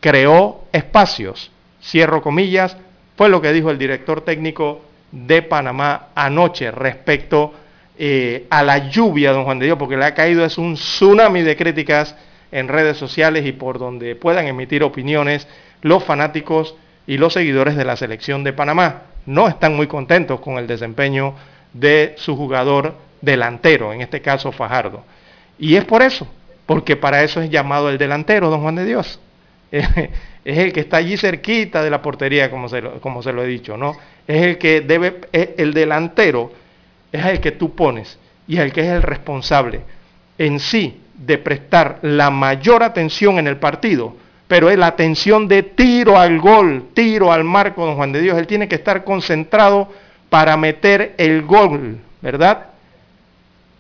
creó 0.01 0.65
espacios, 0.73 1.51
cierro 1.83 2.23
comillas, 2.23 2.77
fue 3.17 3.29
lo 3.29 3.41
que 3.41 3.53
dijo 3.53 3.71
el 3.71 3.79
director 3.79 4.23
técnico 4.23 4.83
de 5.13 5.43
Panamá 5.43 6.09
anoche 6.15 6.71
respecto 6.71 7.53
eh, 7.99 8.47
a 8.51 8.63
la 8.63 8.89
lluvia, 8.89 9.33
don 9.33 9.45
Juan 9.45 9.59
de 9.59 9.67
Dios, 9.67 9.79
porque 9.79 9.97
le 9.97 10.05
ha 10.05 10.15
caído 10.15 10.45
es 10.45 10.59
un 10.59 10.75
tsunami 10.75 11.43
de 11.43 11.57
críticas 11.57 12.17
en 12.53 12.69
redes 12.69 12.97
sociales 12.97 13.47
y 13.47 13.53
por 13.53 13.79
donde 13.79 14.17
puedan 14.17 14.47
emitir 14.47 14.83
opiniones 14.83 15.47
los 15.83 16.05
fanáticos 16.05 16.75
y 17.07 17.19
los 17.19 17.33
seguidores 17.33 17.77
de 17.77 17.85
la 17.85 17.97
selección 17.97 18.45
de 18.45 18.53
Panamá. 18.53 19.03
No 19.27 19.49
están 19.49 19.77
muy 19.77 19.87
contentos 19.87 20.41
con 20.41 20.59
el 20.59 20.67
desempeño 20.67 21.35
de 21.73 22.15
su 22.17 22.37
jugador 22.37 22.95
delantero, 23.21 23.93
en 23.93 24.01
este 24.01 24.21
caso 24.21 24.53
Fajardo. 24.53 25.05
Y 25.59 25.77
es 25.77 25.85
por 25.85 26.03
eso, 26.03 26.27
porque 26.71 26.95
para 26.95 27.25
eso 27.25 27.43
es 27.43 27.51
llamado 27.51 27.91
el 27.91 27.99
delantero, 27.99 28.49
don 28.49 28.61
Juan 28.61 28.77
de 28.77 28.85
Dios. 28.85 29.19
es 29.73 29.89
el 30.45 30.73
que 30.73 30.79
está 30.79 30.99
allí 30.99 31.17
cerquita 31.17 31.83
de 31.83 31.91
la 31.91 32.01
portería, 32.01 32.49
como 32.49 32.69
se 32.69 32.81
lo, 33.33 33.43
he 33.43 33.47
dicho, 33.49 33.77
¿no? 33.77 33.97
Es 34.29 34.41
el 34.43 34.57
que 34.57 34.81
debe, 34.81 35.17
el 35.33 35.75
delantero 35.75 36.53
es 37.11 37.27
el 37.27 37.41
que 37.41 37.51
tú 37.51 37.75
pones 37.75 38.21
y 38.47 38.59
el 38.59 38.73
que 38.73 38.83
es 38.83 38.87
el 38.87 39.03
responsable 39.03 39.81
en 40.39 40.61
sí 40.61 41.01
de 41.17 41.39
prestar 41.39 41.99
la 42.03 42.31
mayor 42.31 42.85
atención 42.85 43.41
en 43.41 43.49
el 43.49 43.57
partido, 43.57 44.15
pero 44.47 44.71
es 44.71 44.79
la 44.79 44.87
atención 44.87 45.49
de 45.49 45.65
tiro 45.65 46.21
al 46.21 46.39
gol, 46.39 46.91
tiro 46.95 47.33
al 47.33 47.43
marco, 47.43 47.85
don 47.85 47.97
Juan 47.97 48.13
de 48.13 48.21
Dios. 48.21 48.39
Él 48.39 48.47
tiene 48.47 48.69
que 48.69 48.77
estar 48.77 49.03
concentrado 49.03 49.89
para 50.29 50.57
meter 50.57 51.17
el 51.19 51.43
gol, 51.43 51.99
¿verdad? 52.23 52.70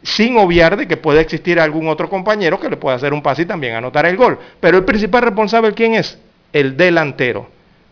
Sin 0.02 0.39
obviar 0.39 0.77
de 0.77 0.89
que 0.89 0.97
puede 0.97 1.20
existir 1.20 1.60
algún 1.60 1.89
otro 1.89 2.09
compañero 2.09 2.59
que 2.59 2.70
le 2.70 2.77
pueda 2.77 2.97
hacer 2.97 3.12
un 3.12 3.22
pase 3.22 3.43
y 3.43 3.47
también 3.47 3.74
anotar 3.74 4.06
el 4.06 4.16
gol. 4.16 4.39
Pero 4.59 4.78
el 4.78 4.85
principal 4.85 5.22
responsable, 5.22 5.74
¿quién 5.74 5.94
es? 5.94 6.18
El 6.52 6.77
delantero. 6.77 7.48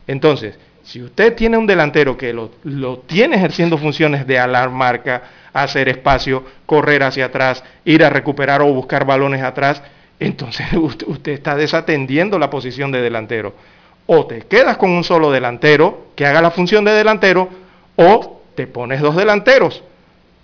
Entonces, 0.06 0.58
si 0.82 1.02
usted 1.02 1.34
tiene 1.34 1.58
un 1.58 1.66
delantero 1.66 2.16
que 2.16 2.32
lo, 2.32 2.50
lo 2.64 3.00
tiene 3.00 3.36
ejerciendo 3.36 3.76
funciones 3.76 4.26
de 4.26 4.38
alarmarca, 4.38 5.22
hacer 5.52 5.88
espacio, 5.88 6.44
correr 6.64 7.02
hacia 7.02 7.26
atrás, 7.26 7.62
ir 7.84 8.04
a 8.04 8.10
recuperar 8.10 8.62
o 8.62 8.72
buscar 8.72 9.04
balones 9.04 9.42
atrás, 9.42 9.82
entonces 10.18 10.66
usted 10.72 11.32
está 11.32 11.56
desatendiendo 11.56 12.38
la 12.38 12.50
posición 12.50 12.90
de 12.90 13.02
delantero. 13.02 13.54
O 14.06 14.26
te 14.26 14.40
quedas 14.40 14.78
con 14.78 14.90
un 14.90 15.04
solo 15.04 15.30
delantero 15.30 16.08
que 16.16 16.24
haga 16.24 16.40
la 16.40 16.50
función 16.50 16.84
de 16.84 16.92
delantero, 16.92 17.48
o 17.96 18.42
te 18.54 18.66
pones 18.66 19.00
dos 19.00 19.14
delanteros. 19.14 19.82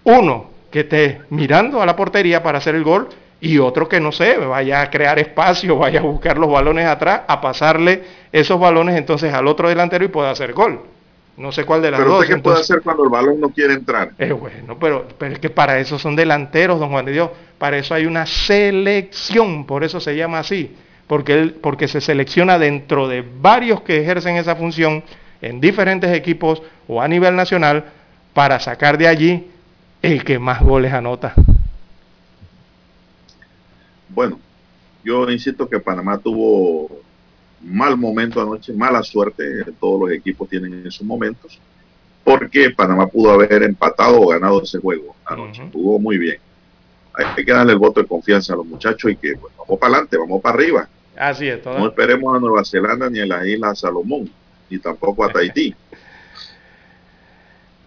Uno 0.05 0.51
que 0.75 0.81
esté 0.81 1.21
mirando 1.31 1.81
a 1.81 1.87
la 1.87 1.95
portería 1.95 2.43
para 2.43 2.59
hacer 2.59 2.75
el 2.75 2.83
gol 2.83 3.09
y 3.41 3.59
otro 3.59 3.89
que 3.89 4.01
no 4.01 4.11
sé, 4.11 4.37
vaya 4.39 4.81
a 4.83 4.91
crear 4.91 5.21
espacio, 5.21 5.77
vaya 5.79 6.01
a 6.01 6.03
buscar 6.03 6.37
los 6.37 6.51
balones 6.51 6.85
atrás, 6.85 7.21
a 7.29 7.41
pasarle 7.41 8.03
esos 8.33 8.59
balones 8.59 8.97
entonces 8.97 9.33
al 9.33 9.47
otro 9.47 9.69
delantero 9.69 10.05
y 10.05 10.09
pueda 10.09 10.33
hacer 10.33 10.53
gol. 10.53 10.81
No 11.37 11.53
sé 11.53 11.65
cuál 11.65 11.81
de 11.81 11.93
las 11.93 12.01
pero 12.01 12.11
dos. 12.11 12.25
¿Pero 12.27 12.37
qué 12.39 12.43
puede 12.43 12.61
hacer 12.61 12.81
cuando 12.83 13.05
el 13.05 13.09
balón 13.09 13.39
no 13.39 13.51
quiere 13.51 13.75
entrar? 13.75 14.15
Es 14.19 14.33
bueno, 14.33 14.77
pero, 14.81 15.07
pero 15.17 15.35
es 15.35 15.39
que 15.39 15.49
para 15.49 15.79
eso 15.79 15.97
son 15.97 16.17
delanteros, 16.17 16.81
don 16.81 16.91
Juan 16.91 17.05
de 17.05 17.13
Dios. 17.13 17.31
Para 17.57 17.79
eso 17.79 17.95
hay 17.95 18.07
una 18.07 18.27
selección, 18.27 19.67
por 19.67 19.85
eso 19.85 20.01
se 20.01 20.17
llama 20.17 20.41
así. 20.41 20.75
Porque, 21.07 21.35
él, 21.35 21.55
porque 21.61 21.87
se 21.87 22.01
selecciona 22.01 22.59
dentro 22.59 23.07
de 23.07 23.25
varios 23.41 23.83
que 23.83 24.01
ejercen 24.01 24.37
esa 24.39 24.57
función 24.57 25.05
en 25.41 25.61
diferentes 25.61 26.13
equipos 26.13 26.63
o 26.89 27.01
a 27.01 27.07
nivel 27.07 27.37
nacional 27.37 27.85
para 28.33 28.59
sacar 28.59 28.99
de 28.99 29.07
allí 29.07 29.51
el 30.05 30.23
que 30.23 30.39
más 30.39 30.63
goles 30.63 30.93
anota. 30.93 31.35
Bueno, 34.11 34.39
yo 35.03 35.31
insisto 35.31 35.69
que 35.69 35.81
Panamá 35.81 36.19
tuvo 36.19 37.01
mal 37.63 37.97
momento 37.97 38.41
anoche, 38.43 38.75
mala 38.75 39.03
suerte, 39.03 39.65
todos 39.81 40.03
los 40.03 40.11
equipos 40.13 40.49
tienen 40.49 40.87
esos 40.87 41.07
momentos, 41.07 41.59
porque 42.23 42.71
Panamá 42.71 43.07
pudo 43.07 43.33
haber 43.33 43.63
empatado 43.63 44.21
o 44.21 44.29
ganado 44.29 44.63
ese 44.63 44.79
juego 44.79 45.17
anoche, 45.25 45.63
uh 45.63 45.67
-huh. 45.67 45.73
jugó 45.73 45.99
muy 45.99 46.19
bien. 46.19 46.37
Hay 47.15 47.45
que 47.45 47.53
darle 47.53 47.73
el 47.73 47.79
voto 47.79 48.03
de 48.03 48.07
confianza 48.07 48.53
a 48.53 48.57
los 48.57 48.67
muchachos 48.67 49.11
y 49.11 49.17
que 49.17 49.37
pues, 49.37 49.55
vamos 49.57 49.79
para 49.79 49.95
adelante, 49.95 50.19
vamos 50.19 50.43
para 50.43 50.55
arriba. 50.57 50.89
Así 51.17 51.49
es. 51.49 51.65
No 51.65 51.87
esperemos 51.87 52.37
a 52.37 52.41
Nueva 52.41 52.65
Zelanda 52.65 53.09
ni 53.09 53.21
a 53.21 53.27
las 53.27 53.47
Islas 53.47 53.79
Salomón, 53.79 54.29
ni 54.69 54.79
tampoco 54.79 55.25
a 55.25 55.33
Tahití. 55.33 55.75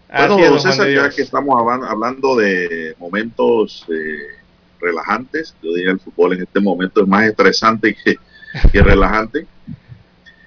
Bueno, 0.10 0.56
es, 0.56 0.64
César, 0.64 0.90
ya 0.90 1.10
que 1.10 1.22
estamos 1.22 1.56
hablando 1.60 2.36
de 2.36 2.96
momentos 2.98 3.86
eh, 3.90 4.38
relajantes, 4.80 5.56
yo 5.62 5.74
diría 5.74 5.92
el 5.92 6.00
fútbol 6.00 6.34
en 6.34 6.44
este 6.44 6.60
momento 6.60 7.02
es 7.02 7.08
más 7.08 7.26
estresante 7.26 7.96
que, 7.96 8.16
que 8.72 8.82
relajante. 8.82 9.48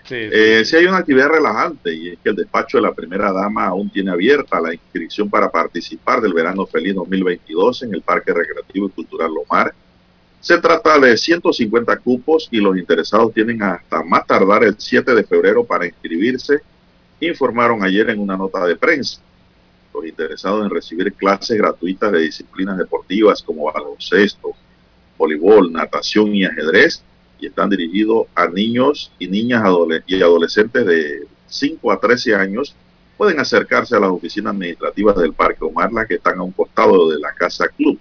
Sí, 0.04 0.16
sí. 0.16 0.30
Eh, 0.32 0.64
sí, 0.64 0.76
hay 0.76 0.86
una 0.86 0.98
actividad 0.98 1.28
relajante 1.28 1.94
y 1.94 2.08
es 2.08 2.18
que 2.18 2.30
el 2.30 2.36
despacho 2.36 2.78
de 2.78 2.82
la 2.82 2.92
primera 2.92 3.32
dama 3.32 3.66
aún 3.66 3.90
tiene 3.90 4.10
abierta 4.10 4.60
la 4.60 4.74
inscripción 4.74 5.30
para 5.30 5.50
participar 5.50 6.20
del 6.20 6.32
Verano 6.32 6.66
Feliz 6.66 6.94
2022 6.94 7.84
en 7.84 7.94
el 7.94 8.02
Parque 8.02 8.32
Recreativo 8.32 8.86
y 8.88 8.90
Cultural 8.90 9.30
Lomar. 9.32 9.72
Se 10.40 10.58
trata 10.58 10.98
de 10.98 11.16
150 11.16 11.96
cupos 11.98 12.48
y 12.50 12.60
los 12.60 12.76
interesados 12.76 13.32
tienen 13.34 13.62
hasta 13.62 14.02
más 14.02 14.26
tardar 14.26 14.64
el 14.64 14.74
7 14.76 15.14
de 15.14 15.22
febrero 15.22 15.64
para 15.64 15.86
inscribirse, 15.86 16.60
informaron 17.20 17.84
ayer 17.84 18.08
en 18.08 18.18
una 18.18 18.38
nota 18.38 18.64
de 18.64 18.74
prensa. 18.74 19.20
Los 19.92 20.06
interesados 20.06 20.64
en 20.64 20.70
recibir 20.70 21.12
clases 21.14 21.58
gratuitas 21.58 22.12
de 22.12 22.20
disciplinas 22.20 22.78
deportivas 22.78 23.42
como 23.42 23.72
baloncesto, 23.72 24.52
voleibol, 25.18 25.72
natación 25.72 26.34
y 26.34 26.44
ajedrez 26.44 27.02
y 27.40 27.46
están 27.46 27.70
dirigidos 27.70 28.26
a 28.34 28.46
niños 28.46 29.12
y 29.18 29.26
niñas 29.26 29.64
y 30.06 30.22
adolescentes 30.22 30.86
de 30.86 31.26
5 31.46 31.92
a 31.92 31.98
13 32.00 32.34
años, 32.34 32.74
pueden 33.16 33.40
acercarse 33.40 33.96
a 33.96 34.00
las 34.00 34.10
oficinas 34.10 34.54
administrativas 34.54 35.16
del 35.16 35.32
Parque 35.32 35.64
Omarla 35.64 36.06
que 36.06 36.14
están 36.14 36.38
a 36.38 36.42
un 36.42 36.52
costado 36.52 37.10
de 37.10 37.18
la 37.18 37.32
Casa 37.32 37.68
Club. 37.68 37.98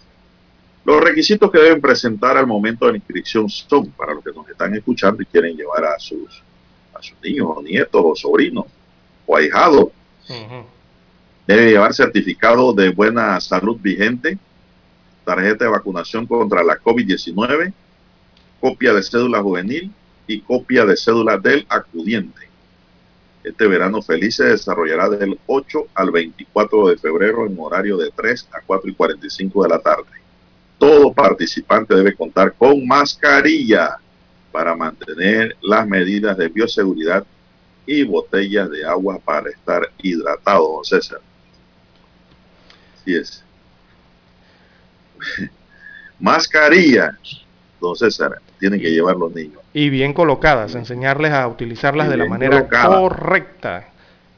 Los 0.86 1.02
requisitos 1.02 1.52
que 1.52 1.60
deben 1.60 1.82
presentar 1.82 2.38
al 2.38 2.48
momento 2.48 2.86
de 2.86 2.94
la 2.94 2.98
inscripción 2.98 3.50
son, 3.50 3.92
para 3.92 4.14
los 4.14 4.24
que 4.24 4.32
nos 4.32 4.48
están 4.48 4.74
escuchando 4.76 5.22
y 5.22 5.26
quieren 5.26 5.56
llevar 5.56 5.86
a 5.86 6.00
sus, 6.00 6.42
a 6.94 7.02
sus 7.02 7.16
niños 7.22 7.48
o 7.50 7.62
nietos 7.62 8.02
o 8.04 8.16
sobrinos 8.16 8.66
o 9.26 9.36
ahijados. 9.36 9.90
Debe 11.56 11.72
llevar 11.72 11.96
certificado 11.96 12.74
de 12.74 12.90
buena 12.90 13.42
salud 13.42 13.76
vigente, 13.82 14.38
tarjeta 15.26 15.66
de 15.66 15.72
vacunación 15.72 16.28
contra 16.28 16.64
la 16.64 16.78
COVID-19, 16.78 17.74
copia 18.60 18.94
de 18.94 19.02
cédula 19.02 19.42
juvenil 19.42 19.92
y 20.28 20.42
copia 20.42 20.86
de 20.86 20.96
cédula 20.96 21.40
del 21.40 21.66
acudiente. 21.68 22.48
Este 23.44 23.66
verano 23.66 24.00
feliz 24.04 24.36
se 24.36 24.44
desarrollará 24.44 25.10
del 25.10 25.40
8 25.48 25.88
al 25.96 26.12
24 26.12 26.90
de 26.90 26.98
febrero 26.98 27.48
en 27.48 27.58
horario 27.60 27.98
de 27.98 28.12
3 28.16 28.50
a 28.52 28.62
4 28.62 28.92
y 28.92 28.94
45 28.94 29.64
de 29.64 29.70
la 29.70 29.80
tarde. 29.80 30.06
Todo 30.78 31.12
participante 31.12 31.96
debe 31.96 32.14
contar 32.14 32.54
con 32.54 32.86
mascarilla 32.86 33.98
para 34.52 34.76
mantener 34.76 35.58
las 35.62 35.88
medidas 35.88 36.38
de 36.38 36.48
bioseguridad 36.48 37.26
y 37.88 38.04
botellas 38.04 38.70
de 38.70 38.86
agua 38.86 39.18
para 39.18 39.50
estar 39.50 39.90
hidratado, 39.98 40.74
don 40.76 40.86
César. 40.86 41.22
Así 43.10 43.16
es. 43.16 43.44
mascarilla, 46.20 47.18
don 47.80 47.96
César 47.96 48.40
tienen 48.60 48.80
que 48.80 48.92
llevar 48.92 49.16
los 49.16 49.34
niños. 49.34 49.60
Y 49.74 49.90
bien 49.90 50.14
colocadas, 50.14 50.76
enseñarles 50.76 51.32
a 51.32 51.48
utilizarlas 51.48 52.10
de 52.10 52.18
la 52.18 52.26
manera 52.26 52.58
colocada. 52.58 53.00
correcta. 53.00 53.88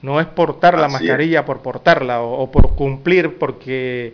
No 0.02 0.20
es 0.20 0.28
portar 0.28 0.80
la 0.80 0.88
mascarilla 0.88 1.40
es. 1.40 1.46
por 1.46 1.62
portarla 1.62 2.22
o, 2.22 2.44
o, 2.44 2.52
por 2.52 2.76
cumplir 2.76 3.38
porque 3.38 4.14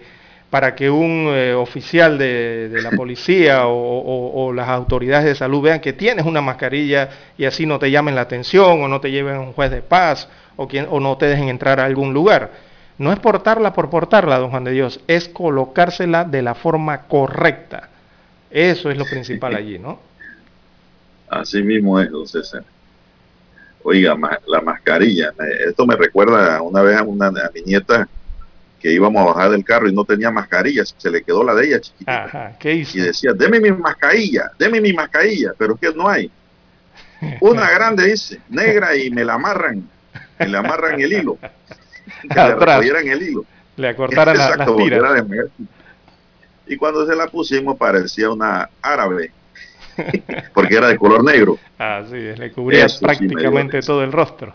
para 0.49 0.75
que 0.75 0.89
un 0.89 1.27
eh, 1.29 1.53
oficial 1.53 2.17
de, 2.17 2.69
la 2.81 2.91
policía 2.97 3.67
o, 3.67 4.53
las 4.53 4.69
autoridades 4.69 5.25
de 5.25 5.35
salud 5.35 5.61
vean 5.61 5.81
que 5.81 5.93
tienes 5.93 6.25
una 6.25 6.41
mascarilla 6.41 7.09
y 7.37 7.45
así 7.45 7.65
no 7.65 7.79
te 7.79 7.91
llamen 7.91 8.15
la 8.15 8.21
atención 8.21 8.81
o 8.81 8.87
no 8.87 9.01
te 9.01 9.11
lleven 9.11 9.35
a 9.35 9.39
un 9.41 9.53
juez 9.53 9.71
de 9.71 9.81
paz 9.81 10.29
o, 10.55 10.67
o 10.89 10.99
no 10.99 11.17
te 11.17 11.27
dejen 11.27 11.49
entrar 11.49 11.79
a 11.79 11.85
algún 11.85 12.13
lugar. 12.13 12.66
No 12.97 13.13
es 13.13 13.19
portarla 13.19 13.73
por 13.73 13.89
portarla, 13.89 14.39
don 14.39 14.49
Juan 14.49 14.63
de 14.63 14.71
Dios, 14.71 14.99
es 15.07 15.29
colocársela 15.29 16.23
de 16.23 16.41
la 16.41 16.55
forma 16.55 17.03
correcta. 17.03 17.89
Eso 18.49 18.89
es 18.89 18.97
lo 18.97 19.05
principal 19.05 19.55
allí, 19.55 19.77
¿no? 19.77 19.99
Así 21.29 21.61
mismo 21.61 21.99
es, 21.99 22.09
don 22.09 22.27
César. 22.27 22.63
Oiga, 23.83 24.15
la 24.47 24.61
mascarilla. 24.61 25.33
Esto 25.67 25.85
me 25.85 25.95
recuerda 25.95 26.61
una 26.61 26.81
vez 26.81 26.97
a 26.97 27.03
una 27.03 27.31
niñeta 27.53 28.07
que 28.79 28.91
íbamos 28.91 29.21
a 29.21 29.33
bajar 29.33 29.51
del 29.51 29.63
carro 29.63 29.89
y 29.89 29.93
no 29.93 30.05
tenía 30.05 30.31
mascarilla, 30.31 30.83
se 30.85 31.09
le 31.09 31.23
quedó 31.23 31.43
la 31.43 31.55
de 31.55 31.67
ella 31.67 31.81
chiquita. 31.81 32.23
Ajá, 32.25 32.55
¿qué 32.59 32.75
hizo? 32.75 32.97
Y 32.97 33.01
decía, 33.01 33.33
deme 33.33 33.59
mi 33.59 33.71
mascarilla, 33.71 34.51
deme 34.57 34.81
mi 34.81 34.93
mascarilla, 34.93 35.53
pero 35.57 35.75
es 35.75 35.79
que 35.79 35.97
no 35.97 36.07
hay. 36.07 36.31
Una 37.41 37.69
grande 37.75 38.05
dice, 38.05 38.39
negra 38.49 38.95
y 38.95 39.09
me 39.09 39.25
la 39.25 39.35
amarran, 39.35 39.87
me 40.39 40.47
la 40.47 40.59
amarran 40.59 40.99
el 41.01 41.13
hilo. 41.13 41.37
Que 42.29 42.35
le 42.35 42.55
recogieran 42.55 43.07
el 43.07 43.21
hilo. 43.21 43.45
Le 43.75 43.89
acortaran 43.89 44.37
la, 44.37 44.55
las 44.55 44.75
tiras. 44.75 45.25
Y 46.67 46.75
cuando 46.75 47.05
se 47.05 47.15
la 47.15 47.27
pusimos 47.27 47.77
parecía 47.77 48.29
una 48.29 48.69
árabe, 48.81 49.31
porque 50.53 50.75
era 50.75 50.87
de 50.87 50.97
color 50.97 51.23
negro. 51.23 51.57
Ah, 51.79 52.03
sí, 52.09 52.15
le 52.15 52.51
cubría 52.51 52.87
prácticamente 52.99 53.81
todo 53.81 54.03
el 54.03 54.11
rostro. 54.11 54.53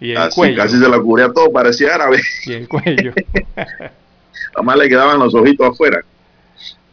Y 0.00 0.12
el 0.12 0.30
cuello. 0.30 0.56
Casi 0.56 0.78
se 0.78 0.88
la 0.88 0.98
cubría 0.98 1.32
todo, 1.32 1.52
parecía 1.52 1.94
árabe. 1.94 2.20
Y 2.46 2.52
el 2.54 2.68
cuello. 2.68 3.12
Además 4.56 4.76
le 4.76 4.88
quedaban 4.88 5.18
los 5.18 5.34
ojitos 5.34 5.68
afuera. 5.68 6.02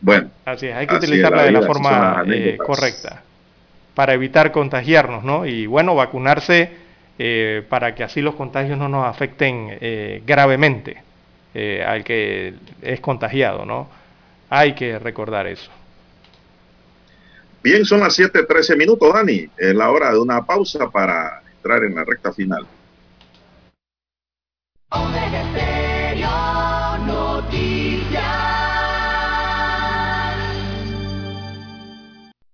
Bueno. 0.02 0.30
Así 0.46 0.68
es, 0.68 0.76
hay 0.76 0.88
que 0.88 0.96
utilizarla 0.96 1.44
de 1.44 1.52
la 1.52 1.62
forma 1.62 2.24
eh, 2.28 2.58
correcta 2.58 3.22
para 3.94 4.14
evitar 4.14 4.52
contagiarnos, 4.52 5.24
¿no? 5.24 5.46
Y 5.46 5.68
bueno, 5.68 5.96
vacunarse 5.96 6.72
eh, 7.20 7.66
para 7.70 7.94
que 7.96 8.04
así 8.04 8.22
los 8.22 8.36
contagios 8.36 8.78
no 8.78 8.90
nos 8.90 9.06
afecten 9.06 9.78
eh, 9.82 10.24
gravemente 10.26 11.04
al 11.86 12.06
que 12.06 12.54
es 12.82 13.02
contagiado, 13.02 13.66
¿no? 13.66 13.90
Hay 14.50 14.74
que 14.74 14.98
recordar 14.98 15.48
eso. 15.48 15.70
Bien, 17.62 17.84
son 17.84 18.00
las 18.00 18.18
7:13 18.18 18.78
minutos, 18.78 19.14
Dani. 19.14 19.50
Es 19.58 19.76
la 19.76 19.92
hora 19.92 20.12
de 20.12 20.20
una 20.20 20.46
pausa 20.46 20.90
para 20.90 21.42
entrar 21.58 21.84
en 21.84 21.94
la 21.94 22.06
recta 22.06 22.32
final. 22.32 22.66
Omega 24.92 25.71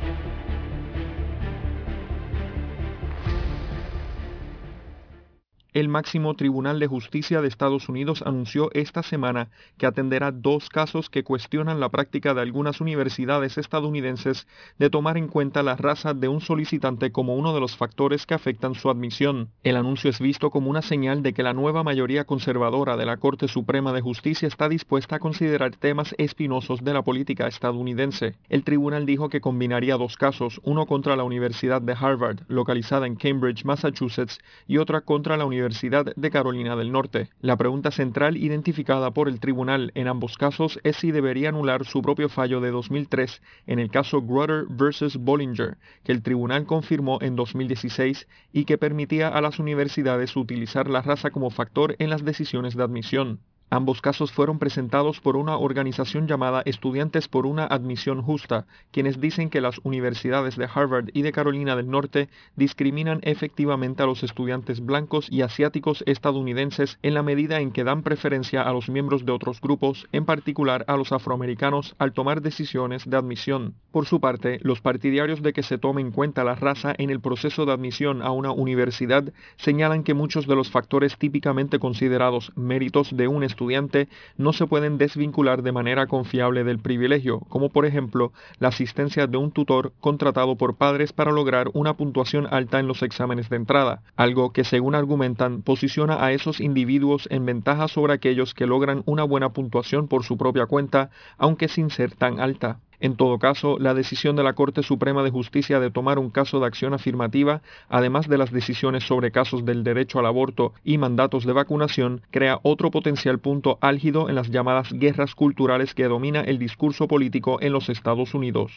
El 5.73 5.87
máximo 5.87 6.33
Tribunal 6.33 6.79
de 6.79 6.87
Justicia 6.87 7.39
de 7.39 7.47
Estados 7.47 7.87
Unidos 7.87 8.21
anunció 8.25 8.69
esta 8.73 9.03
semana 9.03 9.47
que 9.77 9.85
atenderá 9.85 10.33
dos 10.33 10.67
casos 10.67 11.09
que 11.09 11.23
cuestionan 11.23 11.79
la 11.79 11.87
práctica 11.87 12.33
de 12.33 12.41
algunas 12.41 12.81
universidades 12.81 13.57
estadounidenses 13.57 14.47
de 14.79 14.89
tomar 14.89 15.17
en 15.17 15.29
cuenta 15.29 15.63
la 15.63 15.77
raza 15.77 16.13
de 16.13 16.27
un 16.27 16.41
solicitante 16.41 17.13
como 17.13 17.35
uno 17.35 17.53
de 17.53 17.61
los 17.61 17.77
factores 17.77 18.25
que 18.25 18.33
afectan 18.33 18.75
su 18.75 18.89
admisión. 18.89 19.47
El 19.63 19.77
anuncio 19.77 20.09
es 20.09 20.19
visto 20.19 20.49
como 20.49 20.69
una 20.69 20.81
señal 20.81 21.23
de 21.23 21.31
que 21.31 21.41
la 21.41 21.53
nueva 21.53 21.83
mayoría 21.83 22.25
conservadora 22.25 22.97
de 22.97 23.05
la 23.05 23.15
Corte 23.15 23.47
Suprema 23.47 23.93
de 23.93 24.01
Justicia 24.01 24.49
está 24.49 24.67
dispuesta 24.67 25.15
a 25.15 25.19
considerar 25.19 25.77
temas 25.77 26.13
espinosos 26.17 26.83
de 26.83 26.93
la 26.93 27.03
política 27.03 27.47
estadounidense. 27.47 28.35
El 28.49 28.65
tribunal 28.65 29.05
dijo 29.05 29.29
que 29.29 29.39
combinaría 29.39 29.95
dos 29.95 30.17
casos, 30.17 30.59
uno 30.65 30.85
contra 30.85 31.15
la 31.15 31.23
Universidad 31.23 31.81
de 31.81 31.95
Harvard, 31.97 32.39
localizada 32.49 33.07
en 33.07 33.15
Cambridge, 33.15 33.63
Massachusetts, 33.63 34.37
y 34.67 34.77
otra 34.77 34.99
contra 34.99 35.37
la 35.37 35.45
Universidad 35.45 35.60
Universidad 35.61 36.15
de 36.15 36.31
Carolina 36.31 36.75
del 36.75 36.91
Norte. 36.91 37.29
La 37.39 37.55
pregunta 37.55 37.91
central 37.91 38.35
identificada 38.35 39.11
por 39.11 39.29
el 39.29 39.39
tribunal 39.39 39.91
en 39.93 40.07
ambos 40.07 40.35
casos 40.35 40.79
es 40.83 40.95
si 40.95 41.11
debería 41.11 41.49
anular 41.49 41.85
su 41.85 42.01
propio 42.01 42.29
fallo 42.29 42.61
de 42.61 42.71
2003 42.71 43.43
en 43.67 43.77
el 43.77 43.91
caso 43.91 44.23
Grutter 44.23 44.65
vs. 44.69 45.17
Bollinger, 45.17 45.77
que 46.03 46.13
el 46.13 46.23
tribunal 46.23 46.65
confirmó 46.65 47.19
en 47.21 47.35
2016 47.35 48.27
y 48.51 48.65
que 48.65 48.79
permitía 48.79 49.27
a 49.27 49.39
las 49.39 49.59
universidades 49.59 50.35
utilizar 50.35 50.89
la 50.89 51.03
raza 51.03 51.29
como 51.29 51.51
factor 51.51 51.95
en 51.99 52.09
las 52.09 52.25
decisiones 52.25 52.75
de 52.75 52.83
admisión. 52.83 53.39
Ambos 53.73 54.01
casos 54.01 54.33
fueron 54.33 54.59
presentados 54.59 55.21
por 55.21 55.37
una 55.37 55.55
organización 55.55 56.27
llamada 56.27 56.61
Estudiantes 56.65 57.29
por 57.29 57.45
una 57.45 57.63
Admisión 57.63 58.21
Justa, 58.21 58.65
quienes 58.91 59.21
dicen 59.21 59.49
que 59.49 59.61
las 59.61 59.79
universidades 59.83 60.57
de 60.57 60.67
Harvard 60.75 61.07
y 61.13 61.21
de 61.21 61.31
Carolina 61.31 61.77
del 61.77 61.89
Norte 61.89 62.27
discriminan 62.57 63.21
efectivamente 63.23 64.03
a 64.03 64.07
los 64.07 64.23
estudiantes 64.23 64.85
blancos 64.85 65.27
y 65.31 65.41
asiáticos 65.41 66.03
estadounidenses 66.05 66.99
en 67.01 67.13
la 67.13 67.23
medida 67.23 67.61
en 67.61 67.71
que 67.71 67.85
dan 67.85 68.03
preferencia 68.03 68.61
a 68.61 68.73
los 68.73 68.89
miembros 68.89 69.25
de 69.25 69.31
otros 69.31 69.61
grupos, 69.61 70.05
en 70.11 70.25
particular 70.25 70.83
a 70.89 70.97
los 70.97 71.13
afroamericanos, 71.13 71.95
al 71.97 72.11
tomar 72.11 72.41
decisiones 72.41 73.09
de 73.09 73.15
admisión. 73.15 73.75
Por 73.93 74.05
su 74.05 74.19
parte, 74.19 74.59
los 74.63 74.81
partidarios 74.81 75.41
de 75.41 75.53
que 75.53 75.63
se 75.63 75.77
tome 75.77 76.01
en 76.01 76.11
cuenta 76.11 76.43
la 76.43 76.55
raza 76.55 76.93
en 76.97 77.09
el 77.09 77.21
proceso 77.21 77.65
de 77.65 77.71
admisión 77.71 78.21
a 78.21 78.31
una 78.31 78.51
universidad 78.51 79.31
señalan 79.55 80.03
que 80.03 80.13
muchos 80.13 80.45
de 80.45 80.57
los 80.57 80.69
factores 80.69 81.17
típicamente 81.17 81.79
considerados 81.79 82.51
méritos 82.57 83.15
de 83.15 83.29
un 83.29 83.43
estudiante 83.45 83.60
estudiante 83.61 84.09
no 84.37 84.53
se 84.53 84.65
pueden 84.65 84.97
desvincular 84.97 85.61
de 85.61 85.71
manera 85.71 86.07
confiable 86.07 86.63
del 86.63 86.79
privilegio, 86.79 87.41
como 87.41 87.69
por 87.69 87.85
ejemplo 87.85 88.33
la 88.57 88.69
asistencia 88.69 89.27
de 89.27 89.37
un 89.37 89.51
tutor 89.51 89.93
contratado 89.99 90.55
por 90.55 90.77
padres 90.77 91.13
para 91.13 91.31
lograr 91.31 91.69
una 91.73 91.95
puntuación 91.95 92.47
alta 92.49 92.79
en 92.79 92.87
los 92.87 93.03
exámenes 93.03 93.49
de 93.49 93.57
entrada, 93.57 94.01
algo 94.15 94.51
que 94.51 94.63
según 94.63 94.95
argumentan 94.95 95.61
posiciona 95.61 96.25
a 96.25 96.31
esos 96.31 96.59
individuos 96.59 97.27
en 97.29 97.45
ventaja 97.45 97.87
sobre 97.87 98.13
aquellos 98.13 98.55
que 98.55 98.65
logran 98.65 99.03
una 99.05 99.23
buena 99.25 99.49
puntuación 99.49 100.07
por 100.07 100.23
su 100.23 100.37
propia 100.37 100.65
cuenta, 100.65 101.11
aunque 101.37 101.67
sin 101.67 101.91
ser 101.91 102.15
tan 102.15 102.39
alta. 102.39 102.79
En 103.01 103.15
todo 103.15 103.39
caso, 103.39 103.77
la 103.79 103.95
decisión 103.95 104.35
de 104.35 104.43
la 104.43 104.53
Corte 104.53 104.83
Suprema 104.83 105.23
de 105.23 105.31
Justicia 105.31 105.79
de 105.79 105.89
tomar 105.89 106.19
un 106.19 106.29
caso 106.29 106.59
de 106.59 106.67
acción 106.67 106.93
afirmativa, 106.93 107.63
además 107.89 108.29
de 108.29 108.37
las 108.37 108.51
decisiones 108.51 109.03
sobre 109.03 109.31
casos 109.31 109.65
del 109.65 109.83
derecho 109.83 110.19
al 110.19 110.27
aborto 110.27 110.73
y 110.83 110.99
mandatos 110.99 111.43
de 111.45 111.53
vacunación, 111.53 112.21
crea 112.29 112.59
otro 112.61 112.91
potencial 112.91 113.39
punto 113.39 113.79
álgido 113.81 114.29
en 114.29 114.35
las 114.35 114.51
llamadas 114.51 114.93
guerras 114.93 115.33
culturales 115.33 115.95
que 115.95 116.03
domina 116.03 116.41
el 116.41 116.59
discurso 116.59 117.07
político 117.07 117.59
en 117.59 117.73
los 117.73 117.89
Estados 117.89 118.35
Unidos. 118.35 118.71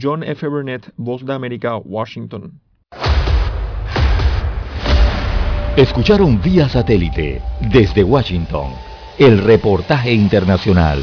John 0.00 0.22
F. 0.22 0.46
Burnett, 0.46 0.92
Voz 0.96 1.26
de 1.26 1.34
América, 1.34 1.76
Washington. 1.76 2.60
Escucharon 5.76 6.40
vía 6.40 6.68
satélite 6.68 7.42
desde 7.72 8.04
Washington 8.04 8.70
el 9.18 9.38
reportaje 9.38 10.12
internacional. 10.12 11.02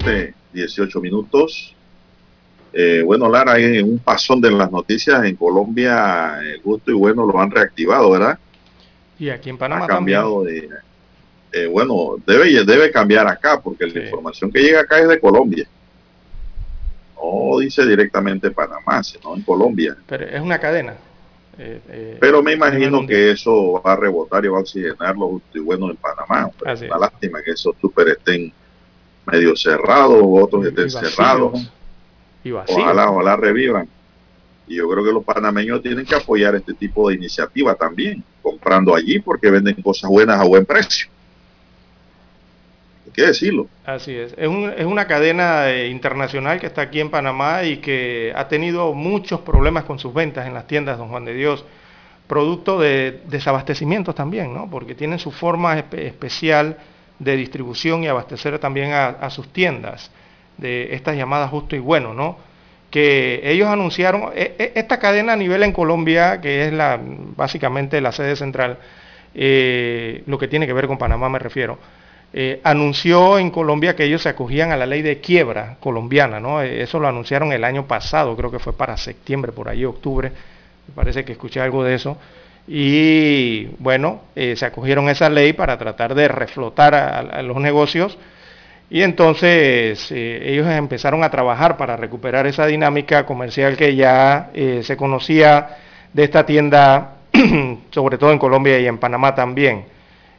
7, 0.00 0.34
18 0.52 1.00
minutos. 1.00 1.74
Eh, 2.72 3.02
bueno, 3.04 3.28
Lara, 3.28 3.52
hay 3.52 3.80
un 3.80 3.98
pasón 3.98 4.40
de 4.40 4.50
las 4.50 4.70
noticias 4.70 5.24
en 5.24 5.34
Colombia, 5.36 6.38
el 6.40 6.60
gusto 6.60 6.90
y 6.90 6.94
bueno 6.94 7.26
lo 7.26 7.38
han 7.40 7.50
reactivado, 7.50 8.10
¿verdad? 8.12 8.38
Y 9.18 9.28
aquí 9.28 9.50
en 9.50 9.58
Panamá 9.58 9.84
ha 9.84 9.88
cambiado 9.88 10.44
de... 10.44 10.68
eh, 11.52 11.66
bueno, 11.66 12.16
debe, 12.26 12.64
debe 12.64 12.90
cambiar 12.90 13.26
acá, 13.26 13.60
porque 13.60 13.86
la 13.86 14.04
información 14.04 14.50
que 14.52 14.60
llega 14.60 14.80
acá 14.80 15.00
es 15.00 15.08
de 15.08 15.20
Colombia. 15.20 15.66
No 17.22 17.58
dice 17.58 17.84
directamente 17.84 18.50
Panamá, 18.50 19.02
sino 19.02 19.34
en 19.36 19.42
Colombia. 19.42 19.94
también. 19.94 20.06
Pero 20.06 20.36
es 20.36 20.40
una 20.40 20.58
cadena. 20.58 20.94
Eh, 21.58 21.80
eh, 21.88 22.16
Pero 22.20 22.42
me 22.42 22.52
imagino 22.54 23.06
que 23.06 23.32
eso 23.32 23.82
va 23.84 23.92
a 23.92 23.96
rebotar 23.96 24.42
y 24.44 24.48
va 24.48 24.58
a 24.58 24.60
oxigenar 24.62 25.14
los 25.16 25.28
justo 25.32 25.58
y 25.58 25.60
bueno 25.60 25.90
en 25.90 25.96
Panamá. 25.96 26.50
Así 26.64 26.86
Una 26.86 26.94
es. 26.94 27.00
lástima 27.00 27.42
que 27.42 27.50
esos 27.50 27.74
super 27.80 28.08
estén 28.08 28.50
medio 29.30 29.56
cerrados, 29.56 30.18
otros 30.22 30.66
estén 30.66 30.90
cerrados. 30.90 31.60
y. 32.44 32.50
Ojalá, 32.82 33.10
ojalá 33.10 33.36
revivan. 33.36 33.88
Y 34.66 34.76
yo 34.76 34.88
creo 34.88 35.04
que 35.04 35.12
los 35.12 35.24
panameños 35.24 35.82
tienen 35.82 36.06
que 36.06 36.14
apoyar 36.14 36.54
este 36.54 36.74
tipo 36.74 37.08
de 37.08 37.16
iniciativa 37.16 37.74
también, 37.74 38.22
comprando 38.42 38.94
allí 38.94 39.18
porque 39.18 39.50
venden 39.50 39.80
cosas 39.82 40.08
buenas 40.10 40.40
a 40.40 40.44
buen 40.44 40.64
precio. 40.64 41.08
Hay 43.06 43.12
que 43.12 43.22
decirlo. 43.26 43.66
Así 43.84 44.14
es. 44.14 44.32
Es, 44.36 44.46
un- 44.48 44.72
es 44.76 44.86
una 44.86 45.06
cadena 45.06 45.68
eh, 45.70 45.88
internacional 45.88 46.60
que 46.60 46.66
está 46.66 46.82
aquí 46.82 47.00
en 47.00 47.10
Panamá 47.10 47.64
y 47.64 47.78
que 47.78 48.32
ha 48.36 48.46
tenido 48.48 48.92
muchos 48.94 49.40
problemas 49.40 49.84
con 49.84 49.98
sus 49.98 50.14
ventas 50.14 50.46
en 50.46 50.54
las 50.54 50.66
tiendas 50.66 50.98
Don 50.98 51.08
Juan 51.08 51.24
de 51.24 51.34
Dios, 51.34 51.64
producto 52.28 52.78
de 52.78 53.20
desabastecimientos 53.26 54.14
también, 54.14 54.54
¿no? 54.54 54.70
Porque 54.70 54.94
tienen 54.94 55.18
su 55.18 55.32
forma 55.32 55.76
espe- 55.78 56.02
especial 56.06 56.76
de 57.20 57.36
distribución 57.36 58.02
y 58.04 58.08
abastecer 58.08 58.58
también 58.58 58.92
a, 58.92 59.30
sus 59.30 59.48
tiendas 59.52 60.10
de 60.58 60.94
estas 60.96 61.16
llamadas 61.16 61.50
justo 61.50 61.76
y 61.76 61.78
bueno, 61.78 62.14
¿no? 62.14 62.38
Que 62.90 63.40
ellos 63.44 63.68
anunciaron, 63.68 64.32
e- 64.34 64.56
e- 64.58 64.72
esta 64.74 64.98
cadena 64.98 65.34
a 65.34 65.36
nivel 65.36 65.62
en 65.62 65.72
Colombia, 65.72 66.40
que 66.40 66.66
es 66.66 66.72
la, 66.72 66.98
básicamente 67.02 68.00
la 68.00 68.10
sede 68.12 68.34
central, 68.36 68.78
eh, 69.34 70.22
lo 70.26 70.38
que 70.38 70.48
tiene 70.48 70.66
que 70.66 70.72
ver 70.72 70.88
con 70.88 70.98
Panamá 70.98 71.28
me 71.28 71.38
refiero, 71.38 71.78
eh, 72.32 72.60
anunció 72.64 73.38
en 73.38 73.50
Colombia 73.50 73.96
que 73.96 74.04
ellos 74.04 74.22
se 74.22 74.28
acogían 74.28 74.72
a 74.72 74.76
la 74.76 74.86
ley 74.86 75.02
de 75.02 75.20
quiebra 75.20 75.76
colombiana, 75.80 76.40
¿no? 76.40 76.62
Eh, 76.62 76.82
Eso 76.82 76.98
lo 77.00 77.08
anunciaron 77.08 77.52
el 77.52 77.64
año 77.64 77.86
pasado, 77.86 78.36
creo 78.36 78.50
que 78.50 78.58
fue 78.58 78.72
para 78.72 78.96
septiembre, 78.96 79.52
por 79.52 79.68
ahí, 79.68 79.84
octubre, 79.84 80.32
me 80.88 80.94
parece 80.94 81.24
que 81.24 81.32
escuché 81.32 81.60
algo 81.60 81.84
de 81.84 81.94
eso. 81.94 82.16
Y 82.72 83.66
bueno, 83.80 84.20
eh, 84.36 84.54
se 84.54 84.64
acogieron 84.64 85.08
a 85.08 85.10
esa 85.10 85.28
ley 85.28 85.54
para 85.54 85.76
tratar 85.76 86.14
de 86.14 86.28
reflotar 86.28 86.94
a, 86.94 87.42
los 87.42 87.56
negocios. 87.56 88.16
Y 88.88 89.02
entonces 89.02 90.08
eh, 90.12 90.42
ellos 90.44 90.68
empezaron 90.68 91.24
a 91.24 91.30
trabajar 91.32 91.76
para 91.76 91.96
recuperar 91.96 92.46
esa 92.46 92.66
dinámica 92.66 93.26
comercial 93.26 93.76
que 93.76 93.96
ya 93.96 94.50
eh, 94.54 94.82
se 94.84 94.96
conocía 94.96 95.78
de 96.12 96.22
esta 96.22 96.46
tienda, 96.46 97.16
sobre 97.90 98.18
todo 98.18 98.30
en 98.30 98.38
Colombia 98.38 98.78
y 98.78 98.86
en 98.86 98.98
Panamá 98.98 99.34
también. 99.34 99.86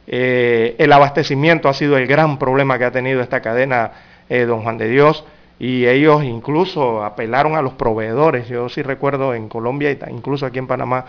El 0.06 0.90
abastecimiento 0.90 1.68
ha 1.68 1.74
sido 1.74 1.98
el 1.98 2.06
gran 2.06 2.38
problema 2.38 2.78
que 2.78 2.86
ha 2.86 2.90
tenido 2.90 3.20
esta 3.20 3.40
cadena 3.40 3.92
Don 4.28 4.62
Juan 4.62 4.76
de 4.76 4.88
Dios 4.88 5.24
y 5.60 5.86
ellos 5.86 6.24
incluso 6.24 7.04
apelaron 7.04 7.54
a 7.54 7.62
los 7.62 7.74
proveedores. 7.74 8.48
Yo 8.48 8.68
sí 8.68 8.82
recuerdo 8.82 9.32
en 9.34 9.48
Colombia 9.48 9.96
ta- 9.98 10.10
incluso 10.10 10.44
aquí 10.44 10.58
en 10.58 10.66
Panamá 10.66 11.04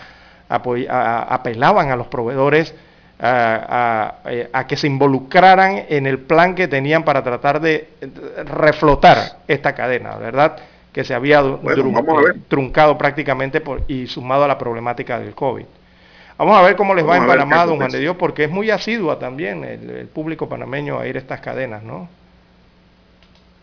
apelaban 0.49 1.90
a 1.91 1.95
los 1.95 2.07
proveedores 2.07 2.74
a, 3.20 4.15
a- 4.26 4.32
eh, 4.32 4.49
a 4.52 4.68
que 4.68 4.76
se 4.76 4.88
involucraran 4.88 5.86
en 5.90 6.07
el 6.07 6.20
plan 6.20 6.56
que 6.56 6.68
tenían 6.68 7.03
para 7.03 7.24
tratar 7.24 7.61
de 7.61 7.88
eh, 8.02 8.10
reflotar 8.45 9.18
esta 9.48 9.74
cadena, 9.74 10.15
¿verdad? 10.18 10.57
Que 10.91 11.03
se 11.03 11.14
había 11.14 11.41
Bueno, 11.41 11.84
eh, 12.30 12.34
truncado 12.48 12.98
prácticamente 12.98 13.61
por- 13.61 13.84
y 13.88 14.07
sumado 14.07 14.44
a 14.44 14.48
la 14.48 14.57
problemática 14.57 15.20
del 15.20 15.34
COVID. 15.36 15.65
Vamos 16.38 16.57
a 16.57 16.61
ver 16.64 16.76
cómo 16.76 16.94
les 16.95 17.06
va 17.07 17.18
en 17.18 17.24
Panamá, 17.28 17.56
don 17.65 17.78
Juan 17.78 17.91
de 17.91 17.99
Dios, 18.02 18.15
porque 18.18 18.44
es 18.45 18.49
muy 18.52 18.70
asidua 18.72 19.20
también 19.20 19.64
el, 19.64 19.90
el 19.90 20.07
público 20.07 20.49
panameño 20.49 20.99
a 20.99 21.07
ir 21.07 21.15
a 21.15 21.20
estas 21.20 21.40
cadenas, 21.40 21.84
¿no? 21.84 22.10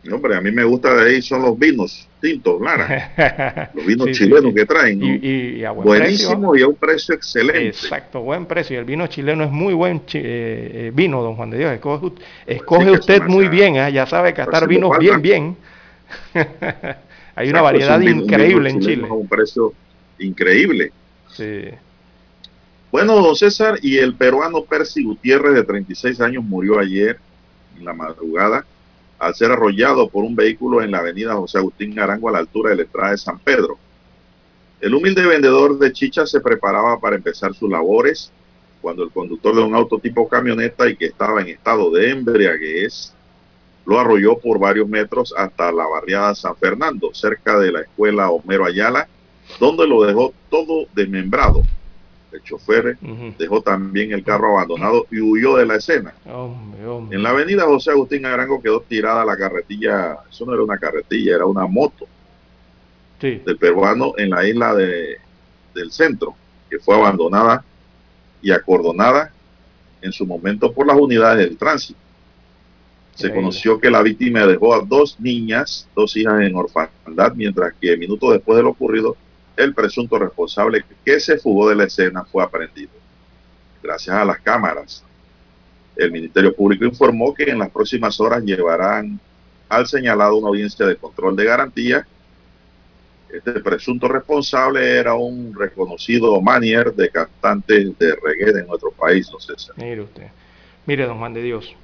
No, 0.03 0.17
Hombre, 0.17 0.35
a 0.35 0.41
mí 0.41 0.51
me 0.51 0.65
gusta 0.65 0.95
de 0.95 1.11
ahí 1.11 1.23
son 1.23 1.43
los 1.43 1.59
vinos 1.59 2.09
tintos, 2.23 2.59
Lara. 2.61 3.71
Los 3.75 3.85
vinos 3.85 4.07
Sí, 4.09 4.13
chilenos 4.15 4.51
sí. 4.51 4.55
que 4.55 4.65
traen. 4.67 4.99
¿no? 4.99 5.07
Y, 5.07 5.59
y- 5.59 5.65
a 5.65 5.73
buen 5.73 5.87
Buenísimo 5.87 6.57
y 6.57 6.63
a 6.63 6.69
un 6.69 6.75
precio 6.77 7.15
excelente. 7.15 7.69
Exacto, 7.69 8.23
buen 8.23 8.47
precio. 8.47 8.77
Y 8.77 8.79
el 8.79 8.85
vino 8.87 9.07
chileno 9.09 9.45
es 9.45 9.51
muy 9.51 9.75
buen 9.75 9.99
eh, 9.99 10.01
eh, 10.15 10.93
vino, 10.95 11.23
don 11.23 11.37
Juan 11.37 11.51
de 11.51 11.59
Dios. 11.59 11.73
Escoge, 12.47 12.91
usted 12.91 13.23
muy 13.25 13.49
bien, 13.49 13.77
¿ah? 13.79 13.91
ya 13.91 14.07
sabe 14.07 14.33
catar 14.33 14.67
vinos 14.67 14.99
bien, 14.99 15.21
bien. 15.21 15.57
Hay 16.35 17.49
una 17.49 17.61
Exacto, 17.61 17.63
variedad 17.65 17.99
un 17.99 18.05
vino- 18.05 18.23
increíble 18.23 18.71
en 18.71 18.81
Chile. 18.81 19.07
A 19.09 19.13
un 19.13 19.29
precio 19.29 19.73
increíble. 20.19 20.93
Sí. 21.29 21.65
Bueno, 22.91 23.17
don 23.17 23.37
César, 23.37 23.79
y 23.83 23.99
el 23.99 24.15
peruano 24.15 24.65
Percy 24.65 25.05
Gutiérrez, 25.05 25.55
de 25.55 25.63
36 25.63 26.21
años, 26.21 26.43
murió 26.43 26.79
ayer 26.79 27.19
en 27.79 27.85
la 27.85 27.93
madrugada 27.93 28.65
al 29.21 29.35
ser 29.35 29.53
arrollado 29.53 30.09
por 30.09 30.25
un 30.25 30.35
vehículo 30.35 30.83
en 30.83 30.91
la 30.91 30.99
avenida 30.99 31.35
José 31.35 31.59
Agustín 31.59 31.99
Arango 32.01 32.31
a 32.31 32.33
la 32.33 32.39
altura 32.39 32.71
de 32.71 32.77
la 32.77 32.83
entrada 32.83 33.11
de 33.13 33.19
San 33.19 33.39
Pedro. 33.39 33.79
El 34.81 34.95
humilde 34.95 35.27
vendedor 35.27 35.79
de 35.79 35.93
chichas 35.93 36.31
se 36.31 36.41
preparaba 36.41 36.99
para 36.99 37.17
empezar 37.17 37.55
sus 37.55 37.71
labores 37.71 38.33
cuando 38.81 39.05
el 39.05 39.11
conductor 39.11 39.55
de 39.55 39.63
un 39.63 39.75
auto 39.75 39.99
tipo 39.99 40.27
camioneta 40.27 40.89
y 40.89 40.97
que 40.97 41.05
estaba 41.05 41.43
en 41.43 41.49
estado 41.49 41.91
de 41.91 42.11
embriaguez 42.11 43.13
lo 43.85 44.01
arrolló 44.01 44.39
por 44.39 44.59
varios 44.59 44.89
metros 44.89 45.35
hasta 45.37 45.71
la 45.71 45.87
barriada 45.87 46.35
San 46.35 46.57
Fernando, 46.57 47.11
cerca 47.13 47.59
de 47.59 47.73
la 47.73 47.83
escuela 47.83 48.31
Homero 48.31 48.65
Ayala, 48.65 49.07
donde 49.59 49.87
lo 49.87 50.03
dejó 50.03 50.33
todo 50.49 50.87
desmembrado. 50.95 51.63
El 52.33 52.43
chofer 52.43 52.97
dejó 53.39 53.61
también 53.61 54.13
el 54.13 54.23
carro 54.23 54.57
abandonado 54.57 55.07
y 55.11 55.21
huyó 55.21 55.57
de 55.57 55.67
la 55.67 55.77
escena. 55.77 56.15
Hombre, 56.27 56.87
hombre. 56.87 57.17
En 57.17 57.23
la 57.25 57.31
avenida 57.31 57.65
José 57.65 57.91
Agustín 57.91 58.25
Arango 58.25 58.63
quedó 58.63 58.81
tirada 58.81 59.25
la 59.25 59.37
carretilla, 59.37 60.19
eso 60.31 60.47
no 60.47 60.55
era 60.55 60.63
una 60.63 60.79
carretilla, 60.79 61.35
era 61.37 61.47
una 61.47 61.67
moto 61.67 62.07
Sí. 63.21 63.43
del 63.45 63.59
peruano 63.59 64.15
en 64.17 64.31
la 64.31 64.47
isla 64.49 64.75
de, 64.75 65.19
del 65.75 65.91
centro, 65.93 66.35
que 66.71 66.79
fue 66.79 66.95
abandonada 66.97 67.63
y 68.41 68.51
acordonada 68.51 69.31
en 70.01 70.13
su 70.13 70.25
momento 70.25 70.73
por 70.73 70.87
las 70.87 70.97
unidades 70.97 71.47
del 71.47 71.59
tránsito. 71.59 71.99
Se 73.15 73.27
Increíble. 73.27 73.41
conoció 73.43 73.79
que 73.79 73.91
la 73.91 74.01
víctima 74.03 74.47
dejó 74.47 74.73
a 74.75 74.81
dos 74.81 75.21
niñas, 75.21 75.87
dos 75.95 76.17
hijas 76.17 76.41
en 76.41 76.55
orfandad, 76.57 77.35
mientras 77.35 77.75
que 77.79 77.95
minutos 77.99 78.33
después 78.33 78.57
de 78.57 78.63
lo 78.63 78.71
ocurrido, 78.71 79.17
el 79.63 79.75
presunto 79.75 80.19
responsable 80.19 80.85
que 81.05 81.21
se 81.21 81.39
fugó 81.39 81.69
de 81.69 81.77
la 81.77 81.85
escena 81.85 82.25
fue 82.25 82.43
aprendido. 82.43 82.91
Gracias 83.83 84.17
a 84.17 84.25
las 84.25 84.41
cámaras, 84.41 85.05
el 85.97 86.11
Ministerio 86.13 86.55
Público 86.55 86.85
informó 86.85 87.35
que 87.35 87.45
en 87.45 87.59
las 87.59 87.71
próximas 87.71 88.19
horas 88.21 88.43
llevarán 88.43 89.21
al 89.69 89.87
señalado 89.87 90.37
una 90.37 90.49
audiencia 90.49 90.87
de 90.87 90.97
control 90.97 91.37
de 91.37 91.45
garantía. 91.45 92.07
Este 93.31 93.53
presunto 93.61 94.09
responsable 94.09 94.99
era 94.99 95.15
un 95.15 95.55
reconocido 95.55 96.41
manier 96.41 96.93
de 96.95 97.11
cantantes 97.11 97.99
de 97.99 98.17
reggae 98.17 98.53
de 98.53 98.67
nuestro 98.67 98.91
país, 98.91 99.31
no 99.33 99.39
sé. 99.39 99.53
Mire 99.77 100.01
usted, 100.01 100.29
mire 100.87 101.07
don 101.07 101.19
Juan 101.19 101.35
de 101.35 101.43
Dios, 101.43 101.77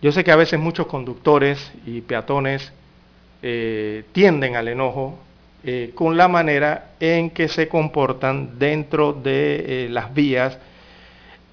yo 0.00 0.12
sé 0.12 0.22
que 0.22 0.30
a 0.30 0.36
veces 0.36 0.60
muchos 0.60 0.86
conductores 0.86 1.72
y 1.84 2.02
peatones 2.02 2.72
eh, 3.42 4.04
tienden 4.12 4.54
al 4.54 4.68
enojo 4.68 5.18
eh, 5.64 5.92
con 5.94 6.16
la 6.16 6.28
manera 6.28 6.92
en 7.00 7.30
que 7.30 7.48
se 7.48 7.68
comportan 7.68 8.58
dentro 8.58 9.12
de 9.12 9.86
eh, 9.86 9.88
las 9.88 10.14
vías 10.14 10.58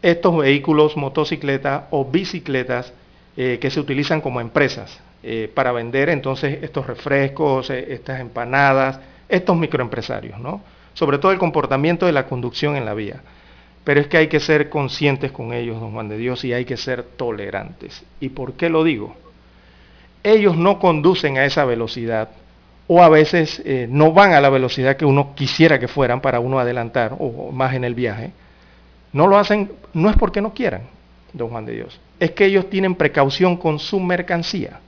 estos 0.02 0.38
vehículos, 0.38 0.96
motocicletas 0.98 1.86
o 1.90 2.06
bicicletas 2.06 2.94
que 3.36 3.70
se 3.70 3.82
utilizan 3.82 4.22
como 4.22 4.40
empresas 4.40 5.02
para 5.54 5.74
vender 5.74 6.08
entonces 6.10 6.64
estos 6.64 6.88
refrescos, 6.88 7.70
estas 7.70 8.22
empanadas, 8.22 9.00
estos 9.28 9.58
microempresarios, 9.58 10.40
¿no? 10.40 10.62
Sobre 10.94 11.18
todo 11.18 11.32
el 11.32 11.40
comportamiento 11.40 12.06
de 12.06 12.12
la 12.12 12.28
conducción 12.28 12.76
en 12.76 12.86
la 12.86 12.94
vía. 12.94 13.22
Pero 13.84 14.02
es 14.02 14.08
que 14.08 14.18
hay 14.18 14.28
que 14.28 14.40
ser 14.40 14.70
conscientes 14.70 15.32
con 15.32 15.54
ellos, 15.54 15.80
don 15.80 15.92
Juan 15.92 16.10
de 16.10 16.18
Dios, 16.18 16.44
y 16.44 16.54
hay 16.54 16.66
que 16.66 16.76
ser 16.76 17.04
tolerantes. 17.04 18.04
¿Y 18.20 18.30
por 18.30 18.54
qué 18.54 18.70
lo 18.70 18.84
digo? 18.84 19.16
Ellos 20.24 20.58
no 20.58 20.80
conducen 20.80 21.38
a 21.38 21.46
esa 21.46 21.66
velocidad 21.66 22.30
o 22.88 23.02
a 23.02 23.10
veces 23.10 23.62
eh, 23.66 23.88
no 23.90 24.12
van 24.14 24.34
a 24.34 24.42
la 24.42 24.50
velocidad 24.50 24.96
que 24.96 25.06
uno 25.06 25.34
quisiera 25.36 25.80
que 25.80 25.88
fueran 25.88 26.22
para 26.22 26.40
uno 26.40 26.60
adelantar 26.60 27.16
o 27.20 27.52
más 27.52 27.74
en 27.74 27.84
el 27.84 27.96
viaje. 27.96 28.32
No 29.12 29.28
lo 29.28 29.38
hacen, 29.38 29.72
no 29.94 30.10
es 30.10 30.18
porque 30.18 30.42
no 30.42 30.54
quieran, 30.54 30.84
don 31.34 31.50
Juan 31.50 31.66
de 31.66 31.74
Dios, 31.74 32.00
es 32.20 32.32
que 32.32 32.46
ellos 32.46 32.70
tienen 32.70 32.96
precaución 32.96 33.58
con 33.58 33.80
su 33.80 34.00
mercancía. 34.00 34.80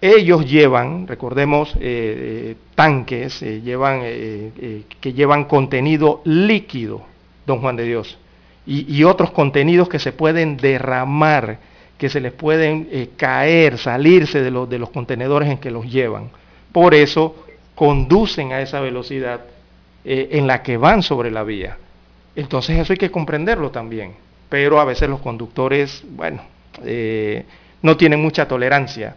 Ellos 0.00 0.48
llevan, 0.48 1.06
recordemos, 1.06 1.74
eh, 1.76 1.78
eh, 1.80 2.56
tanques, 2.74 3.40
llevan, 3.40 4.00
que 4.02 5.12
llevan 5.14 5.46
contenido 5.46 6.20
líquido, 6.24 7.02
don 7.46 7.60
Juan 7.60 7.76
de 7.76 7.84
Dios, 7.84 8.18
y, 8.66 8.94
y, 8.94 9.04
otros 9.04 9.30
contenidos 9.30 9.88
que 9.88 10.00
se 10.00 10.12
pueden 10.12 10.56
derramar 10.56 11.58
que 11.98 12.08
se 12.08 12.20
les 12.20 12.32
pueden 12.32 12.88
eh, 12.90 13.10
caer, 13.16 13.78
salirse 13.78 14.42
de, 14.42 14.50
los, 14.50 14.90
contenedores 14.90 15.48
en 15.48 15.58
que 15.58 15.70
los 15.70 15.90
llevan. 15.90 16.30
Por 16.72 16.94
eso 16.94 17.46
conducen 17.74 18.52
a 18.52 18.60
esa 18.60 18.80
velocidad 18.80 19.40
eh, 20.04 20.28
en 20.32 20.46
la 20.46 20.62
que 20.62 20.76
van 20.76 21.02
sobre 21.02 21.30
la 21.30 21.42
vía. 21.42 21.78
Entonces 22.34 22.78
eso 22.78 22.92
hay 22.92 22.98
que 22.98 23.10
comprenderlo 23.10 23.70
también. 23.70 24.14
Pero 24.48 24.78
a 24.78 24.84
veces 24.84 25.08
los 25.08 25.20
conductores, 25.20 26.04
bueno, 26.10 26.42
eh, 26.84 27.44
no 27.82 27.96
tienen 27.96 28.20
mucha 28.20 28.46
tolerancia 28.46 29.16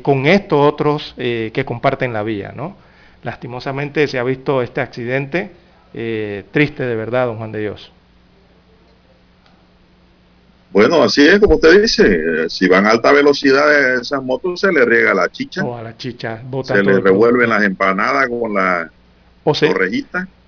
con 0.00 0.24
estos 0.26 0.66
otros 0.66 1.12
que 1.14 1.64
comparten 1.66 2.14
la 2.14 2.22
vía, 2.22 2.52
¿no? 2.56 2.74
Lastimosamente 3.22 4.08
se 4.08 4.18
ha 4.18 4.22
visto 4.22 4.62
este 4.62 4.80
accidente 4.80 5.50
triste 6.50 6.84
de 6.84 6.96
verdad, 6.96 7.26
don 7.26 7.36
Juan 7.36 7.52
de 7.52 7.60
Dios. 7.60 7.92
Bueno, 10.74 11.04
así 11.04 11.24
es 11.24 11.38
como 11.38 11.54
usted 11.54 11.82
dice. 11.82 12.50
Si 12.50 12.66
van 12.66 12.84
a 12.84 12.90
alta 12.90 13.12
velocidad 13.12 13.94
esas 13.94 14.20
motos, 14.20 14.58
se 14.58 14.72
le 14.72 14.84
riega 14.84 15.14
la 15.14 15.28
chicha. 15.28 15.62
O 15.64 15.76
a 15.76 15.82
la 15.84 15.96
chicha. 15.96 16.42
Se 16.64 16.82
le 16.82 16.98
revuelven 16.98 17.48
las 17.48 17.62
empanadas 17.62 18.28
con 18.28 18.52
la 18.52 18.90
o 19.44 19.52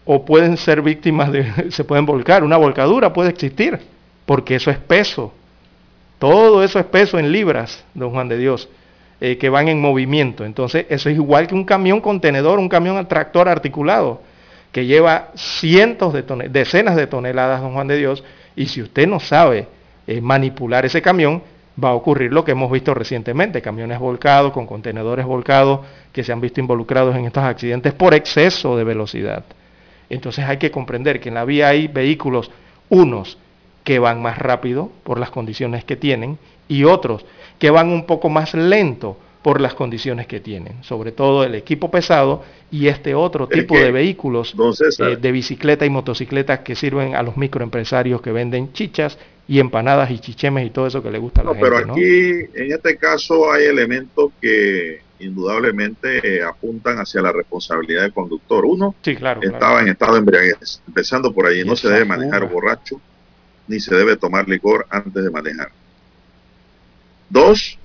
O 0.04 0.24
pueden 0.24 0.56
ser 0.56 0.82
víctimas 0.82 1.30
de... 1.30 1.46
Se 1.70 1.84
pueden 1.84 2.06
volcar. 2.06 2.42
Una 2.42 2.56
volcadura 2.56 3.12
puede 3.12 3.30
existir. 3.30 3.78
Porque 4.26 4.56
eso 4.56 4.68
es 4.72 4.78
peso. 4.78 5.32
Todo 6.18 6.64
eso 6.64 6.80
es 6.80 6.86
peso 6.86 7.20
en 7.20 7.30
libras, 7.30 7.84
don 7.94 8.10
Juan 8.10 8.28
de 8.28 8.36
Dios. 8.36 8.68
Eh, 9.20 9.38
que 9.38 9.48
van 9.48 9.68
en 9.68 9.80
movimiento. 9.80 10.44
Entonces, 10.44 10.86
eso 10.88 11.08
es 11.08 11.14
igual 11.14 11.46
que 11.46 11.54
un 11.54 11.64
camión 11.64 12.00
contenedor, 12.00 12.58
un 12.58 12.68
camión 12.68 13.06
tractor 13.06 13.48
articulado. 13.48 14.22
Que 14.72 14.86
lleva 14.86 15.28
cientos 15.36 16.12
de 16.12 16.24
toneladas, 16.24 16.52
decenas 16.52 16.96
de 16.96 17.06
toneladas, 17.06 17.60
don 17.60 17.74
Juan 17.74 17.86
de 17.86 17.96
Dios. 17.96 18.24
Y 18.56 18.66
si 18.66 18.82
usted 18.82 19.06
no 19.06 19.20
sabe 19.20 19.68
eh, 20.06 20.20
manipular 20.20 20.84
ese 20.84 21.02
camión, 21.02 21.42
va 21.82 21.90
a 21.90 21.94
ocurrir 21.94 22.32
lo 22.32 22.44
que 22.44 22.52
hemos 22.52 22.70
visto 22.70 22.94
recientemente, 22.94 23.60
camiones 23.60 23.98
volcados, 23.98 24.52
con 24.52 24.66
contenedores 24.66 25.26
volcados, 25.26 25.80
que 26.12 26.24
se 26.24 26.32
han 26.32 26.40
visto 26.40 26.60
involucrados 26.60 27.14
en 27.16 27.26
estos 27.26 27.44
accidentes 27.44 27.92
por 27.92 28.14
exceso 28.14 28.76
de 28.76 28.84
velocidad. 28.84 29.44
Entonces 30.08 30.44
hay 30.44 30.56
que 30.56 30.70
comprender 30.70 31.20
que 31.20 31.28
en 31.28 31.34
la 31.34 31.44
vía 31.44 31.68
hay 31.68 31.88
vehículos, 31.88 32.50
unos 32.88 33.38
que 33.84 33.98
van 33.98 34.22
más 34.22 34.38
rápido 34.38 34.90
por 35.02 35.18
las 35.18 35.30
condiciones 35.30 35.84
que 35.84 35.96
tienen 35.96 36.38
y 36.68 36.84
otros 36.84 37.24
que 37.58 37.70
van 37.70 37.88
un 37.88 38.06
poco 38.06 38.28
más 38.28 38.54
lento 38.54 39.16
por 39.42 39.60
las 39.60 39.74
condiciones 39.74 40.26
que 40.26 40.40
tienen, 40.40 40.82
sobre 40.82 41.12
todo 41.12 41.44
el 41.44 41.54
equipo 41.54 41.88
pesado 41.88 42.42
y 42.70 42.88
este 42.88 43.14
otro 43.14 43.46
tipo 43.46 43.78
de 43.78 43.92
vehículos 43.92 44.56
eh, 44.98 45.16
de 45.16 45.32
bicicleta 45.32 45.86
y 45.86 45.90
motocicletas 45.90 46.60
que 46.60 46.74
sirven 46.74 47.14
a 47.14 47.22
los 47.22 47.36
microempresarios 47.36 48.20
que 48.20 48.32
venden 48.32 48.72
chichas 48.72 49.16
y 49.48 49.60
empanadas 49.60 50.10
y 50.10 50.18
chichemes 50.18 50.66
y 50.66 50.70
todo 50.70 50.86
eso 50.86 51.02
que 51.02 51.10
le 51.10 51.18
gusta 51.18 51.40
a 51.40 51.44
la 51.44 51.52
no, 51.52 51.60
Pero 51.60 51.78
aquí, 51.78 52.10
en 52.54 52.72
este 52.72 52.96
caso, 52.96 53.52
hay 53.52 53.64
elementos 53.64 54.32
que 54.40 55.00
indudablemente 55.20 56.36
eh, 56.36 56.42
apuntan 56.42 56.98
hacia 56.98 57.22
la 57.22 57.32
responsabilidad 57.32 58.02
del 58.02 58.12
conductor. 58.12 58.64
Uno, 58.64 58.94
estaba 59.02 59.80
en 59.80 59.88
estado 59.88 60.14
de 60.14 60.18
embriaguez, 60.18 60.82
empezando 60.86 61.32
por 61.32 61.46
ahí, 61.46 61.64
no 61.64 61.76
se 61.76 61.88
debe 61.88 62.04
manejar 62.04 62.48
borracho, 62.50 63.00
ni 63.68 63.80
se 63.80 63.94
debe 63.94 64.16
tomar 64.16 64.48
licor 64.48 64.86
antes 64.90 65.22
de 65.22 65.30
manejar. 65.30 65.70
Dos, 67.30 67.78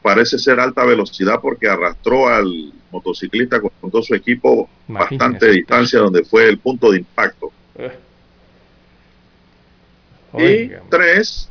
parece 0.00 0.38
ser 0.38 0.60
alta 0.60 0.84
velocidad 0.84 1.40
porque 1.40 1.68
arrastró 1.68 2.28
al 2.28 2.72
motociclista 2.90 3.60
con 3.60 3.90
todo 3.90 4.02
su 4.02 4.14
equipo 4.14 4.68
bastante 4.88 5.50
distancia 5.50 6.00
donde 6.00 6.24
fue 6.24 6.48
el 6.48 6.58
punto 6.58 6.90
de 6.90 6.98
impacto. 6.98 7.52
Eh. 7.76 7.92
Y 10.38 10.70
tres, 10.88 11.48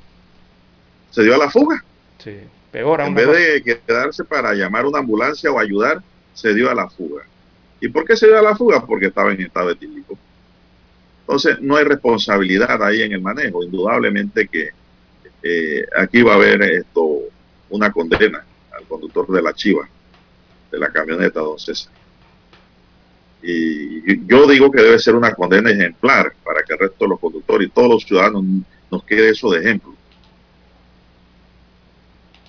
se 1.11 1.23
dio 1.23 1.35
a 1.35 1.37
la 1.37 1.49
fuga. 1.49 1.83
Sí, 2.17 2.39
peor 2.71 3.01
En 3.01 3.13
vez 3.13 3.27
de 3.27 3.63
quedarse 3.63 4.23
para 4.23 4.53
llamar 4.53 4.85
una 4.85 4.99
ambulancia 4.99 5.51
o 5.51 5.59
ayudar, 5.59 6.01
se 6.33 6.53
dio 6.53 6.69
a 6.69 6.75
la 6.75 6.89
fuga. 6.89 7.23
¿Y 7.79 7.89
por 7.89 8.05
qué 8.05 8.15
se 8.15 8.27
dio 8.27 8.39
a 8.39 8.41
la 8.41 8.55
fuga? 8.55 8.85
Porque 8.85 9.07
estaba 9.07 9.31
en 9.31 9.41
estado 9.41 9.71
etílico. 9.71 10.17
Entonces, 11.21 11.61
no 11.61 11.75
hay 11.77 11.85
responsabilidad 11.85 12.81
ahí 12.83 13.01
en 13.01 13.13
el 13.13 13.21
manejo. 13.21 13.63
Indudablemente 13.63 14.47
que 14.47 14.69
eh, 15.43 15.85
aquí 15.97 16.21
va 16.21 16.33
a 16.33 16.35
haber 16.35 16.61
esto 16.61 17.19
una 17.69 17.91
condena 17.91 18.43
al 18.77 18.85
conductor 18.85 19.27
de 19.27 19.41
la 19.41 19.53
chiva, 19.53 19.87
de 20.71 20.79
la 20.79 20.91
camioneta, 20.91 21.39
don 21.39 21.57
César. 21.57 21.91
Y 23.43 24.25
yo 24.27 24.47
digo 24.47 24.71
que 24.71 24.81
debe 24.81 24.99
ser 24.99 25.15
una 25.15 25.33
condena 25.33 25.71
ejemplar 25.71 26.33
para 26.43 26.61
que 26.63 26.73
el 26.73 26.79
resto 26.79 27.05
de 27.05 27.09
los 27.09 27.19
conductores 27.19 27.67
y 27.67 27.71
todos 27.71 27.89
los 27.89 28.03
ciudadanos 28.03 28.43
nos 28.91 29.03
quede 29.03 29.29
eso 29.29 29.51
de 29.51 29.61
ejemplo. 29.61 29.93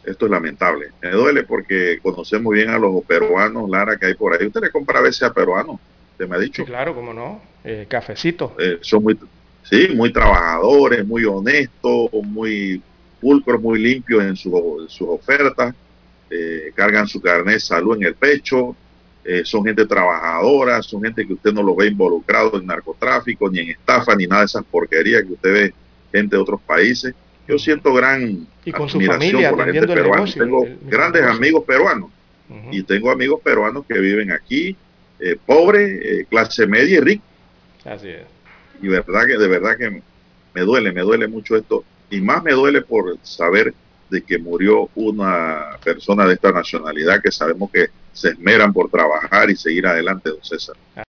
Esto 0.04 0.24
es 0.26 0.30
lamentable. 0.30 0.90
Me 1.00 1.10
duele 1.10 1.44
porque 1.44 2.00
conocemos 2.02 2.52
bien 2.52 2.70
a 2.70 2.78
los 2.78 3.04
peruanos, 3.04 3.70
Lara, 3.70 3.96
que 3.96 4.06
hay 4.06 4.14
por 4.14 4.34
ahí. 4.34 4.46
Usted 4.46 4.60
le 4.60 4.70
compra 4.70 4.98
a 4.98 5.02
veces 5.02 5.22
a 5.22 5.32
peruanos, 5.32 5.78
usted 6.12 6.28
me 6.28 6.36
ha 6.36 6.40
dicho. 6.40 6.64
claro, 6.64 6.94
cómo 6.94 7.14
no. 7.14 7.40
Eh, 7.64 7.86
cafecito. 7.88 8.56
Eh, 8.58 8.78
son 8.80 9.04
muy, 9.04 9.16
sí, 9.62 9.88
muy 9.94 10.12
trabajadores, 10.12 11.06
muy 11.06 11.24
honestos, 11.24 12.10
muy 12.12 12.82
pulcros, 13.20 13.62
muy 13.62 13.80
limpios 13.80 14.24
en, 14.24 14.36
sus 14.36 14.52
ofertas. 15.02 15.74
Eh, 16.28 16.72
cargan 16.74 17.06
su 17.06 17.20
carnet 17.20 17.54
de 17.54 17.60
salud 17.60 17.96
en 17.96 18.04
el 18.04 18.14
pecho, 18.14 18.74
eh, 19.24 19.42
son 19.44 19.64
gente 19.64 19.86
trabajadora, 19.86 20.82
son 20.82 21.02
gente 21.02 21.26
que 21.26 21.34
usted 21.34 21.52
no 21.52 21.62
lo 21.62 21.76
ve 21.76 21.86
involucrado 21.88 22.58
en 22.58 22.66
narcotráfico, 22.66 23.48
ni 23.48 23.60
en 23.60 23.70
estafa, 23.70 24.16
ni 24.16 24.26
nada 24.26 24.42
de 24.42 24.46
esas 24.46 24.64
porquerías 24.64 25.22
que 25.22 25.32
usted 25.32 25.52
ve 25.52 25.74
gente 26.12 26.36
de 26.36 26.42
otros 26.42 26.60
países. 26.60 27.14
Yo 27.46 27.58
siento 27.58 27.92
gran 27.92 28.46
y 28.64 28.72
con 28.72 28.88
admiración 28.88 29.50
por 29.50 29.58
la 29.58 29.72
gente 29.72 29.94
peruana. 29.94 30.32
tengo 30.32 30.66
grandes 30.82 31.22
amigos 31.22 31.64
peruanos 31.64 32.10
y 32.70 32.82
tengo 32.82 33.10
amigos 33.10 33.40
peruanos 33.42 33.84
que 33.88 33.98
viven 33.98 34.30
aquí, 34.30 34.76
eh, 35.18 35.36
pobres, 35.46 36.00
eh, 36.02 36.26
clase 36.28 36.66
media 36.66 36.98
y 36.98 37.00
ricos. 37.00 37.26
Así 37.84 38.08
es. 38.08 38.22
Y 38.82 38.88
verdad 38.88 39.26
que 39.26 39.38
de 39.38 39.48
verdad 39.48 39.76
que 39.78 40.02
me 40.54 40.60
duele, 40.60 40.92
me 40.92 41.00
duele 41.00 41.28
mucho 41.28 41.56
esto 41.56 41.84
y 42.10 42.20
más 42.20 42.42
me 42.42 42.52
duele 42.52 42.82
por 42.82 43.16
saber 43.22 43.72
de 44.12 44.22
que 44.22 44.38
murió 44.38 44.90
una 44.94 45.78
persona 45.82 46.26
de 46.26 46.34
esta 46.34 46.52
nacionalidad 46.52 47.22
que 47.22 47.32
sabemos 47.32 47.70
que 47.72 47.86
se 48.12 48.28
esmeran 48.28 48.72
por 48.72 48.90
trabajar 48.90 49.48
y 49.50 49.56
seguir 49.56 49.86
adelante, 49.86 50.28
don 50.28 50.44
César. 50.44 50.76